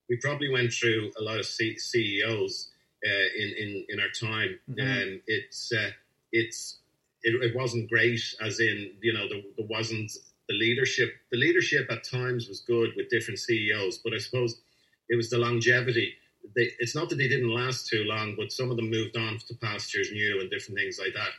we 0.09 0.17
probably 0.17 0.49
went 0.49 0.71
through 0.71 1.11
a 1.19 1.23
lot 1.23 1.39
of 1.39 1.45
C- 1.45 1.77
CEOs 1.77 2.71
in, 3.03 3.53
in 3.57 3.85
in 3.89 3.99
our 3.99 4.09
time. 4.09 4.59
Mhm. 4.69 4.81
Um, 5.15 5.21
it's 5.27 5.71
uh, 5.71 5.91
it's 6.31 6.79
it, 7.23 7.41
it 7.43 7.55
wasn't 7.55 7.89
great, 7.89 8.21
as 8.41 8.59
in 8.59 8.93
you 9.01 9.13
know 9.13 9.27
there, 9.29 9.41
there 9.57 9.67
wasn't 9.67 10.11
the 10.49 10.55
leadership. 10.55 11.13
The 11.31 11.37
leadership 11.37 11.87
at 11.91 12.03
times 12.03 12.47
was 12.47 12.61
good 12.61 12.91
with 12.95 13.09
different 13.09 13.39
CEOs, 13.39 13.99
but 14.03 14.13
I 14.13 14.17
suppose 14.17 14.61
it 15.09 15.15
was 15.15 15.29
the 15.29 15.37
longevity. 15.37 16.13
They, 16.55 16.71
it's 16.79 16.95
not 16.95 17.09
that 17.09 17.17
they 17.17 17.27
didn't 17.27 17.53
last 17.53 17.87
too 17.87 18.03
long, 18.05 18.35
but 18.37 18.51
some 18.51 18.71
of 18.71 18.77
them 18.77 18.89
moved 18.89 19.17
on 19.17 19.37
to 19.37 19.55
pastures 19.55 20.11
new 20.11 20.39
and 20.41 20.49
different 20.49 20.79
things 20.79 20.99
like 20.99 21.13
that. 21.13 21.29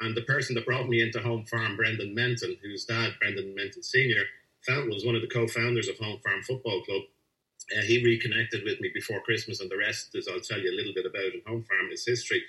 And 0.00 0.16
the 0.16 0.22
person 0.22 0.54
that 0.54 0.66
brought 0.66 0.88
me 0.88 1.02
into 1.02 1.20
Home 1.20 1.44
Farm, 1.46 1.76
Brendan 1.76 2.14
Menton, 2.14 2.56
whose 2.62 2.84
dad, 2.84 3.12
Brendan 3.20 3.54
Menton 3.54 3.82
Senior, 3.82 4.24
found, 4.66 4.90
was 4.90 5.04
one 5.04 5.14
of 5.14 5.22
the 5.22 5.28
co-founders 5.28 5.88
of 5.88 5.98
Home 5.98 6.20
Farm 6.24 6.42
Football 6.42 6.82
Club. 6.84 7.02
Uh, 7.76 7.82
he 7.82 8.04
reconnected 8.04 8.62
with 8.64 8.80
me 8.80 8.90
before 8.92 9.20
Christmas, 9.20 9.60
and 9.60 9.70
the 9.70 9.76
rest 9.76 10.10
is 10.14 10.28
I'll 10.28 10.40
tell 10.40 10.60
you 10.60 10.70
a 10.70 10.76
little 10.76 10.92
bit 10.94 11.06
about 11.06 11.34
in 11.34 11.42
Home 11.46 11.64
Farm 11.64 11.90
is 11.92 12.06
history. 12.06 12.42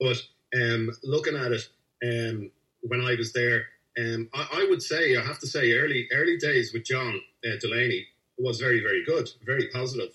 But 0.00 0.22
um, 0.54 0.90
looking 1.02 1.36
at 1.36 1.52
it, 1.52 1.68
um, 2.04 2.50
when 2.80 3.00
I 3.00 3.14
was 3.14 3.32
there, 3.32 3.66
um, 3.98 4.28
I, 4.34 4.48
I 4.54 4.66
would 4.68 4.82
say 4.82 5.16
I 5.16 5.22
have 5.22 5.38
to 5.40 5.46
say 5.46 5.72
early 5.72 6.08
early 6.12 6.36
days 6.36 6.72
with 6.72 6.84
John 6.84 7.20
uh, 7.46 7.56
Delaney 7.60 8.06
was 8.38 8.60
very 8.60 8.80
very 8.80 9.04
good, 9.04 9.28
very 9.44 9.68
positive. 9.68 10.10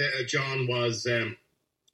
Uh, 0.00 0.22
John 0.26 0.66
was 0.68 1.06
um, 1.06 1.36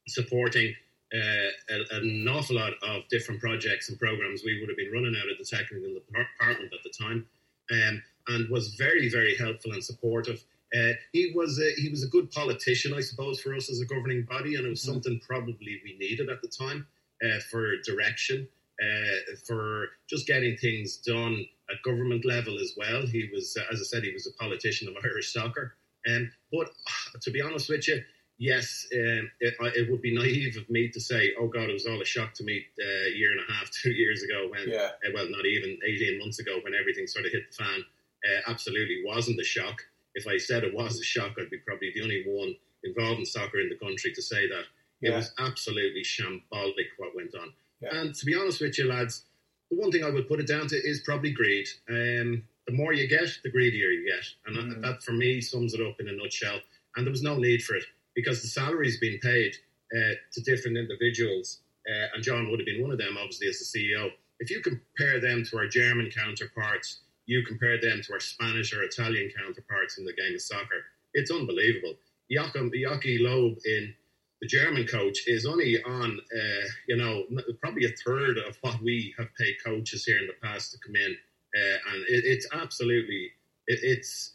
supporting 0.07 0.73
uh, 1.13 1.49
a, 1.69 1.97
an 1.97 2.27
awful 2.29 2.57
lot 2.57 2.73
of 2.83 3.07
different 3.09 3.41
projects 3.41 3.89
and 3.89 3.99
programs 3.99 4.43
we 4.43 4.59
would 4.59 4.69
have 4.69 4.77
been 4.77 4.91
running 4.91 5.15
out 5.21 5.31
of 5.31 5.37
the 5.37 5.45
technical 5.45 5.93
department 5.93 6.73
at 6.73 6.83
the 6.83 6.93
time, 6.97 7.25
um, 7.71 8.03
and 8.27 8.49
was 8.49 8.75
very 8.75 9.09
very 9.09 9.35
helpful 9.37 9.71
and 9.71 9.83
supportive. 9.83 10.43
Uh, 10.75 10.93
he 11.13 11.31
was 11.35 11.59
a, 11.59 11.71
he 11.81 11.89
was 11.89 12.03
a 12.03 12.07
good 12.07 12.29
politician, 12.31 12.93
I 12.93 13.01
suppose, 13.01 13.39
for 13.39 13.55
us 13.55 13.69
as 13.69 13.79
a 13.81 13.85
governing 13.85 14.23
body, 14.23 14.55
and 14.55 14.65
it 14.65 14.69
was 14.69 14.81
something 14.81 15.19
probably 15.25 15.79
we 15.83 15.95
needed 15.99 16.29
at 16.29 16.41
the 16.41 16.47
time 16.49 16.85
uh, 17.25 17.39
for 17.49 17.77
direction. 17.83 18.47
uh, 18.81 19.35
for 19.47 19.87
just 20.09 20.27
getting 20.27 20.57
things 20.57 20.97
done 20.97 21.45
at 21.71 21.81
government 21.83 22.25
level 22.25 22.59
as 22.59 22.73
well. 22.75 23.05
He 23.07 23.29
was, 23.33 23.55
uh, 23.57 23.63
as 23.73 23.79
I 23.79 23.83
said, 23.85 24.03
he 24.03 24.11
was 24.11 24.27
a 24.27 24.33
politician 24.33 24.89
of 24.89 24.95
Irish 25.03 25.31
soccer. 25.31 25.75
Um, 26.09 26.29
but 26.51 26.67
to 27.21 27.31
be 27.31 27.41
honest 27.41 27.69
with 27.69 27.87
you, 27.87 28.03
yes, 28.37 28.85
um, 28.93 29.31
it, 29.39 29.53
I- 29.61 29.71
it 29.79 29.89
would 29.89 30.01
be 30.01 30.13
naive 30.13 30.57
of 30.57 30.69
me 30.69 30.89
to 30.89 30.99
say, 30.99 31.31
oh 31.39 31.47
God, 31.47 31.69
it 31.69 31.73
was 31.73 31.85
all 31.85 32.01
a 32.01 32.05
shock 32.05 32.33
to 32.33 32.43
me 32.43 32.65
uh, 32.77 33.07
a 33.07 33.15
year 33.15 33.31
and 33.31 33.39
a 33.47 33.53
half, 33.53 33.71
two 33.81 33.91
years 33.91 34.23
ago 34.23 34.47
when, 34.49 34.67
Yeah. 34.67 34.89
well, 35.13 35.29
not 35.29 35.45
even 35.45 35.77
18 35.87 36.19
months 36.19 36.39
ago 36.39 36.59
when 36.61 36.73
everything 36.75 37.07
sort 37.07 37.25
of 37.25 37.31
hit 37.31 37.43
the 37.49 37.63
fan. 37.63 37.79
Uh, 38.27 38.51
absolutely 38.51 39.03
wasn't 39.05 39.39
a 39.39 39.43
shock. 39.45 39.81
If 40.15 40.27
I 40.27 40.37
said 40.37 40.63
it 40.63 40.73
was 40.73 40.99
a 40.99 41.03
shock, 41.03 41.35
I'd 41.39 41.49
be 41.49 41.57
probably 41.59 41.91
the 41.93 42.01
only 42.01 42.23
one 42.25 42.55
involved 42.83 43.19
in 43.19 43.25
soccer 43.25 43.59
in 43.59 43.69
the 43.69 43.75
country 43.75 44.11
to 44.13 44.21
say 44.21 44.47
that. 44.47 44.65
It 45.01 45.09
Yeah. 45.09 45.17
was 45.17 45.31
absolutely 45.37 46.03
shambolic 46.03 46.87
what 46.97 47.15
went 47.15 47.35
on. 47.35 47.53
Yeah. 47.81 47.99
And 47.99 48.15
to 48.15 48.25
be 48.25 48.33
honest 48.35 48.61
with 48.61 48.77
you, 48.77 48.85
lads, 48.85 49.25
the 49.69 49.75
one 49.77 49.91
thing 49.91 50.03
I 50.03 50.09
would 50.09 50.27
put 50.27 50.39
it 50.39 50.47
down 50.47 50.67
to 50.67 50.75
is 50.77 51.01
probably 51.01 51.31
greed. 51.31 51.67
Um, 51.89 52.47
the 52.65 52.73
more 52.73 52.93
you 52.93 53.07
get, 53.07 53.29
the 53.43 53.51
greedier 53.51 53.89
you 53.89 54.05
get. 54.05 54.25
And 54.45 54.55
Mm. 54.57 54.69
that, 54.69 54.81
that, 54.81 55.03
for 55.03 55.11
me, 55.11 55.41
sums 55.41 55.73
it 55.73 55.81
up 55.81 55.99
in 55.99 56.07
a 56.07 56.13
nutshell. 56.13 56.61
And 56.95 57.05
there 57.05 57.11
was 57.11 57.21
no 57.21 57.37
need 57.37 57.63
for 57.63 57.75
it 57.75 57.83
because 58.15 58.41
the 58.41 58.47
salaries 58.47 58.97
being 58.99 59.19
paid 59.19 59.57
uh, 59.95 60.13
to 60.31 60.41
different 60.41 60.77
individuals, 60.77 61.61
uh, 61.87 62.07
and 62.13 62.23
John 62.23 62.49
would 62.49 62.59
have 62.59 62.65
been 62.65 62.81
one 62.81 62.91
of 62.91 62.97
them, 62.97 63.17
obviously, 63.17 63.47
as 63.49 63.59
the 63.59 63.65
CEO. 63.65 64.11
If 64.39 64.49
you 64.49 64.61
compare 64.61 65.19
them 65.19 65.43
to 65.45 65.57
our 65.57 65.67
German 65.67 66.09
counterparts, 66.09 67.01
you 67.25 67.43
compare 67.43 67.79
them 67.79 68.01
to 68.03 68.13
our 68.13 68.19
Spanish 68.19 68.73
or 68.73 68.83
Italian 68.83 69.31
counterparts 69.35 69.97
in 69.97 70.05
the 70.05 70.13
game 70.13 70.35
of 70.35 70.41
soccer, 70.41 70.85
it's 71.13 71.31
unbelievable. 71.31 71.95
Joachim, 72.29 72.71
Löw 72.71 73.55
in 73.65 73.93
the 74.41 74.47
German 74.47 74.85
coach 74.85 75.27
is 75.27 75.45
only 75.45 75.81
on, 75.83 76.19
uh, 76.35 76.67
you 76.87 76.97
know, 76.97 77.23
probably 77.61 77.85
a 77.85 77.93
third 78.05 78.37
of 78.37 78.57
what 78.61 78.81
we 78.81 79.13
have 79.17 79.27
paid 79.39 79.55
coaches 79.63 80.05
here 80.05 80.17
in 80.19 80.27
the 80.27 80.33
past 80.43 80.71
to 80.71 80.77
come 80.85 80.95
in, 80.95 81.15
uh, 81.55 81.93
and 81.93 82.03
it, 82.09 82.25
it's 82.25 82.47
absolutely, 82.53 83.31
it, 83.67 83.79
it's 83.81 84.33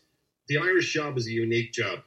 the 0.49 0.59
Irish 0.59 0.93
job 0.93 1.17
is 1.19 1.27
a 1.27 1.33
unique 1.33 1.73
job, 1.73 2.01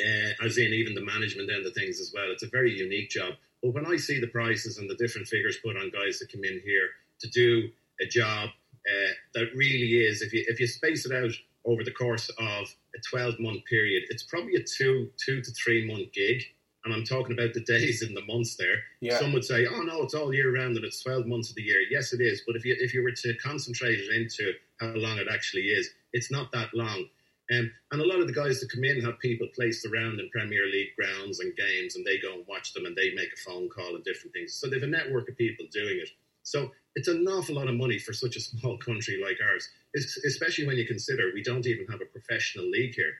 uh, 0.00 0.44
as 0.44 0.56
in 0.56 0.72
even 0.72 0.94
the 0.94 1.04
management 1.04 1.50
end 1.50 1.66
of 1.66 1.74
things 1.74 2.00
as 2.00 2.12
well. 2.14 2.30
It's 2.30 2.44
a 2.44 2.48
very 2.48 2.72
unique 2.72 3.10
job. 3.10 3.34
But 3.62 3.74
when 3.74 3.86
I 3.86 3.96
see 3.96 4.20
the 4.20 4.28
prices 4.28 4.78
and 4.78 4.88
the 4.88 4.94
different 4.94 5.26
figures 5.26 5.58
put 5.62 5.76
on 5.76 5.90
guys 5.90 6.18
that 6.18 6.32
come 6.32 6.44
in 6.44 6.60
here 6.64 6.88
to 7.20 7.28
do 7.28 7.68
a 8.00 8.06
job 8.06 8.50
uh, 8.88 9.12
that 9.34 9.48
really 9.54 10.04
is, 10.06 10.22
if 10.22 10.32
you 10.32 10.44
if 10.48 10.60
you 10.60 10.66
space 10.66 11.06
it 11.06 11.12
out 11.12 11.32
over 11.64 11.84
the 11.84 11.92
course 11.92 12.30
of 12.38 12.74
a 12.94 12.98
twelve 13.10 13.38
month 13.38 13.64
period, 13.66 14.04
it's 14.08 14.22
probably 14.22 14.54
a 14.54 14.64
two 14.64 15.10
two 15.24 15.42
to 15.42 15.50
three 15.52 15.86
month 15.86 16.12
gig. 16.12 16.42
And 16.84 16.94
I'm 16.94 17.04
talking 17.04 17.38
about 17.38 17.52
the 17.52 17.60
days 17.60 18.00
and 18.00 18.16
the 18.16 18.24
months 18.24 18.56
there. 18.56 18.76
Yeah. 19.02 19.18
Some 19.18 19.34
would 19.34 19.44
say, 19.44 19.66
"Oh 19.66 19.82
no, 19.82 20.02
it's 20.02 20.14
all 20.14 20.32
year 20.32 20.54
round 20.54 20.76
and 20.76 20.84
it's 20.84 21.02
12 21.02 21.26
months 21.26 21.50
of 21.50 21.56
the 21.56 21.62
year." 21.62 21.82
Yes, 21.90 22.14
it 22.14 22.22
is. 22.22 22.42
But 22.46 22.56
if 22.56 22.64
you 22.64 22.74
if 22.78 22.94
you 22.94 23.02
were 23.02 23.12
to 23.12 23.34
concentrate 23.34 23.98
it 23.98 24.16
into 24.16 24.54
how 24.80 24.94
long 24.94 25.18
it 25.18 25.28
actually 25.30 25.64
is, 25.64 25.90
it's 26.14 26.30
not 26.30 26.50
that 26.52 26.72
long. 26.72 27.06
Um, 27.52 27.70
and 27.90 28.00
a 28.00 28.06
lot 28.06 28.20
of 28.20 28.28
the 28.28 28.32
guys 28.32 28.60
that 28.60 28.70
come 28.70 28.84
in 28.84 29.00
have 29.02 29.18
people 29.18 29.48
placed 29.54 29.84
around 29.84 30.20
in 30.20 30.30
Premier 30.30 30.66
League 30.66 30.94
grounds 30.96 31.40
and 31.40 31.54
games, 31.56 31.96
and 31.96 32.06
they 32.06 32.18
go 32.18 32.32
and 32.34 32.46
watch 32.46 32.72
them, 32.72 32.86
and 32.86 32.96
they 32.96 33.12
make 33.12 33.32
a 33.32 33.50
phone 33.50 33.68
call 33.68 33.96
and 33.96 34.04
different 34.04 34.32
things. 34.32 34.54
So 34.54 34.68
they've 34.68 34.82
a 34.82 34.86
network 34.86 35.28
of 35.28 35.36
people 35.36 35.66
doing 35.70 35.98
it. 36.00 36.08
So 36.44 36.70
it's 36.96 37.08
an 37.08 37.26
awful 37.28 37.54
lot 37.54 37.68
of 37.68 37.74
money 37.74 37.98
for 37.98 38.12
such 38.12 38.36
a 38.36 38.40
small 38.40 38.76
country 38.78 39.20
like 39.22 39.38
ours, 39.48 39.68
es- 39.96 40.18
especially 40.24 40.66
when 40.66 40.76
you 40.76 40.86
consider 40.86 41.30
we 41.34 41.42
don't 41.42 41.66
even 41.66 41.86
have 41.86 42.00
a 42.00 42.06
professional 42.06 42.66
league 42.68 42.94
here 42.94 43.14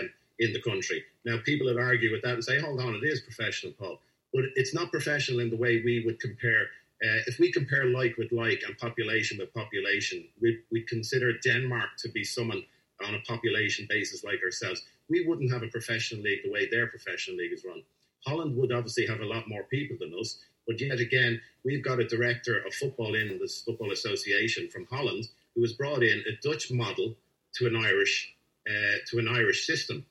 um, 0.00 0.10
in 0.38 0.52
the 0.52 0.60
country. 0.62 1.04
Now, 1.24 1.36
people 1.44 1.66
would 1.66 1.78
argue 1.78 2.10
with 2.12 2.22
that 2.22 2.34
and 2.34 2.44
say, 2.44 2.58
hold 2.60 2.80
on, 2.80 2.94
it 2.94 3.04
is 3.04 3.20
professional, 3.20 3.72
Paul. 3.78 4.00
But 4.32 4.44
it's 4.56 4.74
not 4.74 4.90
professional 4.90 5.40
in 5.40 5.50
the 5.50 5.56
way 5.56 5.82
we 5.84 6.02
would 6.04 6.18
compare. 6.20 6.62
Uh, 7.04 7.20
if 7.26 7.38
we 7.38 7.52
compare 7.52 7.84
like 7.86 8.16
with 8.16 8.32
like 8.32 8.62
and 8.66 8.76
population 8.78 9.38
with 9.38 9.52
population, 9.54 10.24
we'd, 10.40 10.58
we'd 10.72 10.88
consider 10.88 11.32
Denmark 11.38 11.90
to 11.98 12.08
be 12.08 12.24
someone 12.24 12.62
on 13.06 13.14
a 13.14 13.20
population 13.20 13.86
basis 13.88 14.24
like 14.24 14.40
ourselves. 14.42 14.82
We 15.08 15.26
wouldn't 15.26 15.52
have 15.52 15.62
a 15.62 15.68
professional 15.68 16.22
league 16.22 16.40
the 16.44 16.50
way 16.50 16.68
their 16.70 16.86
professional 16.86 17.36
league 17.36 17.52
is 17.52 17.64
run. 17.64 17.82
Holland 18.26 18.56
would 18.56 18.72
obviously 18.72 19.06
have 19.06 19.20
a 19.20 19.26
lot 19.26 19.48
more 19.48 19.64
people 19.64 19.96
than 20.00 20.14
us, 20.18 20.38
but 20.66 20.80
yet 20.80 21.00
again, 21.00 21.40
we've 21.64 21.84
got 21.84 22.00
a 22.00 22.06
director 22.06 22.58
of 22.58 22.74
football 22.74 23.14
in 23.14 23.38
this 23.38 23.62
Football 23.62 23.92
Association 23.92 24.68
from 24.68 24.86
Holland 24.86 25.28
who 25.54 25.62
has 25.62 25.72
brought 25.72 26.02
in 26.02 26.22
a 26.26 26.36
Dutch 26.46 26.70
model 26.70 27.14
to 27.54 27.66
an 27.66 27.76
Irish 27.76 28.34
uh, 28.68 28.98
to 29.10 29.18
an 29.18 29.28
Irish 29.28 29.66
system. 29.66 30.04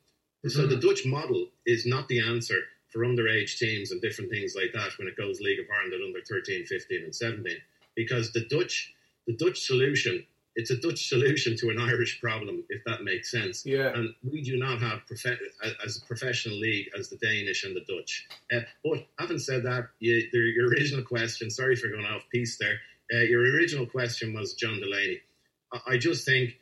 So 0.47 0.67
the 0.67 0.77
Dutch 0.77 1.05
model 1.05 1.47
is 1.65 1.85
not 1.85 2.07
the 2.07 2.19
answer 2.19 2.63
for 2.89 2.99
underage 2.99 3.57
teams 3.57 3.91
and 3.91 4.01
different 4.01 4.29
things 4.29 4.55
like 4.55 4.71
that 4.73 4.91
when 4.99 5.07
it 5.07 5.17
goes 5.17 5.41
League 5.41 5.59
of 5.59 5.65
Ireland 5.73 5.93
at 5.93 6.05
under 6.05 6.21
13, 6.21 6.65
15 6.65 7.03
and 7.03 7.15
17 7.15 7.57
because 7.95 8.31
the 8.31 8.45
Dutch 8.45 8.93
the 9.25 9.35
Dutch 9.35 9.61
solution 9.61 10.25
it's 10.55 10.71
a 10.71 10.77
Dutch 10.77 11.09
solution 11.09 11.57
to 11.57 11.69
an 11.69 11.79
Irish 11.79 12.21
problem 12.21 12.63
if 12.69 12.83
that 12.85 13.03
makes 13.03 13.31
sense. 13.31 13.65
Yeah. 13.65 13.91
And 13.93 14.13
we 14.29 14.41
do 14.41 14.57
not 14.57 14.79
have 14.79 15.01
profe- 15.09 15.37
as 15.85 15.97
a 15.97 16.05
professional 16.05 16.57
league 16.57 16.89
as 16.97 17.09
the 17.09 17.17
Danish 17.17 17.63
and 17.63 17.75
the 17.75 17.81
Dutch. 17.81 18.27
Uh, 18.53 18.61
but 18.83 19.05
having 19.19 19.39
said 19.39 19.63
that, 19.63 19.89
you, 19.99 20.27
the, 20.31 20.39
your 20.39 20.67
original 20.69 21.03
question, 21.03 21.49
sorry 21.49 21.75
for 21.75 21.87
going 21.87 22.05
off 22.05 22.23
piece 22.31 22.57
there. 22.57 22.79
Uh, 23.13 23.23
your 23.23 23.41
original 23.41 23.85
question 23.85 24.33
was 24.33 24.53
John 24.53 24.79
Delaney. 24.79 25.19
I, 25.73 25.79
I 25.93 25.97
just 25.97 26.25
think 26.25 26.59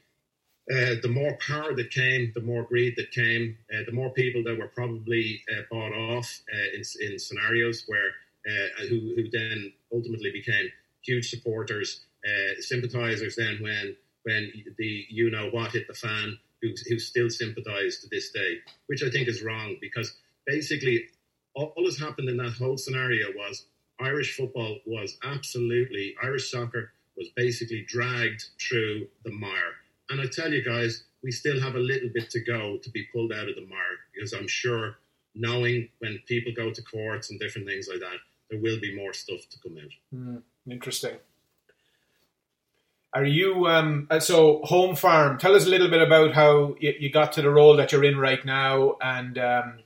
uh, 0.72 0.95
the 1.01 1.09
more 1.09 1.38
power 1.45 1.76
that 1.76 1.91
came, 1.91 2.31
the 2.34 2.41
more 2.41 2.63
greed 2.63 2.93
that 2.95 3.11
came, 3.11 3.57
uh, 3.73 3.84
the 3.85 3.91
more 3.91 4.11
people 4.11 4.43
that 4.43 4.57
were 4.57 4.68
probably 4.68 5.41
uh, 5.51 5.61
bought 5.69 5.91
off 5.91 6.41
uh, 6.53 6.76
in, 6.76 6.84
in 7.01 7.19
scenarios 7.19 7.84
where 7.88 8.11
uh, 8.47 8.85
who, 8.88 9.13
who 9.15 9.30
then 9.31 9.72
ultimately 9.93 10.31
became 10.31 10.72
huge 11.03 11.30
supporters, 11.30 12.05
uh, 12.26 12.61
sympathizers. 12.61 13.35
Then 13.35 13.60
when 13.61 13.95
when 14.23 14.52
the 14.77 15.06
you 15.10 15.31
know 15.31 15.49
what 15.49 15.72
hit 15.72 15.88
the 15.88 15.93
fan, 15.93 16.38
who 16.61 16.69
who 16.88 16.99
still 16.99 17.30
sympathise 17.30 17.99
to 17.99 18.10
this 18.10 18.31
day, 18.31 18.57
which 18.88 19.03
I 19.03 19.10
think 19.10 19.27
is 19.27 19.43
wrong 19.43 19.77
because 19.81 20.15
basically 20.45 21.06
all, 21.53 21.73
all 21.76 21.84
that's 21.84 21.99
happened 21.99 22.30
in 22.30 22.38
that 22.38 22.53
whole 22.53 22.77
scenario 22.77 23.27
was 23.35 23.65
Irish 23.99 24.35
football 24.35 24.77
was 24.85 25.18
absolutely 25.23 26.15
Irish 26.23 26.49
soccer 26.52 26.93
was 27.18 27.30
basically 27.35 27.85
dragged 27.88 28.45
through 28.60 29.07
the 29.23 29.31
mire. 29.31 29.76
And 30.10 30.19
I 30.19 30.26
tell 30.26 30.52
you 30.52 30.64
guys, 30.64 31.03
we 31.23 31.31
still 31.31 31.60
have 31.60 31.76
a 31.76 31.80
little 31.80 32.10
bit 32.14 32.30
to 32.31 32.39
go 32.41 32.77
to 32.77 32.89
be 32.89 33.07
pulled 33.14 33.31
out 33.31 33.48
of 33.48 33.56
the 33.56 33.65
mire 33.65 33.99
because 34.14 34.34
I'm 34.34 34.48
sure, 34.48 34.98
knowing 35.35 35.89
when 35.99 36.19
people 36.27 36.52
go 36.56 36.72
to 36.72 36.81
courts 36.81 37.30
and 37.30 37.39
different 37.39 37.68
things 37.68 37.88
like 37.89 37.99
that, 37.99 38.18
there 38.49 38.60
will 38.60 38.80
be 38.80 38.95
more 38.95 39.14
stuff 39.14 39.41
to 39.49 39.60
come 39.60 39.77
out. 39.77 39.91
Hmm, 40.14 40.38
interesting. 40.69 41.15
Are 43.13 43.25
you 43.25 43.67
um, 43.67 44.07
uh, 44.09 44.19
so 44.19 44.61
home 44.63 44.95
farm? 44.95 45.38
Tell 45.38 45.55
us 45.55 45.65
a 45.65 45.69
little 45.69 45.89
bit 45.89 46.01
about 46.01 46.33
how 46.33 46.75
you, 46.79 46.93
you 46.99 47.11
got 47.11 47.33
to 47.33 47.41
the 47.41 47.49
role 47.49 47.75
that 47.75 47.91
you're 47.91 48.05
in 48.05 48.17
right 48.17 48.43
now, 48.45 48.95
and 49.01 49.38
um, 49.38 49.79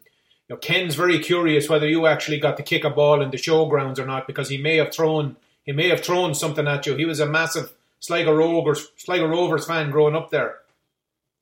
you 0.47 0.55
know 0.55 0.57
Ken's 0.57 0.93
very 0.93 1.19
curious 1.19 1.67
whether 1.67 1.87
you 1.87 2.05
actually 2.05 2.39
got 2.39 2.57
to 2.57 2.63
kick 2.63 2.83
a 2.83 2.89
ball 2.91 3.21
in 3.21 3.31
the 3.31 3.37
showgrounds 3.37 3.97
or 3.97 4.05
not 4.05 4.27
because 4.27 4.49
he 4.49 4.59
may 4.59 4.77
have 4.77 4.93
thrown 4.93 5.37
he 5.63 5.71
may 5.71 5.89
have 5.89 6.01
thrown 6.01 6.35
something 6.35 6.67
at 6.67 6.85
you. 6.85 6.95
He 6.95 7.05
was 7.05 7.19
a 7.19 7.25
massive 7.25 7.73
Sligo 7.99 8.31
Rovers 8.31 8.87
Sligo 8.97 9.27
Rovers 9.27 9.65
fan 9.65 9.89
growing 9.89 10.15
up 10.15 10.29
there. 10.29 10.59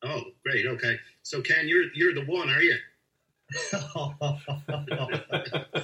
Oh, 0.03 0.21
great. 0.43 0.65
Okay. 0.65 0.97
So, 1.21 1.41
Ken, 1.41 1.67
you're 1.67 1.91
you're 1.93 2.13
the 2.13 2.23
one, 2.25 2.49
are 2.49 2.61
you? 2.61 2.77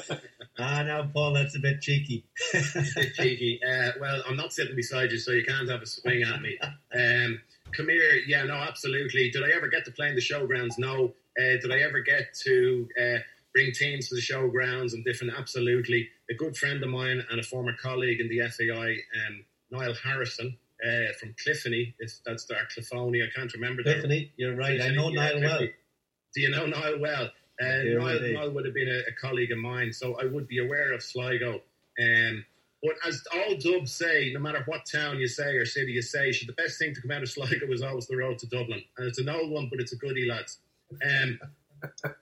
ah, 0.60 0.84
now, 0.84 1.10
Paul, 1.14 1.34
that's 1.34 1.56
a 1.56 1.60
bit 1.60 1.82
cheeky. 1.82 2.26
a 2.54 2.62
bit 2.96 3.14
cheeky. 3.16 3.60
Uh, 3.64 3.92
well, 4.00 4.22
I'm 4.28 4.36
not 4.36 4.54
sitting 4.54 4.76
beside 4.76 5.12
you, 5.12 5.18
so 5.18 5.32
you 5.32 5.44
can't 5.44 5.70
have 5.70 5.82
a 5.82 5.86
swing 5.86 6.24
at 6.24 6.42
me. 6.42 6.58
Um, 6.94 7.40
come 7.72 7.90
here. 7.90 8.20
Yeah, 8.28 8.44
no, 8.44 8.56
absolutely. 8.56 9.32
Did 9.32 9.44
I 9.44 9.56
ever 9.56 9.68
get 9.68 9.86
to 9.86 9.92
play 9.92 10.10
in 10.10 10.16
the 10.16 10.22
showgrounds? 10.22 10.78
No. 10.78 11.14
Uh, 11.40 11.58
did 11.62 11.72
I 11.72 11.80
ever 11.80 12.02
get 12.02 12.34
to 12.44 12.88
uh, 13.02 13.18
bring 13.54 13.72
teams 13.72 14.10
to 14.10 14.16
the 14.16 14.22
showgrounds 14.22 14.94
and 14.94 15.04
different? 15.06 15.34
Absolutely. 15.38 16.10
A 16.30 16.34
good 16.34 16.58
friend 16.58 16.84
of 16.84 16.90
mine 16.90 17.24
and 17.30 17.40
a 17.40 17.44
former 17.44 17.74
colleague 17.82 18.20
in 18.20 18.28
the 18.30 18.48
FAI, 18.50 18.98
um, 19.28 19.46
Niall 19.72 19.96
Harrison. 20.04 20.58
Uh, 20.82 21.12
from 21.20 21.36
Cliffany, 21.46 21.94
if 22.00 22.20
that's 22.26 22.50
our 22.52 22.66
Cliffony, 22.74 23.22
I 23.22 23.30
can't 23.38 23.54
remember. 23.54 23.84
Cliffany, 23.84 24.32
you're 24.38 24.56
right. 24.56 24.80
I 24.82 24.88
know 24.92 25.10
Yeah, 25.10 25.32
Niall 25.34 25.42
well. 25.42 25.60
Do 25.60 26.42
you 26.42 26.50
know 26.50 26.66
Niall 26.68 27.00
well? 27.00 27.30
Do 27.60 28.00
Niall. 28.00 28.20
Niall 28.34 28.52
would 28.52 28.66
have 28.66 28.74
been 28.74 28.88
a, 28.88 29.10
a 29.10 29.14
colleague 29.20 29.52
of 29.52 29.58
mine, 29.58 29.92
so 29.92 30.18
I 30.20 30.26
would 30.26 30.48
be 30.48 30.60
aware 30.60 30.94
of 30.94 31.04
Sligo. 31.04 31.62
Um, 32.00 32.46
but 32.82 32.94
as 33.06 33.22
all 33.34 33.56
Dubs 33.58 33.94
say, 33.94 34.32
no 34.34 34.40
matter 34.40 34.64
what 34.66 34.86
town 34.90 35.20
you 35.20 35.28
say 35.28 35.56
or 35.56 35.66
city 35.66 35.92
you 35.92 36.02
say, 36.02 36.32
the 36.32 36.54
best 36.54 36.80
thing 36.80 36.94
to 36.94 37.02
come 37.02 37.12
out 37.12 37.24
of 37.24 37.30
Sligo 37.30 37.68
was 37.68 37.82
always 37.82 38.08
the 38.08 38.16
road 38.16 38.40
to 38.40 38.48
Dublin, 38.48 38.82
and 38.98 39.08
it's 39.08 39.20
an 39.20 39.30
old 39.30 39.52
one, 39.52 39.68
but 39.70 39.80
it's 39.80 39.92
a 39.92 39.98
goodie, 39.98 40.28
lads. 40.28 40.60
Um, 41.06 41.40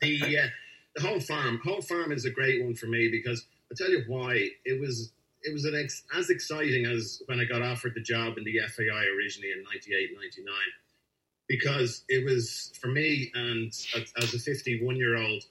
the 0.01 0.39
uh, 0.39 0.47
the 0.95 1.01
home 1.07 1.19
farm, 1.19 1.59
home 1.63 1.81
farm 1.81 2.11
is 2.11 2.25
a 2.25 2.31
great 2.31 2.63
one 2.63 2.75
for 2.75 2.87
me 2.87 3.09
because 3.09 3.45
I 3.71 3.75
tell 3.75 3.89
you 3.89 4.03
why 4.07 4.49
it 4.65 4.79
was. 4.79 5.11
It 5.43 5.53
was 5.53 5.65
an 5.65 5.75
ex- 5.75 6.03
as 6.17 6.31
exciting 6.31 6.87
as 6.87 7.21
when 7.27 7.39
I 7.39 7.45
got 7.45 7.61
offered 7.61 7.93
the 7.93 8.01
job 8.01 8.37
in 8.37 8.43
the 8.43 8.59
FAI 8.67 9.05
originally 9.15 9.51
in 9.51 9.63
98, 9.63 10.09
99 10.13 10.53
because 11.47 12.03
it 12.09 12.25
was 12.25 12.71
for 12.79 12.87
me 12.87 13.31
and 13.35 13.73
as, 14.17 14.33
a 14.33 14.39
51 14.39 14.95
year 14.95 15.17
old 15.17 15.43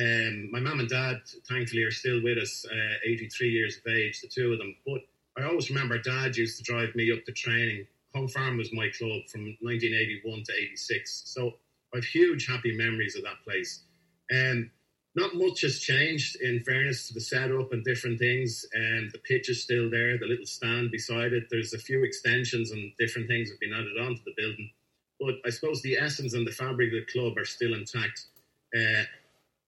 um, 0.00 0.50
my 0.50 0.60
mum 0.60 0.80
and 0.80 0.88
dad 0.88 1.20
thankfully 1.48 1.82
are 1.82 1.90
still 1.90 2.22
with 2.22 2.38
us 2.38 2.64
uh, 2.70 2.94
83 3.04 3.48
years 3.48 3.76
of 3.76 3.92
age 3.92 4.20
the 4.20 4.28
two 4.28 4.52
of 4.52 4.58
them 4.58 4.74
but 4.86 5.02
I 5.36 5.44
always 5.44 5.70
remember 5.70 5.98
Dad 5.98 6.36
used 6.36 6.58
to 6.58 6.64
drive 6.64 6.94
me 6.94 7.10
up 7.10 7.24
to 7.24 7.32
training. 7.32 7.86
Home 8.14 8.28
Farm 8.28 8.58
was 8.58 8.72
my 8.72 8.90
club 8.90 9.22
from 9.28 9.56
1981 9.60 10.42
to 10.44 10.52
86. 10.52 11.22
So 11.26 11.52
I've 11.94 12.04
huge 12.04 12.46
happy 12.46 12.76
memories 12.76 13.16
of 13.16 13.22
that 13.22 13.42
place. 13.42 13.82
Um, 14.30 14.70
not 15.14 15.34
much 15.34 15.62
has 15.62 15.78
changed 15.78 16.36
in 16.40 16.62
fairness 16.64 17.08
to 17.08 17.14
the 17.14 17.20
setup 17.20 17.72
and 17.72 17.84
different 17.84 18.18
things. 18.18 18.66
And 18.74 19.10
the 19.10 19.18
pitch 19.18 19.48
is 19.48 19.62
still 19.62 19.90
there, 19.90 20.18
the 20.18 20.26
little 20.26 20.46
stand 20.46 20.90
beside 20.90 21.32
it. 21.32 21.44
There's 21.50 21.72
a 21.72 21.78
few 21.78 22.04
extensions 22.04 22.70
and 22.70 22.92
different 22.98 23.28
things 23.28 23.50
have 23.50 23.60
been 23.60 23.72
added 23.72 23.98
onto 23.98 24.22
the 24.24 24.34
building. 24.36 24.70
But 25.24 25.36
I 25.46 25.50
suppose 25.50 25.82
the 25.82 25.96
essence 25.96 26.34
and 26.34 26.46
the 26.46 26.52
fabric 26.52 26.92
of 26.92 27.06
the 27.06 27.12
club 27.12 27.38
are 27.38 27.44
still 27.44 27.74
intact. 27.74 28.26
Uh, 28.76 29.04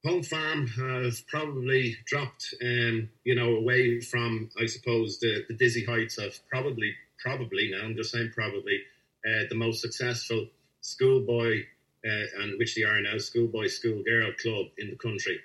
Home 0.05 0.21
Farm 0.21 0.67
has 0.67 1.21
probably 1.21 1.97
dropped, 2.05 2.53
um, 2.61 3.09
you 3.23 3.33
know, 3.33 3.55
away 3.55 4.01
from, 4.01 4.49
I 4.61 4.67
suppose, 4.67 5.19
the, 5.19 5.45
the 5.47 5.55
dizzy 5.55 5.83
heights 5.83 6.19
of 6.19 6.37
probably, 6.47 6.93
probably 7.17 7.71
now, 7.71 7.83
I'm 7.83 7.95
just 7.95 8.11
saying 8.11 8.31
probably, 8.35 8.81
uh, 9.27 9.45
the 9.49 9.55
most 9.55 9.81
successful 9.81 10.47
schoolboy, 10.81 11.63
uh, 12.05 12.41
and 12.41 12.59
which 12.59 12.75
they 12.75 12.83
are 12.83 13.01
now, 13.01 13.17
schoolboy, 13.17 13.67
schoolgirl 13.67 14.33
club 14.33 14.67
in 14.77 14.91
the 14.91 14.95
country. 14.95 15.39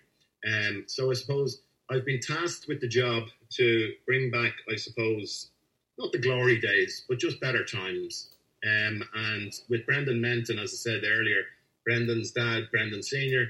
Um, 0.46 0.84
so 0.86 1.10
I 1.10 1.14
suppose 1.14 1.62
I've 1.90 2.04
been 2.04 2.20
tasked 2.20 2.66
with 2.68 2.80
the 2.80 2.88
job 2.88 3.24
to 3.56 3.92
bring 4.06 4.30
back, 4.30 4.52
I 4.70 4.76
suppose, 4.76 5.50
not 5.98 6.12
the 6.12 6.18
glory 6.18 6.60
days, 6.60 7.04
but 7.08 7.18
just 7.18 7.40
better 7.40 7.64
times. 7.64 8.28
Um, 8.64 9.02
and 9.14 9.52
with 9.68 9.86
Brendan 9.86 10.20
Menton, 10.20 10.58
as 10.58 10.72
I 10.72 10.76
said 10.76 11.02
earlier, 11.04 11.44
Brendan's 11.84 12.30
dad, 12.30 12.68
Brendan 12.70 13.02
Senior, 13.02 13.48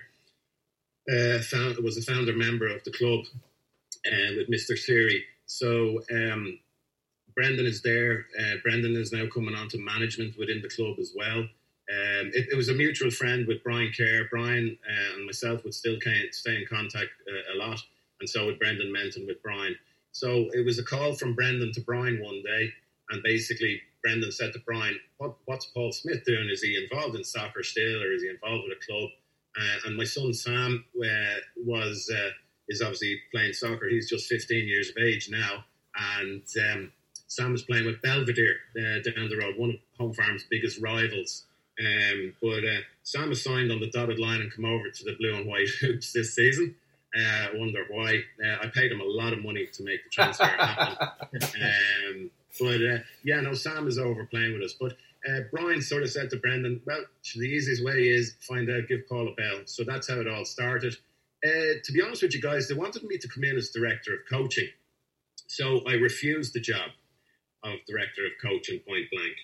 uh, 1.10 1.40
found, 1.40 1.78
was 1.78 1.96
a 1.96 2.02
founder 2.02 2.34
member 2.34 2.66
of 2.68 2.84
the 2.84 2.92
club 2.92 3.24
uh, 4.06 4.34
with 4.36 4.48
Mr. 4.48 4.78
Siri. 4.78 5.24
So 5.46 6.02
um, 6.12 6.58
Brendan 7.34 7.66
is 7.66 7.82
there. 7.82 8.26
Uh, 8.38 8.56
Brendan 8.62 8.96
is 8.96 9.12
now 9.12 9.26
coming 9.26 9.54
on 9.54 9.68
to 9.70 9.78
management 9.78 10.38
within 10.38 10.62
the 10.62 10.68
club 10.68 10.96
as 11.00 11.12
well. 11.16 11.38
Um, 11.90 12.30
it, 12.34 12.48
it 12.52 12.56
was 12.56 12.68
a 12.68 12.74
mutual 12.74 13.10
friend 13.10 13.46
with 13.48 13.64
Brian 13.64 13.92
Kerr. 13.96 14.28
Brian 14.30 14.78
uh, 14.88 15.16
and 15.16 15.26
myself 15.26 15.64
would 15.64 15.74
still 15.74 15.98
stay 16.30 16.56
in 16.56 16.66
contact 16.68 17.10
uh, 17.28 17.54
a 17.54 17.56
lot, 17.56 17.80
and 18.20 18.28
so 18.28 18.46
would 18.46 18.60
Brendan 18.60 18.92
Menton 18.92 19.26
with 19.26 19.42
Brian. 19.42 19.74
So 20.12 20.50
it 20.52 20.64
was 20.64 20.78
a 20.78 20.84
call 20.84 21.14
from 21.14 21.34
Brendan 21.34 21.72
to 21.72 21.80
Brian 21.80 22.22
one 22.22 22.42
day, 22.44 22.72
and 23.10 23.22
basically 23.24 23.80
Brendan 24.02 24.32
said 24.32 24.52
to 24.52 24.58
Brian, 24.66 24.98
what, 25.18 25.36
"What's 25.44 25.66
Paul 25.66 25.92
Smyth 25.92 26.24
doing? 26.24 26.48
Is 26.50 26.62
he 26.62 26.76
involved 26.76 27.16
in 27.16 27.24
soccer 27.24 27.62
still, 27.62 28.02
or 28.02 28.12
is 28.12 28.22
he 28.22 28.28
involved 28.28 28.64
with 28.68 28.78
a 28.78 28.86
club?" 28.86 29.10
Uh, 29.58 29.88
and 29.88 29.96
my 29.96 30.04
son 30.04 30.32
Sam 30.32 30.84
uh, 31.02 31.40
was 31.56 32.10
uh, 32.14 32.30
is 32.68 32.82
obviously 32.82 33.20
playing 33.32 33.52
soccer. 33.52 33.88
He's 33.88 34.08
just 34.08 34.28
15 34.28 34.68
years 34.68 34.90
of 34.90 35.02
age 35.02 35.28
now, 35.30 35.64
and 35.96 36.42
um, 36.72 36.92
Sam 37.26 37.52
was 37.52 37.62
playing 37.62 37.86
with 37.86 38.02
Belvedere 38.02 38.56
uh, 38.76 39.02
down 39.02 39.28
the 39.28 39.38
road, 39.38 39.56
one 39.56 39.70
of 39.70 39.76
Home 39.98 40.12
Farm's 40.12 40.44
biggest 40.50 40.80
rivals. 40.80 41.44
Um, 41.78 42.34
but 42.42 42.64
uh, 42.64 42.80
Sam 43.02 43.28
has 43.28 43.42
signed 43.42 43.72
on 43.72 43.80
the 43.80 43.90
dotted 43.90 44.18
line 44.18 44.40
and 44.40 44.52
come 44.52 44.64
over 44.64 44.90
to 44.90 45.04
the 45.04 45.16
blue 45.18 45.34
and 45.34 45.46
white 45.46 45.68
hoops 45.80 46.12
this 46.12 46.34
season. 46.34 46.74
Uh, 47.16 47.48
I 47.48 47.50
wonder 47.54 47.84
why. 47.88 48.20
Uh, 48.44 48.56
I 48.62 48.66
paid 48.68 48.92
him 48.92 49.00
a 49.00 49.04
lot 49.04 49.32
of 49.32 49.42
money 49.42 49.66
to 49.66 49.82
make 49.82 50.04
the 50.04 50.10
transfer 50.10 50.44
happen. 50.44 51.08
um, 51.42 52.30
but 52.58 52.80
uh, 52.82 52.98
yeah, 53.22 53.40
no, 53.40 53.54
Sam 53.54 53.86
is 53.86 53.98
over 53.98 54.24
playing 54.24 54.54
with 54.54 54.62
us. 54.62 54.74
But 54.78 54.92
uh, 55.28 55.40
Brian 55.52 55.82
sort 55.82 56.02
of 56.02 56.10
said 56.10 56.30
to 56.30 56.36
Brendan, 56.36 56.80
well, 56.86 57.04
the 57.34 57.46
easiest 57.46 57.84
way 57.84 58.08
is 58.08 58.34
find 58.40 58.70
out, 58.70 58.88
give 58.88 59.08
Paul 59.08 59.28
a 59.28 59.34
bell. 59.34 59.62
So 59.66 59.84
that's 59.84 60.08
how 60.08 60.20
it 60.20 60.28
all 60.28 60.44
started. 60.44 60.96
Uh, 61.44 61.80
to 61.84 61.92
be 61.92 62.02
honest 62.02 62.22
with 62.22 62.34
you 62.34 62.40
guys, 62.40 62.68
they 62.68 62.74
wanted 62.74 63.04
me 63.04 63.18
to 63.18 63.28
come 63.28 63.44
in 63.44 63.56
as 63.56 63.70
director 63.70 64.14
of 64.14 64.20
coaching. 64.30 64.68
So 65.46 65.80
I 65.86 65.94
refused 65.94 66.54
the 66.54 66.60
job 66.60 66.90
of 67.62 67.78
director 67.86 68.22
of 68.24 68.32
coaching 68.42 68.80
point 68.86 69.06
blank. 69.10 69.34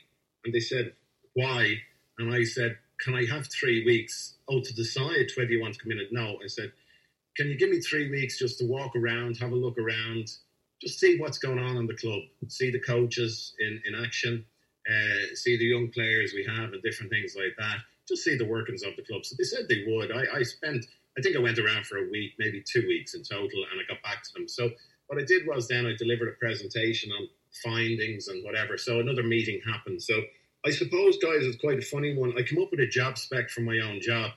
And 0.44 0.54
they 0.54 0.60
said, 0.60 0.92
why? 1.34 1.74
And 2.18 2.32
I 2.32 2.44
said, 2.44 2.78
can 3.00 3.14
I 3.14 3.26
have 3.26 3.46
three 3.46 3.84
weeks? 3.84 4.34
Oh, 4.48 4.60
to 4.60 4.74
decide 4.74 5.30
whether 5.36 5.50
you 5.50 5.60
want 5.60 5.74
to 5.74 5.80
come 5.80 5.92
in. 5.92 6.00
No, 6.12 6.38
I 6.42 6.46
said, 6.46 6.72
can 7.36 7.48
you 7.48 7.58
give 7.58 7.70
me 7.70 7.80
three 7.80 8.10
weeks 8.10 8.38
just 8.38 8.58
to 8.60 8.66
walk 8.66 8.96
around, 8.96 9.36
have 9.38 9.52
a 9.52 9.56
look 9.56 9.76
around, 9.76 10.30
just 10.80 11.00
see 11.00 11.18
what's 11.18 11.38
going 11.38 11.58
on 11.58 11.76
in 11.76 11.86
the 11.86 11.96
club, 11.96 12.20
see 12.48 12.70
the 12.70 12.80
coaches 12.80 13.54
in, 13.58 13.80
in 13.86 14.04
action, 14.04 14.44
uh, 14.88 15.34
see 15.34 15.56
the 15.56 15.64
young 15.64 15.88
players 15.88 16.32
we 16.34 16.44
have 16.44 16.72
and 16.72 16.82
different 16.82 17.10
things 17.10 17.34
like 17.36 17.54
that, 17.58 17.78
just 18.08 18.22
see 18.22 18.36
the 18.36 18.44
workings 18.44 18.82
of 18.82 18.94
the 18.96 19.02
club. 19.02 19.24
So 19.24 19.34
they 19.38 19.44
said 19.44 19.68
they 19.68 19.84
would. 19.86 20.12
I, 20.12 20.38
I 20.38 20.42
spent, 20.42 20.86
I 21.18 21.22
think 21.22 21.36
I 21.36 21.40
went 21.40 21.58
around 21.58 21.86
for 21.86 21.98
a 21.98 22.10
week, 22.10 22.32
maybe 22.38 22.62
two 22.62 22.86
weeks 22.86 23.14
in 23.14 23.22
total, 23.22 23.64
and 23.70 23.80
I 23.80 23.92
got 23.92 24.02
back 24.02 24.22
to 24.22 24.32
them. 24.34 24.48
So 24.48 24.70
what 25.08 25.20
I 25.20 25.24
did 25.24 25.46
was 25.46 25.68
then 25.68 25.86
I 25.86 25.94
delivered 25.98 26.28
a 26.28 26.38
presentation 26.38 27.10
on 27.12 27.28
findings 27.64 28.28
and 28.28 28.44
whatever. 28.44 28.76
So 28.76 29.00
another 29.00 29.22
meeting 29.22 29.60
happened. 29.66 30.02
So 30.02 30.20
I 30.64 30.70
suppose, 30.70 31.16
guys, 31.18 31.44
it's 31.44 31.56
quite 31.56 31.78
a 31.78 31.82
funny 31.82 32.16
one. 32.16 32.34
I 32.36 32.42
come 32.42 32.62
up 32.62 32.70
with 32.70 32.80
a 32.80 32.86
job 32.86 33.18
spec 33.18 33.50
for 33.50 33.60
my 33.60 33.78
own 33.78 34.00
job 34.00 34.32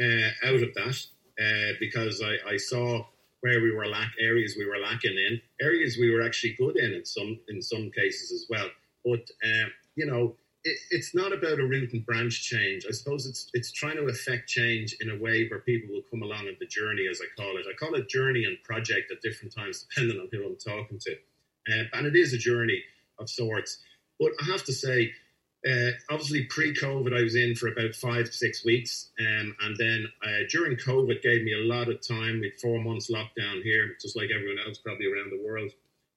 uh, 0.00 0.46
out 0.46 0.62
of 0.62 0.74
that 0.74 1.06
uh, 1.40 1.72
because 1.80 2.22
I, 2.22 2.52
I 2.52 2.56
saw 2.56 3.04
where 3.42 3.60
we 3.60 3.70
were 3.70 3.86
lack 3.86 4.12
areas 4.20 4.54
we 4.56 4.66
were 4.66 4.78
lacking 4.78 5.16
in 5.16 5.40
areas 5.60 5.98
we 6.00 6.10
were 6.10 6.22
actually 6.22 6.54
good 6.58 6.76
in 6.76 6.92
in 6.94 7.04
some 7.04 7.38
in 7.48 7.60
some 7.60 7.90
cases 7.90 8.32
as 8.32 8.46
well. 8.48 8.68
But 9.04 9.28
uh, 9.44 9.68
you 9.96 10.06
know, 10.06 10.36
it, 10.64 10.78
it's 10.90 11.14
not 11.14 11.32
about 11.32 11.58
a 11.58 11.66
root 11.66 11.92
and 11.92 12.06
branch 12.06 12.42
change. 12.42 12.86
I 12.88 12.92
suppose 12.92 13.26
it's 13.26 13.50
it's 13.52 13.72
trying 13.72 13.96
to 13.96 14.06
affect 14.06 14.48
change 14.48 14.96
in 15.00 15.10
a 15.10 15.18
way 15.18 15.48
where 15.48 15.60
people 15.60 15.94
will 15.94 16.04
come 16.10 16.22
along 16.22 16.46
on 16.48 16.56
the 16.60 16.66
journey, 16.66 17.06
as 17.10 17.20
I 17.20 17.26
call 17.40 17.56
it. 17.56 17.66
I 17.68 17.74
call 17.74 17.94
it 17.94 18.08
journey 18.08 18.44
and 18.44 18.56
project 18.62 19.10
at 19.10 19.20
different 19.22 19.54
times, 19.54 19.86
depending 19.88 20.18
on 20.18 20.28
who 20.32 20.46
I'm 20.46 20.56
talking 20.56 20.98
to. 21.00 21.12
Uh, 21.70 21.84
and 21.92 22.06
it 22.06 22.16
is 22.16 22.32
a 22.32 22.38
journey 22.38 22.82
of 23.18 23.28
sorts. 23.28 23.78
But 24.18 24.32
I 24.40 24.46
have 24.46 24.64
to 24.64 24.72
say, 24.72 25.12
uh, 25.68 25.90
obviously, 26.10 26.44
pre-COVID, 26.44 27.16
I 27.16 27.22
was 27.22 27.36
in 27.36 27.54
for 27.54 27.68
about 27.68 27.94
five, 27.94 28.34
six 28.34 28.64
weeks, 28.64 29.10
um, 29.20 29.54
and 29.62 29.76
then 29.76 30.06
uh, 30.24 30.44
during 30.50 30.76
COVID, 30.76 31.22
gave 31.22 31.44
me 31.44 31.54
a 31.54 31.64
lot 31.64 31.88
of 31.88 32.06
time. 32.06 32.42
Had 32.42 32.58
four 32.60 32.80
months 32.80 33.10
lockdown 33.10 33.62
here, 33.62 33.96
just 34.00 34.16
like 34.16 34.30
everyone 34.34 34.58
else 34.66 34.78
probably 34.78 35.06
around 35.06 35.30
the 35.30 35.42
world, 35.44 35.70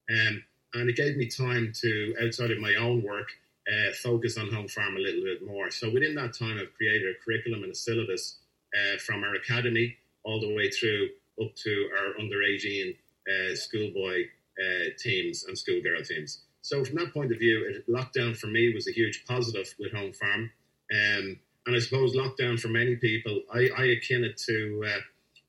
um, 0.09 0.43
and 0.73 0.89
it 0.89 0.95
gave 0.95 1.15
me 1.15 1.27
time 1.27 1.71
to, 1.81 2.15
outside 2.23 2.51
of 2.51 2.59
my 2.59 2.73
own 2.75 3.03
work, 3.03 3.29
uh, 3.71 3.91
focus 4.01 4.37
on 4.37 4.51
home 4.51 4.67
farm 4.67 4.95
a 4.95 4.99
little 4.99 5.23
bit 5.23 5.45
more. 5.45 5.69
So 5.69 5.91
within 5.91 6.15
that 6.15 6.33
time, 6.37 6.57
I've 6.59 6.73
created 6.75 7.07
a 7.07 7.23
curriculum 7.23 7.63
and 7.63 7.71
a 7.71 7.75
syllabus 7.75 8.37
uh, 8.75 8.97
from 8.97 9.23
our 9.23 9.35
academy 9.35 9.95
all 10.23 10.39
the 10.39 10.53
way 10.55 10.69
through 10.69 11.09
up 11.41 11.55
to 11.55 11.89
our 11.97 12.19
under 12.19 12.43
18 12.43 12.93
uh, 13.27 13.55
schoolboy 13.55 14.23
uh, 14.59 14.89
teams 14.97 15.45
and 15.45 15.57
schoolgirl 15.57 16.03
teams. 16.03 16.44
So 16.65 16.83
from 16.83 16.95
that 16.95 17.13
point 17.13 17.31
of 17.31 17.37
view, 17.37 17.63
it, 17.69 17.87
lockdown 17.87 18.35
for 18.35 18.47
me 18.47 18.73
was 18.73 18.87
a 18.87 18.91
huge 18.91 19.23
positive 19.27 19.71
with 19.77 19.93
Home 19.93 20.13
Farm. 20.13 20.49
Um, 20.91 21.39
and 21.67 21.75
I 21.75 21.79
suppose 21.79 22.15
lockdown 22.15 22.59
for 22.59 22.69
many 22.69 22.95
people, 22.95 23.43
I, 23.53 23.69
I 23.77 23.83
akin 23.85 24.23
it 24.23 24.35
to, 24.47 24.83
uh, 24.87 24.99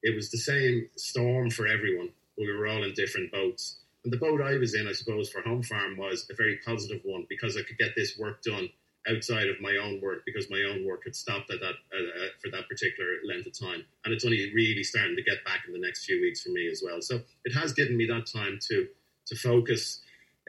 it 0.02 0.14
was 0.14 0.30
the 0.30 0.36
same 0.36 0.90
storm 0.97 1.48
for 1.48 1.66
everyone. 1.66 2.10
We 2.36 2.52
were 2.52 2.66
all 2.66 2.84
in 2.84 2.93
different 2.93 3.32
boats. 3.32 3.78
And 4.05 4.12
the 4.12 4.18
boat 4.18 4.43
I 4.43 4.59
was 4.59 4.74
in, 4.74 4.86
I 4.86 4.93
suppose, 4.93 5.30
for 5.30 5.40
Home 5.40 5.62
Farm 5.62 5.97
was 5.97 6.28
a 6.30 6.34
very 6.34 6.59
positive 6.66 7.01
one 7.02 7.24
because 7.30 7.56
I 7.56 7.62
could 7.62 7.78
get 7.78 7.97
this 7.97 8.18
work 8.18 8.43
done 8.43 8.68
outside 9.09 9.48
of 9.48 9.59
my 9.59 9.78
own 9.82 10.02
work 10.02 10.18
because 10.26 10.51
my 10.51 10.64
own 10.70 10.84
work 10.84 11.05
had 11.05 11.16
stopped 11.16 11.51
at 11.51 11.60
that 11.60 11.76
uh, 11.97 12.28
for 12.43 12.51
that 12.51 12.68
particular 12.68 13.09
length 13.24 13.47
of 13.47 13.59
time, 13.59 13.84
and 14.05 14.12
it's 14.12 14.24
only 14.24 14.52
really 14.52 14.82
starting 14.82 15.16
to 15.16 15.22
get 15.22 15.44
back 15.44 15.60
in 15.66 15.72
the 15.72 15.78
next 15.78 16.05
few 16.05 16.20
weeks 16.20 16.43
for 16.43 16.51
me 16.51 16.68
as 16.68 16.82
well. 16.84 17.01
So 17.01 17.20
it 17.44 17.55
has 17.55 17.72
given 17.72 17.97
me 17.97 18.06
that 18.06 18.26
time 18.26 18.59
to 18.68 18.88
to 19.26 19.36
focus, 19.36 20.01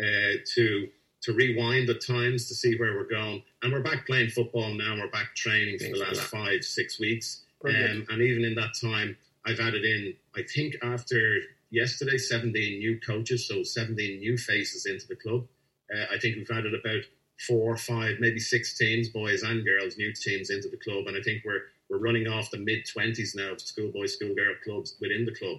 uh, 0.01 0.37
to 0.55 0.87
to 1.21 1.33
rewind 1.33 1.89
at 1.89 2.05
times 2.05 2.47
to 2.47 2.55
see 2.55 2.77
where 2.77 2.95
we're 2.95 3.09
going, 3.09 3.43
and 3.61 3.73
we're 3.73 3.81
back 3.81 4.05
playing 4.05 4.29
football 4.29 4.73
now. 4.73 4.95
We're 4.97 5.09
back 5.09 5.35
training 5.35 5.79
for 5.79 5.85
the 5.85 5.99
last 5.99 6.21
five 6.21 6.63
six 6.63 6.99
weeks, 6.99 7.43
um, 7.65 8.05
and 8.09 8.21
even 8.21 8.43
in 8.43 8.55
that 8.55 8.73
time, 8.79 9.17
I've 9.45 9.59
added 9.59 9.83
in. 9.83 10.13
I 10.35 10.43
think 10.43 10.75
after 10.83 11.39
yesterday, 11.71 12.17
seventeen 12.17 12.79
new 12.79 12.99
coaches, 12.99 13.47
so 13.47 13.63
seventeen 13.63 14.19
new 14.19 14.37
faces 14.37 14.85
into 14.85 15.07
the 15.07 15.15
club. 15.15 15.47
Uh, 15.93 16.05
I 16.13 16.19
think 16.19 16.35
we've 16.35 16.51
added 16.51 16.73
about 16.73 17.01
four, 17.47 17.77
five, 17.77 18.17
maybe 18.19 18.39
six 18.39 18.77
teams, 18.77 19.09
boys 19.09 19.43
and 19.43 19.63
girls, 19.63 19.97
new 19.97 20.13
teams 20.13 20.49
into 20.49 20.69
the 20.69 20.77
club, 20.77 21.07
and 21.07 21.17
I 21.17 21.21
think 21.21 21.43
we're 21.45 21.61
we're 21.89 21.99
running 21.99 22.27
off 22.27 22.51
the 22.51 22.57
mid 22.57 22.85
twenties 22.85 23.35
now 23.35 23.53
of 23.53 23.61
schoolboy, 23.61 24.05
schoolgirl 24.05 24.55
clubs 24.63 24.95
within 24.99 25.25
the 25.25 25.33
club. 25.33 25.57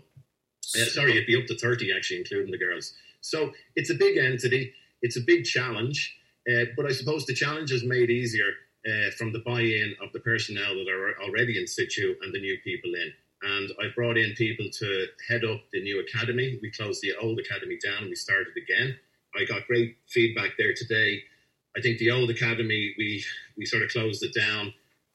Uh, 0.76 0.84
sorry, 0.84 1.12
it'd 1.12 1.26
be 1.26 1.36
up 1.36 1.46
to 1.46 1.56
thirty 1.56 1.92
actually, 1.94 2.18
including 2.18 2.50
the 2.50 2.58
girls. 2.58 2.92
So 3.28 3.52
it's 3.76 3.90
a 3.90 3.94
big 3.94 4.16
entity, 4.16 4.72
it's 5.02 5.16
a 5.16 5.20
big 5.20 5.44
challenge, 5.44 6.16
uh, 6.50 6.64
but 6.76 6.86
I 6.86 6.92
suppose 6.92 7.26
the 7.26 7.34
challenge 7.34 7.72
is 7.72 7.84
made 7.84 8.10
easier 8.10 8.50
uh, 8.88 9.10
from 9.18 9.32
the 9.32 9.40
buy-in 9.40 9.94
of 10.02 10.12
the 10.12 10.20
personnel 10.20 10.74
that 10.74 10.88
are 10.88 11.20
already 11.22 11.58
in 11.58 11.66
situ 11.66 12.14
and 12.22 12.32
the 12.32 12.40
new 12.40 12.56
people 12.64 12.94
in. 12.94 13.12
And 13.42 13.70
I 13.80 13.88
brought 13.94 14.16
in 14.16 14.32
people 14.34 14.66
to 14.80 15.06
head 15.28 15.44
up 15.44 15.60
the 15.72 15.82
new 15.82 16.00
academy. 16.00 16.58
We 16.62 16.70
closed 16.70 17.02
the 17.02 17.14
old 17.20 17.38
academy 17.38 17.78
down 17.84 17.98
and 17.98 18.08
we 18.08 18.16
started 18.16 18.54
again. 18.56 18.96
I 19.38 19.44
got 19.44 19.66
great 19.66 19.96
feedback 20.08 20.52
there 20.58 20.74
today. 20.74 21.22
I 21.76 21.80
think 21.80 21.98
the 21.98 22.10
old 22.10 22.30
academy 22.30 22.94
we 22.98 23.22
we 23.56 23.66
sort 23.66 23.82
of 23.82 23.90
closed 23.90 24.24
it 24.24 24.34
down 24.34 24.72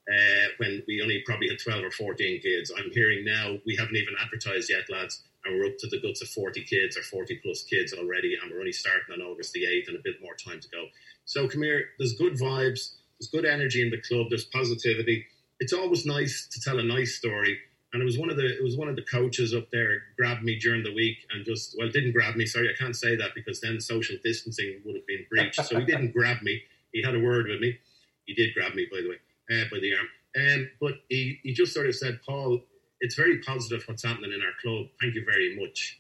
uh, 0.10 0.48
when 0.58 0.84
we 0.88 1.02
only 1.02 1.24
probably 1.26 1.50
had 1.50 1.60
12 1.60 1.84
or 1.84 1.92
14 1.92 2.42
kids. 2.42 2.72
I'm 2.76 2.92
hearing 2.92 3.24
now 3.24 3.58
we 3.66 3.76
haven't 3.76 3.96
even 3.96 4.14
advertised 4.22 4.70
yet, 4.70 4.90
lads, 4.90 5.24
and 5.46 5.58
we're 5.58 5.68
up 5.68 5.78
to 5.80 5.88
the 5.88 6.00
guts 6.00 6.22
of 6.22 6.28
40 6.30 6.64
kids 6.64 6.98
or 6.98 7.04
40 7.04 7.40
plus 7.44 7.64
kids 7.64 7.94
already, 7.94 8.38
and 8.42 8.52
we're 8.52 8.60
only 8.60 8.72
starting 8.72 9.14
on 9.14 9.22
August 9.22 9.54
the 9.54 9.64
8th 9.64 9.88
and 9.90 9.98
a 9.98 10.02
bit 10.04 10.22
more 10.22 10.36
time 10.36 10.60
to 10.60 10.70
go. 10.70 10.86
So 11.26 11.48
come 11.48 11.64
here, 11.64 11.86
there's 11.98 12.14
good 12.14 12.34
vibes, 12.34 12.96
there's 13.20 13.30
good 13.32 13.46
energy 13.46 13.82
in 13.82 13.92
the 13.92 14.02
club, 14.02 14.28
there's 14.30 14.46
positivity. 14.46 15.26
It's 15.60 15.74
always 15.74 16.06
nice 16.06 16.48
to 16.52 16.60
tell 16.60 16.80
a 16.80 16.84
nice 16.84 17.16
story. 17.16 17.58
And 17.94 18.02
it 18.02 18.06
was 18.06 18.18
one 18.18 18.32
of 18.32 18.38
the 18.38 18.46
it 18.46 18.64
was 18.64 18.76
one 18.76 18.90
of 18.90 18.96
the 18.96 19.04
coaches 19.04 19.54
up 19.54 19.70
there 19.72 20.02
grabbed 20.18 20.44
me 20.44 20.58
during 20.58 20.84
the 20.84 20.92
week 20.94 21.18
and 21.32 21.46
just 21.46 21.76
well 21.78 21.90
didn't 21.90 22.14
grab 22.14 22.36
me. 22.36 22.48
Sorry, 22.48 22.68
I 22.68 22.74
can't 22.74 22.96
say 22.96 23.16
that 23.16 23.36
because 23.36 23.62
then 23.62 23.80
social 23.80 24.16
distancing 24.24 24.82
would 24.84 24.96
have 24.96 25.06
been 25.06 25.26
breached. 25.30 25.64
So 25.64 25.80
he 25.80 25.86
didn't 25.92 26.12
grab 26.12 26.42
me. 26.42 26.64
He 26.92 27.04
had 27.04 27.14
a 27.14 27.20
word 27.20 27.48
with 27.48 27.62
me. 27.62 27.78
He 28.26 28.34
did 28.34 28.56
grab 28.56 28.74
me, 28.74 28.88
by 28.92 29.02
the 29.02 29.10
way, 29.10 29.18
uh, 29.52 29.64
by 29.72 29.80
the 29.80 29.94
arm. 29.96 30.08
Um, 30.36 30.70
but 30.82 30.94
he, 31.10 31.40
he 31.44 31.54
just 31.54 31.74
sort 31.74 31.88
of 31.88 31.96
said, 31.96 32.20
Paul, 32.26 32.62
it's 33.02 33.16
very 33.16 33.40
positive 33.40 33.84
what's 33.88 34.04
happening 34.04 34.32
in 34.34 34.42
our 34.42 34.54
club. 34.62 34.88
Thank 35.02 35.16
you 35.16 35.24
very 35.26 35.56
much. 35.60 36.00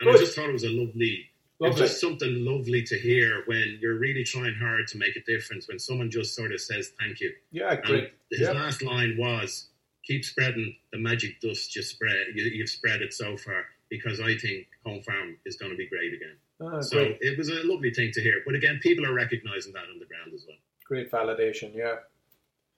And 0.00 0.08
I 0.10 0.16
just 0.16 0.34
thought 0.34 0.48
it 0.48 0.52
was 0.52 0.64
a 0.64 0.68
lovely, 0.70 1.26
it 1.60 1.64
was 1.64 1.70
Lovely. 1.72 1.86
just 1.88 2.00
something 2.00 2.44
lovely 2.44 2.82
to 2.84 2.98
hear 2.98 3.42
when 3.46 3.78
you're 3.82 3.98
really 3.98 4.24
trying 4.24 4.54
hard 4.54 4.86
to 4.88 4.98
make 4.98 5.16
a 5.16 5.20
difference. 5.30 5.68
When 5.68 5.78
someone 5.78 6.10
just 6.10 6.34
sort 6.34 6.52
of 6.52 6.60
says 6.60 6.92
thank 6.98 7.20
you. 7.20 7.32
Yeah, 7.52 7.76
great. 7.80 8.12
his 8.30 8.40
Yeah. 8.40 8.52
last 8.52 8.80
line 8.82 9.16
was, 9.18 9.68
"Keep 10.06 10.24
spreading 10.24 10.74
the 10.92 10.98
magic 10.98 11.38
dust 11.40 11.76
you 11.76 11.82
spread. 11.82 12.28
You, 12.34 12.44
you've 12.44 12.70
spread 12.70 13.02
it 13.02 13.12
so 13.12 13.36
far 13.36 13.66
because 13.90 14.20
I 14.20 14.36
think 14.38 14.68
Home 14.86 15.02
Farm 15.02 15.36
is 15.44 15.56
going 15.56 15.72
to 15.72 15.76
be 15.76 15.86
great 15.86 16.14
again." 16.14 16.36
Ah, 16.62 16.80
so 16.80 16.96
great. 16.96 17.18
it 17.20 17.36
was 17.36 17.50
a 17.50 17.62
lovely 17.64 17.92
thing 17.92 18.10
to 18.12 18.22
hear. 18.22 18.40
But 18.46 18.54
again, 18.54 18.80
people 18.82 19.04
are 19.04 19.12
recognizing 19.12 19.74
that 19.74 19.84
on 19.92 19.98
the 19.98 20.06
ground 20.06 20.32
as 20.34 20.46
well. 20.48 20.56
Great 20.86 21.10
validation, 21.10 21.74
yeah. 21.76 21.96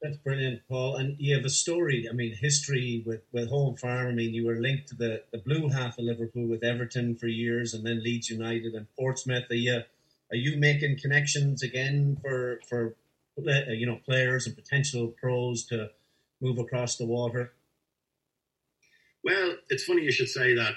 That's 0.02 0.16
brilliant, 0.16 0.62
Paul. 0.68 0.96
And 0.96 1.16
you 1.20 1.36
have 1.36 1.44
a 1.44 1.50
story, 1.50 2.08
I 2.10 2.12
mean, 2.12 2.34
history 2.34 3.04
with, 3.06 3.20
with 3.32 3.48
Home 3.50 3.76
Farm. 3.76 4.08
I 4.08 4.12
mean, 4.12 4.34
you 4.34 4.44
were 4.44 4.56
linked 4.56 4.88
to 4.88 4.96
the, 4.96 5.22
the 5.30 5.38
blue 5.38 5.68
half 5.68 5.96
of 5.96 6.04
Liverpool 6.04 6.48
with 6.48 6.64
Everton 6.64 7.14
for 7.14 7.28
years 7.28 7.72
and 7.72 7.86
then 7.86 8.02
Leeds 8.02 8.28
United 8.28 8.74
and 8.74 8.88
Portsmouth. 8.98 9.44
Are 9.48 9.54
you, 9.54 9.80
are 10.32 10.36
you 10.36 10.58
making 10.58 10.98
connections 10.98 11.62
again 11.62 12.18
for, 12.20 12.58
for 12.68 12.96
uh, 13.38 13.70
you 13.70 13.86
know, 13.86 14.00
players 14.04 14.48
and 14.48 14.56
potential 14.56 15.14
pros 15.20 15.64
to 15.66 15.90
move 16.40 16.58
across 16.58 16.96
the 16.96 17.06
water? 17.06 17.52
Well, 19.22 19.54
it's 19.68 19.84
funny 19.84 20.02
you 20.02 20.10
should 20.10 20.28
say 20.28 20.54
that. 20.54 20.72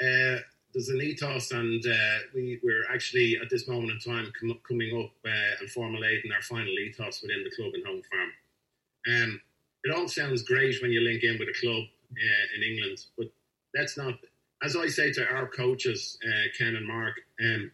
Uh, 0.00 0.42
there's 0.72 0.88
an 0.88 1.00
ethos, 1.00 1.50
and 1.52 1.84
uh, 1.86 2.18
we, 2.34 2.60
we're 2.62 2.84
actually 2.92 3.36
at 3.40 3.48
this 3.48 3.68
moment 3.68 3.92
in 3.92 4.12
time 4.12 4.32
com- 4.38 4.58
coming 4.66 4.96
up 4.96 5.12
uh, 5.24 5.60
and 5.60 5.70
formulating 5.70 6.32
our 6.32 6.42
final 6.42 6.72
ethos 6.72 7.22
within 7.22 7.44
the 7.44 7.50
club 7.50 7.72
and 7.74 7.86
home 7.86 8.02
farm. 8.10 8.30
Um, 9.06 9.40
it 9.84 9.94
all 9.94 10.08
sounds 10.08 10.42
great 10.42 10.80
when 10.80 10.90
you 10.90 11.00
link 11.00 11.22
in 11.22 11.38
with 11.38 11.48
a 11.48 11.60
club 11.60 11.84
uh, 12.12 12.56
in 12.56 12.62
England, 12.62 12.98
but 13.18 13.26
that's 13.74 13.96
not. 13.96 14.14
As 14.62 14.76
I 14.76 14.86
say 14.86 15.12
to 15.12 15.26
our 15.26 15.46
coaches, 15.46 16.16
uh, 16.26 16.48
Ken 16.56 16.74
and 16.74 16.86
Mark, 16.86 17.14
um, 17.40 17.70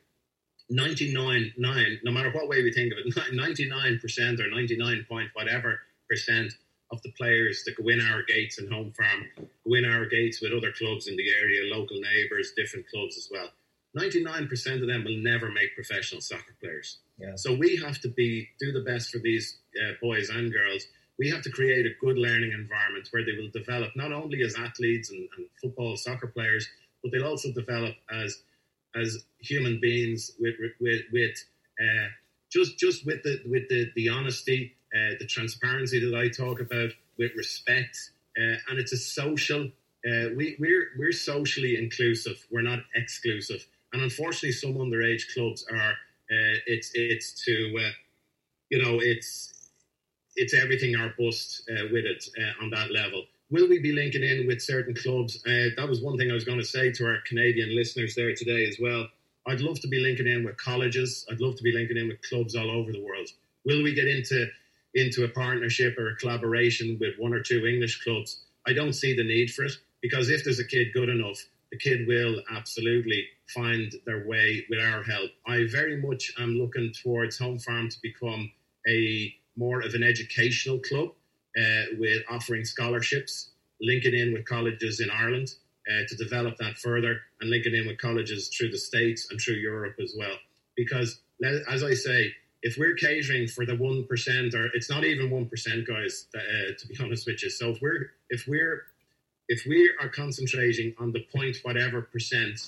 99, 0.70 1.52
nine, 1.59 2.01
no 2.05 2.11
matter 2.11 2.31
what 2.31 2.48
way 2.48 2.62
we 2.62 2.73
think 2.73 2.93
of 2.93 2.98
it, 2.98 3.15
99% 3.35 4.40
or 4.40 4.51
99 4.51 5.07
point 5.09 5.28
whatever 5.35 5.81
percent 6.09 6.52
of 6.93 7.01
the 7.02 7.12
players 7.12 7.62
that 7.65 7.77
go 7.77 7.89
in 7.89 8.01
our 8.01 8.23
gates 8.24 8.59
and 8.59 8.73
home 8.73 8.93
farm 8.93 9.24
go 9.36 9.74
in 9.74 9.85
our 9.85 10.07
gates 10.07 10.40
with 10.40 10.52
other 10.52 10.73
clubs 10.73 11.07
in 11.07 11.16
the 11.16 11.31
area, 11.40 11.73
local 11.73 12.01
neighbours, 12.01 12.52
different 12.57 12.89
clubs 12.89 13.16
as 13.16 13.28
well. 13.31 13.48
99% 13.97 14.51
of 14.81 14.89
them 14.89 15.05
will 15.05 15.16
never 15.16 15.51
make 15.51 15.74
professional 15.74 16.20
soccer 16.20 16.55
players. 16.61 16.98
Yeah. 17.19 17.35
So 17.36 17.55
we 17.55 17.77
have 17.77 18.01
to 18.01 18.09
be 18.09 18.48
do 18.59 18.73
the 18.73 18.81
best 18.81 19.11
for 19.11 19.19
these 19.19 19.59
uh, 19.81 19.93
boys 20.01 20.31
and 20.31 20.52
girls. 20.52 20.85
We 21.21 21.29
have 21.29 21.43
to 21.43 21.51
create 21.51 21.85
a 21.85 21.91
good 22.01 22.17
learning 22.17 22.53
environment 22.53 23.09
where 23.11 23.23
they 23.23 23.33
will 23.33 23.51
develop 23.51 23.95
not 23.95 24.11
only 24.11 24.43
as 24.43 24.57
athletes 24.57 25.11
and, 25.11 25.29
and 25.37 25.47
football, 25.63 25.95
soccer 25.99 26.29
players, 26.29 26.67
but 27.03 27.13
they'll 27.13 27.27
also 27.29 27.53
develop 27.53 27.95
as 28.11 28.43
as 28.97 29.25
human 29.39 29.79
beings 29.81 30.33
with 30.41 30.55
with 30.81 31.03
with 31.13 31.37
uh, 31.79 32.09
just 32.51 32.79
just 32.79 33.05
with 33.05 33.23
the 33.23 33.43
with 33.45 33.69
the 33.69 33.93
the 33.97 34.09
honesty, 34.09 34.75
uh, 34.95 35.17
the 35.21 35.27
transparency 35.27 36.01
that 36.01 36.19
I 36.19 36.31
talk 36.31 36.59
about, 36.61 36.91
with 37.19 37.33
respect, 37.37 38.13
uh, 38.39 38.57
and 38.71 38.79
it's 38.79 38.93
a 38.93 38.97
social. 38.97 39.71
Uh, 40.09 40.33
we 40.35 40.57
we're 40.59 40.89
we're 40.99 41.13
socially 41.13 41.77
inclusive. 41.77 42.47
We're 42.51 42.63
not 42.63 42.81
exclusive, 42.95 43.67
and 43.93 44.03
unfortunately, 44.03 44.53
some 44.53 44.75
underage 44.75 45.35
clubs 45.35 45.67
are. 45.71 45.93
Uh, 46.33 46.57
it's 46.67 46.93
it's 46.95 47.45
to 47.45 47.77
uh, 47.79 47.91
you 48.71 48.83
know 48.83 49.01
it's 49.03 49.53
it's 50.41 50.55
everything 50.55 50.97
or 50.97 51.12
bust 51.19 51.69
uh, 51.71 51.85
with 51.93 52.07
it 52.07 52.25
uh, 52.41 52.65
on 52.65 52.71
that 52.71 52.91
level. 52.91 53.25
Will 53.51 53.69
we 53.69 53.79
be 53.79 53.93
linking 53.93 54.23
in 54.23 54.47
with 54.47 54.62
certain 54.62 54.95
clubs? 54.95 55.37
Uh, 55.47 55.69
that 55.77 55.87
was 55.87 56.01
one 56.01 56.17
thing 56.17 56.31
I 56.31 56.35
was 56.35 56.45
going 56.45 56.59
to 56.59 56.65
say 56.65 56.91
to 56.93 57.05
our 57.05 57.19
Canadian 57.29 57.77
listeners 57.77 58.15
there 58.15 58.35
today 58.35 58.67
as 58.67 58.79
well. 58.81 59.07
I'd 59.47 59.61
love 59.61 59.81
to 59.81 59.89
be 59.89 60.01
linking 60.01 60.27
in 60.27 60.45
with 60.45 60.57
colleges. 60.57 61.27
I'd 61.31 61.41
love 61.41 61.57
to 61.57 61.62
be 61.62 61.73
linking 61.73 61.99
in 61.99 62.09
with 62.09 62.23
clubs 62.23 62.57
all 62.57 62.71
over 62.71 62.91
the 62.91 63.03
world. 63.03 63.29
Will 63.67 63.83
we 63.83 63.95
get 63.95 64.09
into 64.09 64.47
into 64.95 65.25
a 65.25 65.29
partnership 65.29 65.97
or 65.99 66.09
a 66.09 66.17
collaboration 66.17 66.97
with 67.01 67.15
one 67.19 67.35
or 67.35 67.43
two 67.43 67.67
English 67.67 68.03
clubs? 68.03 68.45
I 68.67 68.73
don't 68.73 68.95
see 68.95 69.15
the 69.15 69.25
need 69.25 69.53
for 69.53 69.65
it 69.65 69.73
because 70.01 70.31
if 70.31 70.43
there's 70.43 70.59
a 70.59 70.67
kid 70.67 70.89
good 70.95 71.09
enough, 71.11 71.39
the 71.71 71.79
kid 71.79 72.09
will 72.09 72.41
absolutely 72.51 73.25
find 73.49 73.93
their 74.07 74.27
way 74.27 74.65
with 74.71 74.81
our 74.81 75.03
help. 75.03 75.31
I 75.47 75.67
very 75.71 76.01
much 76.01 76.33
am 76.39 76.57
looking 76.57 76.93
towards 76.93 77.39
Home 77.39 77.59
Farm 77.59 77.89
to 77.91 77.99
become 78.03 78.51
a 78.89 79.35
more 79.56 79.81
of 79.81 79.94
an 79.94 80.02
educational 80.02 80.78
club 80.78 81.10
uh, 81.59 81.85
with 81.98 82.22
offering 82.31 82.64
scholarships, 82.64 83.51
linking 83.81 84.14
in 84.14 84.32
with 84.32 84.44
colleges 84.44 85.01
in 85.01 85.10
Ireland 85.10 85.55
uh, 85.89 86.06
to 86.09 86.16
develop 86.16 86.56
that 86.59 86.78
further, 86.78 87.20
and 87.40 87.51
linking 87.51 87.74
in 87.74 87.86
with 87.86 87.98
colleges 87.98 88.48
through 88.48 88.70
the 88.70 88.78
States 88.78 89.28
and 89.31 89.40
through 89.40 89.56
Europe 89.56 89.97
as 90.01 90.14
well. 90.16 90.36
Because, 90.77 91.20
as 91.68 91.82
I 91.82 91.94
say, 91.94 92.32
if 92.62 92.77
we're 92.78 92.94
catering 92.94 93.48
for 93.48 93.64
the 93.64 93.77
one 93.77 94.05
percent, 94.05 94.55
or 94.55 94.66
it's 94.74 94.90
not 94.90 95.05
even 95.05 95.31
one 95.31 95.47
percent, 95.47 95.86
guys, 95.86 96.27
uh, 96.35 96.72
to 96.78 96.86
be 96.86 96.97
honest 97.02 97.27
with 97.27 97.43
you. 97.43 97.51
So 97.51 97.70
if 97.70 97.81
we're 97.81 98.10
if 98.28 98.47
we're 98.47 98.85
if 99.48 99.64
we 99.66 99.93
are 100.01 100.09
concentrating 100.09 100.94
on 100.98 101.12
the 101.12 101.24
point 101.35 101.56
whatever 101.62 102.02
percent 102.02 102.60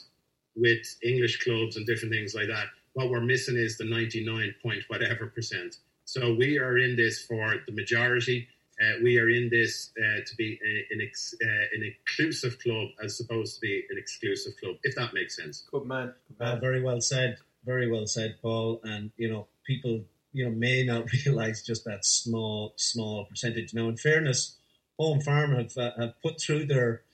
with 0.56 0.84
English 1.02 1.44
clubs 1.44 1.76
and 1.76 1.86
different 1.86 2.12
things 2.12 2.34
like 2.34 2.48
that, 2.48 2.66
what 2.94 3.10
we're 3.10 3.20
missing 3.20 3.56
is 3.56 3.78
the 3.78 3.84
ninety 3.84 4.24
nine 4.24 4.54
point 4.62 4.82
whatever 4.88 5.26
percent. 5.26 5.76
So 6.12 6.34
we 6.34 6.58
are 6.58 6.76
in 6.76 6.94
this 6.94 7.24
for 7.24 7.54
the 7.66 7.72
majority. 7.72 8.46
Uh, 8.78 8.98
we 9.02 9.18
are 9.18 9.30
in 9.30 9.48
this 9.48 9.92
uh, 9.98 10.20
to 10.26 10.36
be 10.36 10.58
a, 10.62 10.94
an, 10.94 11.00
ex, 11.00 11.34
uh, 11.42 11.48
an 11.74 11.82
inclusive 11.90 12.58
club 12.58 12.88
as 13.02 13.18
opposed 13.18 13.54
to 13.54 13.60
be 13.62 13.82
an 13.88 13.96
exclusive 13.96 14.52
club, 14.60 14.76
if 14.82 14.94
that 14.96 15.14
makes 15.14 15.36
sense. 15.36 15.64
Good 15.72 15.86
man. 15.86 16.12
Good 16.28 16.44
Uh, 16.46 16.52
man. 16.52 16.60
very 16.60 16.82
well 16.82 17.00
said. 17.00 17.38
Very 17.64 17.90
well 17.90 18.06
said, 18.06 18.36
Paul. 18.42 18.80
And 18.84 19.10
you 19.16 19.30
know, 19.30 19.46
people 19.66 20.04
you 20.34 20.44
know 20.44 20.50
may 20.50 20.84
not 20.84 21.10
realize 21.24 21.62
just 21.62 21.86
that 21.86 22.04
small, 22.04 22.74
small 22.76 23.24
percentage. 23.24 23.72
Now, 23.72 23.88
in 23.88 23.96
fairness, 23.96 24.58
Home 24.98 25.22
Farm 25.22 25.52
have 25.56 25.74
uh, 25.78 25.92
have 25.98 26.20
put 26.20 26.38
through 26.38 26.66
their 26.66 27.04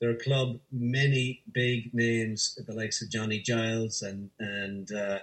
their 0.00 0.14
club 0.14 0.60
many 0.70 1.42
big 1.52 1.92
names, 1.92 2.56
the 2.68 2.72
likes 2.72 3.02
of 3.02 3.10
Johnny 3.10 3.40
Giles 3.40 4.00
and 4.02 4.30
and 4.38 4.92
uh, 4.92 5.18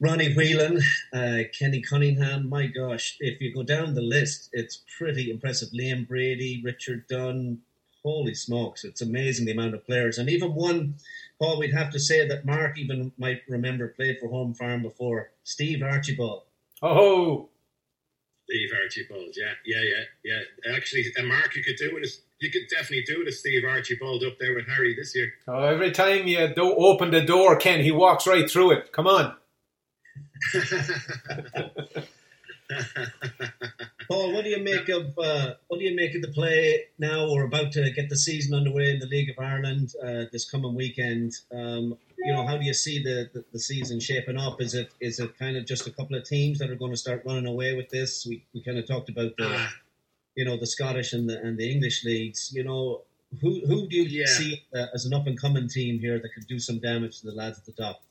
Ronnie 0.00 0.32
Whelan, 0.32 0.80
uh, 1.12 1.40
Kenny 1.56 1.82
Cunningham. 1.82 2.48
My 2.48 2.66
gosh, 2.66 3.16
if 3.20 3.40
you 3.40 3.54
go 3.54 3.62
down 3.62 3.94
the 3.94 4.00
list, 4.00 4.48
it's 4.52 4.82
pretty 4.98 5.30
impressive. 5.30 5.68
Liam 5.70 6.08
Brady, 6.08 6.60
Richard 6.64 7.06
Dunne. 7.08 7.58
Holy 8.02 8.34
smokes, 8.34 8.82
it's 8.82 9.02
amazing 9.02 9.44
the 9.44 9.52
amount 9.52 9.74
of 9.74 9.84
players. 9.84 10.16
And 10.16 10.30
even 10.30 10.54
one, 10.54 10.94
Paul, 11.38 11.58
we'd 11.58 11.74
have 11.74 11.90
to 11.90 12.00
say 12.00 12.26
that 12.26 12.46
Mark 12.46 12.78
even 12.78 13.12
might 13.18 13.42
remember 13.46 13.88
played 13.88 14.18
for 14.18 14.28
Home 14.30 14.54
Farm 14.54 14.80
before. 14.80 15.32
Steve 15.44 15.82
Archibald. 15.82 16.44
Oh, 16.80 17.50
Steve 18.46 18.70
Archibald, 18.82 19.36
yeah, 19.36 19.52
yeah, 19.66 19.82
yeah, 19.82 20.40
yeah. 20.64 20.74
Actually, 20.74 21.04
and 21.16 21.28
Mark, 21.28 21.54
you 21.54 21.62
could 21.62 21.76
do 21.76 21.94
it. 21.98 22.02
As, 22.02 22.22
you 22.40 22.50
could 22.50 22.62
definitely 22.70 23.04
do 23.04 23.20
it 23.20 23.28
as 23.28 23.38
Steve 23.38 23.64
Archibald 23.64 24.24
up 24.24 24.38
there 24.40 24.54
with 24.54 24.66
Harry 24.66 24.94
this 24.96 25.14
year. 25.14 25.34
oh, 25.46 25.64
every 25.64 25.92
time 25.92 26.26
you 26.26 26.52
do 26.54 26.74
open 26.74 27.10
the 27.10 27.20
door, 27.20 27.56
Ken, 27.56 27.80
he 27.84 27.92
walks 27.92 28.26
right 28.26 28.50
through 28.50 28.72
it. 28.72 28.92
Come 28.92 29.06
on. 29.06 29.36
Paul, 34.08 34.32
what 34.32 34.44
do 34.44 34.50
you 34.50 34.62
make 34.62 34.88
of 34.88 35.16
uh, 35.18 35.54
what 35.68 35.78
do 35.78 35.84
you 35.84 35.94
make 35.94 36.14
of 36.14 36.22
the 36.22 36.28
play 36.28 36.84
now? 36.98 37.32
We're 37.32 37.44
about 37.44 37.72
to 37.72 37.90
get 37.92 38.08
the 38.08 38.16
season 38.16 38.54
underway 38.54 38.90
in 38.92 38.98
the 38.98 39.06
League 39.06 39.30
of 39.30 39.38
Ireland 39.38 39.92
uh, 40.02 40.24
this 40.32 40.48
coming 40.50 40.74
weekend. 40.74 41.32
Um, 41.52 41.96
you 42.18 42.32
know, 42.32 42.46
how 42.46 42.56
do 42.56 42.64
you 42.64 42.74
see 42.74 43.02
the, 43.02 43.30
the, 43.32 43.44
the 43.52 43.58
season 43.58 43.98
shaping 44.00 44.36
up? 44.36 44.60
Is 44.60 44.74
it 44.74 44.90
is 45.00 45.20
it 45.20 45.38
kind 45.38 45.56
of 45.56 45.64
just 45.66 45.86
a 45.86 45.90
couple 45.92 46.16
of 46.16 46.24
teams 46.24 46.58
that 46.58 46.70
are 46.70 46.76
going 46.76 46.90
to 46.92 46.96
start 46.96 47.22
running 47.24 47.46
away 47.46 47.74
with 47.76 47.88
this? 47.90 48.26
We, 48.26 48.44
we 48.54 48.62
kind 48.62 48.78
of 48.78 48.86
talked 48.86 49.08
about 49.08 49.36
the 49.36 49.46
Ah. 49.48 49.72
you 50.36 50.44
know 50.44 50.56
the 50.56 50.66
Scottish 50.66 51.12
and 51.12 51.28
the 51.28 51.40
and 51.40 51.56
the 51.58 51.70
English 51.70 52.04
leagues. 52.04 52.52
You 52.52 52.64
know, 52.64 53.02
who 53.40 53.60
who 53.66 53.86
do 53.88 53.96
you 53.96 54.04
Yeah. 54.20 54.26
see 54.26 54.62
uh, 54.74 54.86
as 54.94 55.06
an 55.06 55.14
up 55.14 55.26
and 55.26 55.38
coming 55.40 55.68
team 55.68 55.98
here 56.00 56.18
that 56.18 56.30
could 56.34 56.46
do 56.48 56.58
some 56.58 56.78
damage 56.78 57.20
to 57.20 57.26
the 57.26 57.32
lads 57.32 57.58
at 57.58 57.64
the 57.66 57.72
top? 57.72 58.02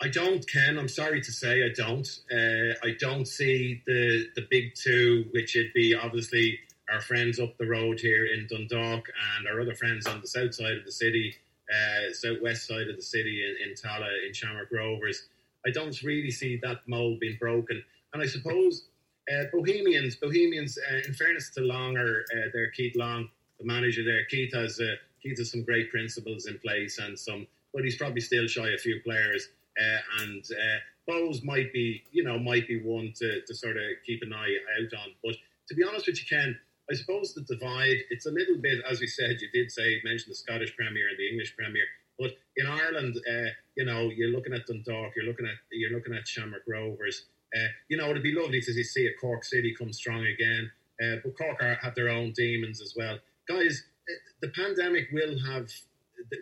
I 0.00 0.08
don't, 0.08 0.46
Ken. 0.48 0.78
I'm 0.78 0.88
sorry 0.88 1.20
to 1.20 1.32
say, 1.32 1.64
I 1.64 1.70
don't. 1.74 2.08
Uh, 2.30 2.74
I 2.84 2.94
don't 3.00 3.26
see 3.26 3.82
the 3.86 4.28
the 4.36 4.46
big 4.48 4.74
two, 4.74 5.26
which 5.32 5.56
would 5.56 5.72
be 5.74 5.94
obviously 5.94 6.60
our 6.90 7.00
friends 7.00 7.40
up 7.40 7.58
the 7.58 7.66
road 7.66 7.98
here 8.00 8.26
in 8.26 8.46
Dundalk 8.46 9.08
and 9.36 9.48
our 9.48 9.60
other 9.60 9.74
friends 9.74 10.06
on 10.06 10.20
the 10.20 10.26
south 10.28 10.54
side 10.54 10.76
of 10.76 10.84
the 10.84 10.92
city, 10.92 11.34
uh, 11.68 12.12
southwest 12.12 12.66
side 12.66 12.88
of 12.88 12.96
the 12.96 13.02
city 13.02 13.44
in, 13.44 13.68
in 13.68 13.74
Tallaght, 13.74 14.26
in 14.26 14.32
Shamrock 14.32 14.68
Rovers. 14.70 15.28
I 15.66 15.70
don't 15.70 16.00
really 16.02 16.30
see 16.30 16.58
that 16.62 16.86
mold 16.86 17.18
being 17.20 17.36
broken. 17.38 17.82
And 18.14 18.22
I 18.22 18.26
suppose 18.26 18.86
uh, 19.30 19.44
Bohemians, 19.52 20.16
Bohemians. 20.16 20.78
Uh, 20.78 20.96
in 21.06 21.12
fairness 21.12 21.50
to 21.50 21.60
Longer, 21.60 22.24
uh, 22.32 22.48
there 22.52 22.70
Keith 22.70 22.96
Long, 22.96 23.28
the 23.58 23.66
manager 23.66 24.04
there, 24.04 24.24
Keith 24.26 24.54
has 24.54 24.80
uh, 24.80 24.94
Keith 25.22 25.38
has 25.38 25.50
some 25.50 25.64
great 25.64 25.90
principles 25.90 26.46
in 26.46 26.58
place 26.60 26.98
and 26.98 27.18
some, 27.18 27.48
but 27.74 27.82
he's 27.84 27.96
probably 27.96 28.20
still 28.20 28.46
shy 28.46 28.68
a 28.70 28.78
few 28.78 29.00
players. 29.04 29.48
Uh, 29.80 30.22
and 30.22 30.44
uh, 30.50 31.10
Bohs 31.10 31.44
might 31.44 31.72
be, 31.72 32.02
you 32.12 32.24
know, 32.24 32.38
might 32.38 32.66
be 32.66 32.80
one 32.80 33.12
to, 33.16 33.40
to 33.46 33.54
sort 33.54 33.76
of 33.76 33.82
keep 34.04 34.22
an 34.22 34.32
eye 34.32 34.56
out 34.80 35.00
on. 35.00 35.08
But 35.24 35.36
to 35.68 35.74
be 35.74 35.84
honest 35.84 36.06
with 36.06 36.18
you, 36.18 36.26
Ken, 36.36 36.58
I 36.90 36.94
suppose 36.94 37.34
the 37.34 37.42
divide, 37.42 37.98
it's 38.10 38.26
a 38.26 38.30
little 38.30 38.56
bit, 38.56 38.82
as 38.90 39.00
we 39.00 39.06
said, 39.06 39.40
you 39.40 39.48
did 39.52 39.70
say, 39.70 40.00
mention 40.04 40.30
the 40.30 40.34
Scottish 40.34 40.74
Premier 40.76 41.08
and 41.08 41.18
the 41.18 41.28
English 41.28 41.54
Premier. 41.56 41.84
But 42.18 42.32
in 42.56 42.66
Ireland, 42.66 43.16
uh, 43.30 43.50
you 43.76 43.84
know, 43.84 44.10
you're 44.10 44.30
looking 44.30 44.52
at 44.52 44.66
Dundalk, 44.66 45.12
you're 45.14 45.26
looking 45.26 45.46
at 45.46 45.54
you're 45.70 45.92
looking 45.92 46.14
at 46.14 46.26
Shamrock 46.26 46.62
Rovers. 46.66 47.26
Uh, 47.56 47.68
you 47.88 47.96
know, 47.96 48.10
it'd 48.10 48.22
be 48.22 48.34
lovely 48.34 48.60
to 48.60 48.84
see 48.84 49.06
a 49.06 49.14
Cork 49.20 49.44
City 49.44 49.74
come 49.78 49.92
strong 49.92 50.26
again. 50.26 50.70
Uh, 51.00 51.16
but 51.22 51.38
Cork 51.38 51.62
are, 51.62 51.78
have 51.80 51.94
their 51.94 52.08
own 52.08 52.32
demons 52.32 52.80
as 52.82 52.94
well, 52.96 53.18
guys. 53.48 53.84
uh, 54.10 54.14
The 54.40 54.48
pandemic 54.48 55.08
will 55.12 55.38
have 55.46 55.70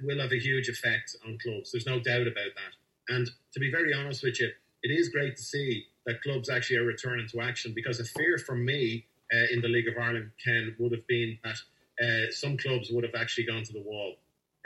will 0.03 0.21
have 0.21 0.33
a 0.33 0.39
huge 0.39 0.69
effect 0.69 1.17
on 1.27 1.39
clubs. 1.43 1.73
There's 1.73 1.87
no 1.87 2.01
doubt 2.01 2.27
about 2.27 2.53
that. 2.57 2.73
And 3.09 3.31
to 3.53 3.61
be 3.61 3.70
very 3.70 3.93
honest 3.95 4.23
with 4.23 4.41
you, 4.41 4.51
it 4.83 4.89
is 4.91 5.09
great 5.09 5.37
to 5.37 5.43
see 5.43 5.85
that 6.07 6.23
clubs 6.23 6.49
actually 6.49 6.78
are 6.78 6.85
returning 6.85 7.27
to 7.28 7.41
action 7.41 7.73
because 7.74 8.01
a 8.01 8.05
fear 8.05 8.39
for 8.39 8.55
me 8.55 9.07
uh, 9.33 9.47
in 9.53 9.61
the 9.61 9.69
League 9.69 9.89
of 9.89 9.95
Ireland, 10.01 10.31
Ken, 10.45 10.74
would 10.78 10.93
have 10.93 11.07
been 11.07 11.39
that 11.45 11.57
uh, 12.03 12.31
some 12.31 12.57
clubs 12.57 12.91
would 12.91 13.05
have 13.05 13.15
actually 13.15 13.47
gone 13.47 13.65
to 13.65 13.73
the 13.73 13.83
wall. 13.83 14.15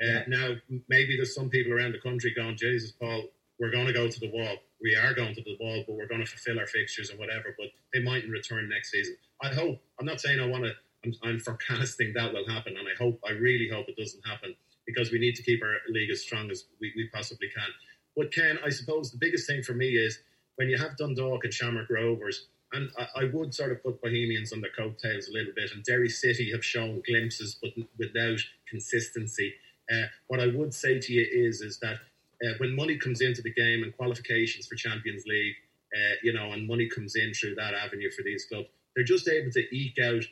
Uh, 0.03 0.21
Now, 0.29 0.55
maybe 0.89 1.17
there's 1.17 1.35
some 1.35 1.49
people 1.49 1.73
around 1.73 1.93
the 1.93 2.01
country 2.01 2.33
going, 2.35 2.57
Jesus, 2.57 2.93
Paul, 2.93 3.25
we're 3.59 3.71
going 3.71 3.87
to 3.87 3.93
go 3.93 4.09
to 4.09 4.21
the 4.21 4.31
wall. 4.31 4.57
We 4.83 4.97
are 4.97 5.13
going 5.15 5.35
to 5.35 5.43
the 5.43 5.57
wall, 5.61 5.85
but 5.87 5.95
we're 5.95 6.09
going 6.09 6.25
to 6.25 6.27
fulfill 6.27 6.59
our 6.59 6.67
fixtures 6.67 7.11
and 7.11 7.19
whatever. 7.19 7.55
But 7.59 7.69
they 7.93 8.01
mightn't 8.01 8.33
return 8.33 8.69
next 8.69 8.91
season. 8.91 9.17
I 9.43 9.49
hope. 9.49 9.79
I'm 9.99 10.07
not 10.07 10.21
saying 10.21 10.41
I 10.41 10.47
want 10.47 10.65
to. 10.65 10.73
I'm, 11.05 11.15
I'm 11.23 11.39
forecasting 11.39 12.13
that 12.15 12.33
will 12.33 12.47
happen, 12.49 12.77
and 12.77 12.87
I 12.89 12.97
hope. 12.99 13.21
I 13.27 13.33
really 13.33 13.69
hope 13.69 13.89
it 13.89 13.97
doesn't 13.97 14.27
happen 14.27 14.55
because 14.87 15.13
we 15.13 15.19
need 15.19 15.35
to 15.37 15.43
keep 15.43 15.63
our 15.63 15.77
league 15.91 16.11
as 16.11 16.23
strong 16.23 16.51
as 16.51 16.65
we, 16.81 16.93
we 16.97 17.09
possibly 17.13 17.49
can. 17.55 17.69
But 18.17 18.33
Ken, 18.33 18.59
I 18.65 18.71
suppose 18.71 19.11
the 19.11 19.19
biggest 19.19 19.47
thing 19.47 19.63
for 19.63 19.73
me 19.73 19.91
is 19.91 20.19
when 20.57 20.69
you 20.69 20.79
have 20.79 20.97
Dundalk 20.97 21.45
and 21.45 21.55
Shamrock 21.55 21.89
Rovers, 21.91 22.49
and 22.73 22.91
I, 22.99 23.23
I 23.23 23.25
would 23.33 23.55
sort 23.55 23.73
of 23.73 23.83
put 23.83 24.01
Bohemians 24.03 24.53
on 24.53 24.61
their 24.61 24.71
coattails 24.71 25.29
a 25.29 25.33
little 25.33 25.53
bit, 25.55 25.71
and 25.73 25.85
Derry 25.85 26.09
City 26.09 26.51
have 26.53 26.65
shown 26.65 27.03
glimpses, 27.07 27.59
but 27.61 27.71
without 27.99 28.39
consistency. 28.69 29.55
Uh, 29.91 30.07
what 30.29 30.41
I 30.41 30.49
would 30.49 30.73
say 30.73 31.01
to 31.01 31.13
you 31.13 31.27
is, 31.31 31.61
is 31.61 31.79
that 31.81 31.97
uh, 32.45 32.53
when 32.59 32.77
money 32.77 32.97
comes 32.97 33.21
into 33.21 33.43
the 33.43 33.53
game 33.53 33.83
and 33.83 33.97
qualifications 33.97 34.67
for 34.67 34.77
Champions 34.77 35.25
League, 35.27 35.57
uh, 35.95 36.15
you 36.23 36.33
know, 36.33 36.53
and 36.53 36.69
money 36.69 36.89
comes 36.89 37.17
in 37.17 37.33
through 37.35 37.57
that 37.57 37.75
avenue 37.75 38.11
for 38.11 38.23
these 38.23 38.45
clubs, 38.45 38.69
they're 38.95 39.05
just 39.05 39.29
able 39.29 39.51
to 39.51 39.75
eke 39.75 39.99
out 39.99 40.23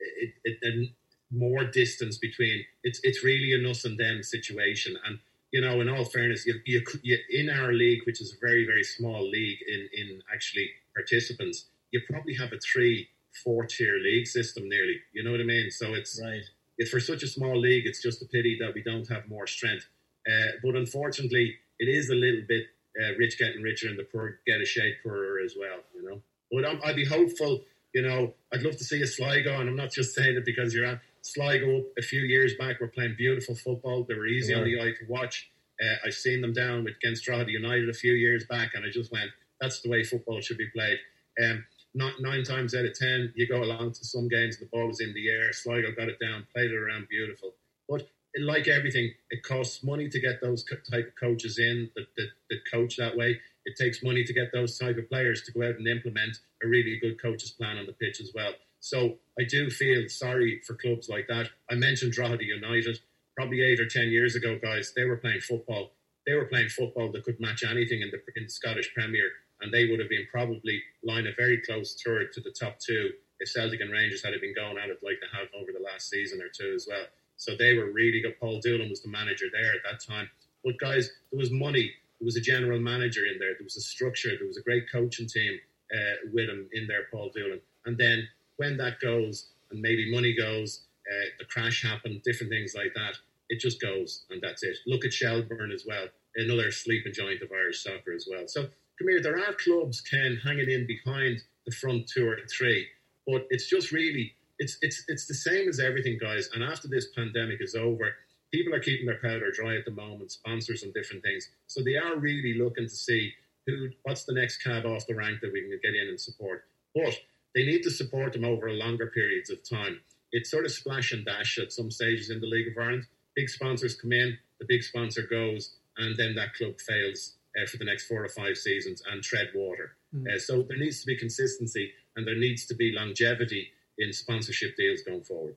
it, 0.00 0.32
it, 0.44 0.58
it, 0.62 0.90
more 1.30 1.64
distance 1.64 2.18
between. 2.18 2.64
It's 2.84 3.00
it's 3.02 3.24
really 3.24 3.52
an 3.52 3.66
us 3.66 3.84
and 3.84 3.98
them 3.98 4.22
situation, 4.22 4.96
and 5.04 5.18
you 5.52 5.60
know, 5.60 5.80
in 5.80 5.88
all 5.88 6.04
fairness, 6.04 6.46
you, 6.46 6.54
you, 6.66 6.82
you 7.02 7.18
in 7.30 7.48
our 7.50 7.72
league, 7.72 8.00
which 8.06 8.20
is 8.20 8.34
a 8.34 8.36
very 8.40 8.66
very 8.66 8.84
small 8.84 9.22
league 9.28 9.58
in 9.66 9.88
in 9.92 10.22
actually 10.32 10.70
participants, 10.94 11.66
you 11.90 12.00
probably 12.10 12.34
have 12.34 12.52
a 12.52 12.58
three 12.58 13.08
four 13.44 13.66
tier 13.66 13.98
league 13.98 14.26
system 14.26 14.68
nearly. 14.68 15.00
You 15.12 15.22
know 15.24 15.30
what 15.30 15.40
I 15.40 15.44
mean? 15.44 15.70
So 15.70 15.94
it's 15.94 16.20
right. 16.20 16.42
It's 16.76 16.90
for 16.90 17.00
such 17.00 17.22
a 17.22 17.26
small 17.26 17.58
league, 17.58 17.86
it's 17.86 18.02
just 18.02 18.22
a 18.22 18.26
pity 18.26 18.56
that 18.60 18.72
we 18.74 18.82
don't 18.82 19.08
have 19.08 19.28
more 19.28 19.46
strength. 19.46 19.86
Uh, 20.28 20.52
but 20.62 20.76
unfortunately, 20.76 21.56
it 21.78 21.88
is 21.88 22.10
a 22.10 22.14
little 22.14 22.42
bit 22.46 22.66
uh, 23.00 23.14
rich 23.18 23.38
getting 23.38 23.62
richer 23.62 23.88
and 23.88 23.98
the 23.98 24.04
poor 24.04 24.40
get 24.46 24.60
a 24.60 24.66
shade 24.66 24.96
poorer 25.02 25.40
as 25.44 25.54
well. 25.58 25.78
You 25.94 26.08
know, 26.08 26.22
but 26.52 26.64
I'm, 26.68 26.80
I'd 26.84 26.96
be 26.96 27.04
hopeful. 27.04 27.62
You 27.94 28.02
know, 28.02 28.34
I'd 28.52 28.62
love 28.62 28.76
to 28.76 28.84
see 28.84 29.00
a 29.00 29.06
Sligo, 29.06 29.60
and 29.60 29.68
I'm 29.68 29.76
not 29.76 29.90
just 29.90 30.14
saying 30.14 30.36
it 30.36 30.44
because 30.44 30.74
you're 30.74 30.84
at 30.84 31.00
Sligo. 31.32 31.84
A 31.98 32.02
few 32.02 32.20
years 32.20 32.54
back, 32.54 32.80
were 32.80 32.88
playing 32.88 33.14
beautiful 33.16 33.54
football. 33.54 34.04
They 34.04 34.14
were 34.14 34.26
easy 34.26 34.54
on 34.54 34.64
the 34.64 34.80
eye 34.80 34.92
to 34.98 35.06
watch. 35.08 35.50
Uh, 35.82 35.94
I've 36.06 36.14
seen 36.14 36.40
them 36.40 36.52
down 36.52 36.84
with 36.84 36.96
against 36.96 37.24
Drogheda 37.24 37.50
United 37.50 37.88
a 37.88 37.94
few 37.94 38.12
years 38.12 38.44
back, 38.46 38.70
and 38.74 38.84
I 38.84 38.90
just 38.90 39.12
went, 39.12 39.30
"That's 39.60 39.80
the 39.80 39.90
way 39.90 40.02
football 40.04 40.40
should 40.40 40.58
be 40.58 40.68
played." 40.68 40.98
Um, 41.42 41.64
not 41.94 42.20
nine 42.20 42.44
times 42.44 42.74
out 42.74 42.84
of 42.84 42.94
ten, 42.98 43.32
you 43.36 43.46
go 43.46 43.62
along 43.62 43.92
to 43.92 44.04
some 44.04 44.28
games, 44.28 44.58
the 44.58 44.66
ball 44.66 44.86
was 44.86 45.00
in 45.00 45.14
the 45.14 45.28
air. 45.28 45.52
Sligo 45.52 45.92
got 45.92 46.08
it 46.08 46.18
down, 46.20 46.46
played 46.54 46.70
it 46.70 46.76
around 46.76 47.08
beautiful. 47.08 47.54
But 47.88 48.08
like 48.40 48.68
everything, 48.68 49.12
it 49.30 49.42
costs 49.42 49.82
money 49.82 50.08
to 50.08 50.20
get 50.20 50.40
those 50.40 50.64
type 50.64 51.08
of 51.08 51.14
coaches 51.18 51.58
in 51.58 51.90
that, 51.96 52.06
that, 52.16 52.28
that 52.50 52.60
coach 52.70 52.96
that 52.96 53.16
way. 53.16 53.40
It 53.64 53.76
takes 53.76 54.02
money 54.02 54.24
to 54.24 54.32
get 54.32 54.52
those 54.52 54.78
type 54.78 54.96
of 54.96 55.08
players 55.08 55.42
to 55.42 55.52
go 55.52 55.66
out 55.66 55.76
and 55.76 55.88
implement 55.88 56.38
a 56.62 56.68
really 56.68 56.98
good 57.00 57.20
coach's 57.20 57.50
plan 57.50 57.78
on 57.78 57.86
the 57.86 57.92
pitch 57.92 58.20
as 58.20 58.32
well. 58.34 58.52
So 58.80 59.18
I 59.38 59.44
do 59.44 59.70
feel 59.70 60.08
sorry 60.08 60.60
for 60.66 60.74
clubs 60.74 61.08
like 61.08 61.26
that. 61.28 61.48
I 61.70 61.74
mentioned 61.74 62.12
Drogheda 62.12 62.44
United 62.44 63.00
probably 63.36 63.62
eight 63.62 63.80
or 63.80 63.86
ten 63.86 64.08
years 64.08 64.34
ago, 64.34 64.58
guys. 64.60 64.92
They 64.96 65.04
were 65.04 65.16
playing 65.16 65.40
football. 65.40 65.92
They 66.26 66.34
were 66.34 66.46
playing 66.46 66.68
football 66.68 67.10
that 67.12 67.24
could 67.24 67.40
match 67.40 67.64
anything 67.64 68.02
in 68.02 68.10
the 68.10 68.20
in 68.40 68.48
Scottish 68.48 68.92
Premier, 68.94 69.30
and 69.60 69.72
they 69.72 69.88
would 69.88 70.00
have 70.00 70.08
been 70.08 70.26
probably 70.30 70.82
lying 71.02 71.26
a 71.26 71.32
very 71.36 71.60
close 71.62 71.96
third 72.04 72.32
to 72.32 72.40
the 72.40 72.50
top 72.50 72.78
two 72.78 73.10
if 73.40 73.48
Celtic 73.48 73.80
and 73.80 73.92
Rangers 73.92 74.24
had 74.24 74.38
been 74.40 74.54
going 74.54 74.78
at 74.78 74.90
it 74.90 74.98
like 75.02 75.18
they 75.20 75.38
have 75.38 75.48
over 75.54 75.70
the 75.72 75.84
last 75.84 76.10
season 76.10 76.40
or 76.42 76.48
two 76.48 76.72
as 76.74 76.86
well. 76.88 77.04
So 77.36 77.54
they 77.56 77.74
were 77.74 77.92
really 77.92 78.20
good. 78.20 78.38
Paul 78.40 78.60
Doolin 78.60 78.90
was 78.90 79.02
the 79.02 79.08
manager 79.08 79.46
there 79.52 79.72
at 79.72 79.82
that 79.84 80.04
time. 80.04 80.28
But 80.64 80.78
guys, 80.78 81.10
there 81.30 81.38
was 81.38 81.52
money. 81.52 81.92
There 82.18 82.26
was 82.26 82.36
a 82.36 82.40
general 82.40 82.80
manager 82.80 83.24
in 83.26 83.38
there. 83.38 83.54
There 83.54 83.64
was 83.64 83.76
a 83.76 83.80
structure. 83.80 84.30
There 84.36 84.46
was 84.46 84.56
a 84.56 84.62
great 84.62 84.90
coaching 84.90 85.28
team 85.28 85.58
uh, 85.94 86.28
with 86.32 86.48
him 86.48 86.68
in 86.72 86.88
there, 86.88 87.06
Paul 87.12 87.30
Doolin. 87.32 87.60
And 87.86 87.96
then 87.96 88.26
when 88.58 88.76
that 88.76 89.00
goes, 89.00 89.48
and 89.70 89.80
maybe 89.80 90.12
money 90.12 90.34
goes, 90.36 90.82
uh, 91.10 91.28
the 91.38 91.44
crash 91.46 91.82
happened, 91.82 92.22
different 92.22 92.52
things 92.52 92.74
like 92.74 92.92
that. 92.94 93.14
It 93.48 93.60
just 93.60 93.80
goes, 93.80 94.26
and 94.30 94.42
that's 94.42 94.62
it. 94.62 94.76
Look 94.86 95.04
at 95.04 95.12
Shelbourne 95.12 95.72
as 95.72 95.84
well, 95.86 96.06
another 96.36 96.70
sleeping 96.70 97.12
giant 97.14 97.42
of 97.42 97.50
Irish 97.50 97.82
soccer 97.82 98.12
as 98.14 98.28
well. 98.30 98.46
So 98.46 98.62
come 98.62 99.08
here, 99.08 99.22
there 99.22 99.38
are 99.38 99.54
clubs 99.54 100.02
Ken 100.02 100.38
hanging 100.44 100.70
in 100.70 100.86
behind 100.86 101.42
the 101.64 101.72
front 101.72 102.06
two 102.08 102.28
or 102.28 102.36
three, 102.50 102.86
but 103.26 103.46
it's 103.50 103.68
just 103.68 103.90
really 103.90 104.34
it's 104.58 104.76
it's 104.82 105.04
it's 105.08 105.26
the 105.26 105.34
same 105.34 105.68
as 105.68 105.80
everything, 105.80 106.18
guys. 106.20 106.50
And 106.54 106.62
after 106.62 106.88
this 106.88 107.08
pandemic 107.16 107.62
is 107.62 107.74
over, 107.74 108.12
people 108.52 108.74
are 108.74 108.80
keeping 108.80 109.06
their 109.06 109.18
powder 109.18 109.50
dry 109.50 109.76
at 109.76 109.84
the 109.84 109.90
moment, 109.90 110.32
sponsors 110.32 110.82
and 110.82 110.92
different 110.92 111.22
things. 111.22 111.48
So 111.66 111.82
they 111.82 111.96
are 111.96 112.16
really 112.16 112.54
looking 112.58 112.84
to 112.84 112.94
see 112.94 113.32
who 113.66 113.90
what's 114.02 114.24
the 114.24 114.34
next 114.34 114.58
cab 114.58 114.84
off 114.84 115.06
the 115.06 115.14
rank 115.14 115.40
that 115.40 115.52
we 115.52 115.60
can 115.62 115.78
get 115.82 115.94
in 115.94 116.08
and 116.08 116.20
support. 116.20 116.64
But 116.94 117.14
they 117.58 117.66
need 117.66 117.82
to 117.82 117.90
support 117.90 118.32
them 118.32 118.44
over 118.44 118.70
longer 118.70 119.08
periods 119.08 119.50
of 119.50 119.68
time. 119.68 119.98
It's 120.30 120.48
sort 120.48 120.64
of 120.64 120.70
splash 120.70 121.10
and 121.10 121.24
dash 121.24 121.58
at 121.58 121.72
some 121.72 121.90
stages 121.90 122.30
in 122.30 122.40
the 122.40 122.46
League 122.46 122.68
of 122.68 122.80
Ireland. 122.80 123.06
Big 123.34 123.48
sponsors 123.48 124.00
come 124.00 124.12
in, 124.12 124.38
the 124.60 124.66
big 124.68 124.84
sponsor 124.84 125.22
goes, 125.22 125.74
and 125.96 126.16
then 126.16 126.36
that 126.36 126.54
club 126.54 126.74
fails 126.80 127.34
uh, 127.60 127.66
for 127.66 127.78
the 127.78 127.84
next 127.84 128.06
four 128.06 128.24
or 128.24 128.28
five 128.28 128.56
seasons 128.56 129.02
and 129.10 129.24
tread 129.24 129.48
water. 129.56 129.96
Mm. 130.14 130.32
Uh, 130.32 130.38
so 130.38 130.62
there 130.62 130.78
needs 130.78 131.00
to 131.00 131.06
be 131.06 131.16
consistency 131.16 131.90
and 132.14 132.24
there 132.24 132.38
needs 132.38 132.64
to 132.66 132.76
be 132.76 132.92
longevity 132.92 133.72
in 133.98 134.12
sponsorship 134.12 134.76
deals 134.76 135.02
going 135.02 135.24
forward. 135.24 135.56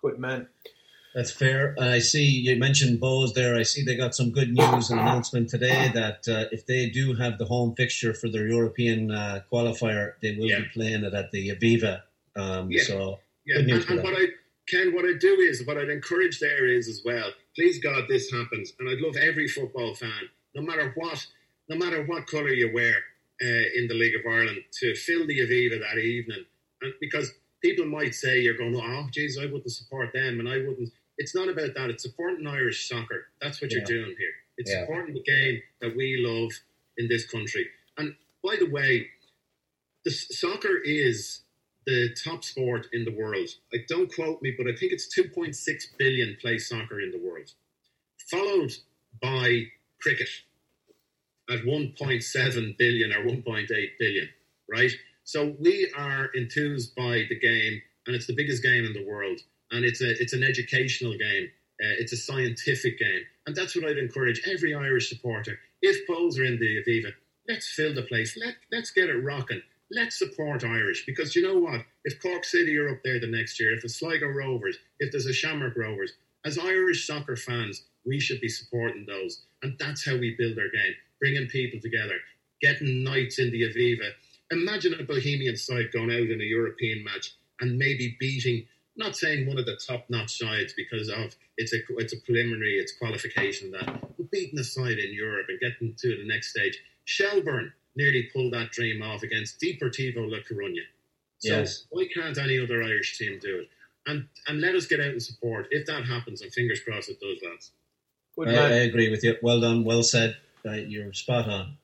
Good 0.00 0.20
man. 0.20 0.46
That's 1.14 1.30
fair. 1.30 1.74
And 1.78 1.90
I 1.90 2.00
see 2.00 2.24
you 2.24 2.56
mentioned 2.56 3.00
Bohs 3.00 3.34
there. 3.34 3.54
I 3.54 3.62
see 3.62 3.84
they 3.84 3.96
got 3.96 4.16
some 4.16 4.30
good 4.30 4.52
news 4.52 4.90
and 4.90 4.98
announcement 4.98 5.48
today 5.48 5.90
that 5.94 6.26
uh, 6.28 6.46
if 6.50 6.66
they 6.66 6.90
do 6.90 7.14
have 7.14 7.38
the 7.38 7.44
home 7.44 7.74
fixture 7.76 8.12
for 8.12 8.28
their 8.28 8.48
European 8.48 9.12
uh, 9.12 9.40
qualifier, 9.50 10.14
they 10.22 10.34
will 10.34 10.48
be 10.48 10.66
playing 10.72 11.04
it 11.04 11.14
at 11.14 11.30
the 11.30 11.50
Aviva. 11.50 12.02
Um, 12.36 12.68
Yeah. 12.70 12.82
So 12.82 13.20
Yeah, 13.46 13.58
good 13.58 13.66
news 13.66 13.86
and, 13.88 14.00
and 14.00 14.04
what 14.04 14.20
I 14.20 14.26
Ken, 14.66 14.94
what 14.94 15.04
I 15.04 15.12
do 15.18 15.34
is 15.40 15.66
what 15.66 15.76
I'd 15.76 15.90
encourage 15.90 16.40
there 16.40 16.66
is 16.66 16.88
as 16.88 17.02
well. 17.04 17.30
Please 17.54 17.78
God, 17.78 18.04
this 18.08 18.30
happens, 18.32 18.72
and 18.78 18.88
I'd 18.88 19.00
love 19.00 19.16
every 19.16 19.46
football 19.46 19.94
fan, 19.94 20.22
no 20.54 20.62
matter 20.62 20.92
what, 20.96 21.24
no 21.68 21.76
matter 21.76 22.04
what 22.06 22.26
colour 22.26 22.48
you 22.48 22.72
wear 22.72 22.96
uh, 23.42 23.66
in 23.76 23.86
the 23.88 23.94
League 23.94 24.16
of 24.16 24.22
Ireland, 24.26 24.62
to 24.80 24.94
fill 24.94 25.26
the 25.26 25.40
Aviva 25.40 25.78
that 25.80 25.98
evening, 25.98 26.44
and 26.80 26.94
because 26.98 27.30
people 27.62 27.84
might 27.84 28.14
say 28.14 28.40
you're 28.40 28.56
going, 28.56 28.74
oh, 28.76 29.06
geez, 29.12 29.38
I 29.38 29.44
wouldn't 29.46 29.70
support 29.70 30.12
them, 30.12 30.40
and 30.40 30.48
I 30.48 30.58
wouldn't. 30.58 30.90
It's 31.18 31.34
not 31.34 31.48
about 31.48 31.74
that. 31.74 31.90
It's 31.90 32.02
supporting 32.02 32.46
Irish 32.46 32.88
soccer. 32.88 33.28
That's 33.40 33.60
what 33.60 33.70
Yeah. 33.70 33.78
you're 33.78 33.86
doing 33.86 34.16
here. 34.16 34.34
It's 34.58 34.70
Yeah. 34.70 34.82
supporting 34.82 35.14
the 35.14 35.22
game 35.22 35.62
that 35.80 35.94
we 35.96 36.16
love 36.18 36.52
in 36.96 37.08
this 37.08 37.26
country. 37.26 37.70
And 37.96 38.16
by 38.42 38.56
the 38.56 38.66
way, 38.66 39.10
the 40.04 40.10
soccer 40.10 40.78
is 40.78 41.42
the 41.86 42.14
top 42.24 42.44
sport 42.44 42.88
in 42.92 43.04
the 43.04 43.10
world. 43.12 43.48
Like, 43.72 43.86
don't 43.86 44.12
quote 44.12 44.42
me, 44.42 44.52
but 44.52 44.66
I 44.66 44.74
think 44.74 44.92
it's 44.92 45.06
2.6 45.06 45.86
billion 45.98 46.36
play 46.36 46.58
soccer 46.58 47.00
in 47.00 47.10
the 47.10 47.18
world, 47.18 47.52
followed 48.30 48.74
by 49.20 49.70
cricket. 50.00 50.28
at 51.50 51.62
1.7 51.64 52.76
billion 52.78 53.12
or 53.12 53.22
1.8 53.22 53.98
billion, 53.98 54.28
right? 54.66 54.90
So 55.24 55.54
we 55.58 55.90
are 55.94 56.26
enthused 56.34 56.94
by 56.94 57.24
the 57.28 57.38
game, 57.38 57.82
and 58.06 58.16
it's 58.16 58.26
the 58.26 58.34
biggest 58.34 58.62
game 58.62 58.86
in 58.86 58.94
the 58.94 59.04
world, 59.04 59.40
and 59.74 59.84
it's 59.84 60.00
a 60.00 60.10
it's 60.20 60.32
an 60.32 60.42
educational 60.42 61.16
game. 61.16 61.48
Uh, 61.82 61.98
it's 61.98 62.12
a 62.12 62.16
scientific 62.16 62.98
game, 62.98 63.22
and 63.46 63.56
that's 63.56 63.74
what 63.74 63.84
I'd 63.84 63.98
encourage 63.98 64.40
every 64.46 64.74
Irish 64.74 65.08
supporter. 65.08 65.58
If 65.82 66.06
polls 66.06 66.38
are 66.38 66.44
in 66.44 66.58
the 66.58 66.82
Aviva, 66.82 67.12
let's 67.48 67.68
fill 67.68 67.94
the 67.94 68.02
place. 68.02 68.36
Let 68.36 68.54
let's 68.70 68.90
get 68.90 69.10
it 69.10 69.24
rocking. 69.24 69.62
Let's 69.90 70.18
support 70.18 70.64
Irish 70.64 71.04
because 71.04 71.36
you 71.36 71.42
know 71.42 71.58
what? 71.58 71.80
If 72.04 72.22
Cork 72.22 72.44
City 72.44 72.76
are 72.78 72.88
up 72.88 73.00
there 73.04 73.20
the 73.20 73.26
next 73.26 73.60
year, 73.60 73.74
if 73.74 73.84
it's 73.84 73.96
Sligo 73.96 74.28
Rovers, 74.28 74.78
if 74.98 75.10
there's 75.10 75.26
a 75.26 75.32
Shamrock 75.32 75.76
Rovers, 75.76 76.12
as 76.44 76.58
Irish 76.58 77.06
soccer 77.06 77.36
fans, 77.36 77.82
we 78.06 78.20
should 78.20 78.40
be 78.40 78.48
supporting 78.48 79.06
those, 79.06 79.42
and 79.62 79.76
that's 79.78 80.06
how 80.06 80.16
we 80.16 80.36
build 80.38 80.58
our 80.58 80.68
game, 80.68 80.94
bringing 81.20 81.46
people 81.48 81.80
together, 81.80 82.16
getting 82.60 83.02
nights 83.02 83.38
in 83.38 83.50
the 83.50 83.62
Aviva. 83.62 84.10
Imagine 84.50 84.94
a 84.94 85.02
Bohemian 85.02 85.56
side 85.56 85.90
going 85.92 86.10
out 86.10 86.30
in 86.30 86.40
a 86.40 86.44
European 86.44 87.02
match 87.02 87.34
and 87.60 87.78
maybe 87.78 88.16
beating, 88.20 88.66
not 88.96 89.16
saying 89.16 89.46
one 89.46 89.58
of 89.58 89.66
the 89.66 89.76
top-notch 89.76 90.38
sides 90.38 90.72
because 90.76 91.08
of 91.08 91.34
it's 91.56 91.72
a 91.72 91.78
it's 91.98 92.12
a 92.12 92.20
preliminary, 92.20 92.78
it's 92.78 92.96
qualification 92.96 93.70
that, 93.72 93.86
but 94.16 94.30
beating 94.30 94.58
a 94.58 94.64
side 94.64 94.98
in 94.98 95.12
Europe 95.12 95.46
and 95.48 95.60
getting 95.60 95.94
to 95.98 96.16
the 96.16 96.26
next 96.26 96.50
stage. 96.50 96.78
Shelbourne 97.04 97.72
nearly 97.96 98.28
pulled 98.32 98.52
that 98.54 98.70
dream 98.72 99.02
off 99.02 99.22
against 99.22 99.60
Deportivo 99.60 100.30
La 100.30 100.38
Coruña. 100.38 100.82
So 101.38 101.58
Yes. 101.58 101.84
why 101.90 102.08
can't 102.14 102.38
any 102.38 102.58
other 102.58 102.82
Irish 102.82 103.18
team 103.18 103.38
do 103.40 103.58
it? 103.60 103.68
And 104.06 104.28
and 104.46 104.60
let 104.60 104.74
us 104.74 104.86
get 104.86 105.00
out 105.00 105.08
and 105.08 105.22
support. 105.22 105.68
If 105.70 105.86
that 105.86 106.04
happens, 106.04 106.42
and 106.42 106.52
fingers 106.52 106.80
crossed 106.80 107.08
it 107.10 107.20
does, 107.20 107.38
lads. 107.42 107.72
Good 108.36 108.48
I, 108.48 108.52
man. 108.52 108.72
I 108.72 108.76
agree 108.84 109.10
with 109.10 109.22
you. 109.24 109.36
Well 109.42 109.60
done. 109.60 109.84
Well 109.84 110.02
said. 110.02 110.36
Uh, 110.66 110.72
you're 110.72 111.12
spot 111.12 111.48
on. 111.48 111.76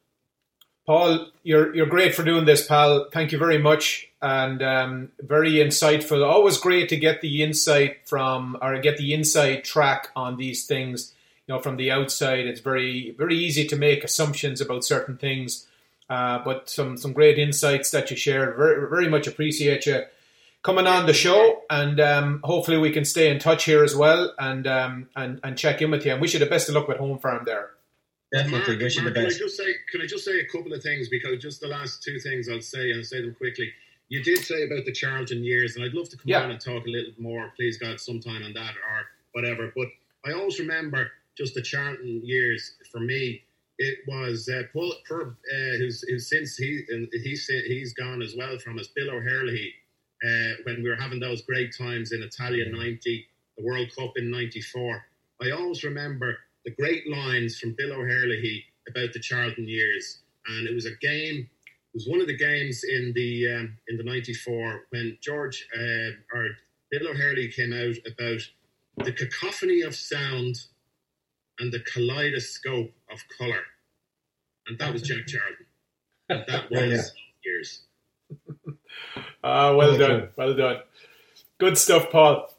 Paul, 0.87 1.29
you're 1.43 1.75
you're 1.75 1.87
great 1.87 2.15
for 2.15 2.23
doing 2.25 2.45
this, 2.47 2.67
pal. 2.67 3.09
Thank 3.13 3.33
you 3.33 3.39
very 3.39 3.59
much, 3.59 4.10
and 4.23 4.63
um, 4.63 5.13
very 5.21 5.53
insightful. 5.53 6.27
Always 6.27 6.59
great 6.59 6.89
to 6.91 6.97
get 6.97 7.21
the 7.21 7.43
insight 7.43 8.07
from 8.07 8.59
or 8.61 8.79
get 8.79 8.99
the 8.99 9.15
inside 9.15 9.65
track 9.65 10.09
on 10.15 10.37
these 10.37 10.67
things. 10.67 11.15
You 11.47 11.55
know, 11.55 11.61
from 11.61 11.77
the 11.77 11.91
outside, 11.91 12.47
it's 12.47 12.61
very 12.61 13.15
very 13.17 13.37
easy 13.37 13.67
to 13.67 13.77
make 13.77 14.05
assumptions 14.05 14.61
about 14.61 14.85
certain 14.85 15.17
things, 15.17 15.67
uh, 16.09 16.41
but 16.45 16.69
some 16.69 16.97
some 16.97 17.13
great 17.13 17.39
insights 17.39 17.91
that 17.91 18.11
you 18.11 18.17
shared. 18.17 18.57
Very 18.57 18.89
very 18.89 19.09
much 19.09 19.27
appreciate 19.27 19.87
you 19.87 20.05
coming 20.63 20.87
on 20.87 21.07
the 21.07 21.15
show, 21.15 21.63
and 21.71 21.99
um, 22.01 22.41
hopefully 22.45 22.79
we 22.79 22.91
can 22.91 23.05
stay 23.05 23.31
in 23.31 23.39
touch 23.39 23.65
here 23.65 23.83
as 23.83 23.97
well, 23.97 24.33
and 24.39 24.67
um, 24.67 25.09
and 25.17 25.41
and 25.43 25.57
check 25.57 25.83
in 25.83 25.91
with 25.91 26.05
you. 26.05 26.13
And 26.13 26.21
wish 26.21 26.35
you 26.35 26.39
the 26.39 26.47
best 26.47 26.69
of 26.69 26.75
luck 26.75 26.89
with 26.89 26.99
Home 26.99 27.19
Farm 27.19 27.45
there. 27.45 27.71
Definitely. 28.33 28.75
Mark, 28.75 28.83
Wish 28.83 28.97
you 28.97 29.03
the 29.03 29.11
Mark, 29.11 29.17
can 29.17 29.27
I 29.27 29.39
just 29.39 29.57
say 29.57 29.75
can 29.91 30.01
I 30.03 30.07
just 30.07 30.25
say 30.25 30.39
a 30.39 30.47
couple 30.47 30.73
of 30.73 30.83
things 30.83 31.09
because 31.09 31.43
just 31.43 31.61
the 31.61 31.67
last 31.67 32.03
two 32.03 32.19
things 32.21 32.49
I'll 32.49 32.61
say 32.61 32.91
and 32.91 32.99
I'll 32.99 33.05
say 33.05 33.23
them 33.23 33.35
quickly. 33.35 33.73
You 34.11 34.23
did 34.25 34.39
say 34.45 34.65
about 34.65 34.85
the 34.85 34.93
Charlton 34.93 35.45
years, 35.45 35.77
and 35.77 35.85
I'd 35.85 35.95
love 35.95 36.09
to 36.11 36.17
come 36.17 36.25
Yeah. 36.27 36.43
on 36.43 36.51
and 36.51 36.61
talk 36.61 36.85
a 36.87 36.91
little 36.91 37.13
more, 37.17 37.53
please 37.57 37.79
God, 37.79 38.01
sometime 38.01 38.43
on 38.43 38.53
that 38.55 38.75
or 38.77 39.09
whatever. 39.33 39.73
But 39.75 39.89
I 40.27 40.33
always 40.33 40.59
remember 40.59 41.13
just 41.39 41.55
the 41.55 41.63
Charlton 41.63 42.21
years 42.27 42.75
for 42.91 42.99
me. 43.01 43.45
It 43.79 44.01
was 44.09 44.49
uh, 44.49 44.65
Paul, 44.73 44.93
per, 45.09 45.29
uh, 45.31 45.77
who's, 45.79 46.03
who's 46.03 46.29
since 46.29 46.57
he 46.57 46.85
and 46.91 47.09
he's 47.23 47.47
he's 47.47 47.95
gone 47.95 48.21
as 48.21 48.35
well 48.37 48.59
from 48.59 48.79
us. 48.79 48.89
Bill 48.89 49.11
O'Herlihy, 49.11 49.73
uh, 50.25 50.53
when 50.65 50.83
we 50.83 50.91
were 50.91 50.97
having 50.97 51.21
those 51.21 51.43
great 51.43 51.73
times 51.75 52.13
in 52.13 52.23
Italia 52.23 52.69
'90, 52.69 53.27
the 53.57 53.65
World 53.65 53.91
Cup 53.97 54.13
in 54.17 54.31
'94. 54.31 55.03
I 55.41 55.51
always 55.53 55.83
remember 55.85 56.37
the 56.67 56.73
great 56.73 57.07
lines 57.09 57.59
from 57.59 57.73
Bill 57.79 57.93
O'Herlihy 57.93 58.65
about 58.89 59.15
the 59.15 59.21
Charlton 59.21 59.67
years, 59.67 60.19
and 60.49 60.69
it 60.69 60.75
was 60.75 60.85
a 60.85 60.97
game. 60.97 61.49
It 61.93 61.97
was 61.97 62.09
one 62.09 62.21
of 62.21 62.27
the 62.29 62.37
games 62.37 62.85
in 62.85 63.13
the 63.15 63.51
um, 63.53 63.77
in 63.89 63.97
the 63.97 64.05
'94 64.05 64.83
when 64.91 65.19
George 65.21 65.67
uh, 65.77 66.11
or 66.37 66.49
Bill 66.91 67.09
O'Herlihy 67.09 67.49
came 67.53 67.73
out 67.73 67.97
about 68.07 68.41
the 69.05 69.13
cacophony 69.13 69.83
of 69.83 69.95
sound 69.95 70.57
and 71.59 71.73
the 71.73 71.81
kaleidoscope 71.81 72.93
of 73.13 73.19
color, 73.39 73.63
and 74.69 74.79
that 74.79 74.93
was 74.93 75.03
Jack 75.03 75.27
Charlton. 75.27 75.67
And 76.29 76.45
that 76.47 76.71
was 76.71 76.81
Yeah, 76.81 76.87
yeah. 76.87 77.03
years. 77.45 77.83
Ah, 79.43 79.75
well 79.75 79.97
Very 79.97 80.21
done, 80.21 80.29
well 80.37 80.55
done. 80.55 80.77
Good 81.59 81.79
stuff, 81.79 82.11
Paul. 82.11 82.53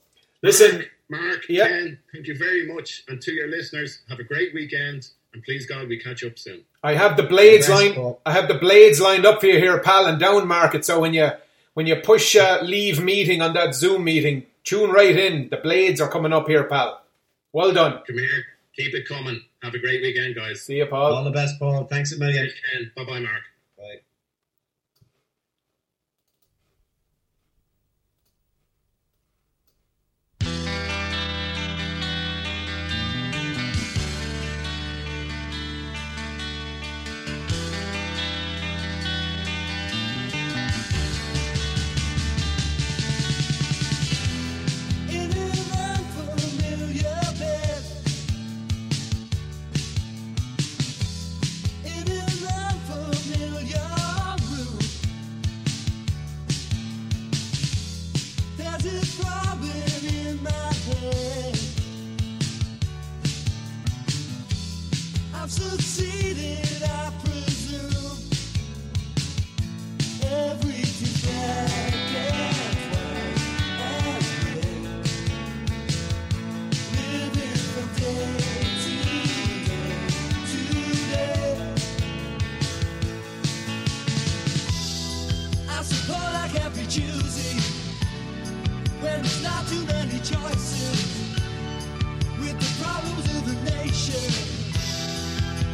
Listen, 0.44 0.86
Mark, 1.10 1.46
Yeah. 1.48 1.68
Ken, 1.68 2.00
thank 2.14 2.28
you 2.28 2.38
very 2.38 2.66
much, 2.68 3.04
and 3.08 3.22
to 3.22 3.32
your 3.32 3.48
listeners, 3.48 4.00
have 4.10 4.20
a 4.20 4.24
great 4.24 4.54
weekend, 4.54 5.10
and 5.34 5.44
please 5.44 5.66
God, 5.66 5.88
we 5.88 5.98
catch 5.98 6.24
up 6.24 6.38
soon. 6.38 6.62
I 6.84 6.94
have 6.94 7.18
the 7.18 7.24
blades 7.24 7.68
Best, 7.68 7.82
lined. 7.82 7.96
Paul. 7.96 8.22
I 8.26 8.32
have 8.34 8.48
the 8.48 8.56
blades 8.56 9.00
lined 9.00 9.26
up 9.26 9.40
for 9.40 9.48
you 9.48 9.58
here, 9.60 9.80
pal, 9.80 10.06
and 10.06 10.20
down 10.20 10.48
market. 10.48 10.86
So 10.86 11.00
when 11.00 11.14
you 11.14 11.30
when 11.74 11.88
you 11.88 11.96
push 11.98 12.36
uh, 12.36 12.60
leave 12.62 13.02
meeting 13.02 13.42
on 13.42 13.54
that 13.54 13.76
Zoom 13.76 14.04
meeting, 14.04 14.46
tune 14.64 14.92
right 14.92 15.16
in. 15.16 15.50
The 15.50 15.58
blades 15.58 16.02
are 16.02 16.10
coming 16.10 16.34
up 16.34 16.48
here, 16.48 16.64
pal. 16.66 17.02
Well 17.54 17.74
done. 17.74 18.02
Come 18.08 18.18
here, 18.18 18.46
keep 18.76 18.94
it 18.94 19.08
coming. 19.08 19.42
Have 19.62 19.74
a 19.74 19.80
great 19.80 20.02
weekend, 20.02 20.36
guys. 20.36 20.62
See 20.62 20.78
you, 20.78 20.86
Paul. 20.88 21.14
All 21.14 21.24
the 21.24 21.32
best, 21.32 21.60
Paul. 21.60 21.86
Thanks 21.86 22.12
a 22.14 22.18
million. 22.18 22.50
Bye 22.96 23.06
bye, 23.06 23.20
Mark. 23.20 23.42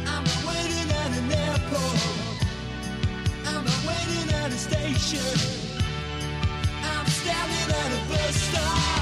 I'm 0.06 0.24
awaiting 0.44 0.90
at 0.90 1.10
an 1.18 1.32
airport. 1.32 2.00
I'm 3.46 3.64
a 3.66 3.76
winning 3.86 4.34
at 4.34 4.50
a 4.50 4.58
station. 4.58 5.20
I'm 6.82 7.06
standing 7.06 7.74
at 7.74 7.92
a 7.92 8.08
bus 8.08 8.34
stop. 8.34 8.97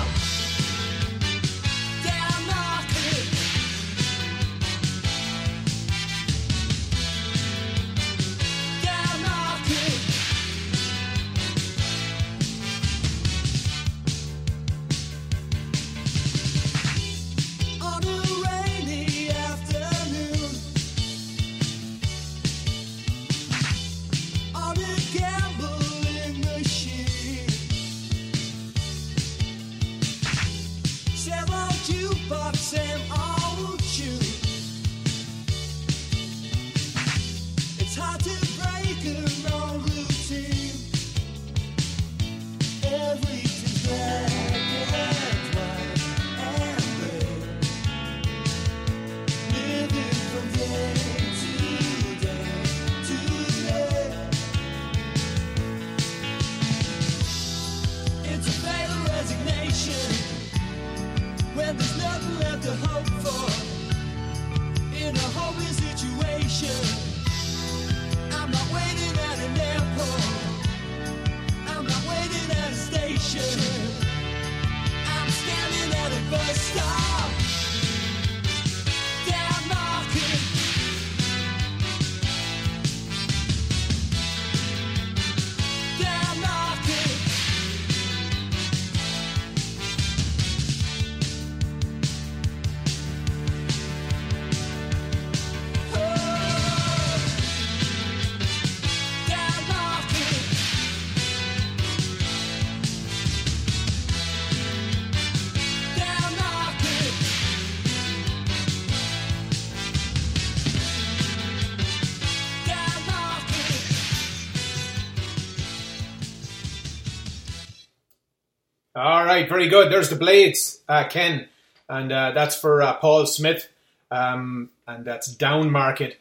All 118.97 119.27
right, 119.27 119.47
very 119.47 119.69
good. 119.69 119.93
There's 119.93 120.09
the 120.09 120.17
Blades, 120.17 120.81
uh, 120.89 121.07
Ken, 121.07 121.49
and 121.87 122.11
uh, 122.11 122.33
that's 122.33 122.57
for 122.57 122.81
uh, 122.81 122.95
Paul 122.95 123.27
Smyth, 123.27 123.69
um, 124.11 124.71
and 124.89 125.05
that's 125.05 125.27
down 125.35 125.71
market. 125.71 126.19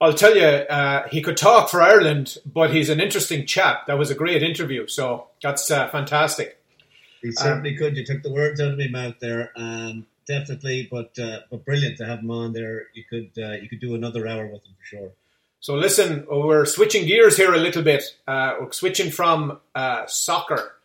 I'll 0.00 0.12
tell 0.12 0.36
you, 0.36 0.42
uh, 0.42 1.06
he 1.08 1.22
could 1.22 1.36
talk 1.36 1.70
for 1.70 1.80
Ireland, 1.80 2.38
but 2.44 2.72
he's 2.72 2.90
an 2.90 2.98
interesting 2.98 3.46
chap. 3.46 3.86
That 3.86 3.96
was 3.96 4.10
a 4.10 4.16
great 4.16 4.42
interview, 4.42 4.88
so 4.88 5.28
that's 5.40 5.70
uh, 5.70 5.88
fantastic. 5.90 6.60
He 7.22 7.30
certainly 7.30 7.76
could. 7.76 7.96
You 7.96 8.04
took 8.04 8.24
the 8.24 8.32
words 8.32 8.60
out 8.60 8.72
of 8.72 8.78
my 8.78 8.88
mouth 8.88 9.14
there. 9.20 9.52
Um, 9.54 10.06
definitely, 10.26 10.88
but 10.90 11.16
uh, 11.20 11.42
but 11.48 11.64
brilliant 11.64 11.96
to 11.98 12.06
have 12.06 12.18
him 12.18 12.32
on 12.32 12.52
there. 12.52 12.88
You 12.92 13.04
could 13.08 13.30
uh, 13.40 13.52
you 13.52 13.68
could 13.68 13.80
do 13.80 13.94
another 13.94 14.26
hour 14.26 14.46
with 14.46 14.64
him 14.64 14.74
for 14.80 14.84
sure. 14.84 15.10
So 15.60 15.74
listen, 15.74 16.26
we're 16.28 16.66
switching 16.66 17.06
gears 17.06 17.36
here 17.36 17.54
a 17.54 17.58
little 17.58 17.82
bit. 17.82 18.02
Uh, 18.26 18.54
we're 18.60 18.72
switching 18.72 19.12
from 19.12 19.60
uh, 19.76 20.06
soccer 20.06 20.75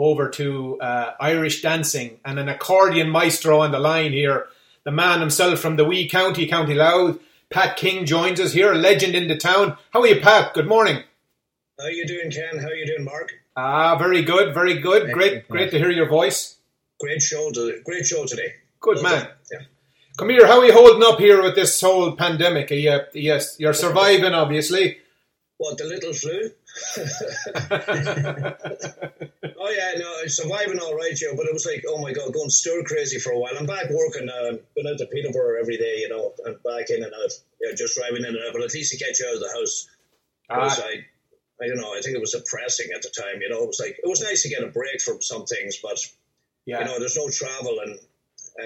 over 0.00 0.28
to 0.30 0.80
uh, 0.80 1.12
Irish 1.20 1.62
dancing 1.62 2.20
and 2.24 2.38
an 2.38 2.48
accordion 2.48 3.10
maestro 3.10 3.60
on 3.60 3.70
the 3.70 3.78
line 3.78 4.12
here. 4.12 4.46
The 4.84 4.90
man 4.90 5.20
himself 5.20 5.60
from 5.60 5.76
the 5.76 5.84
wee 5.84 6.08
county, 6.08 6.46
County 6.46 6.74
Louth, 6.74 7.18
Pat 7.50 7.76
King 7.76 8.06
joins 8.06 8.40
us 8.40 8.52
here, 8.52 8.72
a 8.72 8.76
legend 8.76 9.14
in 9.14 9.28
the 9.28 9.36
town. 9.36 9.76
How 9.90 10.00
are 10.00 10.06
you, 10.06 10.20
Pat? 10.20 10.54
Good 10.54 10.66
morning. 10.66 11.02
How 11.78 11.86
are 11.86 11.90
you 11.90 12.06
doing, 12.06 12.30
Ken? 12.30 12.58
How 12.58 12.68
are 12.68 12.74
you 12.74 12.86
doing, 12.86 13.04
Mark? 13.04 13.32
Ah, 13.56 13.98
very 13.98 14.22
good, 14.22 14.54
very 14.54 14.78
good. 14.78 15.12
Great, 15.12 15.48
great 15.48 15.70
to 15.72 15.78
hear 15.78 15.90
your 15.90 16.08
voice. 16.08 16.56
Great 17.00 17.20
show, 17.20 17.50
to, 17.50 17.80
great 17.84 18.06
show 18.06 18.24
today. 18.24 18.54
Good 18.80 19.02
man. 19.02 19.28
Yeah. 19.50 19.58
Come 20.16 20.30
here. 20.30 20.46
How 20.46 20.60
are 20.60 20.64
you 20.66 20.72
holding 20.72 21.02
up 21.02 21.18
here 21.18 21.42
with 21.42 21.54
this 21.54 21.80
whole 21.80 22.12
pandemic? 22.12 22.70
Are 22.70 22.74
you, 22.74 23.00
yes, 23.14 23.56
you're 23.58 23.74
surviving, 23.74 24.32
obviously. 24.32 24.98
What 25.56 25.76
the 25.76 25.84
little 25.84 26.12
flu? 26.12 26.50
oh 29.58 29.70
yeah, 29.70 29.92
no, 29.98 30.26
surviving 30.26 30.78
all 30.80 30.94
right, 30.94 31.14
Joe. 31.14 31.34
But 31.36 31.46
it 31.46 31.52
was 31.52 31.66
like, 31.66 31.84
oh 31.88 32.00
my 32.00 32.12
god, 32.12 32.32
going 32.32 32.50
stir 32.50 32.82
crazy 32.84 33.18
for 33.18 33.32
a 33.32 33.38
while. 33.38 33.52
I'm 33.58 33.66
back 33.66 33.90
working. 33.90 34.28
Uh, 34.28 34.56
going 34.74 34.86
out 34.88 34.98
to 34.98 35.06
Peterborough 35.06 35.60
every 35.60 35.76
day, 35.76 35.98
you 35.98 36.08
know, 36.08 36.32
and 36.44 36.56
back 36.62 36.90
in 36.90 37.02
and 37.02 37.12
out. 37.12 37.32
Yeah, 37.60 37.74
just 37.76 37.96
driving 37.96 38.24
in 38.24 38.34
and 38.36 38.38
out. 38.46 38.52
But 38.52 38.62
at 38.62 38.74
least 38.74 38.94
it 38.94 38.98
gets 38.98 39.20
you 39.20 39.26
out 39.28 39.34
of 39.34 39.40
the 39.40 39.52
house. 39.54 39.88
Because 40.48 40.78
Ah. 40.80 40.84
I, 40.86 41.64
I 41.64 41.68
don't 41.68 41.76
know. 41.78 41.94
I 41.94 42.00
think 42.02 42.16
it 42.16 42.20
was 42.20 42.32
depressing 42.32 42.88
at 42.94 43.02
the 43.02 43.10
time. 43.10 43.40
You 43.42 43.48
know, 43.50 43.62
it 43.62 43.66
was 43.68 43.80
like 43.80 43.98
it 44.02 44.08
was 44.08 44.20
nice 44.22 44.42
to 44.42 44.48
get 44.48 44.62
a 44.64 44.68
break 44.68 45.00
from 45.00 45.20
some 45.22 45.44
things, 45.44 45.78
but 45.82 45.98
Yeah. 46.66 46.80
you 46.80 46.84
know, 46.86 46.98
there's 46.98 47.16
no 47.16 47.28
travel 47.28 47.80
and 47.84 47.98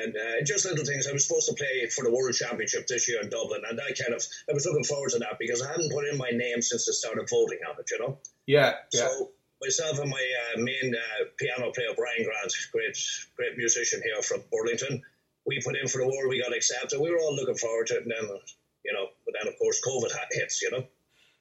and 0.02 0.16
uh, 0.16 0.44
just 0.44 0.64
little 0.64 0.84
things. 0.84 1.06
I 1.06 1.12
was 1.12 1.26
supposed 1.26 1.48
to 1.48 1.54
play 1.54 1.86
for 1.88 2.04
the 2.04 2.10
World 2.10 2.34
Championship 2.34 2.86
this 2.86 3.08
year 3.08 3.20
in 3.22 3.28
Dublin, 3.28 3.62
and 3.68 3.80
I 3.80 3.92
kind 3.92 4.14
of 4.14 4.22
I 4.48 4.52
was 4.52 4.66
looking 4.66 4.84
forward 4.84 5.10
to 5.10 5.18
that 5.20 5.38
because 5.38 5.62
I 5.62 5.70
hadn't 5.70 5.92
put 5.92 6.06
in 6.06 6.18
my 6.18 6.30
name 6.30 6.62
since 6.62 6.86
the 6.86 6.92
start 6.92 7.18
of 7.18 7.28
voting 7.28 7.60
on 7.68 7.76
it. 7.78 7.90
You 7.90 7.98
know. 8.00 8.18
Yeah, 8.46 8.74
yeah. 8.92 9.08
So 9.08 9.30
myself 9.62 9.98
and 9.98 10.10
my 10.10 10.24
uh, 10.42 10.60
main 10.60 10.94
uh, 10.94 11.24
piano 11.38 11.72
player 11.72 11.94
Brian 11.96 12.24
Grant, 12.24 12.52
great 12.72 12.98
great 13.36 13.56
musician 13.56 14.02
here 14.04 14.22
from 14.22 14.42
Burlington, 14.52 15.02
we 15.46 15.60
put 15.64 15.76
in 15.76 15.88
for 15.88 15.98
the 15.98 16.08
war. 16.08 16.28
We 16.28 16.42
got 16.42 16.56
accepted. 16.56 17.00
We 17.00 17.10
were 17.10 17.20
all 17.20 17.34
looking 17.34 17.56
forward 17.56 17.86
to 17.88 17.96
it, 17.96 18.02
and 18.02 18.12
then 18.12 18.38
you 18.84 18.92
know, 18.92 19.08
but 19.24 19.34
then 19.38 19.48
of 19.52 19.58
course 19.58 19.80
COVID 19.86 20.10
hits. 20.32 20.62
You 20.62 20.70
know. 20.70 20.84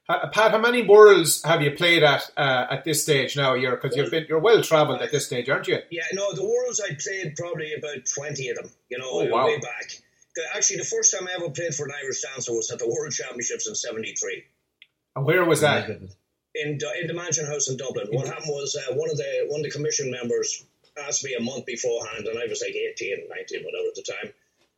Ha- 0.08 0.28
Pat, 0.32 0.50
how 0.50 0.58
many 0.58 0.82
worlds 0.82 1.42
have 1.44 1.62
you 1.62 1.70
played 1.70 2.02
at 2.02 2.30
uh, 2.36 2.66
at 2.70 2.84
this 2.84 3.02
stage 3.02 3.36
now? 3.36 3.54
You're 3.54 3.76
because 3.76 3.96
you've 3.96 4.10
been 4.10 4.26
you're 4.28 4.38
well 4.40 4.62
travelled 4.62 5.00
at 5.00 5.10
this 5.10 5.26
stage, 5.26 5.48
aren't 5.48 5.66
you? 5.68 5.78
Yeah, 5.90 6.02
no, 6.12 6.32
the 6.34 6.44
Worlds 6.44 6.80
I 6.80 6.94
played 6.94 7.36
probably 7.36 7.72
about 7.74 8.04
twenty 8.14 8.48
of 8.50 8.56
them. 8.56 8.70
You 8.90 8.98
know, 8.98 9.08
Oh, 9.10 9.24
wow. 9.26 9.46
way 9.46 9.58
back. 9.60 9.92
Actually, 10.54 10.78
the 10.78 10.84
first 10.84 11.14
time 11.16 11.28
I 11.28 11.32
ever 11.40 11.48
played 11.50 11.74
for 11.74 11.86
an 11.86 11.92
Irish 12.02 12.20
dancer 12.22 12.52
was 12.52 12.70
at 12.70 12.80
the 12.80 12.88
World 12.88 13.12
Championships 13.12 13.66
in 13.68 13.74
'73. 13.74 14.44
And 15.16 15.24
where 15.24 15.44
was 15.44 15.60
that? 15.62 15.88
in 15.88 16.10
in 17.00 17.06
the 17.06 17.14
Mansion 17.14 17.46
House 17.46 17.68
in 17.68 17.76
Dublin. 17.76 18.08
What 18.10 18.26
happened 18.26 18.48
was 18.50 18.76
uh, 18.76 18.94
one 18.94 19.10
of 19.10 19.16
the 19.16 19.46
one 19.48 19.60
of 19.60 19.64
the 19.64 19.70
commission 19.70 20.10
members 20.10 20.64
asked 21.08 21.24
me 21.24 21.34
a 21.34 21.40
month 21.42 21.64
beforehand, 21.66 22.26
and 22.26 22.38
I 22.38 22.46
was 22.46 22.62
like 22.64 22.76
18, 22.76 23.26
19, 23.28 23.64
whatever 23.64 23.88
at 23.88 23.94
the 23.94 24.02
time. 24.02 24.32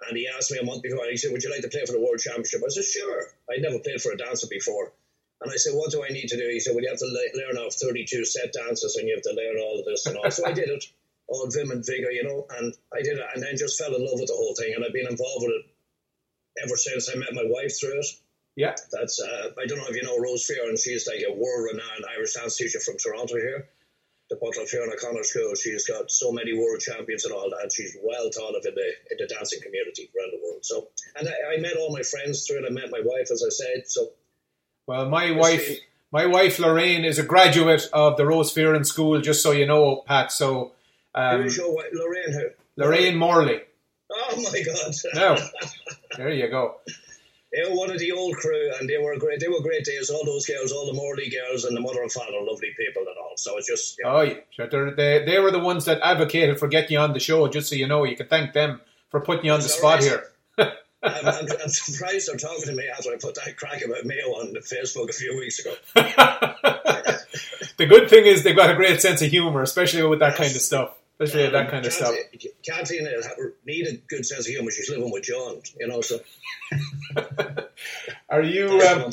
And 0.09 0.17
he 0.17 0.29
asked 0.29 0.53
me 0.53 0.59
a 0.59 0.65
month 0.65 0.83
before, 0.83 1.03
and 1.03 1.11
he 1.11 1.17
said, 1.17 1.33
"Would 1.33 1.43
you 1.43 1.51
like 1.51 1.63
to 1.63 1.69
play 1.69 1.85
for 1.85 1.93
the 1.93 2.01
World 2.01 2.19
Championship?" 2.21 2.61
I 2.65 2.69
said, 2.69 2.85
"Sure." 2.85 3.25
I'd 3.51 3.61
never 3.63 3.79
played 3.81 4.01
for 4.01 4.13
a 4.13 4.17
dancer 4.17 4.47
before, 4.49 4.93
and 5.41 5.53
I 5.53 5.57
said, 5.57 5.75
"What 5.75 5.91
do 5.91 6.05
I 6.05 6.09
need 6.09 6.29
to 6.29 6.37
do?" 6.37 6.49
He 6.49 6.61
said, 6.61 6.75
"Well, 6.75 6.83
you 6.83 6.91
have 6.91 6.99
to 6.99 7.07
le- 7.07 7.41
learn 7.41 7.59
off 7.59 7.75
32 7.75 8.25
set 8.25 8.53
dances, 8.53 8.97
and 8.97 9.09
you 9.09 9.15
have 9.15 9.25
to 9.25 9.33
learn 9.33 9.59
all 9.59 9.79
of 9.79 9.85
this 9.85 10.07
and 10.07 10.17
all." 10.17 10.31
So 10.31 10.47
I 10.47 10.53
did 10.53 10.69
it, 10.69 10.85
all 11.29 11.49
vim 11.51 11.71
and 11.71 11.85
vigor, 11.85 12.11
you 12.11 12.25
know, 12.25 12.47
and 12.51 12.75
I 12.93 13.03
did 13.03 13.19
it, 13.19 13.27
and 13.35 13.43
then 13.43 13.57
just 13.57 13.79
fell 13.79 13.95
in 13.95 14.05
love 14.05 14.21
with 14.21 14.29
the 14.29 14.37
whole 14.37 14.55
thing, 14.55 14.75
and 14.75 14.85
I've 14.85 14.93
been 14.93 15.09
involved 15.09 15.45
with 15.47 15.57
it 15.57 15.67
ever 16.65 16.77
since. 16.77 17.11
I 17.11 17.17
met 17.19 17.35
my 17.35 17.45
wife 17.45 17.79
through 17.79 17.99
it. 18.01 18.07
Yeah. 18.57 18.75
That's 18.91 19.21
uh, 19.21 19.51
I 19.61 19.67
don't 19.67 19.79
know 19.79 19.89
if 19.89 19.97
you 19.97 20.03
know 20.03 20.19
Rose 20.19 20.49
Fearon 20.49 20.83
She's 20.83 21.07
like 21.07 21.23
a 21.29 21.33
world-renowned 21.33 22.05
Irish 22.17 22.33
dance 22.35 22.57
teacher 22.57 22.81
from 22.81 22.97
Toronto 22.97 23.37
here, 23.37 23.69
the 24.31 24.37
Butler 24.37 24.65
Fearon 24.65 24.93
O'Connor 24.93 25.25
School. 25.25 25.55
She's 25.55 25.87
got 25.87 26.11
so 26.11 26.33
many 26.33 26.57
world 26.57 26.81
champions 26.81 27.25
and 27.27 27.35
all 27.35 27.51
that. 27.51 27.71
She's 27.73 27.97
well 28.03 28.31
thought 28.33 28.57
of 28.57 28.65
in 28.65 28.75
the 28.75 28.89
in 29.13 29.17
the 29.19 29.27
dancing 29.29 29.61
community 29.61 30.11
around 30.17 30.33
the 30.33 30.41
world. 30.43 30.65
So, 30.65 30.89
and 31.17 31.29
I, 31.29 31.55
I 31.55 31.61
met 31.61 31.77
all 31.77 31.93
my 31.93 32.03
friends 32.03 32.47
through 32.47 32.65
it. 32.65 32.67
I 32.67 32.73
met 32.73 32.91
my 32.91 33.03
wife, 33.05 33.29
as 33.31 33.45
I 33.45 33.51
said. 33.53 33.85
So, 33.87 34.13
Well, 34.87 35.09
my 35.09 35.33
wife, 35.33 35.79
my 36.13 36.27
wife 36.27 36.59
Lorraine 36.59 37.05
is 37.05 37.19
a 37.19 37.23
graduate 37.25 37.89
of 37.93 38.17
the 38.17 38.27
Rose 38.27 38.55
Fearon 38.55 38.87
School. 38.87 39.21
Just 39.21 39.43
so 39.43 39.51
you 39.53 39.67
know, 39.67 40.03
Pat. 40.07 40.31
So 40.33 40.73
um, 41.15 41.43
who's 41.43 41.57
your 41.57 41.75
wife? 41.75 41.87
Lorraine? 41.93 42.33
Who? 42.33 42.49
Lorraine 42.77 43.17
Morley. 43.17 43.63
Oh 44.11 44.37
my 44.53 44.63
God! 44.63 44.95
No, 45.15 45.37
there 46.17 46.31
you 46.31 46.49
go. 46.49 46.77
They 47.53 47.69
were 47.69 47.77
one 47.77 47.91
of 47.91 47.99
the 47.99 48.13
old 48.13 48.37
crew, 48.37 48.71
and 48.79 48.89
they 48.89 48.99
were 48.99 49.17
great. 49.19 49.41
They 49.41 49.49
were 49.49 49.61
great 49.61 49.85
days. 49.85 50.11
All 50.11 50.25
those 50.25 50.47
girls, 50.47 50.73
all 50.73 50.87
the 50.87 50.93
Morley 50.93 51.31
girls, 51.31 51.65
and 51.65 51.77
the 51.77 51.81
mother 51.81 52.03
and 52.03 52.13
father, 52.13 52.33
lovely 52.43 52.71
people 52.79 53.03
and 53.03 53.17
all. 53.21 53.33
So 53.37 53.57
it's 53.57 53.67
just 53.67 53.99
Oh, 54.05 54.21
yeah. 54.21 54.35
Sure, 54.51 54.95
they 54.95 55.25
they 55.25 55.39
were 55.41 55.51
the 55.51 55.59
ones 55.59 55.87
that 55.87 56.01
advocated 56.03 56.59
for 56.61 56.69
getting 56.69 56.93
you 56.93 56.99
on 56.99 57.13
the 57.15 57.21
show. 57.21 57.49
Just 57.49 57.69
so 57.71 57.75
you 57.75 57.89
know, 57.89 58.05
you 58.05 58.17
can 58.17 58.29
thank 58.29 58.53
them 58.53 58.81
for 59.11 59.21
putting 59.21 59.47
you 59.47 59.53
on 59.53 59.61
the 59.61 59.67
Is 59.67 59.75
spot 59.75 59.97
right? 60.01 60.05
here. 60.05 60.25
I'm, 61.07 61.27
I'm, 61.27 61.47
I'm 61.63 61.69
surprised 61.69 62.29
they're 62.29 62.37
talking 62.37 62.65
to 62.67 62.73
me 62.75 62.85
after 62.89 63.11
I 63.11 63.17
put 63.17 63.35
that 63.37 63.57
crack 63.57 63.85
about 63.85 64.05
Mayo 64.05 64.29
on 64.35 64.55
Facebook 64.57 65.09
a 65.09 65.13
few 65.13 65.37
weeks 65.37 65.61
ago. 65.65 65.75
The 67.77 67.87
good 67.87 68.09
thing 68.09 68.25
is 68.25 68.43
they've 68.43 68.57
got 68.57 68.71
a 68.71 68.75
great 68.75 69.01
sense 69.01 69.21
of 69.23 69.31
humor, 69.31 69.63
especially 69.63 70.03
with 70.05 70.21
that 70.21 70.37
kind 70.37 70.55
of 70.55 70.63
stuff. 70.63 70.95
Especially 71.19 71.45
with 71.45 71.53
that 71.53 71.71
kind 71.71 71.85
of 71.85 71.93
stuff. 71.93 72.15
Kathleen 72.63 73.07
uh, 73.07 73.45
need 73.67 73.87
a 73.87 73.97
good 74.09 74.25
sense 74.25 74.47
of 74.47 74.47
humour. 74.47 74.71
She's 74.71 74.91
living 74.91 75.11
with 75.11 75.25
John, 75.25 75.61
you 75.79 75.87
know. 75.87 76.01
So 76.01 76.21
Are 78.29 78.43
you? 78.43 78.81
Um, 78.83 79.11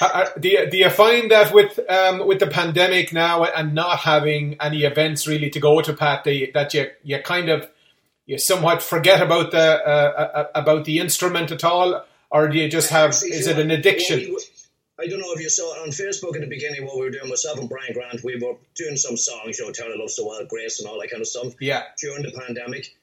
are- 0.00 0.32
do 0.38 0.48
you 0.48 0.70
do 0.70 0.78
you 0.78 0.88
find 0.90 1.30
that 1.30 1.52
with 1.52 1.78
um, 1.90 2.26
with 2.26 2.38
the 2.38 2.46
pandemic 2.46 3.12
now 3.12 3.44
and 3.44 3.74
not 3.74 3.98
having 3.98 4.56
any 4.60 4.84
events 4.84 5.26
really 5.26 5.50
to 5.50 5.60
go 5.60 5.80
to, 5.82 5.92
Pat, 5.92 6.24
that 6.24 6.74
you 6.74 6.90
you 7.02 7.18
kind 7.22 7.50
of 7.50 7.68
you 8.26 8.38
somewhat 8.38 8.82
forget 8.82 9.20
about 9.22 9.50
the 9.50 9.58
uh, 9.58 9.90
uh, 10.34 10.46
about 10.54 10.84
the 10.84 10.98
instrument 10.98 11.50
at 11.50 11.64
all, 11.64 12.04
or 12.30 12.48
do 12.48 12.58
you 12.58 12.68
just 12.68 12.90
have? 12.90 13.10
Actually, 13.10 13.30
Is 13.32 13.46
it 13.46 13.58
an 13.58 13.70
addiction? 13.70 14.18
we- 14.18 14.38
I 15.00 15.06
don't 15.06 15.18
know 15.18 15.32
if 15.32 15.40
you 15.40 15.48
saw 15.48 15.74
it 15.74 15.82
on 15.82 15.88
Facebook 15.88 16.36
in 16.36 16.42
the 16.42 16.46
beginning. 16.46 16.84
What 16.86 16.96
we 16.96 17.02
were 17.02 17.10
doing, 17.10 17.28
myself 17.28 17.58
and 17.58 17.68
Brian 17.68 17.92
Grant, 17.92 18.22
we 18.22 18.36
were 18.36 18.54
doing 18.76 18.96
some 18.96 19.16
songs, 19.16 19.58
you 19.58 19.66
know, 19.66 19.72
Taylor 19.72 19.96
loves 19.96 20.14
the 20.14 20.24
wild 20.24 20.48
grace 20.48 20.78
and 20.78 20.88
all 20.88 21.00
that 21.00 21.10
kind 21.10 21.20
of 21.20 21.26
stuff. 21.26 21.54
Yeah. 21.58 21.82
During 22.00 22.22
the 22.22 22.30
pandemic, 22.30 22.94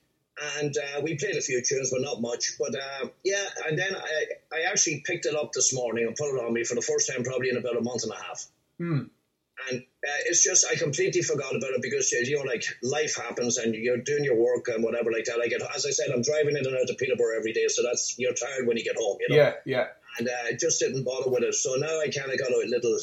and 0.60 0.74
uh, 0.78 1.02
we 1.02 1.18
played 1.18 1.36
a 1.36 1.42
few 1.42 1.62
tunes, 1.62 1.90
but 1.92 2.02
not 2.02 2.22
much. 2.22 2.54
But 2.58 2.76
uh, 2.76 3.08
yeah, 3.26 3.44
and 3.68 3.78
then 3.78 3.96
I, 3.96 4.26
I 4.56 4.72
actually 4.72 5.04
picked 5.06 5.26
it 5.26 5.36
up 5.36 5.52
this 5.52 5.74
morning 5.74 6.06
and 6.08 6.16
put 6.16 6.34
it 6.34 6.42
on 6.42 6.54
me 6.54 6.64
for 6.64 6.76
the 6.76 6.82
first 6.82 7.12
time, 7.12 7.24
probably 7.24 7.50
in 7.50 7.58
about 7.58 7.76
a 7.76 7.82
month 7.82 8.04
and 8.04 8.14
a 8.14 8.16
half. 8.16 8.46
Hmm. 8.78 9.00
And 9.70 9.80
uh, 9.80 10.22
it's 10.26 10.44
just 10.44 10.66
I 10.70 10.76
completely 10.76 11.22
forgot 11.22 11.56
about 11.56 11.72
it 11.72 11.82
because 11.82 12.12
you 12.12 12.38
know, 12.38 12.44
like 12.44 12.64
life 12.82 13.16
happens 13.16 13.58
and 13.58 13.76
you're 13.76 13.98
doing 13.98 14.24
your 14.24 14.36
work 14.36 14.68
and 14.68 14.84
whatever 14.84 15.12
like 15.12 15.26
that. 15.26 15.38
Like 15.40 15.52
as 15.76 15.86
I 15.86 15.92
said, 15.92 16.10
I'm 16.14 16.22
driving 16.22 16.58
in 16.58 16.66
and 16.66 16.76
out 16.76 16.90
of 16.90 16.98
Peterborough 16.98 17.38
every 17.38 17.54
day, 17.54 17.68
so 17.68 17.84
that's 17.84 18.18
you're 18.18 18.34
tired 18.34 18.68
when 18.68 18.78
you 18.78 18.84
get 18.84 18.96
home. 18.98 19.18
You 19.20 19.36
know. 19.36 19.42
Yeah, 19.42 19.54
yeah. 19.66 19.88
And 20.18 20.28
uh, 20.28 20.32
I 20.48 20.54
just 20.54 20.80
didn't 20.80 21.04
bother 21.04 21.30
with 21.30 21.44
it. 21.44 21.54
So 21.54 21.76
now 21.76 22.00
I 22.00 22.10
kind 22.10 22.32
of 22.32 22.40
got 22.40 22.52
a 22.52 22.64
little 22.68 22.98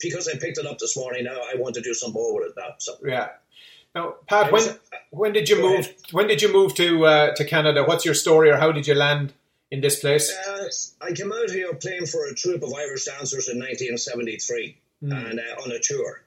because 0.00 0.28
I 0.28 0.38
picked 0.38 0.58
it 0.58 0.66
up 0.66 0.78
this 0.78 0.96
morning. 0.96 1.24
Now 1.24 1.40
I 1.40 1.56
want 1.56 1.74
to 1.76 1.80
do 1.80 1.94
some 1.94 2.12
more 2.12 2.34
with 2.38 2.48
it 2.48 2.54
now. 2.56 2.74
So 2.78 2.94
Yeah. 3.04 3.28
Now, 3.94 4.14
Pat, 4.28 4.52
when 4.52 4.62
when 5.10 5.32
did 5.32 5.48
you 5.48 5.60
move? 5.60 5.92
When 6.12 6.28
did 6.28 6.42
you 6.42 6.52
move 6.52 6.74
to 6.76 7.06
uh, 7.06 7.34
to 7.34 7.44
Canada? 7.44 7.84
What's 7.84 8.04
your 8.04 8.14
story, 8.14 8.50
or 8.50 8.56
how 8.56 8.70
did 8.72 8.86
you 8.86 8.94
land 8.94 9.32
in 9.70 9.80
this 9.80 10.00
place? 10.00 10.32
uh, 10.48 10.68
I 11.04 11.12
came 11.12 11.32
out 11.32 11.50
here 11.50 11.74
playing 11.74 12.06
for 12.06 12.26
a 12.26 12.34
troupe 12.34 12.62
of 12.62 12.72
Irish 12.72 13.04
dancers 13.06 13.48
in 13.48 13.58
1973 13.58 14.76
Hmm. 15.02 15.12
and 15.12 15.40
uh, 15.40 15.62
on 15.62 15.72
a 15.72 15.78
tour. 15.80 16.22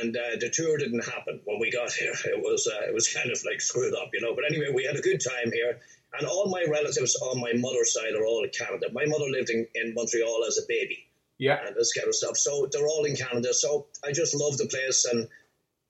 And 0.00 0.16
uh, 0.16 0.36
the 0.40 0.48
tour 0.50 0.78
didn't 0.78 1.04
happen 1.04 1.40
when 1.44 1.58
we 1.58 1.70
got 1.70 1.92
here. 1.92 2.12
It 2.24 2.40
was 2.40 2.66
uh, 2.66 2.86
it 2.88 2.94
was 2.94 3.12
kind 3.12 3.30
of 3.30 3.38
like 3.44 3.60
screwed 3.60 3.94
up, 3.94 4.10
you 4.14 4.20
know. 4.20 4.34
But 4.34 4.44
anyway, 4.48 4.72
we 4.74 4.84
had 4.84 4.96
a 4.96 5.00
good 5.00 5.20
time 5.20 5.52
here, 5.52 5.78
and 6.18 6.26
all 6.26 6.48
my 6.48 6.64
relatives 6.70 7.16
on 7.16 7.40
my 7.40 7.52
mother's 7.54 7.92
side 7.92 8.14
are 8.14 8.24
all 8.24 8.44
in 8.44 8.50
Canada. 8.50 8.86
My 8.92 9.04
mother 9.04 9.26
lived 9.28 9.50
in, 9.50 9.66
in 9.74 9.94
Montreal 9.94 10.44
as 10.46 10.58
a 10.58 10.66
baby. 10.68 11.04
Yeah. 11.38 11.58
and 11.64 11.76
this 11.76 11.92
kind 11.92 12.08
of 12.08 12.16
stuff. 12.16 12.36
So 12.36 12.68
they're 12.72 12.88
all 12.88 13.04
in 13.04 13.14
Canada. 13.14 13.54
So 13.54 13.86
I 14.04 14.10
just 14.10 14.34
love 14.34 14.58
the 14.58 14.66
place 14.66 15.04
and 15.04 15.28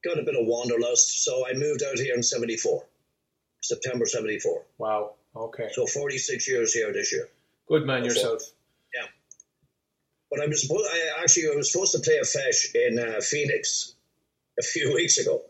got 0.05 0.19
a 0.19 0.23
bit 0.23 0.37
of 0.37 0.47
wanderlust. 0.47 1.25
So 1.25 1.47
I 1.49 1.55
moved 1.55 1.83
out 1.83 1.99
here 1.99 2.15
in 2.15 2.23
'74, 2.23 2.85
September 3.63 4.07
'74. 4.07 4.63
Wow. 4.79 5.15
Okay. 5.37 5.69
So 5.73 5.87
46 5.87 6.49
years 6.49 6.73
here 6.75 6.93
this 6.93 7.13
year. 7.13 7.29
Good 7.69 7.87
man 7.87 8.05
yourself. 8.05 8.43
But 10.31 10.43
I 10.43 10.47
was 10.47 10.63
supposed, 10.63 10.89
I 10.93 11.23
actually 11.23 11.49
I 11.53 11.57
was 11.57 11.73
supposed 11.73 11.93
to 11.93 12.01
play 12.01 12.17
a 12.17 12.23
feis 12.23 12.75
in 12.75 12.99
uh, 12.99 13.21
Phoenix 13.21 13.95
a 14.59 14.63
few 14.63 14.95
weeks 14.99 15.19
ago, 15.19 15.43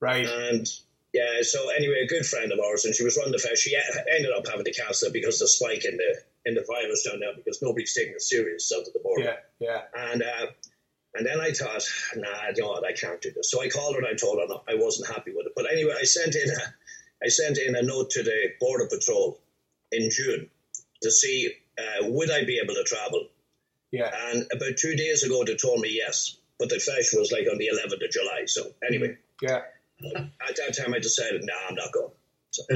Right. 0.00 0.26
And 0.26 0.68
yeah, 1.12 1.42
so 1.42 1.70
anyway, 1.70 2.02
a 2.04 2.06
good 2.06 2.26
friend 2.26 2.52
of 2.52 2.60
ours, 2.60 2.84
and 2.84 2.94
she 2.94 3.04
was 3.04 3.16
running 3.16 3.32
the 3.32 3.38
fest. 3.38 3.62
She 3.62 3.76
ended 4.14 4.30
up 4.36 4.46
having 4.46 4.64
to 4.64 4.72
cancel 4.72 5.08
it 5.08 5.12
because 5.12 5.36
of 5.36 5.46
the 5.46 5.48
spike 5.48 5.84
in 5.84 5.96
the 5.96 6.16
in 6.44 6.54
the 6.54 6.64
virus 6.68 7.02
down 7.08 7.20
there 7.20 7.34
because 7.34 7.60
nobody's 7.62 7.94
taking 7.94 8.12
it 8.12 8.22
serious 8.22 8.68
south 8.68 8.86
of 8.86 8.92
the 8.92 9.00
border. 9.00 9.22
Yeah, 9.24 9.36
yeah. 9.58 9.82
And 10.12 10.22
uh, 10.22 10.46
and 11.14 11.26
then 11.26 11.40
I 11.40 11.52
thought, 11.52 11.82
nah, 12.16 12.48
you 12.54 12.62
know 12.62 12.68
what, 12.68 12.84
I 12.84 12.92
can't 12.92 13.20
do 13.20 13.30
this. 13.34 13.50
So 13.50 13.62
I 13.62 13.68
called 13.68 13.94
her 13.94 14.00
and 14.00 14.08
I 14.08 14.14
told 14.14 14.38
her 14.38 14.54
I 14.68 14.74
wasn't 14.74 15.08
happy 15.08 15.32
with 15.34 15.46
it. 15.46 15.52
But 15.56 15.72
anyway, 15.72 15.94
I 15.98 16.04
sent 16.04 16.34
in 16.34 16.50
a 16.50 17.24
I 17.24 17.28
sent 17.28 17.56
in 17.56 17.74
a 17.74 17.82
note 17.82 18.10
to 18.10 18.22
the 18.22 18.52
border 18.60 18.86
patrol 18.86 19.40
in 19.90 20.10
June 20.10 20.50
to 21.02 21.10
see 21.10 21.52
uh, 21.78 22.06
would 22.08 22.30
I 22.30 22.44
be 22.44 22.60
able 22.62 22.74
to 22.74 22.84
travel. 22.84 23.28
Yeah. 23.92 24.10
And 24.30 24.46
about 24.52 24.76
two 24.76 24.94
days 24.96 25.22
ago, 25.22 25.44
they 25.44 25.56
told 25.56 25.80
me 25.80 25.90
yes, 25.92 26.36
but 26.58 26.68
the 26.68 26.78
fest 26.78 27.14
was 27.16 27.32
like 27.32 27.46
on 27.50 27.58
the 27.58 27.70
11th 27.72 28.04
of 28.04 28.10
July. 28.10 28.44
So 28.46 28.72
anyway, 28.86 29.16
Yeah. 29.40 29.62
at 30.04 30.56
that 30.56 30.76
time 30.76 30.94
I 30.94 30.98
decided, 30.98 31.42
nah, 31.44 31.52
I'm 31.68 31.74
not 31.74 31.92
going. 31.92 32.10
So. 32.50 32.62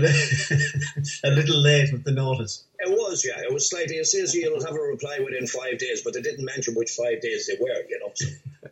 a 1.24 1.30
little 1.30 1.56
late 1.62 1.90
with 1.92 2.04
the 2.04 2.12
notice. 2.12 2.64
It 2.80 2.90
was, 2.90 3.24
yeah. 3.26 3.42
It 3.42 3.52
was 3.52 3.68
slightly. 3.70 3.96
It 3.96 4.06
says 4.06 4.34
you'll 4.34 4.62
have 4.64 4.74
a 4.74 4.80
reply 4.80 5.20
within 5.24 5.46
five 5.46 5.78
days, 5.78 6.02
but 6.02 6.12
they 6.12 6.20
didn't 6.20 6.44
mention 6.44 6.74
which 6.74 6.90
five 6.90 7.20
days 7.22 7.46
they 7.46 7.54
were. 7.58 7.82
You 7.88 7.98
know. 8.00 8.10
So, 8.14 8.26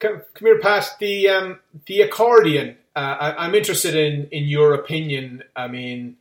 Come, 0.00 0.22
come 0.34 0.46
here, 0.46 0.58
Pat. 0.58 0.96
The 0.98 1.28
um, 1.28 1.60
the 1.86 2.02
accordion. 2.02 2.76
Uh, 2.96 2.98
I, 2.98 3.44
I'm 3.46 3.54
interested 3.54 3.94
in 3.94 4.26
in 4.32 4.44
your 4.44 4.74
opinion. 4.74 5.44
I 5.54 5.68
mean, 5.68 6.16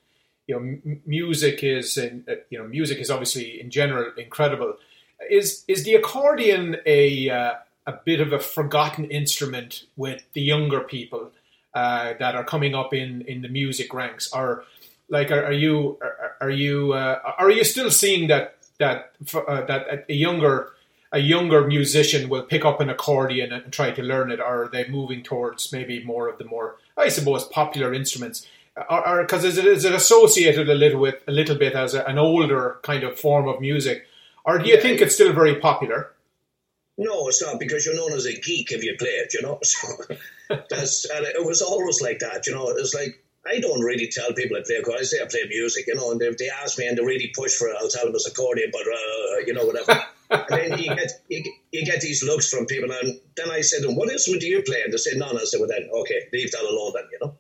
you 0.48 0.56
know, 0.56 0.62
m- 0.62 1.02
music 1.06 1.64
is, 1.64 1.98
in, 1.98 2.24
uh, 2.30 2.36
you 2.52 2.60
know, 2.60 2.68
music 2.68 3.00
is 3.00 3.10
obviously 3.10 3.60
in 3.60 3.72
general 3.72 4.12
incredible. 4.18 4.76
Is 5.30 5.64
is 5.68 5.84
the 5.84 5.96
accordion 5.96 6.78
a 6.86 7.30
uh, 7.30 7.54
a 7.88 7.94
bit 8.06 8.22
of 8.22 8.34
a 8.34 8.40
forgotten 8.40 9.06
instrument 9.06 9.86
with 9.96 10.24
the 10.34 10.42
younger 10.42 10.82
people 10.82 11.32
uh, 11.74 12.14
that 12.20 12.36
are 12.36 12.44
coming 12.44 12.76
up 12.76 12.94
in 12.94 13.22
in 13.22 13.42
the 13.42 13.50
music 13.50 13.94
ranks? 13.94 14.32
Or 14.34 14.64
like, 15.10 15.32
are, 15.32 15.46
are 15.46 15.54
you 15.54 15.98
are, 16.02 16.36
are 16.42 16.50
you 16.50 16.94
uh, 16.94 17.20
are 17.38 17.52
you 17.52 17.64
still 17.64 17.92
seeing 17.92 18.28
that 18.28 18.58
that 18.80 19.14
uh, 19.34 19.62
that 19.66 20.06
a 20.10 20.14
younger 20.14 20.72
a 21.12 21.20
younger 21.20 21.68
musician 21.68 22.30
will 22.30 22.44
pick 22.44 22.64
up 22.64 22.80
an 22.80 22.90
accordion 22.90 23.52
and 23.52 23.72
try 23.72 23.92
to 23.92 24.02
learn 24.02 24.32
it, 24.32 24.40
or 24.40 24.64
are 24.64 24.70
they 24.72 24.88
moving 24.88 25.24
towards 25.24 25.72
maybe 25.72 26.04
more 26.04 26.30
of 26.30 26.38
the 26.38 26.46
more, 26.46 26.78
I 26.98 27.10
suppose, 27.10 27.44
popular 27.46 27.94
instruments? 27.94 28.48
Because 28.76 29.44
is 29.44 29.58
it 29.58 29.66
is 29.66 29.84
it 29.84 29.94
associated 29.94 30.70
a 30.70 30.74
little 30.74 31.02
with 31.02 31.16
a 31.28 31.32
little 31.32 31.58
bit 31.58 31.74
as 31.74 31.94
a, 31.94 32.06
an 32.06 32.18
older 32.18 32.80
kind 32.84 33.04
of 33.04 33.20
form 33.20 33.48
of 33.48 33.60
music, 33.60 34.08
or 34.46 34.60
do 34.60 34.70
you 34.70 34.80
think 34.82 35.02
it's 35.02 35.16
still 35.16 35.34
very 35.34 35.56
popular? 35.56 36.12
no, 37.02 37.28
it's 37.28 37.42
not 37.42 37.60
because 37.60 37.86
you're 37.86 37.96
known 37.96 38.14
as 38.14 38.26
a 38.26 38.34
geek 38.34 38.72
if 38.72 38.84
you 38.84 38.96
play 38.98 39.10
it. 39.10 39.34
You 39.34 39.42
know. 39.42 39.60
So 40.50 40.58
that's 40.70 41.10
and 41.10 41.26
it 41.26 41.46
was 41.46 41.62
always 41.62 42.02
like 42.02 42.20
that. 42.20 42.46
You 42.48 42.54
know, 42.54 42.70
it's 42.70 42.94
like. 42.94 43.24
I 43.44 43.60
don't 43.60 43.82
really 43.82 44.08
tell 44.08 44.32
people 44.34 44.56
I 44.56 44.62
play 44.64 44.76
accordion. 44.76 45.02
I 45.02 45.04
say 45.04 45.18
I 45.20 45.26
play 45.26 45.42
music, 45.50 45.88
you 45.88 45.96
know, 45.96 46.12
and 46.12 46.22
if 46.22 46.38
they 46.38 46.48
ask 46.62 46.78
me 46.78 46.86
and 46.86 46.96
they 46.96 47.04
really 47.04 47.34
push 47.36 47.56
for 47.56 47.70
it, 47.70 47.76
I'll 47.82 47.90
tell 47.90 48.06
them 48.06 48.14
it's 48.14 48.28
accordion, 48.28 48.70
but, 48.72 48.84
uh, 48.84 49.40
you 49.48 49.54
know, 49.56 49.66
whatever. 49.66 50.00
and 50.30 50.46
then 50.72 50.78
you 50.78 50.96
get, 50.96 51.12
you, 51.28 51.44
you 51.72 51.84
get 51.84 52.02
these 52.02 52.24
looks 52.24 52.52
from 52.52 52.68
people, 52.68 52.92
and 52.92 53.20
then 53.36 53.50
I 53.50 53.62
said 53.62 53.82
what 53.96 54.12
instrument 54.12 54.42
do 54.42 54.48
you 54.48 54.62
play? 54.62 54.84
And 54.84 54.94
they 54.94 54.98
say, 54.98 55.18
none. 55.18 55.36
I 55.36 55.46
said, 55.46 55.60
well, 55.60 55.70
then, 55.70 55.90
okay, 55.92 56.28
leave 56.32 56.52
that 56.52 56.62
alone 56.62 56.94
then, 56.94 57.06
you 57.12 57.18
know. 57.20 57.36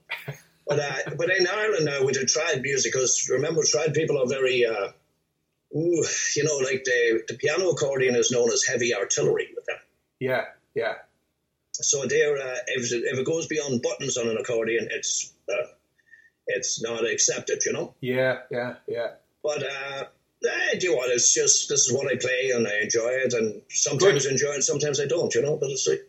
But 0.67 0.79
uh, 0.79 1.15
but 1.15 1.29
in 1.37 1.45
Ireland 1.45 1.85
now, 1.85 2.03
with 2.03 2.15
the 2.15 2.21
trad 2.21 2.63
music, 2.63 2.93
because 2.93 3.29
remember, 3.29 3.61
trad 3.61 3.93
people 3.93 4.17
are 4.17 4.27
very, 4.27 4.65
uh, 4.65 4.93
ooh, 5.75 6.03
you 6.35 6.43
know, 6.43 6.57
like 6.57 6.83
the, 6.83 7.23
the 7.27 7.35
piano 7.35 7.69
accordion 7.69 8.15
is 8.15 8.31
known 8.31 8.51
as 8.51 8.63
heavy 8.63 8.93
artillery 8.93 9.49
with 9.55 9.65
them. 9.65 9.77
Yeah, 10.19 10.45
yeah, 10.75 10.93
So 11.71 12.05
they're, 12.05 12.37
uh, 12.37 12.57
if, 12.67 12.91
it- 12.91 13.03
if 13.05 13.17
it 13.19 13.25
goes 13.25 13.47
beyond 13.47 13.81
buttons 13.81 14.17
on 14.17 14.27
an 14.27 14.37
accordion, 14.37 14.87
it's 14.91 15.33
uh, 15.49 15.67
it's 16.47 16.81
not 16.81 17.05
accepted, 17.05 17.63
you 17.65 17.73
know. 17.73 17.93
yeah, 18.01 18.39
yeah, 18.51 18.75
yeah. 18.87 19.07
But 19.43 19.63
uh, 19.63 20.03
eh, 20.45 20.77
do 20.79 20.85
you 20.87 20.91
know 20.91 20.97
what? 20.97 21.09
It's 21.09 21.33
just 21.33 21.69
this 21.69 21.87
is 21.87 21.93
what 21.93 22.11
I 22.11 22.15
play 22.17 22.51
and 22.53 22.67
I 22.67 22.81
enjoy 22.81 23.09
it, 23.09 23.33
and 23.33 23.61
sometimes 23.69 24.27
I 24.27 24.31
enjoy 24.31 24.51
it, 24.51 24.63
sometimes 24.63 24.99
I 24.99 25.05
don't, 25.05 25.33
you 25.33 25.41
know. 25.41 25.57
But 25.57 25.69
it's 25.71 25.87
like, 25.87 26.01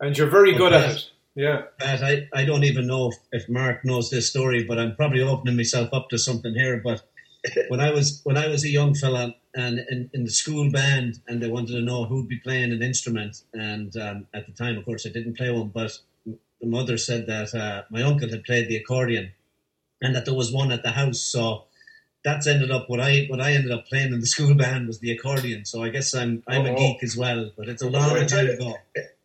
And 0.00 0.16
you're 0.16 0.30
very 0.30 0.54
good 0.54 0.72
Okay. 0.72 0.84
at 0.84 0.96
it. 0.96 1.10
Yeah. 1.34 1.62
Pat, 1.80 2.02
I, 2.02 2.28
I 2.32 2.44
don't 2.44 2.62
even 2.64 2.86
know 2.86 3.08
if, 3.10 3.16
if 3.42 3.48
Mark 3.48 3.84
knows 3.84 4.08
this 4.10 4.28
story, 4.30 4.62
but 4.64 4.78
I'm 4.78 4.94
probably 4.94 5.20
opening 5.22 5.56
myself 5.56 5.88
up 5.92 6.08
to 6.10 6.18
something 6.18 6.54
here. 6.54 6.80
But 6.82 7.02
when 7.68 7.80
I 7.80 7.90
was 7.90 8.20
when 8.24 8.36
I 8.36 8.48
was 8.48 8.64
a 8.64 8.68
young 8.68 8.94
fella 8.94 9.34
and 9.54 9.78
in, 9.90 10.10
in 10.12 10.24
the 10.24 10.30
school 10.30 10.70
band, 10.70 11.20
and 11.28 11.42
they 11.42 11.48
wanted 11.48 11.72
to 11.72 11.80
know 11.82 12.04
who'd 12.04 12.28
be 12.28 12.38
playing 12.38 12.72
an 12.72 12.82
instrument, 12.82 13.42
and 13.52 13.96
um, 13.96 14.26
at 14.34 14.46
the 14.46 14.52
time, 14.52 14.78
of 14.78 14.84
course, 14.84 15.06
I 15.06 15.10
didn't 15.10 15.36
play 15.36 15.50
one, 15.50 15.68
but 15.68 15.92
the 16.24 16.66
mother 16.66 16.96
said 16.96 17.26
that 17.26 17.54
uh, 17.54 17.82
my 17.90 18.02
uncle 18.02 18.28
had 18.30 18.44
played 18.44 18.68
the 18.68 18.76
accordion, 18.76 19.32
and 20.00 20.14
that 20.14 20.24
there 20.24 20.34
was 20.34 20.52
one 20.52 20.72
at 20.72 20.82
the 20.82 20.92
house. 20.92 21.20
So 21.20 21.64
that's 22.24 22.46
ended 22.46 22.70
up 22.70 22.88
what 22.88 23.00
I 23.00 23.26
what 23.28 23.40
I 23.40 23.52
ended 23.52 23.70
up 23.72 23.86
playing 23.86 24.12
in 24.12 24.20
the 24.20 24.26
school 24.34 24.54
band 24.54 24.86
was 24.86 25.00
the 25.00 25.12
accordion. 25.12 25.64
So 25.64 25.82
I 25.82 25.90
guess 25.90 26.14
I'm 26.14 26.42
I'm 26.48 26.66
Oh. 26.66 26.74
a 26.74 26.78
geek 26.78 27.02
as 27.02 27.16
well, 27.16 27.50
but 27.56 27.68
it's 27.68 27.82
a 27.82 27.88
long 27.88 28.26
time 28.26 28.48
ago. 28.48 28.76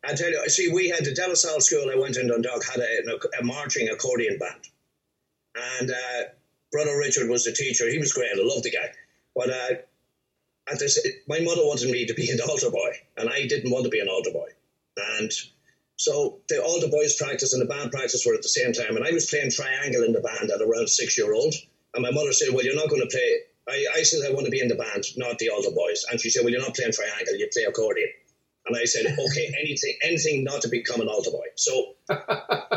I 0.06 0.14
tell 0.14 0.30
you, 0.30 0.50
see, 0.50 0.72
we 0.72 0.90
had 0.90 1.04
the 1.06 1.14
De 1.14 1.28
La 1.28 1.34
Salle 1.34 1.60
School. 1.60 1.90
I 1.92 1.96
went 1.96 2.16
in 2.18 2.28
Dundalk 2.28 2.64
had 2.64 2.80
a, 2.80 3.40
a 3.40 3.44
marching 3.44 3.90
accordion 3.90 4.38
band, 4.38 4.68
and 5.80 5.92
uh, 5.92 6.24
brother 6.72 6.98
Richard 6.98 7.30
was 7.30 7.46
the 7.46 7.52
teacher. 7.52 7.90
He 7.90 7.98
was 8.00 8.14
great. 8.14 8.32
I 8.32 8.42
loved 8.42 8.64
the 8.64 8.72
guy, 8.72 8.92
but 9.36 9.50
uh, 9.50 9.76
at 10.72 10.80
this, 10.80 11.00
my 11.28 11.40
mother 11.40 11.64
wanted 11.64 11.92
me 11.92 12.06
to 12.06 12.14
be 12.14 12.30
an 12.30 12.40
altar 12.42 12.70
boy, 12.70 12.92
and 13.18 13.30
I 13.30 13.48
didn't 13.48 13.72
want 13.72 13.86
to 13.86 13.90
be 13.90 14.00
an 14.00 14.08
altar 14.10 14.32
boy, 14.32 14.50
and. 14.98 15.32
So 16.00 16.40
the, 16.48 16.64
all 16.64 16.80
the 16.80 16.88
boys 16.88 17.18
practice 17.18 17.52
and 17.52 17.62
the 17.62 17.66
band 17.66 17.92
practice 17.92 18.26
were 18.26 18.34
at 18.34 18.42
the 18.42 18.48
same 18.48 18.72
time, 18.72 18.96
and 18.96 19.06
I 19.06 19.12
was 19.12 19.30
playing 19.30 19.52
triangle 19.52 20.04
in 20.06 20.14
the 20.14 20.22
band 20.22 20.50
at 20.50 20.62
around 20.62 20.88
six 20.88 21.18
year 21.18 21.34
old. 21.34 21.54
And 21.94 22.04
my 22.04 22.12
mother 22.12 22.32
said, 22.32 22.54
"Well, 22.54 22.64
you're 22.64 22.76
not 22.76 22.90
going 22.90 23.02
to 23.02 23.08
play." 23.08 23.40
I, 23.68 24.00
I 24.00 24.04
said, 24.04 24.22
"I 24.26 24.34
want 24.34 24.46
to 24.46 24.52
be 24.52 24.62
in 24.62 24.68
the 24.68 24.76
band, 24.76 25.04
not 25.18 25.40
the 25.40 25.50
altar 25.50 25.72
boys." 25.72 26.06
And 26.10 26.20
she 26.22 26.30
said, 26.30 26.44
"Well, 26.44 26.52
you're 26.52 26.62
not 26.62 26.76
playing 26.76 26.94
triangle; 26.94 27.36
you 27.36 27.50
play 27.52 27.64
accordion." 27.64 28.10
And 28.68 28.78
I 28.78 28.86
said, 28.86 29.08
"Okay, 29.08 29.54
anything, 29.60 29.98
anything 30.04 30.44
not 30.44 30.62
to 30.62 30.70
become 30.70 31.02
an 31.02 31.08
altar 31.08 31.32
boy." 31.32 31.48
So 31.56 31.96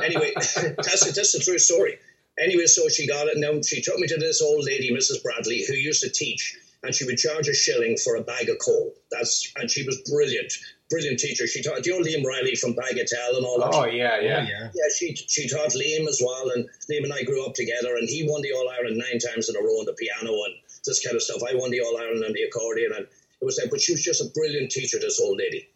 anyway, 0.02 0.32
that's. 0.36 1.12
That's 1.12 1.32
the 1.32 1.42
true 1.44 1.58
story. 1.58 1.98
Anyway, 2.38 2.66
so 2.66 2.88
she 2.88 3.06
got 3.06 3.28
it, 3.28 3.34
and 3.34 3.42
then 3.42 3.62
she 3.62 3.82
took 3.82 3.98
me 3.98 4.06
to 4.06 4.16
this 4.16 4.40
old 4.40 4.64
lady, 4.64 4.90
Mrs. 4.90 5.22
Bradley, 5.22 5.64
who 5.66 5.74
used 5.74 6.02
to 6.02 6.10
teach, 6.10 6.56
and 6.82 6.94
she 6.94 7.04
would 7.04 7.18
charge 7.18 7.46
a 7.48 7.54
shilling 7.54 7.96
for 7.96 8.16
a 8.16 8.22
bag 8.22 8.48
of 8.48 8.58
coal. 8.58 8.94
That's 9.10 9.52
and 9.56 9.70
she 9.70 9.84
was 9.84 10.00
brilliant, 10.10 10.52
brilliant 10.88 11.18
teacher. 11.18 11.46
She 11.46 11.62
taught, 11.62 11.82
do 11.82 11.90
you 11.90 11.98
know 11.98 12.04
Liam 12.04 12.24
Reilly 12.24 12.54
from 12.54 12.74
Bagatelle 12.74 13.36
and 13.36 13.44
all 13.44 13.60
that? 13.60 13.70
Oh 13.74 13.84
yeah, 13.84 14.20
yeah. 14.20 14.46
Yeah, 14.48 14.68
Yeah, 14.74 14.88
she 14.96 15.14
she 15.14 15.48
taught 15.48 15.70
Liam 15.72 16.08
as 16.08 16.20
well, 16.24 16.50
and 16.54 16.68
Liam 16.90 17.04
and 17.04 17.12
I 17.12 17.22
grew 17.22 17.44
up 17.44 17.54
together, 17.54 17.96
and 17.96 18.08
he 18.08 18.26
won 18.26 18.40
the 18.42 18.52
All 18.52 18.68
Ireland 18.68 18.96
nine 18.96 19.18
times 19.20 19.48
in 19.50 19.56
a 19.56 19.60
row 19.60 19.80
on 19.80 19.86
the 19.86 19.92
piano 19.92 20.32
and 20.32 20.54
this 20.86 21.04
kind 21.04 21.14
of 21.14 21.22
stuff. 21.22 21.42
I 21.48 21.54
won 21.54 21.70
the 21.70 21.82
All 21.82 21.98
Ireland 21.98 22.24
on 22.24 22.32
the 22.32 22.42
accordion, 22.42 22.92
and 22.96 23.04
it 23.04 23.44
was 23.44 23.58
like, 23.60 23.70
but 23.70 23.80
she 23.80 23.92
was 23.92 24.02
just 24.02 24.22
a 24.22 24.30
brilliant 24.34 24.70
teacher, 24.70 24.98
this 24.98 25.20
old 25.20 25.38
lady. 25.38 25.68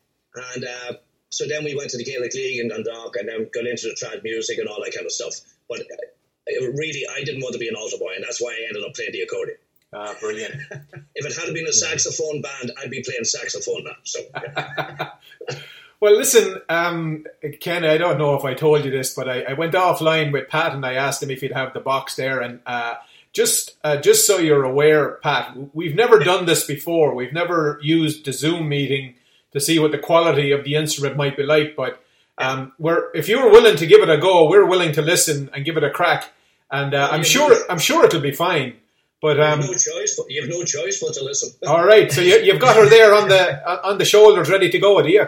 And 0.54 0.64
uh, 0.64 0.92
so 1.28 1.46
then 1.46 1.64
we 1.64 1.74
went 1.74 1.90
to 1.90 1.98
the 1.98 2.04
Gaelic 2.04 2.32
League 2.34 2.60
in 2.60 2.68
Dundalk, 2.68 3.16
and 3.16 3.28
then 3.28 3.48
got 3.52 3.66
into 3.66 3.88
the 3.88 3.94
trad 3.94 4.22
music 4.22 4.58
and 4.58 4.68
all 4.68 4.82
that 4.82 4.94
kind 4.94 5.04
of 5.04 5.12
stuff. 5.12 5.34
But 5.68 5.80
it 5.80 6.15
really, 6.46 7.02
I 7.12 7.24
didn't 7.24 7.42
want 7.42 7.52
to 7.54 7.58
be 7.58 7.68
an 7.68 7.74
altar 7.74 7.98
boy, 7.98 8.12
and 8.14 8.24
that's 8.24 8.40
why 8.40 8.52
I 8.52 8.66
ended 8.68 8.84
up 8.84 8.94
playing 8.94 9.12
the 9.12 9.20
accordion. 9.20 9.58
Ah, 9.92 10.14
brilliant. 10.20 10.54
If 11.18 11.24
it 11.24 11.34
had 11.34 11.54
been 11.54 11.66
a 11.66 11.72
saxophone 11.72 12.42
band, 12.42 12.72
I'd 12.78 12.90
be 12.90 13.02
playing 13.02 13.24
saxophone 13.24 13.84
now. 13.84 13.96
So 14.04 14.20
Well, 15.98 16.14
listen, 16.14 16.60
um, 16.68 17.24
Ken, 17.60 17.84
I 17.84 17.96
don't 17.96 18.18
know 18.18 18.34
if 18.34 18.44
I 18.44 18.52
told 18.52 18.84
you 18.84 18.90
this, 18.90 19.14
but 19.14 19.28
I, 19.28 19.42
I 19.42 19.52
went 19.54 19.72
offline 19.72 20.30
with 20.30 20.48
Pat 20.48 20.74
and 20.74 20.84
I 20.84 20.94
asked 20.94 21.22
him 21.22 21.30
if 21.30 21.40
he'd 21.40 21.52
have 21.52 21.72
the 21.72 21.80
box 21.80 22.16
there. 22.16 22.40
And 22.40 22.60
uh, 22.66 22.96
just 23.32 23.76
uh, 23.82 23.96
just 23.96 24.26
so 24.26 24.36
you're 24.38 24.64
aware, 24.64 25.12
Pat, 25.22 25.56
we've 25.74 25.94
never 25.94 26.18
done 26.18 26.44
this 26.44 26.66
before. 26.66 27.14
We've 27.14 27.32
never 27.32 27.78
used 27.82 28.26
the 28.26 28.32
Zoom 28.32 28.68
meeting 28.68 29.14
to 29.52 29.60
see 29.60 29.78
what 29.78 29.90
the 29.90 29.98
quality 29.98 30.52
of 30.52 30.64
the 30.64 30.74
instrument 30.74 31.16
might 31.16 31.36
be 31.36 31.44
like. 31.44 31.74
But 31.74 32.02
um, 32.36 32.72
we're, 32.78 33.10
if 33.14 33.26
you 33.28 33.42
were 33.42 33.50
willing 33.50 33.76
to 33.76 33.86
give 33.86 34.02
it 34.02 34.10
a 34.10 34.18
go, 34.18 34.50
we're 34.50 34.66
willing 34.66 34.92
to 34.92 35.02
listen 35.02 35.48
and 35.54 35.64
give 35.64 35.78
it 35.78 35.84
a 35.84 35.90
crack. 35.90 36.30
And 36.70 36.94
uh, 36.94 37.08
I'm 37.10 37.22
sure 37.22 37.56
I'm 37.70 37.78
sure 37.78 38.04
it'll 38.04 38.20
be 38.20 38.32
fine. 38.32 38.74
But 39.22 39.36
you 39.36 39.42
um, 39.42 39.60
have 39.60 39.70
no 39.70 39.72
choice. 39.72 40.16
But 40.16 40.30
you 40.30 40.40
have 40.42 40.50
no 40.50 40.64
choice 40.64 41.00
but 41.00 41.14
to 41.14 41.24
listen. 41.24 41.50
all 41.66 41.84
right, 41.84 42.10
so 42.12 42.20
you, 42.20 42.38
you've 42.38 42.60
got 42.60 42.76
her 42.76 42.88
there 42.88 43.14
on 43.14 43.28
the 43.28 43.86
on 43.86 43.98
the 43.98 44.04
shoulders, 44.04 44.50
ready 44.50 44.70
to 44.70 44.78
go, 44.78 45.00
do 45.02 45.08
you? 45.08 45.26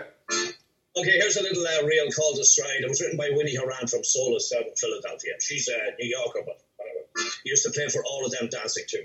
Okay, 0.97 1.13
here's 1.13 1.37
a 1.37 1.43
little 1.43 1.65
uh, 1.65 1.87
reel 1.87 2.11
called 2.11 2.37
The 2.37 2.45
Stride. 2.45 2.81
It 2.81 2.89
was 2.89 3.01
written 3.01 3.17
by 3.17 3.31
Winnie 3.33 3.55
Horan 3.55 3.87
from 3.87 4.01
Solas 4.03 4.53
out 4.57 4.67
in 4.67 4.75
Philadelphia. 4.75 5.35
She's 5.41 5.69
a 5.69 5.95
New 6.01 6.09
Yorker, 6.09 6.43
but 6.45 6.61
whatever. 6.77 7.31
Used 7.45 7.65
to 7.65 7.71
play 7.71 7.87
for 7.89 8.03
all 8.05 8.27
of 8.27 8.33
them 8.33 8.49
dancing 8.49 8.85
too. 8.89 9.05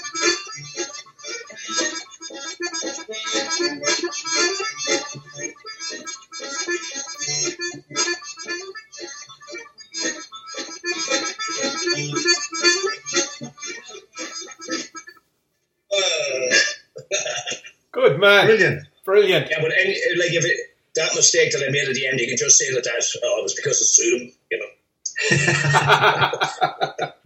Brilliant. 18.57 18.87
Brilliant. 19.05 19.47
Yeah, 19.49 19.57
but 19.61 19.71
any, 19.79 19.93
like 20.17 20.33
if 20.33 20.43
it, 20.45 20.57
that 20.95 21.11
mistake 21.15 21.51
that 21.53 21.63
I 21.65 21.69
made 21.71 21.87
at 21.87 21.95
the 21.95 22.05
end, 22.07 22.19
you 22.19 22.27
can 22.27 22.37
just 22.37 22.57
say 22.57 22.73
that 22.73 22.83
that 22.83 23.03
oh, 23.23 23.39
it 23.39 23.43
was 23.43 23.53
because 23.55 23.79
of 23.81 23.87
Zoom, 23.87 24.31
you 24.51 24.59
know. 24.59 24.65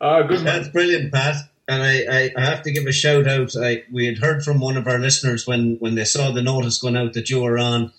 Ah, 0.00 0.22
good 0.22 0.46
That's 0.46 0.68
brilliant, 0.68 1.12
Pat. 1.12 1.34
And 1.66 1.82
I, 1.82 2.04
I, 2.08 2.30
I 2.36 2.40
have 2.44 2.62
to 2.62 2.70
give 2.70 2.86
a 2.86 2.92
shout 2.92 3.26
out. 3.26 3.50
I, 3.60 3.82
we 3.92 4.06
had 4.06 4.18
heard 4.18 4.44
from 4.44 4.60
one 4.60 4.76
of 4.76 4.86
our 4.86 4.98
listeners 5.00 5.44
when, 5.46 5.76
when 5.80 5.96
they 5.96 6.04
saw 6.04 6.30
the 6.30 6.40
notice 6.40 6.80
going 6.80 6.96
out 6.96 7.14
that 7.14 7.28
you 7.30 7.42
were 7.42 7.58
on. 7.58 7.92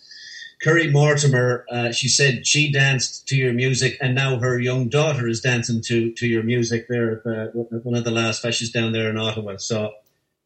Curry 0.61 0.89
Mortimer, 0.89 1.65
uh, 1.69 1.91
she 1.91 2.07
said 2.07 2.47
she 2.47 2.71
danced 2.71 3.27
to 3.27 3.35
your 3.35 3.51
music, 3.53 3.97
and 4.01 4.15
now 4.15 4.39
her 4.39 4.57
young 4.59 4.87
daughter 4.89 5.27
is 5.27 5.41
dancing 5.41 5.81
to, 5.87 6.11
to 6.13 6.25
your 6.27 6.43
music 6.43 6.87
there 6.87 7.11
at 7.11 7.23
the, 7.23 7.67
at 7.73 7.85
one 7.85 7.95
of 7.97 8.03
the 8.05 8.11
last 8.11 8.41
fashions 8.41 8.71
down 8.71 8.91
there 8.93 9.09
in 9.09 9.17
Ottawa. 9.17 9.57
So 9.57 9.91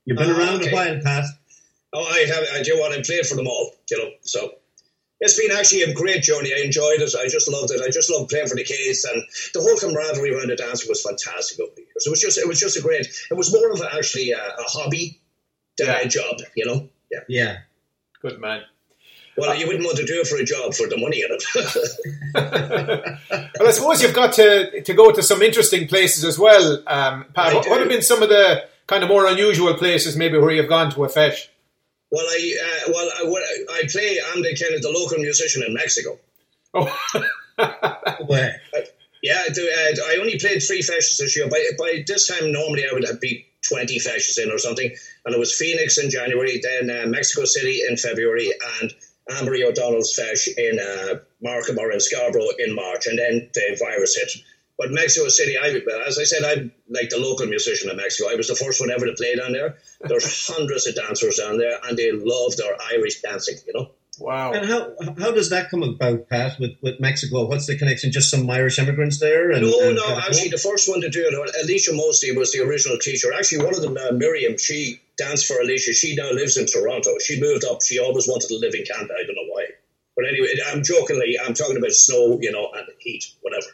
you've 0.06 0.18
been 0.18 0.32
Oh, 0.32 0.38
around 0.38 0.62
okay. 0.62 0.72
a 0.72 0.74
while, 0.74 1.00
Pat. 1.04 1.26
Oh, 1.94 2.04
I 2.04 2.26
have. 2.26 2.44
I 2.54 2.64
do 2.64 2.78
want 2.78 2.96
to 2.96 3.02
play 3.02 3.22
for 3.24 3.36
them 3.36 3.48
all, 3.48 3.72
you 3.90 3.98
know. 3.98 4.10
So 4.22 4.56
it's 5.20 5.40
been 5.40 5.52
actually 5.56 5.84
a 5.84 5.94
great 5.94 6.24
journey. 6.24 6.54
I 6.54 6.64
enjoyed 6.64 7.02
it. 7.02 7.14
I 7.16 7.28
just 7.28 7.50
loved 7.50 7.72
it. 7.72 7.82
I 7.82 7.90
just 7.90 8.12
loved 8.12 8.30
playing 8.30 8.48
for 8.48 8.56
the 8.56 8.64
kids, 8.64 9.06
and 9.06 9.24
the 9.54 9.62
whole 9.62 9.78
camaraderie 9.78 10.34
around 10.34 10.50
the 10.50 10.56
dancing 10.56 10.90
was 10.90 11.02
fantastic 11.02 11.60
over 11.60 11.72
the 11.76 11.82
years. 11.82 12.06
It 12.06 12.10
was 12.10 12.20
just, 12.20 12.38
it 12.38 12.48
was 12.48 12.60
just 12.60 12.78
a 12.78 12.82
great. 12.82 13.08
It 13.30 13.36
was 13.36 13.54
more 13.54 13.72
of 13.72 13.80
a, 13.80 13.96
actually 13.96 14.32
a, 14.32 14.38
a 14.38 14.64
hobby 14.64 15.22
than 15.78 15.90
a 15.90 16.08
job, 16.08 16.38
you 16.56 16.66
know. 16.66 16.90
Yeah. 17.12 17.20
Yeah. 17.28 17.58
Good 18.22 18.40
man. 18.40 18.64
Well, 19.36 19.56
you 19.56 19.66
wouldn't 19.66 19.86
want 19.86 19.98
to 19.98 20.06
do 20.06 20.22
it 20.22 20.28
for 20.28 20.38
a 20.38 20.46
job 20.46 20.74
for 20.74 20.88
the 20.88 20.98
money 20.98 21.22
in 21.22 21.30
it. 21.32 21.44
Well, 23.60 23.68
I 23.68 23.72
suppose 23.72 24.02
you've 24.02 24.16
got 24.16 24.34
to 24.34 24.82
to 24.82 24.94
go 24.94 25.12
to 25.12 25.22
some 25.22 25.42
interesting 25.42 25.88
places 25.88 26.26
as 26.26 26.38
well, 26.40 26.84
um, 26.88 27.26
Pat. 27.34 27.54
What, 27.54 27.70
what 27.70 27.80
have 27.80 27.88
been 27.88 28.02
some 28.02 28.24
of 28.24 28.30
the 28.30 28.64
kind 28.88 29.04
of 29.04 29.10
more 29.10 29.26
unusual 29.28 29.74
places, 29.76 30.18
maybe 30.18 30.38
where 30.38 30.52
you've 30.52 30.68
gone 30.68 30.92
to 30.92 31.06
a 31.06 31.08
feis? 31.08 31.48
Well, 32.14 32.28
I 32.30 32.58
uh, 32.64 32.92
well, 32.94 33.10
I, 33.12 33.80
I 33.80 33.82
play. 33.92 34.20
I'm 34.32 34.44
the 34.44 34.56
kind 34.56 34.76
of 34.76 34.84
the 34.84 34.92
local 34.92 35.18
musician 35.18 35.64
in 35.66 35.74
Mexico. 35.74 36.20
Where? 38.28 38.62
Yeah, 39.24 39.42
I, 39.42 39.50
uh, 39.50 39.96
I 40.12 40.18
only 40.20 40.38
played 40.38 40.62
three 40.62 40.84
festivals 40.84 41.18
this 41.18 41.36
year. 41.36 41.50
By, 41.50 41.64
by 41.80 42.04
this 42.06 42.28
time, 42.28 42.52
normally 42.52 42.84
I 42.88 42.94
would 42.94 43.08
have 43.08 43.20
be 43.20 43.48
20 43.68 43.98
festivals 43.98 44.38
in 44.38 44.52
or 44.52 44.60
something. 44.60 44.94
And 45.26 45.34
it 45.34 45.40
was 45.40 45.56
Phoenix 45.56 45.98
in 45.98 46.12
January, 46.12 46.62
then 46.62 46.92
uh, 46.96 47.08
Mexico 47.08 47.46
City 47.46 47.82
in 47.90 47.98
February, 47.98 48.52
and 48.82 48.94
Ambery 49.32 49.64
O'Donnell's 49.64 50.16
Feis 50.16 50.48
in 50.56 50.78
uh, 50.78 51.20
Markham 51.42 51.80
or 51.80 51.92
in 51.92 52.00
Scarborough 52.00 52.50
in 52.60 52.76
March. 52.76 53.08
And 53.08 53.18
then 53.18 53.50
the 53.56 53.76
virus 53.80 54.18
hit. 54.18 54.44
But 54.78 54.92
Mexico 54.92 55.28
City, 55.30 55.56
I, 55.58 55.82
as 56.08 56.18
I 56.18 56.24
said, 56.24 56.44
I'm 56.44 56.72
like 56.90 57.10
the 57.10 57.20
local 57.20 57.46
musician 57.46 57.92
in 57.92 57.98
Mexico. 57.98 58.30
I 58.30 58.36
was 58.36 58.48
the 58.48 58.56
first 58.56 58.82
one 58.82 58.90
ever 58.90 59.06
to 59.06 59.14
play 59.14 59.36
down 59.36 59.54
there. 59.54 59.78
There's 60.02 60.48
hundreds 60.52 60.88
of 60.88 60.96
dancers 60.96 61.38
down 61.38 61.58
there, 61.58 61.80
and 61.84 61.98
they 61.98 62.12
love 62.12 62.58
their 62.58 62.76
Irish 62.92 63.22
dancing, 63.22 63.58
you 63.68 63.74
know? 63.74 63.92
Wow. 64.20 64.54
And 64.54 64.66
how 64.66 64.94
how 65.18 65.32
does 65.32 65.50
that 65.50 65.72
come 65.72 65.82
about, 65.82 66.30
Pat, 66.30 66.60
with, 66.60 66.78
with 66.82 67.00
Mexico? 67.00 67.46
What's 67.46 67.66
the 67.66 67.78
connection? 67.78 68.12
Just 68.12 68.30
some 68.30 68.48
Irish 68.50 68.78
immigrants 68.78 69.20
there? 69.20 69.52
And, 69.52 69.64
no, 69.64 69.80
and 69.82 69.96
no. 69.96 70.04
kind 70.04 70.20
Actually, 70.20 70.50
the 70.50 70.58
first 70.58 70.88
one 70.88 71.02
to 71.02 71.10
do 71.10 71.26
it, 71.26 71.64
Alicia 71.64 71.94
Mosley 71.94 72.32
was 72.32 72.52
the 72.52 72.62
original 72.62 73.00
teacher. 73.00 73.34
Actually, 73.34 73.66
one 73.66 73.74
of 73.74 73.82
them, 73.82 73.98
uh, 73.98 74.12
Miriam, 74.12 74.58
she 74.58 75.02
danced 75.18 75.48
for 75.48 75.60
Alicia. 75.60 75.94
She 75.94 76.16
now 76.16 76.32
lives 76.32 76.58
in 76.58 76.68
Toronto. 76.68 77.18
She 77.20 77.42
moved 77.42 77.66
up. 77.66 77.82
She 77.82 78.00
always 78.00 78.28
wanted 78.28 78.50
to 78.50 78.58
live 78.58 78.76
in 78.76 78.86
Canada. 78.86 79.14
I 79.20 79.26
don't 79.26 79.36
know 79.36 79.50
why. 79.50 79.66
But 80.16 80.26
anyway, 80.28 80.54
I'm 80.68 80.84
jokingly, 80.84 81.38
I'm 81.44 81.54
talking 81.54 81.78
about 81.78 81.92
snow, 81.92 82.38
you 82.40 82.52
know, 82.52 82.70
and 82.76 82.88
heat, 83.00 83.26
whatever. 83.42 83.68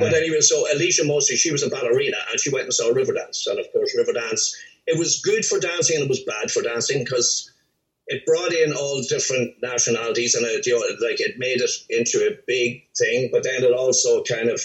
But 0.00 0.14
anyway, 0.14 0.40
so 0.40 0.64
Alicia 0.72 1.04
Mosley, 1.04 1.36
she 1.36 1.52
was 1.52 1.62
a 1.62 1.68
ballerina, 1.68 2.16
and 2.30 2.40
she 2.40 2.50
went 2.50 2.64
and 2.64 2.74
saw 2.74 2.92
Riverdance. 2.92 3.46
And 3.46 3.58
of 3.58 3.66
course, 3.72 3.94
Riverdance, 3.96 4.54
it 4.86 4.98
was 4.98 5.20
good 5.20 5.44
for 5.44 5.58
dancing 5.60 5.96
and 5.96 6.04
it 6.04 6.08
was 6.08 6.22
bad 6.24 6.50
for 6.50 6.62
dancing 6.62 7.04
because 7.04 7.50
it 8.06 8.24
brought 8.26 8.52
in 8.52 8.72
all 8.72 9.02
different 9.08 9.54
nationalities 9.62 10.34
and 10.34 10.44
it, 10.46 10.66
you 10.66 10.74
know, 10.74 11.06
like 11.06 11.20
it 11.20 11.38
made 11.38 11.60
it 11.60 11.70
into 11.88 12.18
a 12.26 12.36
big 12.46 12.82
thing. 12.96 13.30
But 13.32 13.44
then 13.44 13.62
it 13.62 13.72
also 13.72 14.22
kind 14.24 14.48
of, 14.48 14.60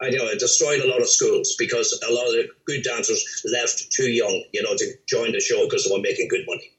I 0.00 0.10
don't 0.10 0.18
know, 0.18 0.30
it 0.30 0.40
destroyed 0.40 0.80
a 0.80 0.88
lot 0.88 1.00
of 1.00 1.08
schools 1.08 1.54
because 1.58 1.98
a 2.08 2.12
lot 2.12 2.26
of 2.26 2.32
the 2.32 2.48
good 2.66 2.82
dancers 2.82 3.42
left 3.52 3.90
too 3.92 4.10
young, 4.10 4.44
you 4.52 4.62
know, 4.62 4.76
to 4.76 4.92
join 5.06 5.32
the 5.32 5.40
show 5.40 5.64
because 5.64 5.84
they 5.84 5.94
were 5.94 6.02
making 6.02 6.28
good 6.28 6.44
money. 6.46 6.72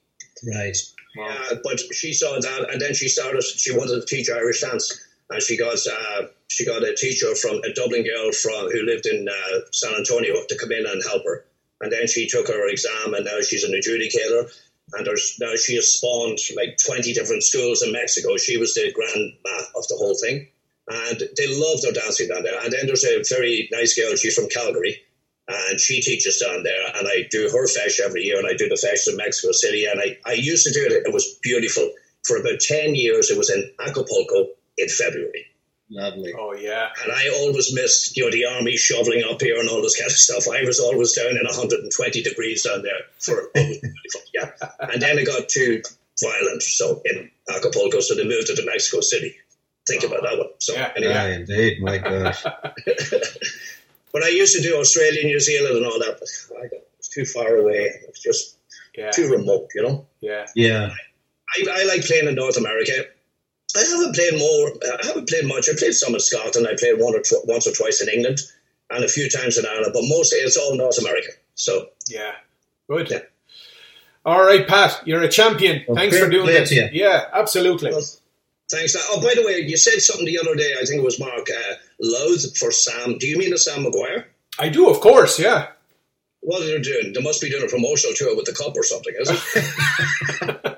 Right. 1.17 1.51
Uh, 1.51 1.55
but 1.63 1.79
she 1.93 2.13
saw 2.13 2.39
that, 2.39 2.69
and 2.71 2.79
then 2.79 2.93
she 2.93 3.07
started. 3.07 3.43
She 3.43 3.75
wanted 3.75 3.99
to 3.99 4.05
teach 4.05 4.29
Irish 4.29 4.61
dance, 4.61 4.91
and 5.29 5.41
she 5.41 5.57
got 5.57 5.77
uh, 5.87 6.23
she 6.47 6.65
got 6.65 6.83
a 6.83 6.95
teacher 6.95 7.35
from 7.35 7.57
a 7.63 7.73
Dublin 7.73 8.03
girl 8.03 8.31
from 8.31 8.69
who 8.71 8.83
lived 8.83 9.05
in 9.05 9.27
uh, 9.27 9.59
San 9.71 9.93
Antonio 9.95 10.35
to 10.47 10.57
come 10.57 10.71
in 10.71 10.85
and 10.85 11.01
help 11.03 11.23
her. 11.25 11.45
And 11.81 11.91
then 11.91 12.07
she 12.07 12.27
took 12.27 12.47
her 12.47 12.67
exam, 12.67 13.13
and 13.13 13.25
now 13.25 13.39
she's 13.41 13.63
an 13.63 13.71
adjudicator. 13.71 14.51
And 14.93 15.07
now 15.39 15.55
she 15.55 15.75
has 15.75 15.87
spawned 15.87 16.39
like 16.55 16.77
twenty 16.83 17.13
different 17.13 17.43
schools 17.43 17.83
in 17.83 17.91
Mexico. 17.91 18.37
She 18.37 18.57
was 18.57 18.73
the 18.73 18.91
grandma 18.91 19.63
of 19.75 19.87
the 19.87 19.95
whole 19.95 20.15
thing, 20.15 20.47
and 20.87 21.21
they 21.37 21.47
love 21.47 21.81
their 21.81 21.93
dancing 21.93 22.29
down 22.29 22.43
there. 22.43 22.59
And 22.63 22.73
then 22.73 22.87
there's 22.87 23.05
a 23.05 23.23
very 23.29 23.69
nice 23.71 23.95
girl. 23.95 24.15
She's 24.15 24.33
from 24.33 24.49
Calgary, 24.49 24.99
and 25.47 25.79
she 25.79 26.01
teaches 26.01 26.39
down 26.39 26.63
there 26.63 26.87
and 26.95 27.07
I 27.07 27.27
do 27.31 27.49
her 27.49 27.65
feis 27.67 27.99
every 27.99 28.21
year 28.21 28.37
and 28.37 28.47
I 28.47 28.53
do 28.53 28.69
the 28.69 28.75
feis 28.75 29.09
in 29.09 29.17
Mexico 29.17 29.51
City 29.51 29.85
and 29.85 29.99
I, 29.99 30.17
I 30.25 30.33
used 30.33 30.65
to 30.67 30.73
do 30.73 30.85
it 30.85 30.91
it 30.91 31.13
was 31.13 31.39
beautiful 31.41 31.91
for 32.23 32.37
about 32.37 32.59
10 32.59 32.93
years 32.93 33.31
it 33.31 33.37
was 33.37 33.49
in 33.49 33.69
Acapulco 33.79 34.49
in 34.79 34.87
February 34.89 35.45
Lovely. 35.91 36.33
Oh 36.37 36.53
yeah. 36.53 36.89
and 37.03 37.11
I 37.11 37.29
always 37.29 37.73
missed 37.73 38.15
you 38.15 38.23
know 38.25 38.31
the 38.31 38.45
army 38.45 38.77
shoveling 38.77 39.23
up 39.29 39.41
here 39.41 39.59
and 39.59 39.67
all 39.69 39.81
this 39.81 39.97
kind 39.99 40.07
of 40.11 40.17
stuff 40.17 40.47
I 40.47 40.63
was 40.63 40.79
always 40.79 41.13
down 41.13 41.31
in 41.31 41.43
120 41.45 42.21
degrees 42.23 42.63
down 42.63 42.83
there 42.83 43.01
for 43.19 43.49
it 43.55 43.81
was 43.83 44.15
yeah 44.33 44.51
and 44.79 45.01
then 45.01 45.17
it 45.17 45.25
got 45.25 45.49
too 45.49 45.81
violent 46.21 46.61
so 46.61 47.01
in 47.05 47.31
Acapulco 47.55 47.99
so 48.01 48.13
they 48.15 48.23
moved 48.27 48.49
it 48.49 48.55
to 48.57 48.65
Mexico 48.65 49.01
City 49.01 49.33
think 49.87 50.03
about 50.03 50.21
that 50.21 50.37
one 50.37 50.49
so 50.59 50.75
anyway 50.75 51.13
Yeah, 51.13 51.27
indeed. 51.37 51.81
My 51.81 51.97
gosh. 51.97 52.43
But 54.11 54.23
I 54.23 54.29
used 54.29 54.55
to 54.55 54.61
do 54.63 54.75
Australia, 54.79 55.23
New 55.23 55.39
Zealand, 55.39 55.77
and 55.77 55.85
all 55.85 55.99
that. 55.99 56.17
But 56.19 56.57
I 56.57 56.61
got, 56.63 56.73
it 56.73 56.89
was 56.97 57.07
too 57.09 57.25
far 57.25 57.55
away. 57.57 57.75
It 57.93 58.09
was 58.09 58.19
just 58.19 58.57
Yeah. 58.97 59.11
too 59.11 59.29
remote, 59.29 59.69
you 59.75 59.83
know. 59.83 60.07
Yeah. 60.19 60.47
Yeah. 60.55 60.89
I, 61.55 61.65
I 61.81 61.83
like 61.85 62.03
playing 62.05 62.27
in 62.27 62.33
North 62.35 62.57
America. 62.57 63.05
I 63.77 63.81
haven't 63.83 64.15
played 64.15 64.37
more. 64.39 64.71
I 65.01 65.05
haven't 65.07 65.29
played 65.29 65.45
much. 65.45 65.69
I 65.69 65.77
played 65.77 65.93
some 65.93 66.13
in 66.13 66.19
Scotland. 66.19 66.67
I 66.67 66.75
played 66.77 66.99
one 66.99 67.13
or 67.15 67.21
tw- 67.21 67.45
once 67.45 67.67
or 67.67 67.71
twice 67.71 68.01
in 68.01 68.09
England, 68.09 68.39
and 68.89 69.03
a 69.03 69.07
few 69.07 69.29
times 69.29 69.57
in 69.57 69.65
Ireland. 69.65 69.91
But 69.93 70.03
mostly 70.07 70.39
it's 70.39 70.57
all 70.57 70.75
North 70.75 70.97
America. 70.99 71.29
So 71.55 71.89
Yeah. 72.07 72.31
Good. 72.87 73.27
All 74.25 74.43
right, 74.43 74.67
Pat, 74.67 75.01
you're 75.05 75.21
a 75.23 75.29
champion. 75.29 75.83
Well, 75.87 75.95
Thanks 75.95 76.15
fair 76.17 76.25
for 76.25 76.31
doing 76.31 76.45
play 76.45 76.59
this. 76.59 76.71
Yeah, 76.91 77.25
absolutely. 77.33 77.91
thanks. 78.69 78.95
Oh, 78.97 79.21
by 79.21 79.33
the 79.35 79.43
way, 79.45 79.59
you 79.59 79.77
said 79.77 80.01
something 80.01 80.25
the 80.25 80.39
other 80.39 80.55
day. 80.55 80.73
I 80.79 80.83
think 80.85 80.99
it 81.01 81.05
was 81.05 81.19
Mark 81.19 81.47
uh, 81.49 81.73
Louth 82.01 82.57
for 82.57 82.71
Sam. 82.71 83.17
Do 83.17 83.27
you 83.27 83.37
mean 83.37 83.53
a 83.53 83.57
Sam 83.57 83.83
Maguire? 83.83 84.27
I 84.59 84.69
do, 84.69 84.89
of 84.89 84.99
course. 84.99 85.39
Yeah. 85.39 85.67
What 86.41 86.61
are 86.61 86.65
they 86.65 86.79
doing? 86.81 87.13
They 87.13 87.21
must 87.21 87.41
be 87.41 87.49
doing 87.49 87.63
a 87.63 87.67
promotional 87.67 88.15
tour 88.15 88.35
with 88.35 88.45
the 88.45 88.53
cup 88.53 88.75
or 88.75 88.83
something, 88.83 89.13
isn't 89.19 89.39
it? 89.55 90.63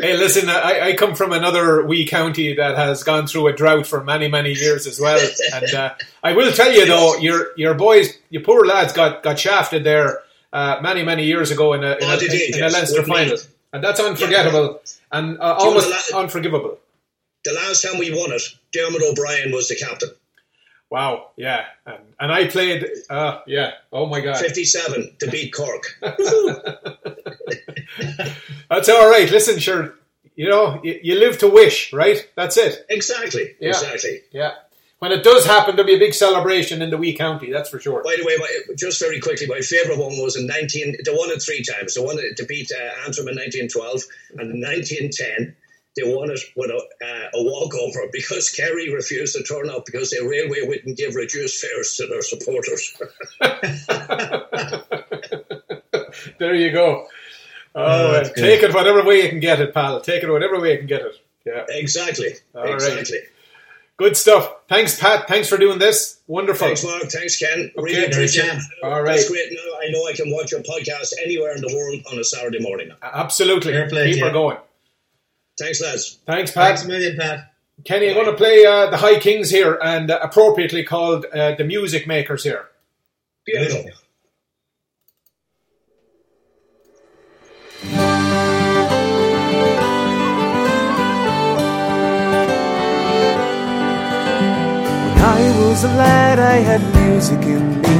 Hey, 0.00 0.16
listen, 0.16 0.48
I, 0.48 0.80
I 0.88 0.92
come 0.94 1.14
from 1.14 1.32
another 1.32 1.84
wee 1.84 2.06
county 2.06 2.54
that 2.54 2.76
has 2.76 3.02
gone 3.02 3.26
through 3.26 3.48
a 3.48 3.52
drought 3.52 3.86
for 3.86 4.02
many, 4.04 4.28
many 4.28 4.52
years 4.52 4.86
as 4.86 5.00
well. 5.00 5.20
And 5.54 5.74
uh, 5.74 5.94
I 6.22 6.32
will 6.34 6.52
tell 6.52 6.72
you 6.72 6.86
though, 6.86 7.16
your 7.16 7.48
your 7.56 7.74
boys, 7.74 8.16
your 8.30 8.42
poor 8.42 8.64
lads, 8.64 8.92
got, 8.92 9.22
got 9.22 9.38
shafted 9.38 9.84
there 9.84 10.20
uh, 10.52 10.78
many, 10.82 11.02
many 11.02 11.24
years 11.24 11.50
ago 11.50 11.72
in 11.72 11.82
a 11.84 11.92
in, 11.92 11.98
Oh, 12.02 12.18
a, 12.20 12.56
in 12.56 12.62
a 12.62 12.68
Leinster 12.70 13.02
final, 13.02 13.38
and 13.72 13.82
that's 13.84 14.00
unforgettable 14.00 14.80
and 15.12 15.38
uh, 15.40 15.58
Do 15.58 15.64
you 15.64 15.70
know 15.70 15.76
almost 15.78 16.08
the 16.10 16.14
la- 16.14 16.20
unforgivable. 16.22 16.78
the 17.44 17.52
last 17.52 17.82
time 17.82 17.98
we 17.98 18.10
won 18.10 18.32
it, 18.32 18.42
Dermot 18.72 19.02
O'Brien 19.02 19.52
was 19.52 19.68
the 19.68 19.76
captain. 19.76 20.10
Wow, 20.90 21.32
yeah, 21.36 21.66
and, 21.84 21.98
and 22.18 22.32
I 22.32 22.46
played, 22.46 22.86
uh, 23.10 23.40
yeah, 23.46 23.72
oh 23.92 24.06
my 24.06 24.20
god, 24.22 24.38
57 24.38 25.16
to 25.18 25.30
beat 25.30 25.52
Cork. 25.52 25.98
that's 28.70 28.88
all 28.88 29.08
right. 29.08 29.30
Listen, 29.30 29.58
sure, 29.58 29.94
you 30.36 30.48
know, 30.48 30.80
you, 30.82 30.98
you 31.02 31.18
live 31.18 31.38
to 31.38 31.48
wish, 31.48 31.92
right? 31.92 32.28
That's 32.36 32.56
it. 32.56 32.84
Exactly. 32.88 33.54
Yeah. 33.60 33.70
Exactly. 33.70 34.20
Yeah. 34.30 34.52
When 35.00 35.12
it 35.12 35.22
does 35.22 35.46
happen, 35.46 35.76
there'll 35.76 35.86
be 35.86 35.94
a 35.94 35.98
big 35.98 36.14
celebration 36.14 36.82
in 36.82 36.90
the 36.90 36.96
wee 36.96 37.16
county. 37.16 37.52
That's 37.52 37.70
for 37.70 37.78
sure. 37.78 38.02
By 38.02 38.16
the 38.18 38.24
way, 38.24 38.36
my, 38.36 38.48
just 38.76 39.00
very 39.00 39.20
quickly, 39.20 39.46
my 39.46 39.60
favourite 39.60 39.98
one 39.98 40.20
was 40.20 40.36
in 40.36 40.46
19. 40.46 40.96
They 41.04 41.12
won 41.12 41.30
it 41.30 41.40
three 41.40 41.62
times. 41.62 41.94
They 41.94 42.00
won 42.00 42.18
it 42.18 42.36
to 42.38 42.46
beat 42.46 42.72
uh, 42.72 43.06
Antrim 43.06 43.28
in 43.28 43.36
1912 43.36 44.02
and 44.38 44.54
in 44.54 44.60
1910. 44.60 45.54
They 45.96 46.02
won 46.04 46.30
it 46.30 46.40
with 46.56 46.70
a, 46.70 46.76
uh, 46.76 47.28
a 47.34 47.42
walkover 47.42 48.08
because 48.12 48.50
Kerry 48.50 48.92
refused 48.92 49.36
to 49.36 49.42
turn 49.42 49.70
up 49.70 49.84
because 49.86 50.10
the 50.10 50.26
railway 50.26 50.66
wouldn't 50.66 50.96
give 50.96 51.14
reduced 51.14 51.64
fares 51.64 51.96
to 51.96 52.06
their 52.06 52.22
supporters. 52.22 52.94
There 56.38 56.54
you 56.54 56.72
go. 56.72 57.06
Oh, 57.78 58.12
uh, 58.12 58.24
take 58.24 58.62
it 58.62 58.74
whatever 58.74 59.04
way 59.04 59.22
you 59.22 59.28
can 59.28 59.40
get 59.40 59.60
it, 59.60 59.72
pal. 59.72 60.00
Take 60.00 60.24
it 60.24 60.30
whatever 60.30 60.60
way 60.60 60.72
you 60.72 60.78
can 60.78 60.88
get 60.88 61.02
it. 61.02 61.14
Yeah. 61.46 61.64
exactly. 61.68 62.34
All 62.54 62.64
right. 62.64 62.74
exactly. 62.74 63.18
Good 63.96 64.16
stuff. 64.16 64.52
Thanks, 64.68 64.98
Pat. 64.98 65.26
Thanks 65.28 65.48
for 65.48 65.56
doing 65.56 65.78
this. 65.78 66.20
Wonderful. 66.26 66.66
Thanks, 66.66 66.84
Mark. 66.84 67.02
Thanks, 67.04 67.38
Ken. 67.38 67.58
Okay, 67.58 67.72
really 67.76 68.06
appreciate 68.06 68.46
it. 68.46 68.62
All 68.82 69.02
right. 69.02 69.16
That's 69.16 69.28
great. 69.28 69.50
Now 69.52 69.78
I 69.80 69.90
know 69.90 70.06
I 70.06 70.12
can 70.12 70.30
watch 70.30 70.52
your 70.52 70.60
podcast 70.60 71.14
anywhere 71.24 71.54
in 71.54 71.60
the 71.60 71.72
world 71.74 72.04
on 72.12 72.18
a 72.18 72.24
Saturday 72.24 72.60
morning. 72.60 72.90
Absolutely. 73.02 73.72
Play 73.88 74.12
Keep 74.12 74.20
to 74.20 74.26
her 74.26 74.32
going. 74.32 74.58
Thanks, 75.58 75.80
lads. 75.80 76.18
Thanks, 76.26 76.52
Pat. 76.52 76.66
Thanks 76.66 76.84
a 76.84 76.88
million, 76.88 77.16
Pat. 77.16 77.52
Kenny, 77.84 78.08
I'm 78.08 78.14
going 78.14 78.26
to 78.26 78.34
play 78.34 78.66
uh, 78.66 78.90
the 78.90 78.96
High 78.96 79.20
Kings 79.20 79.50
here, 79.50 79.78
and 79.82 80.10
uh, 80.10 80.18
appropriately 80.20 80.82
called 80.82 81.26
uh, 81.26 81.54
the 81.54 81.64
Music 81.64 82.06
Makers 82.06 82.42
here. 82.42 82.66
Beautiful. 83.46 83.84
When 83.84 83.92
I 95.28 95.40
was 95.60 95.84
a 95.84 95.88
lad, 95.88 96.38
I 96.38 96.56
had 96.70 96.82
music 97.02 97.42
in 97.42 97.82
me. 97.82 97.96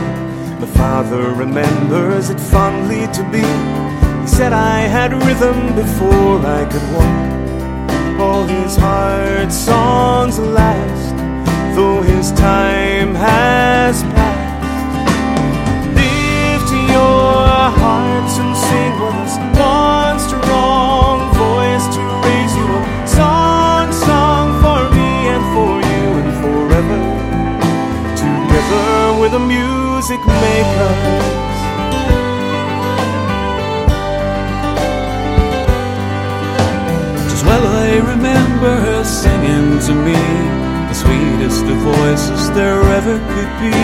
My 0.61 0.67
father 0.81 1.31
remembers 1.35 2.31
it 2.31 2.41
fondly 2.41 3.07
to 3.13 3.23
be. 3.31 3.45
He 4.23 4.27
said 4.27 4.55
I 4.55 4.81
had 4.97 5.13
rhythm 5.13 5.75
before 5.75 6.39
I 6.59 6.65
could 6.73 6.87
walk. 6.97 8.19
All 8.19 8.45
his 8.47 8.77
heart 8.77 9.53
songs 9.53 10.39
last, 10.39 11.77
though 11.77 12.01
his 12.01 12.33
time 12.33 13.15
has 13.15 14.03
passed. 14.05 14.18
With 29.29 29.43
the 29.43 29.47
music 29.47 30.21
makers. 30.25 31.59
Just 37.29 37.45
well 37.45 37.67
I 37.67 37.99
remember 38.09 38.73
her 38.87 39.05
singing 39.05 39.81
to 39.85 39.95
me 40.07 40.17
the 40.89 40.95
sweetest 40.95 41.65
of 41.67 41.77
voices 41.77 42.51
there 42.53 42.81
ever 42.81 43.19
could 43.35 43.53
be. 43.61 43.77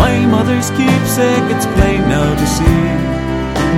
My 0.00 0.24
mother's 0.24 0.70
keepsake, 0.70 1.46
it's 1.52 1.66
plain 1.76 2.00
now 2.08 2.32
to 2.32 2.46
see, 2.56 2.88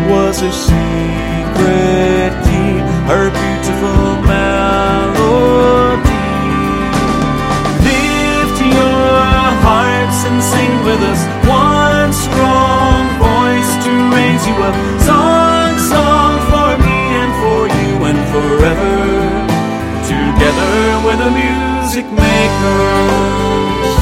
was 0.08 0.40
a 0.40 0.52
secret 0.52 2.30
key, 2.46 2.78
her 3.10 3.30
beautiful 3.34 4.22
melody. 4.22 5.65
You 14.46 14.54
up. 14.62 14.74
Song, 15.02 15.74
song 15.90 16.34
for 16.50 16.70
me 16.86 16.98
and 17.20 17.32
for 17.42 17.60
you 17.66 17.92
and 18.08 18.20
forever. 18.32 18.94
Together 20.06 20.76
with 21.06 21.18
the 21.18 21.30
music 21.34 22.06
makers. 22.14 23.92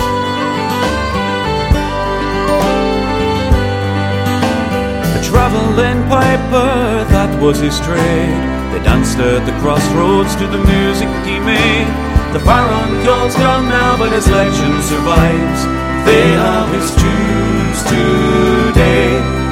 A 5.16 5.20
traveling 5.24 6.00
piper, 6.08 7.04
that 7.14 7.30
was 7.40 7.58
his 7.60 7.78
trade. 7.80 8.40
They 8.72 8.82
danced 8.84 9.18
at 9.18 9.46
the 9.46 9.54
crossroads 9.62 10.34
to 10.36 10.46
the 10.46 10.58
music 10.58 11.08
he 11.24 11.38
made. 11.40 11.88
The 12.34 12.40
Baroncole's 12.40 13.36
gone 13.36 13.68
now, 13.68 13.96
but 13.96 14.12
his 14.12 14.28
legend 14.28 14.82
survives. 14.82 15.60
They 16.04 16.26
have 16.36 16.68
his 16.74 16.90
tunes 17.00 17.78
today. 17.88 19.43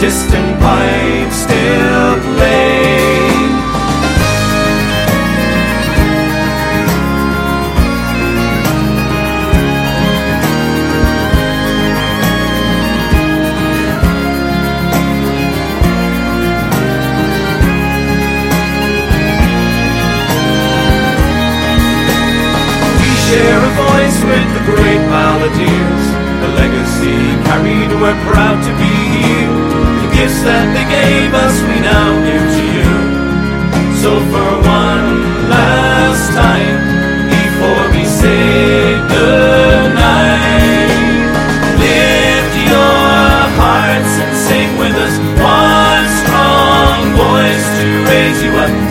Distant 0.00 0.58
pipes 0.60 1.36
still 1.36 2.14
play. 2.34 2.88
We 22.96 23.10
share 23.28 23.60
a 23.60 23.72
voice 23.76 24.18
with 24.24 24.48
the 24.54 24.62
great 24.64 25.02
balladeers, 25.12 26.04
a 26.40 26.48
legacy 26.56 27.18
carried 27.44 27.92
we're 28.00 28.18
proud 28.32 28.64
to 28.64 28.72
be 28.78 28.92
here. 29.20 29.59
Gifts 30.20 30.42
that 30.42 30.68
they 30.76 30.84
gave 30.84 31.32
us 31.32 31.56
we 31.64 31.80
now 31.80 32.12
give 32.28 32.44
to 32.44 32.64
you. 32.76 32.92
So 34.04 34.20
for 34.28 34.50
one 34.68 35.48
last 35.48 36.36
time, 36.36 36.76
before 37.32 37.88
we 37.96 38.04
say 38.04 39.00
goodnight, 39.08 40.92
lift 41.80 42.52
your 42.68 43.48
hearts 43.56 44.12
and 44.20 44.36
sing 44.36 44.76
with 44.76 44.92
us. 44.92 45.16
One 45.40 46.04
strong 46.20 47.16
voice 47.16 47.64
to 47.80 47.88
raise 48.04 48.44
you 48.44 48.52
up. 48.60 48.89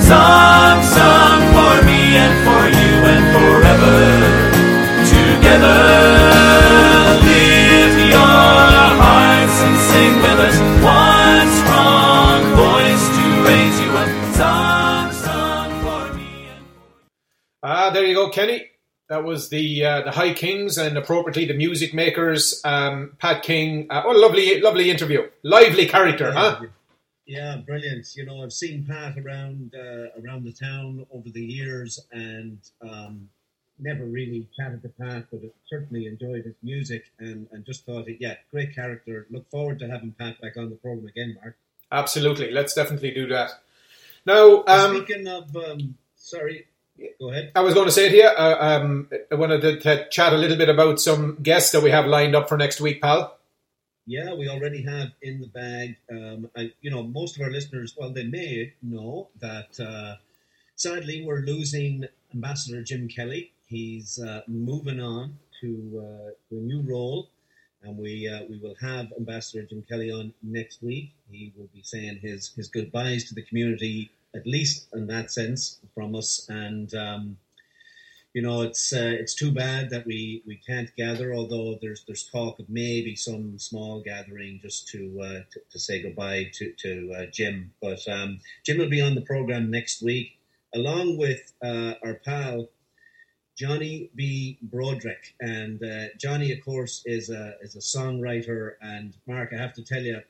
Kenny. 18.40 18.66
That 19.10 19.24
was 19.24 19.50
the 19.50 19.84
uh, 19.84 20.02
the 20.04 20.12
High 20.12 20.34
Kings 20.34 20.78
and 20.78 20.98
appropriately 20.98 21.46
the 21.46 21.56
Music 21.56 21.94
Makers. 21.94 22.62
Um, 22.64 23.18
Pat 23.20 23.42
King. 23.42 23.88
Uh, 23.90 24.04
what 24.04 24.16
a 24.16 24.20
lovely, 24.20 24.62
lovely 24.62 24.92
interview. 24.92 25.28
Lively 25.44 25.88
character, 25.88 26.32
huh? 26.32 26.62
Yeah, 27.26 27.58
brilliant. 27.58 28.08
You 28.16 28.26
know, 28.26 28.44
I've 28.44 28.54
seen 28.54 28.86
Pat 28.86 29.18
around 29.18 29.74
uh, 29.76 30.20
around 30.24 30.46
the 30.46 30.54
town 30.54 31.06
over 31.12 31.30
the 31.30 31.44
years, 31.44 32.00
and 32.12 32.60
um, 32.82 33.30
never 33.80 34.06
really 34.06 34.48
chatted 34.56 34.84
to 34.84 34.90
Pat, 34.90 35.26
but 35.32 35.42
certainly 35.68 36.06
enjoyed 36.06 36.46
his 36.46 36.56
music, 36.62 37.12
and, 37.20 37.48
and 37.52 37.66
just 37.66 37.86
thought, 37.86 38.08
it, 38.08 38.18
yeah, 38.20 38.36
great 38.52 38.76
character. 38.76 39.26
Look 39.32 39.50
forward 39.50 39.80
to 39.80 39.90
having 39.90 40.12
Pat 40.12 40.40
back 40.42 40.58
on 40.58 40.70
the 40.70 40.76
program 40.76 41.08
again, 41.08 41.38
Mark. 41.42 41.58
Absolutely. 41.92 42.52
Let's 42.52 42.74
definitely 42.76 43.12
do 43.12 43.28
that. 43.28 43.52
Now, 44.26 44.64
um, 44.68 44.98
Speaking 44.98 45.28
of, 45.28 45.56
um, 45.56 45.96
sorry, 46.16 46.68
go 47.20 47.32
ahead. 47.32 47.52
I 47.56 47.62
was 47.62 47.74
going 47.74 47.88
to 47.88 47.92
say 47.92 48.10
to 48.10 48.16
you, 48.16 48.26
uh, 48.28 48.58
um, 48.60 49.10
I 49.32 49.36
wanted 49.36 49.62
to, 49.62 49.80
to 49.80 50.10
chat 50.10 50.34
a 50.34 50.38
little 50.38 50.58
bit 50.58 50.70
about 50.70 51.00
some 51.00 51.38
guests 51.42 51.72
that 51.72 51.84
we 51.84 51.92
have 51.92 52.06
lined 52.06 52.36
up 52.36 52.50
for 52.50 52.58
next 52.58 52.82
week, 52.82 53.02
pal. 53.02 53.38
Yeah, 54.06 54.34
we 54.34 54.50
already 54.50 54.82
have 54.84 55.10
in 55.22 55.40
the 55.40 55.48
bag. 55.48 55.98
Um, 56.12 56.50
I, 56.58 56.72
you 56.82 56.90
know, 56.90 57.04
most 57.04 57.36
of 57.36 57.44
our 57.44 57.52
listeners, 57.52 57.96
well, 57.96 58.12
they 58.12 58.24
may 58.24 58.74
know 58.82 59.30
that 59.40 59.80
uh, 59.80 60.16
sadly 60.76 61.24
we're 61.24 61.42
losing 61.42 62.06
Ambassador 62.34 62.82
Jim 62.82 63.08
Kelly. 63.08 63.52
He's 63.68 64.18
uh, 64.18 64.42
moving 64.48 65.00
on 65.00 65.38
to, 65.62 66.02
uh, 66.04 66.32
to 66.50 66.58
a 66.58 66.62
new 66.62 66.82
role, 66.82 67.30
and 67.84 67.98
we 67.98 68.28
uh, 68.28 68.46
we 68.50 68.58
will 68.58 68.76
have 68.82 69.14
Ambassador 69.16 69.64
Jim 69.64 69.84
Kelly 69.88 70.12
on 70.12 70.34
next 70.42 70.82
week. 70.82 71.14
He 71.30 71.54
will 71.56 71.70
be 71.72 71.84
saying 71.84 72.20
his 72.22 72.52
his 72.56 72.68
goodbyes 72.68 73.30
to 73.30 73.36
the 73.36 73.44
community, 73.44 74.12
at 74.36 74.46
least 74.46 74.88
in 74.94 75.08
that 75.08 75.32
sense, 75.32 75.80
from 75.94 76.16
us, 76.16 76.46
and. 76.50 76.94
Um, 76.94 77.38
you 78.34 78.44
know, 78.44 78.62
it's 78.62 78.94
uh, 78.94 79.16
it's 79.20 79.34
too 79.34 79.52
bad 79.52 79.90
that 79.90 80.06
we, 80.06 80.44
we 80.46 80.56
can't 80.56 80.96
gather. 80.96 81.34
Although 81.34 81.80
there's 81.82 82.04
there's 82.06 82.30
talk 82.30 82.60
of 82.60 82.70
maybe 82.70 83.16
some 83.16 83.58
small 83.58 84.02
gathering 84.02 84.60
just 84.62 84.88
to 84.90 85.20
uh, 85.22 85.40
to, 85.52 85.60
to 85.72 85.80
say 85.80 86.02
goodbye 86.02 86.52
to 86.54 86.72
to 86.74 87.14
uh, 87.18 87.26
Jim. 87.32 87.74
But 87.82 88.08
um, 88.08 88.40
Jim 88.64 88.78
will 88.78 88.90
be 88.90 89.02
on 89.02 89.16
the 89.16 89.22
program 89.22 89.72
next 89.72 90.04
week, 90.04 90.38
along 90.76 91.18
with 91.18 91.52
uh, 91.64 91.96
our 92.04 92.16
pal 92.24 92.70
Johnny 93.58 94.12
B. 94.16 94.60
Broderick. 94.62 95.34
And 95.42 95.84
uh, 95.84 96.10
Johnny, 96.20 96.52
of 96.52 96.64
course, 96.64 97.02
is 97.06 97.32
a 97.32 97.56
is 97.62 97.76
a 97.76 97.80
songwriter. 97.80 98.74
And 98.80 99.16
Mark, 99.26 99.54
I 99.54 99.58
have 99.58 99.74
to 99.74 99.84
tell 99.84 100.04
you, 100.04 100.22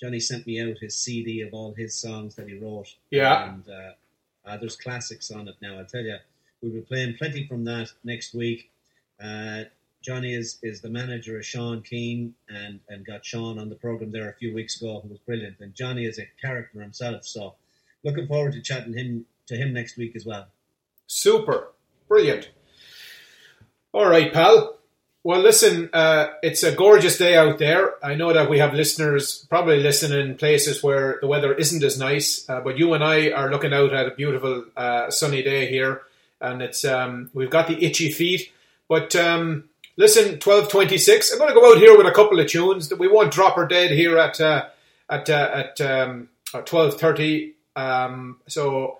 Johnny 0.00 0.20
sent 0.20 0.46
me 0.46 0.60
out 0.60 0.78
his 0.78 0.96
CD 0.96 1.40
of 1.42 1.54
all 1.54 1.74
his 1.74 1.94
songs 1.94 2.34
that 2.36 2.48
he 2.48 2.58
wrote. 2.58 2.94
Yeah. 3.10 3.52
and 3.52 3.68
uh, 3.68 4.48
uh, 4.48 4.56
there's 4.58 4.76
classics 4.76 5.30
on 5.30 5.48
it 5.48 5.56
now. 5.60 5.78
I 5.78 5.84
tell 5.84 6.02
you. 6.02 6.16
We'll 6.62 6.72
be 6.72 6.80
playing 6.80 7.16
plenty 7.18 7.46
from 7.46 7.64
that 7.64 7.92
next 8.02 8.34
week. 8.34 8.70
Uh, 9.22 9.64
Johnny 10.02 10.34
is, 10.34 10.58
is 10.62 10.80
the 10.80 10.88
manager 10.88 11.36
of 11.36 11.44
Sean 11.44 11.82
Keane 11.82 12.34
and, 12.48 12.80
and 12.88 13.04
got 13.04 13.24
Sean 13.24 13.58
on 13.58 13.68
the 13.68 13.74
program 13.74 14.10
there 14.10 14.30
a 14.30 14.34
few 14.34 14.54
weeks 14.54 14.80
ago, 14.80 15.00
who 15.02 15.08
was 15.08 15.18
brilliant. 15.18 15.56
And 15.60 15.74
Johnny 15.74 16.06
is 16.06 16.18
a 16.18 16.26
character 16.40 16.80
himself, 16.80 17.26
so 17.26 17.54
looking 18.04 18.26
forward 18.26 18.52
to 18.52 18.62
chatting 18.62 18.94
him 18.94 19.26
to 19.48 19.56
him 19.56 19.72
next 19.72 19.96
week 19.96 20.16
as 20.16 20.24
well. 20.24 20.46
Super. 21.06 21.72
Brilliant. 22.08 22.50
All 23.92 24.08
right, 24.08 24.32
pal. 24.32 24.75
Well, 25.26 25.40
listen, 25.40 25.90
uh, 25.92 26.28
it's 26.40 26.62
a 26.62 26.70
gorgeous 26.70 27.18
day 27.18 27.36
out 27.36 27.58
there. 27.58 27.94
I 28.00 28.14
know 28.14 28.32
that 28.32 28.48
we 28.48 28.60
have 28.60 28.74
listeners 28.74 29.44
probably 29.48 29.80
listening 29.82 30.20
in 30.20 30.36
places 30.36 30.84
where 30.84 31.18
the 31.20 31.26
weather 31.26 31.52
isn't 31.52 31.82
as 31.82 31.98
nice, 31.98 32.48
uh, 32.48 32.60
but 32.60 32.78
you 32.78 32.94
and 32.94 33.02
I 33.02 33.32
are 33.32 33.50
looking 33.50 33.74
out 33.74 33.92
at 33.92 34.06
a 34.06 34.12
beautiful 34.12 34.66
uh, 34.76 35.10
sunny 35.10 35.42
day 35.42 35.66
here, 35.66 36.02
and 36.40 36.62
it's 36.62 36.84
um, 36.84 37.28
we've 37.34 37.50
got 37.50 37.66
the 37.66 37.84
itchy 37.84 38.12
feet. 38.12 38.52
But 38.88 39.16
um, 39.16 39.64
listen, 39.96 40.38
twelve 40.38 40.68
twenty 40.68 40.96
six. 40.96 41.32
I'm 41.32 41.38
going 41.38 41.52
to 41.52 41.60
go 41.60 41.72
out 41.72 41.78
here 41.78 41.98
with 41.98 42.06
a 42.06 42.12
couple 42.12 42.38
of 42.38 42.46
tunes 42.46 42.88
that 42.90 43.00
we 43.00 43.08
won't 43.08 43.32
drop 43.32 43.56
her 43.56 43.66
dead 43.66 43.90
here 43.90 44.16
at 44.18 44.40
uh, 44.40 44.66
at 45.10 45.28
uh, 45.28 45.50
at 45.52 45.80
um, 45.80 46.28
twelve 46.66 47.00
thirty. 47.00 47.54
Um, 47.74 48.38
so, 48.46 48.98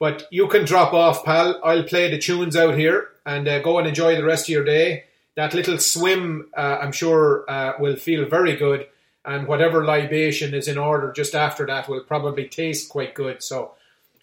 but 0.00 0.26
you 0.32 0.48
can 0.48 0.64
drop 0.64 0.92
off, 0.94 1.24
pal. 1.24 1.60
I'll 1.62 1.84
play 1.84 2.10
the 2.10 2.18
tunes 2.18 2.56
out 2.56 2.76
here 2.76 3.10
and 3.24 3.46
uh, 3.46 3.60
go 3.60 3.78
and 3.78 3.86
enjoy 3.86 4.16
the 4.16 4.24
rest 4.24 4.46
of 4.46 4.48
your 4.48 4.64
day. 4.64 5.04
That 5.40 5.54
little 5.54 5.78
swim, 5.78 6.50
uh, 6.54 6.80
I'm 6.82 6.92
sure, 6.92 7.46
uh, 7.48 7.72
will 7.78 7.96
feel 7.96 8.28
very 8.28 8.56
good, 8.56 8.86
and 9.24 9.48
whatever 9.48 9.86
libation 9.86 10.52
is 10.52 10.68
in 10.68 10.76
order 10.76 11.12
just 11.12 11.34
after 11.34 11.64
that 11.64 11.88
will 11.88 12.04
probably 12.04 12.46
taste 12.46 12.90
quite 12.90 13.14
good. 13.14 13.42
So, 13.42 13.72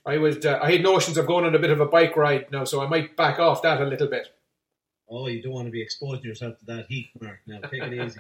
I 0.05 0.19
was 0.19 0.45
uh, 0.45 0.59
I 0.61 0.73
had 0.73 0.83
notions 0.83 1.17
of 1.17 1.25
going 1.25 1.43
on 1.43 1.55
a 1.55 1.59
bit 1.59 1.71
of 1.71 1.81
a 1.81 1.87
bike 1.87 2.15
ride 2.15 2.51
now, 2.51 2.65
so 2.65 2.83
I 2.83 2.87
might 2.87 3.17
back 3.17 3.39
off 3.39 3.63
that 3.63 3.81
a 3.81 3.85
little 3.85 4.05
bit. 4.05 4.31
Oh, 5.09 5.25
you 5.27 5.41
don't 5.41 5.53
want 5.53 5.65
to 5.65 5.71
be 5.71 5.81
exposing 5.81 6.23
yourself 6.23 6.59
to 6.59 6.65
that 6.67 6.85
heat, 6.85 7.09
Mark. 7.19 7.39
Now, 7.47 7.61
take 7.61 7.81
it 7.81 7.93
easy. 7.93 8.19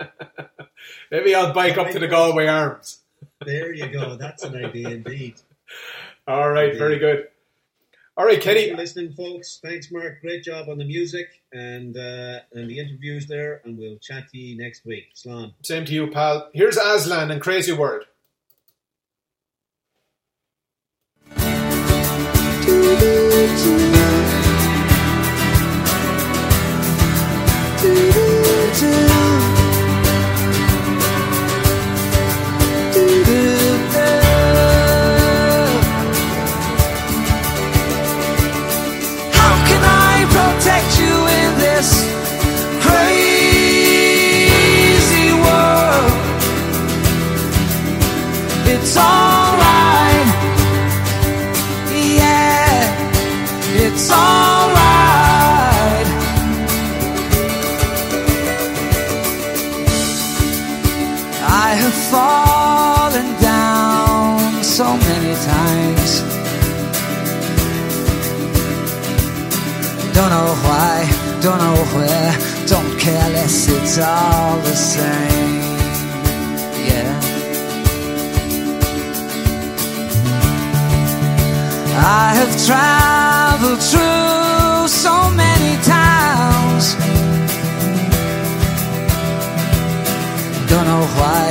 Maybe 1.11 1.35
I'll 1.35 1.53
bike 1.53 1.77
up 1.77 1.91
to 1.91 1.99
the 1.99 2.07
Galway 2.07 2.47
Arms. 2.47 3.01
There 3.45 3.75
you 3.75 3.89
go. 3.89 4.15
That's 4.15 4.43
an 4.43 4.55
idea 4.55 4.89
indeed. 4.89 5.35
All 6.27 6.49
right, 6.49 6.75
very 6.75 6.97
good. 6.97 7.27
All 8.17 8.25
right, 8.25 8.41
Kenny. 8.41 8.61
Thanks 8.61 8.71
for 8.71 8.77
listening, 8.77 9.13
folks. 9.13 9.59
Thanks, 9.63 9.91
Mark. 9.91 10.21
Great 10.21 10.43
job 10.43 10.69
on 10.69 10.79
the 10.79 10.85
music 10.85 11.27
and 11.53 11.95
uh, 11.95 12.39
and 12.51 12.67
the 12.67 12.79
interviews 12.79 13.27
there. 13.27 13.61
And 13.63 13.77
we'll 13.77 13.99
chat 13.99 14.27
to 14.29 14.37
you 14.39 14.57
next 14.57 14.85
week. 14.85 15.13
Slán. 15.15 15.53
Same 15.61 15.85
to 15.85 15.93
you, 15.93 16.07
pal. 16.09 16.49
Here's 16.51 16.77
Aslan 16.77 17.29
and 17.29 17.39
Crazy 17.39 17.73
World. 17.73 18.05
It's 73.97 74.05
all 74.05 74.57
the 74.57 74.75
same. 74.75 75.61
Yeah. 76.87 77.19
I 81.97 82.33
have 82.39 82.53
traveled 82.67 83.81
through 83.89 84.87
so 84.87 85.15
many 85.31 85.73
towns. 85.81 86.85
Don't 90.69 90.85
know 90.85 91.05
why, 91.17 91.45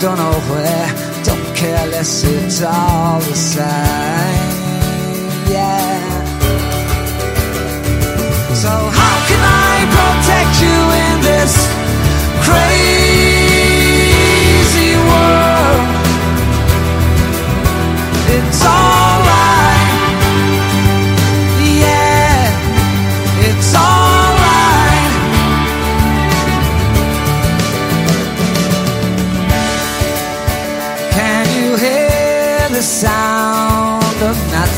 don't 0.00 0.16
know 0.16 0.38
where, 0.52 0.86
don't 1.24 1.54
care 1.54 1.86
less, 1.88 2.24
it's 2.24 2.62
all 2.62 3.20
the 3.20 3.34
same. 3.34 3.66
Yeah. 5.52 6.00
So 8.54 8.70
how 8.70 9.16
can 9.28 9.42
I 9.44 9.74
protect 9.96 10.62
you 10.62 10.76
in 11.04 11.20
this 11.28 11.89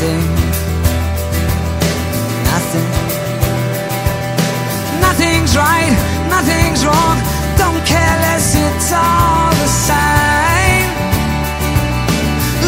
nothing? 0.03 0.21
Nothing. 2.51 2.87
Nothing's 5.01 5.55
right, 5.55 5.92
all 8.93 9.49
the 9.63 9.71
same. 9.89 10.89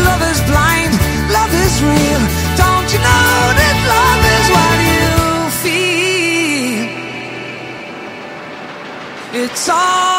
Love 0.07 0.21
is 0.31 0.39
blind, 0.49 0.91
love 1.37 1.53
is 1.65 1.75
real. 1.83 2.21
Don't 2.63 2.87
you 2.93 2.99
know 3.07 3.37
that 3.59 3.75
love 3.93 4.23
is 4.37 4.45
what 4.55 4.77
you 4.89 5.07
feel? 5.63 6.85
It's 9.43 9.69
alright. 9.69 10.14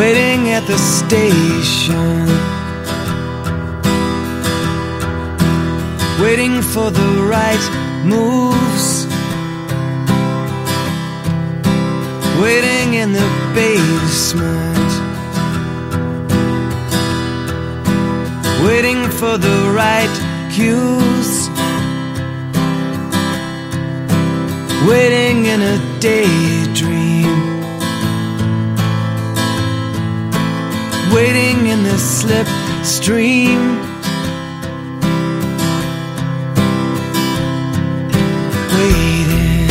Waiting 0.00 0.48
at 0.48 0.66
the 0.66 0.78
station, 0.78 2.26
waiting 6.24 6.62
for 6.62 6.88
the 6.90 7.10
right 7.36 7.64
moves, 8.12 8.86
waiting 12.40 12.94
in 12.94 13.12
the 13.12 13.28
basement, 13.54 14.90
waiting 18.66 19.00
for 19.20 19.36
the 19.46 19.58
right 19.82 20.14
cues. 20.54 21.30
Waiting 24.88 25.44
in 25.44 25.60
a 25.60 25.76
daydream 26.00 27.59
waiting 31.12 31.66
in 31.66 31.82
the 31.82 31.98
slip 31.98 32.46
stream. 32.84 33.80
Waiting, 38.76 39.68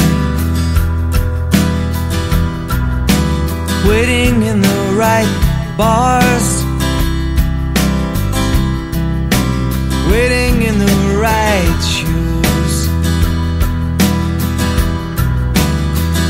waiting 3.88 4.44
in 4.44 4.62
the 4.62 4.80
right 4.98 5.32
bars, 5.78 6.64
waiting 10.12 10.64
in 10.64 10.78
the 10.78 10.94
right 11.20 11.80
shoes, 11.96 12.88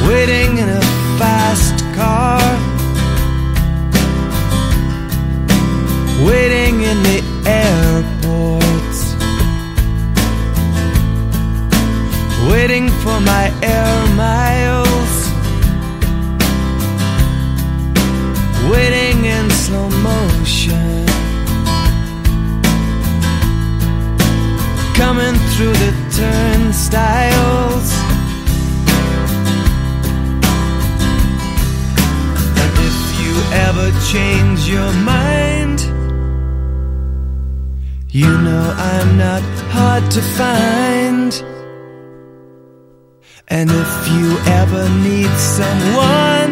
waiting 0.08 0.58
in 0.60 0.70
a 0.70 0.82
fast 1.18 1.84
car. 1.96 2.39
In 6.92 7.04
the 7.04 7.22
airports, 7.46 9.00
waiting 12.50 12.90
for 13.04 13.20
my 13.22 13.46
air 13.62 13.98
miles, 14.16 15.14
waiting 18.72 19.26
in 19.26 19.50
slow 19.52 19.88
motion, 20.10 21.06
coming 24.96 25.36
through 25.52 25.76
the 25.84 25.94
turnstiles. 26.20 27.90
And 32.62 32.74
if 32.90 32.98
you 33.22 33.34
ever 33.68 33.88
change 34.12 34.68
your 34.68 34.92
mind, 35.04 35.59
you 38.12 38.26
know 38.26 38.74
I'm 38.76 39.18
not 39.18 39.42
hard 39.70 40.10
to 40.12 40.22
find. 40.22 41.32
And 43.48 43.70
if 43.70 44.08
you 44.14 44.38
ever 44.46 44.90
need 45.08 45.32
someone, 45.38 46.52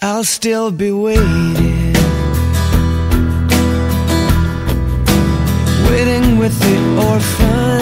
I'll 0.00 0.24
still 0.24 0.70
be 0.70 0.92
waiting. 0.92 1.92
Waiting 5.88 6.38
with 6.38 6.58
the 6.60 7.08
orphans. 7.08 7.81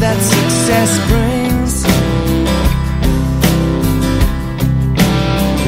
That 0.00 0.18
success 0.20 0.90
brings. 1.10 1.74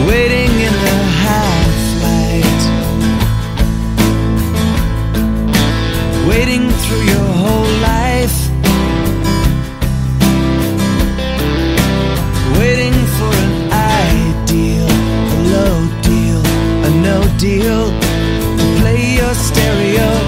Waiting 0.08 0.52
in 0.66 0.74
the 0.86 0.96
half 1.24 1.76
light, 2.06 2.62
waiting 6.28 6.64
through 6.82 7.04
your 7.14 7.28
whole 7.42 7.70
life, 7.92 8.38
waiting 12.58 12.96
for 13.16 13.32
an 13.44 13.54
ideal, 14.02 14.90
a 15.34 15.38
low 15.54 15.76
deal, 16.08 16.42
a 16.88 16.90
no 17.08 17.18
deal. 17.38 17.82
Play 18.80 19.00
your 19.20 19.34
stereotype. 19.34 20.25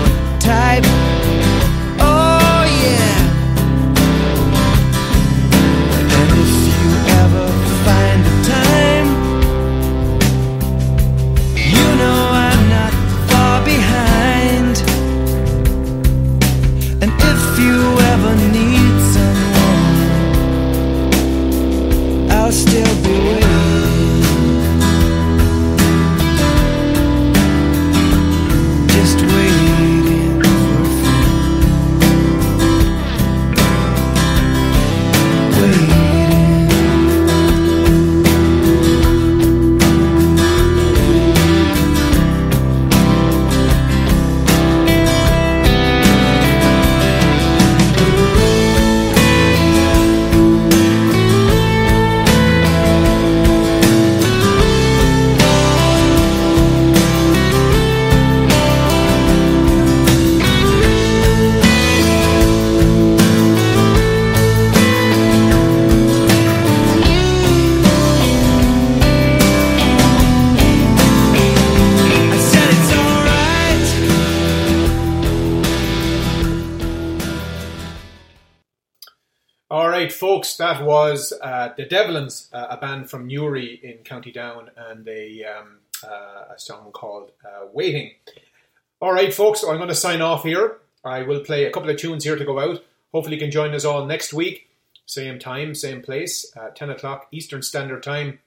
Was 80.88 81.34
uh, 81.42 81.74
the 81.76 81.84
Devlins, 81.84 82.48
uh, 82.50 82.68
a 82.70 82.78
band 82.78 83.10
from 83.10 83.26
Newry 83.26 83.78
in 83.82 83.98
County 84.04 84.32
Down, 84.32 84.70
and 84.74 85.06
a, 85.06 85.44
um, 85.44 85.80
uh, 86.02 86.54
a 86.54 86.58
song 86.58 86.92
called 86.92 87.32
uh, 87.44 87.66
Waiting. 87.74 88.12
All 89.02 89.12
right, 89.12 89.34
folks, 89.34 89.62
I'm 89.62 89.76
going 89.76 89.90
to 89.90 89.94
sign 89.94 90.22
off 90.22 90.44
here. 90.44 90.78
I 91.04 91.24
will 91.24 91.40
play 91.40 91.66
a 91.66 91.70
couple 91.70 91.90
of 91.90 91.98
tunes 91.98 92.24
here 92.24 92.36
to 92.36 92.44
go 92.46 92.58
out. 92.58 92.82
Hopefully, 93.12 93.36
you 93.36 93.40
can 93.40 93.50
join 93.50 93.74
us 93.74 93.84
all 93.84 94.06
next 94.06 94.32
week, 94.32 94.70
same 95.04 95.38
time, 95.38 95.74
same 95.74 96.00
place, 96.00 96.50
uh, 96.56 96.70
10 96.70 96.88
o'clock 96.88 97.26
Eastern 97.32 97.60
Standard 97.60 98.02
Time 98.02 98.38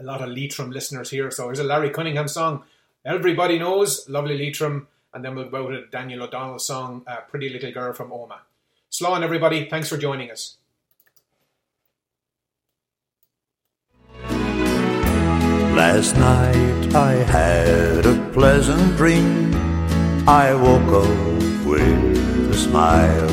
a 0.00 0.02
lot 0.02 0.20
of 0.20 0.30
Leitrim 0.30 0.72
listeners 0.72 1.10
here, 1.10 1.30
so 1.30 1.44
here's 1.44 1.60
a 1.60 1.64
Larry 1.64 1.90
Cunningham 1.90 2.26
song. 2.26 2.64
Everybody 3.04 3.60
knows, 3.60 4.08
lovely 4.08 4.36
Leitrim, 4.36 4.88
and 5.14 5.24
then 5.24 5.36
we'll 5.36 5.48
go 5.48 5.70
a 5.70 5.86
Daniel 5.86 6.24
O'Donnell 6.24 6.58
song, 6.58 7.04
uh, 7.06 7.18
"Pretty 7.28 7.48
Little 7.48 7.70
Girl 7.70 7.92
from 7.92 8.10
Omagh." 8.10 8.40
Slán, 8.90 9.22
everybody. 9.22 9.70
Thanks 9.70 9.88
for 9.88 9.96
joining 9.96 10.32
us. 10.32 10.56
Last 15.86 16.14
night 16.18 16.94
I 16.94 17.12
had 17.36 18.04
a 18.04 18.16
pleasant 18.34 18.98
dream. 18.98 19.54
I 20.28 20.52
woke 20.52 20.92
up 21.04 21.64
with 21.64 22.50
a 22.54 22.58
smile. 22.66 23.30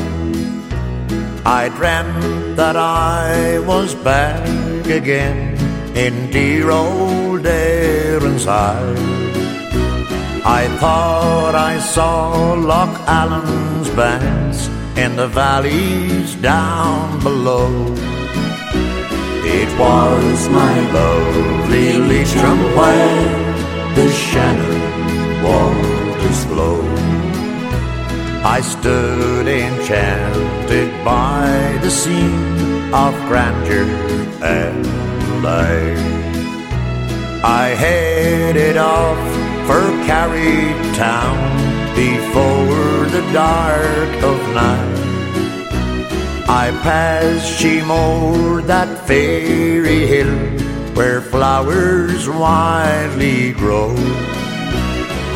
I 1.44 1.68
dreamt 1.68 2.56
that 2.56 2.74
I 2.74 3.58
was 3.70 3.94
back 3.96 4.48
again 4.86 5.58
in 5.94 6.30
dear 6.30 6.70
old 6.70 7.44
Erin's 7.44 8.46
Isle. 8.46 8.96
I 10.60 10.62
thought 10.80 11.54
I 11.54 11.78
saw 11.78 12.54
Lough 12.54 12.96
Allen's 13.20 13.90
banks 13.90 14.68
in 14.96 15.16
the 15.16 15.28
valleys 15.28 16.34
down 16.36 17.22
below. 17.22 17.68
It 19.50 19.70
was 19.78 20.48
my 20.50 20.74
lovely 20.92 21.97
Leitrim 22.08 22.58
where 22.74 23.94
the 23.94 24.08
Shannon 24.10 25.42
waters 25.44 26.44
flow. 26.44 26.80
I 28.56 28.62
stood 28.62 29.46
enchanted 29.46 31.04
by 31.04 31.78
the 31.82 31.90
scene 31.90 32.94
of 32.94 33.12
grandeur 33.28 33.84
and 34.42 34.86
light. 35.42 35.98
I 37.44 37.66
headed 37.84 38.78
off 38.78 39.22
for 39.66 39.84
Carrick 40.08 40.78
Town 40.96 41.38
before 41.94 43.04
the 43.16 43.24
dark 43.34 44.12
of 44.30 44.38
night. 44.54 44.98
I 46.48 46.70
passed 46.82 47.60
Sheemore, 47.60 48.66
that 48.66 49.06
fairy 49.06 50.06
hill 50.06 50.57
where 50.98 51.20
flowers 51.20 52.28
widely 52.28 53.52
grow. 53.52 53.90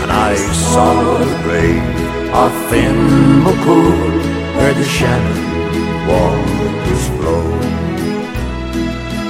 And 0.03 0.11
I 0.11 0.35
saw 0.35 1.19
the 1.19 1.41
grave 1.45 2.35
of 2.35 2.51
Finn 2.69 2.99
McCool 3.45 4.57
where 4.57 4.75
the 4.75 4.85
Shannon 4.85 6.09
waters 6.09 7.05
flow. 7.17 7.47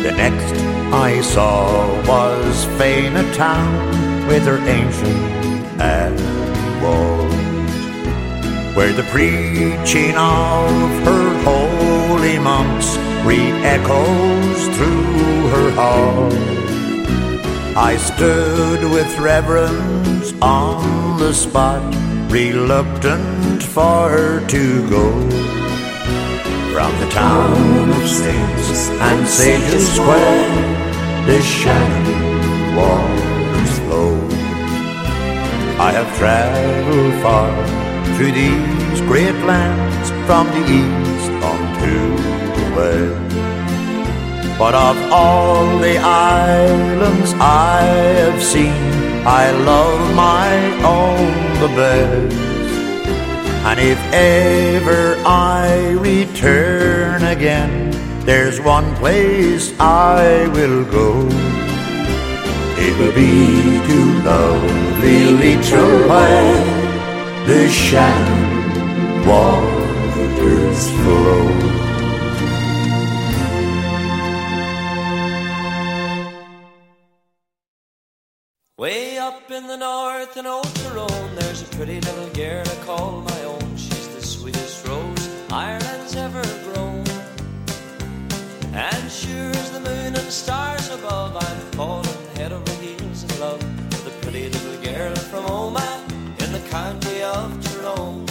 The 0.02 0.12
next 0.12 0.54
I 0.90 1.20
saw 1.20 2.00
was 2.08 2.64
Fenagh 2.78 3.34
town 3.34 4.26
with 4.26 4.44
her 4.46 4.60
ancient 4.66 5.20
abbey 5.82 6.24
walls 6.82 7.30
where 8.74 8.94
the 8.94 9.06
preaching 9.12 10.16
of 10.16 10.90
her 11.04 11.26
holy 11.44 12.38
monks 12.38 12.96
re-echoes 13.26 14.76
through 14.78 15.31
her 15.52 15.70
hall. 15.72 16.32
I 17.76 17.96
stood 17.96 18.80
with 18.90 19.10
reverence 19.18 20.32
on 20.40 21.18
the 21.18 21.34
spot, 21.34 21.82
reluctant 22.30 23.62
for 23.62 24.08
her 24.08 24.46
to 24.54 24.64
go. 24.88 25.06
From 26.72 26.92
the 27.00 27.08
town 27.10 27.90
of 27.90 28.08
saints 28.08 28.88
and 29.08 29.28
sages 29.28 29.98
where 29.98 31.26
the 31.26 31.40
Shannon 31.42 32.76
waters 32.76 33.74
flow. 33.84 34.16
I 35.88 35.90
have 35.98 36.10
traveled 36.16 37.14
far 37.22 37.52
through 38.14 38.32
these 38.32 39.00
great 39.02 39.38
lands 39.44 40.08
from 40.26 40.46
the 40.56 40.64
east 40.80 41.32
unto 41.52 41.96
the 42.56 42.66
west. 42.76 43.51
But 44.62 44.76
of 44.76 44.96
all 45.10 45.78
the 45.78 45.98
islands 45.98 47.34
I 47.34 47.82
have 48.22 48.40
seen, 48.40 48.84
I 49.26 49.50
love 49.50 50.14
my 50.14 50.52
own 50.86 51.32
the 51.62 51.66
best. 51.74 52.36
And 53.66 53.80
if 53.80 53.98
ever 54.14 55.16
I 55.26 55.90
return 55.98 57.24
again, 57.24 57.90
there's 58.24 58.60
one 58.60 58.94
place 58.94 59.74
I 59.80 60.46
will 60.54 60.84
go. 60.84 61.26
It 62.86 62.96
will 63.00 63.14
be 63.16 63.82
to 63.88 63.98
lovely 64.30 65.24
Leitrim 65.40 66.08
where 66.08 67.46
the 67.48 67.68
Shannon 67.68 69.26
waters 69.26 70.88
flow. 71.02 71.81
Up 79.36 79.50
in 79.50 79.66
the 79.66 79.76
north 79.76 80.36
in 80.36 80.46
Old 80.46 80.74
Tyrone, 80.74 81.34
there's 81.36 81.62
a 81.62 81.76
pretty 81.76 82.00
little 82.00 82.28
girl 82.30 82.64
I 82.66 82.84
call 82.84 83.20
my 83.22 83.44
own. 83.44 83.76
She's 83.76 84.08
the 84.08 84.20
sweetest 84.20 84.86
rose 84.86 85.24
Ireland's 85.50 86.14
ever 86.16 86.42
grown. 86.66 87.04
And 88.74 89.10
sure 89.10 89.50
as 89.62 89.70
the 89.70 89.80
moon 89.80 90.16
and 90.20 90.30
stars 90.42 90.88
above, 90.90 91.36
I'm 91.36 91.60
falling 91.78 92.26
head 92.36 92.52
over 92.52 92.72
heels 92.82 93.22
in 93.24 93.40
love 93.40 93.62
with 93.90 94.12
a 94.12 94.16
pretty 94.22 94.50
little 94.50 94.78
girl 94.82 95.14
from 95.30 95.44
Omagh 95.44 96.42
in 96.44 96.52
the 96.52 96.64
county 96.68 97.22
of 97.22 97.46
Tyrone. 97.64 98.26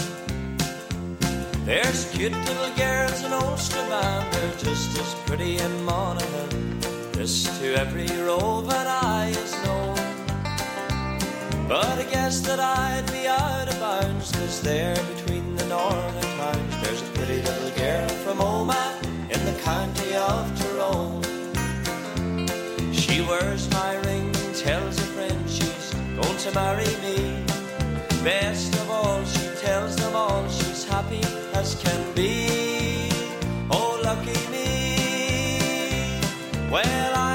There's 1.66 2.12
cute 2.12 2.34
little 2.50 2.74
girls 2.76 3.24
in 3.24 3.34
Ulster 3.34 3.86
they're 3.90 4.58
just 4.60 5.00
as 5.00 5.14
pretty 5.26 5.58
in 5.58 5.84
Monaghan. 5.84 6.80
This 7.14 7.60
to 7.60 7.76
every 7.76 8.10
roving 8.22 8.88
eye 9.10 9.30
is 9.30 9.54
known. 9.64 9.91
But 11.72 12.00
I 12.00 12.04
guess 12.04 12.42
that 12.42 12.60
I'd 12.60 13.10
be 13.14 13.28
out 13.28 13.70
of 13.70 13.80
bounds, 13.80 14.30
cause 14.34 14.62
there 14.62 14.94
between 15.16 15.56
the 15.56 15.66
northern 15.68 16.30
towns, 16.38 16.82
there's 16.82 17.02
a 17.02 17.06
pretty 17.14 17.42
little 17.42 17.72
girl 17.80 18.10
from 18.24 18.40
Omagh 18.40 19.04
in 19.34 19.40
the 19.46 19.58
county 19.62 20.14
of 20.16 20.42
Tyrone. 20.60 21.24
She 22.92 23.22
wears 23.22 23.72
my 23.72 23.96
ring, 24.08 24.34
tells 24.54 24.98
a 25.00 25.08
friend 25.16 25.50
she's 25.50 25.94
going 26.20 26.38
to 26.46 26.52
marry 26.54 26.92
me. 27.06 27.46
Best 28.22 28.76
of 28.76 28.90
all, 28.90 29.24
she 29.24 29.48
tells 29.62 29.96
them 29.96 30.14
all 30.14 30.46
she's 30.50 30.84
happy 30.84 31.24
as 31.54 31.76
can 31.82 32.02
be. 32.14 33.08
Oh, 33.70 33.98
lucky 34.04 34.42
me. 34.52 36.20
Well, 36.70 37.14
I 37.16 37.31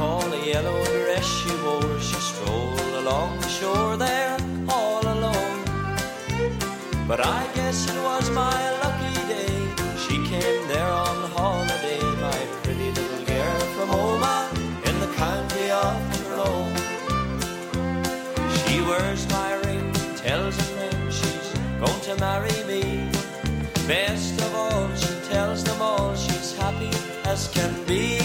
recall 0.00 0.32
a 0.32 0.46
yellow 0.46 0.82
dress 0.84 1.26
she 1.26 1.50
wore. 1.62 2.00
She 2.00 2.18
strolled 2.30 2.94
along 3.00 3.38
the 3.40 3.48
shore 3.48 3.96
there 3.98 4.36
all 4.66 5.02
alone. 5.02 5.62
But 7.06 7.20
I 7.20 7.42
guess 7.54 7.78
it 7.92 8.00
was 8.02 8.30
my 8.30 8.60
lucky 8.82 9.14
day. 9.34 9.56
She 10.04 10.16
came 10.32 10.62
there 10.68 10.92
on 11.06 11.16
holiday, 11.36 12.00
my 12.26 12.40
pretty 12.62 12.90
little 12.98 13.24
girl 13.26 13.60
from 13.74 13.88
Omagh 13.90 14.52
in 14.88 14.96
the 15.04 15.10
county 15.24 15.66
of 15.84 15.96
Tyrone. 16.14 16.76
She 18.60 18.80
wears 18.80 19.28
my 19.28 19.52
ring, 19.66 19.92
tells 20.16 20.56
a 20.56 20.66
friend 20.74 21.12
she's 21.12 21.48
going 21.82 22.00
to 22.08 22.14
marry 22.26 22.58
me. 22.70 22.82
Best 23.86 24.40
of 24.40 24.54
all, 24.54 24.88
she 24.94 25.12
tells 25.28 25.62
them 25.62 25.82
all 25.82 26.14
she's 26.14 26.56
happy 26.56 26.90
as 27.24 27.48
can 27.48 27.72
be. 27.86 28.19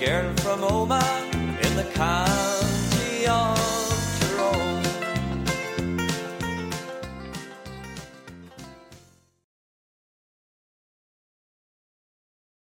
Girl 0.00 0.34
from 0.36 0.60
Omagh 0.60 1.34
in 1.62 1.76
the 1.76 1.84
county 1.92 3.26
of 3.26 3.69